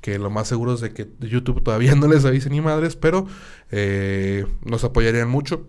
que 0.00 0.18
lo 0.20 0.30
más 0.30 0.46
seguro 0.46 0.74
es 0.74 0.80
de 0.80 0.94
que 0.94 1.10
YouTube 1.18 1.62
todavía 1.62 1.94
no 1.96 2.06
les 2.06 2.24
avise 2.24 2.48
ni 2.48 2.60
madres, 2.60 2.94
pero 2.94 3.26
eh, 3.72 4.46
nos 4.64 4.84
apoyarían 4.84 5.28
mucho. 5.28 5.66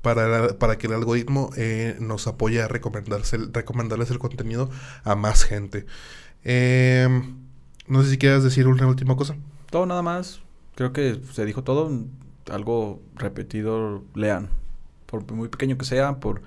Para, 0.00 0.58
para, 0.58 0.76
que 0.76 0.86
el 0.86 0.92
algoritmo 0.92 1.48
eh, 1.56 1.96
nos 1.98 2.26
apoye 2.26 2.60
a 2.60 2.68
recomendarse, 2.68 3.38
recomendarles 3.52 4.10
el 4.10 4.18
contenido 4.18 4.68
a 5.02 5.14
más 5.14 5.44
gente. 5.44 5.86
no 7.88 8.02
sé 8.02 8.10
si 8.10 8.18
quieras 8.18 8.44
decir 8.44 8.66
una 8.68 8.86
última 8.86 9.16
cosa. 9.16 9.34
Todo 9.70 9.86
nada 9.86 10.02
más 10.02 10.43
creo 10.74 10.92
que 10.92 11.20
se 11.32 11.44
dijo 11.44 11.64
todo. 11.64 11.90
Algo 12.50 13.00
repetido, 13.14 14.04
lean. 14.14 14.50
Por 15.06 15.30
muy 15.32 15.48
pequeño 15.48 15.78
que 15.78 15.84
sea, 15.84 16.20
por 16.20 16.42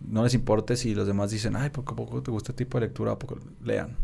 no 0.00 0.22
les 0.24 0.34
importe 0.34 0.76
si 0.76 0.94
los 0.94 1.06
demás 1.06 1.30
dicen, 1.30 1.56
ay, 1.56 1.70
poco 1.70 1.94
a 1.94 1.96
poco 1.96 2.22
te 2.22 2.30
gusta 2.30 2.52
este 2.52 2.64
tipo 2.64 2.78
de 2.78 2.86
lectura, 2.86 3.18
poco 3.18 3.38
lean. 3.62 3.96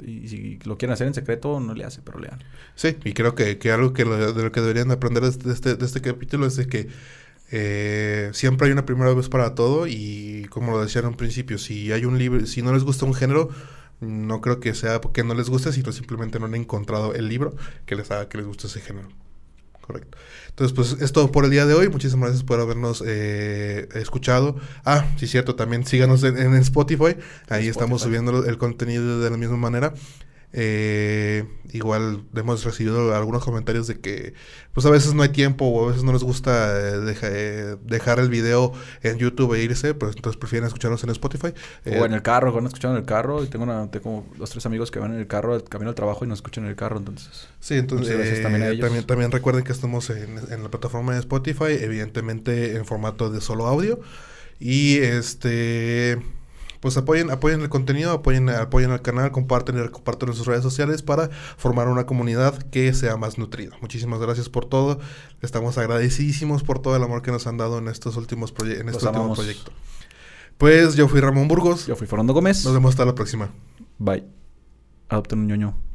Y 0.00 0.28
si 0.28 0.58
lo 0.64 0.76
quieren 0.76 0.92
hacer 0.92 1.06
en 1.06 1.14
secreto, 1.14 1.58
no 1.60 1.74
le 1.74 1.84
hace, 1.84 2.02
pero 2.02 2.18
lean. 2.18 2.42
Sí, 2.74 2.96
y 3.04 3.12
creo 3.14 3.34
que, 3.34 3.58
que 3.58 3.72
algo 3.72 3.92
que 3.92 4.04
de 4.04 4.42
lo 4.42 4.52
que 4.52 4.60
deberían 4.60 4.90
aprender 4.90 5.22
de 5.22 5.52
este, 5.52 5.76
de 5.76 5.84
este, 5.84 6.00
capítulo 6.02 6.46
es 6.46 6.56
de 6.56 6.66
que 6.66 6.88
eh, 7.50 8.30
siempre 8.32 8.66
hay 8.66 8.72
una 8.72 8.84
primera 8.84 9.14
vez 9.14 9.28
para 9.28 9.54
todo 9.54 9.86
y 9.86 10.46
como 10.50 10.72
lo 10.72 10.82
decía 10.82 11.00
en 11.00 11.08
un 11.08 11.14
principio, 11.14 11.56
si 11.56 11.92
hay 11.92 12.04
un 12.04 12.18
libro, 12.18 12.44
si 12.44 12.60
no 12.60 12.74
les 12.74 12.84
gusta 12.84 13.06
un 13.06 13.14
género, 13.14 13.50
no 14.00 14.40
creo 14.40 14.60
que 14.60 14.74
sea 14.74 15.00
porque 15.00 15.24
no 15.24 15.34
les 15.34 15.48
guste, 15.48 15.72
sino 15.72 15.92
simplemente 15.92 16.38
no 16.38 16.46
han 16.46 16.54
encontrado 16.54 17.14
el 17.14 17.28
libro 17.28 17.54
que 17.86 17.96
les 17.96 18.10
haga 18.10 18.28
que 18.28 18.38
les 18.38 18.46
guste 18.46 18.66
ese 18.66 18.80
género. 18.80 19.08
Correcto. 19.80 20.18
Entonces, 20.48 20.74
pues 20.74 20.96
es 21.00 21.12
todo 21.12 21.30
por 21.30 21.44
el 21.44 21.50
día 21.52 21.64
de 21.64 21.74
hoy. 21.74 21.88
Muchísimas 21.88 22.30
gracias 22.30 22.44
por 22.44 22.58
habernos 22.58 23.04
eh, 23.06 23.88
escuchado. 23.94 24.56
Ah, 24.84 25.06
sí, 25.16 25.28
cierto, 25.28 25.54
también 25.54 25.86
síganos 25.86 26.24
en, 26.24 26.54
Spotify. 26.54 27.16
Ahí 27.48 27.68
estamos 27.68 28.02
subiendo 28.02 28.44
el 28.44 28.58
contenido 28.58 29.20
de 29.20 29.30
la 29.30 29.36
misma 29.36 29.56
manera. 29.56 29.94
Eh, 30.52 31.44
igual 31.72 32.22
hemos 32.34 32.64
recibido 32.64 33.14
algunos 33.14 33.44
comentarios 33.44 33.86
de 33.86 34.00
que 34.00 34.32
pues 34.72 34.86
a 34.86 34.90
veces 34.90 35.12
no 35.12 35.22
hay 35.22 35.28
tiempo 35.30 35.66
o 35.66 35.84
a 35.84 35.88
veces 35.88 36.04
no 36.04 36.12
les 36.12 36.22
gusta 36.22 36.78
eh, 36.78 37.14
eh, 37.22 37.76
dejar 37.82 38.20
el 38.20 38.30
video 38.30 38.72
en 39.02 39.18
YouTube 39.18 39.54
e 39.54 39.62
irse, 39.62 39.92
pues 39.94 40.16
entonces 40.16 40.38
prefieren 40.38 40.66
escucharnos 40.66 41.02
en 41.04 41.10
Spotify. 41.10 41.48
o 41.84 42.04
en 42.04 42.12
el 42.14 42.22
carro, 42.22 42.52
cuando 42.52 42.68
escuchan 42.68 42.92
en 42.92 42.98
el 42.98 43.04
carro 43.04 43.42
y 43.42 43.48
tengo, 43.48 43.64
una, 43.64 43.90
tengo 43.90 44.26
los 44.38 44.50
tres 44.50 44.64
amigos 44.66 44.90
que 44.90 44.98
van 44.98 45.12
en 45.12 45.20
el 45.20 45.26
carro, 45.26 45.62
camino 45.64 45.90
al 45.90 45.94
trabajo 45.94 46.24
y 46.24 46.28
nos 46.28 46.38
escuchan 46.38 46.64
en 46.64 46.70
el 46.70 46.76
carro, 46.76 46.98
entonces. 46.98 47.48
Sí, 47.60 47.74
entonces 47.74 48.42
también, 48.42 48.80
también, 48.80 49.04
también, 49.04 49.32
recuerden 49.32 49.64
que 49.64 49.72
estamos 49.72 50.10
en, 50.10 50.38
en 50.50 50.62
la 50.62 50.70
plataforma 50.70 51.14
de 51.14 51.20
Spotify, 51.20 51.76
evidentemente 51.80 52.76
en 52.76 52.84
formato 52.84 53.30
de 53.30 53.40
solo 53.40 53.66
audio. 53.66 54.00
Y 54.58 54.98
este 54.98 56.18
pues 56.80 56.96
apoyen, 56.96 57.30
apoyen 57.30 57.60
el 57.60 57.68
contenido, 57.68 58.12
apoyen, 58.12 58.48
apoyen 58.48 58.90
al 58.90 59.02
canal, 59.02 59.32
comparten 59.32 59.82
y 59.82 59.88
comparten 59.88 60.28
en 60.28 60.34
sus 60.34 60.46
redes 60.46 60.62
sociales 60.62 61.02
para 61.02 61.30
formar 61.56 61.88
una 61.88 62.06
comunidad 62.06 62.62
que 62.70 62.92
sea 62.94 63.16
más 63.16 63.38
nutrida. 63.38 63.76
Muchísimas 63.80 64.20
gracias 64.20 64.48
por 64.48 64.66
todo. 64.66 64.98
Estamos 65.42 65.78
agradecidísimos 65.78 66.62
por 66.62 66.80
todo 66.80 66.96
el 66.96 67.02
amor 67.02 67.22
que 67.22 67.30
nos 67.30 67.46
han 67.46 67.56
dado 67.56 67.78
en 67.78 67.88
estos 67.88 68.16
últimos 68.16 68.54
en 68.60 68.88
este 68.88 69.06
último 69.06 69.34
proyecto. 69.34 69.72
Pues 70.58 70.96
yo 70.96 71.08
fui 71.08 71.20
Ramón 71.20 71.48
Burgos. 71.48 71.86
Yo 71.86 71.96
fui 71.96 72.06
Fernando 72.06 72.32
Gómez. 72.32 72.64
Nos 72.64 72.72
vemos 72.72 72.90
hasta 72.90 73.04
la 73.04 73.14
próxima. 73.14 73.50
Bye. 73.98 74.24
Adopten 75.08 75.40
un 75.40 75.46
ñoño. 75.48 75.85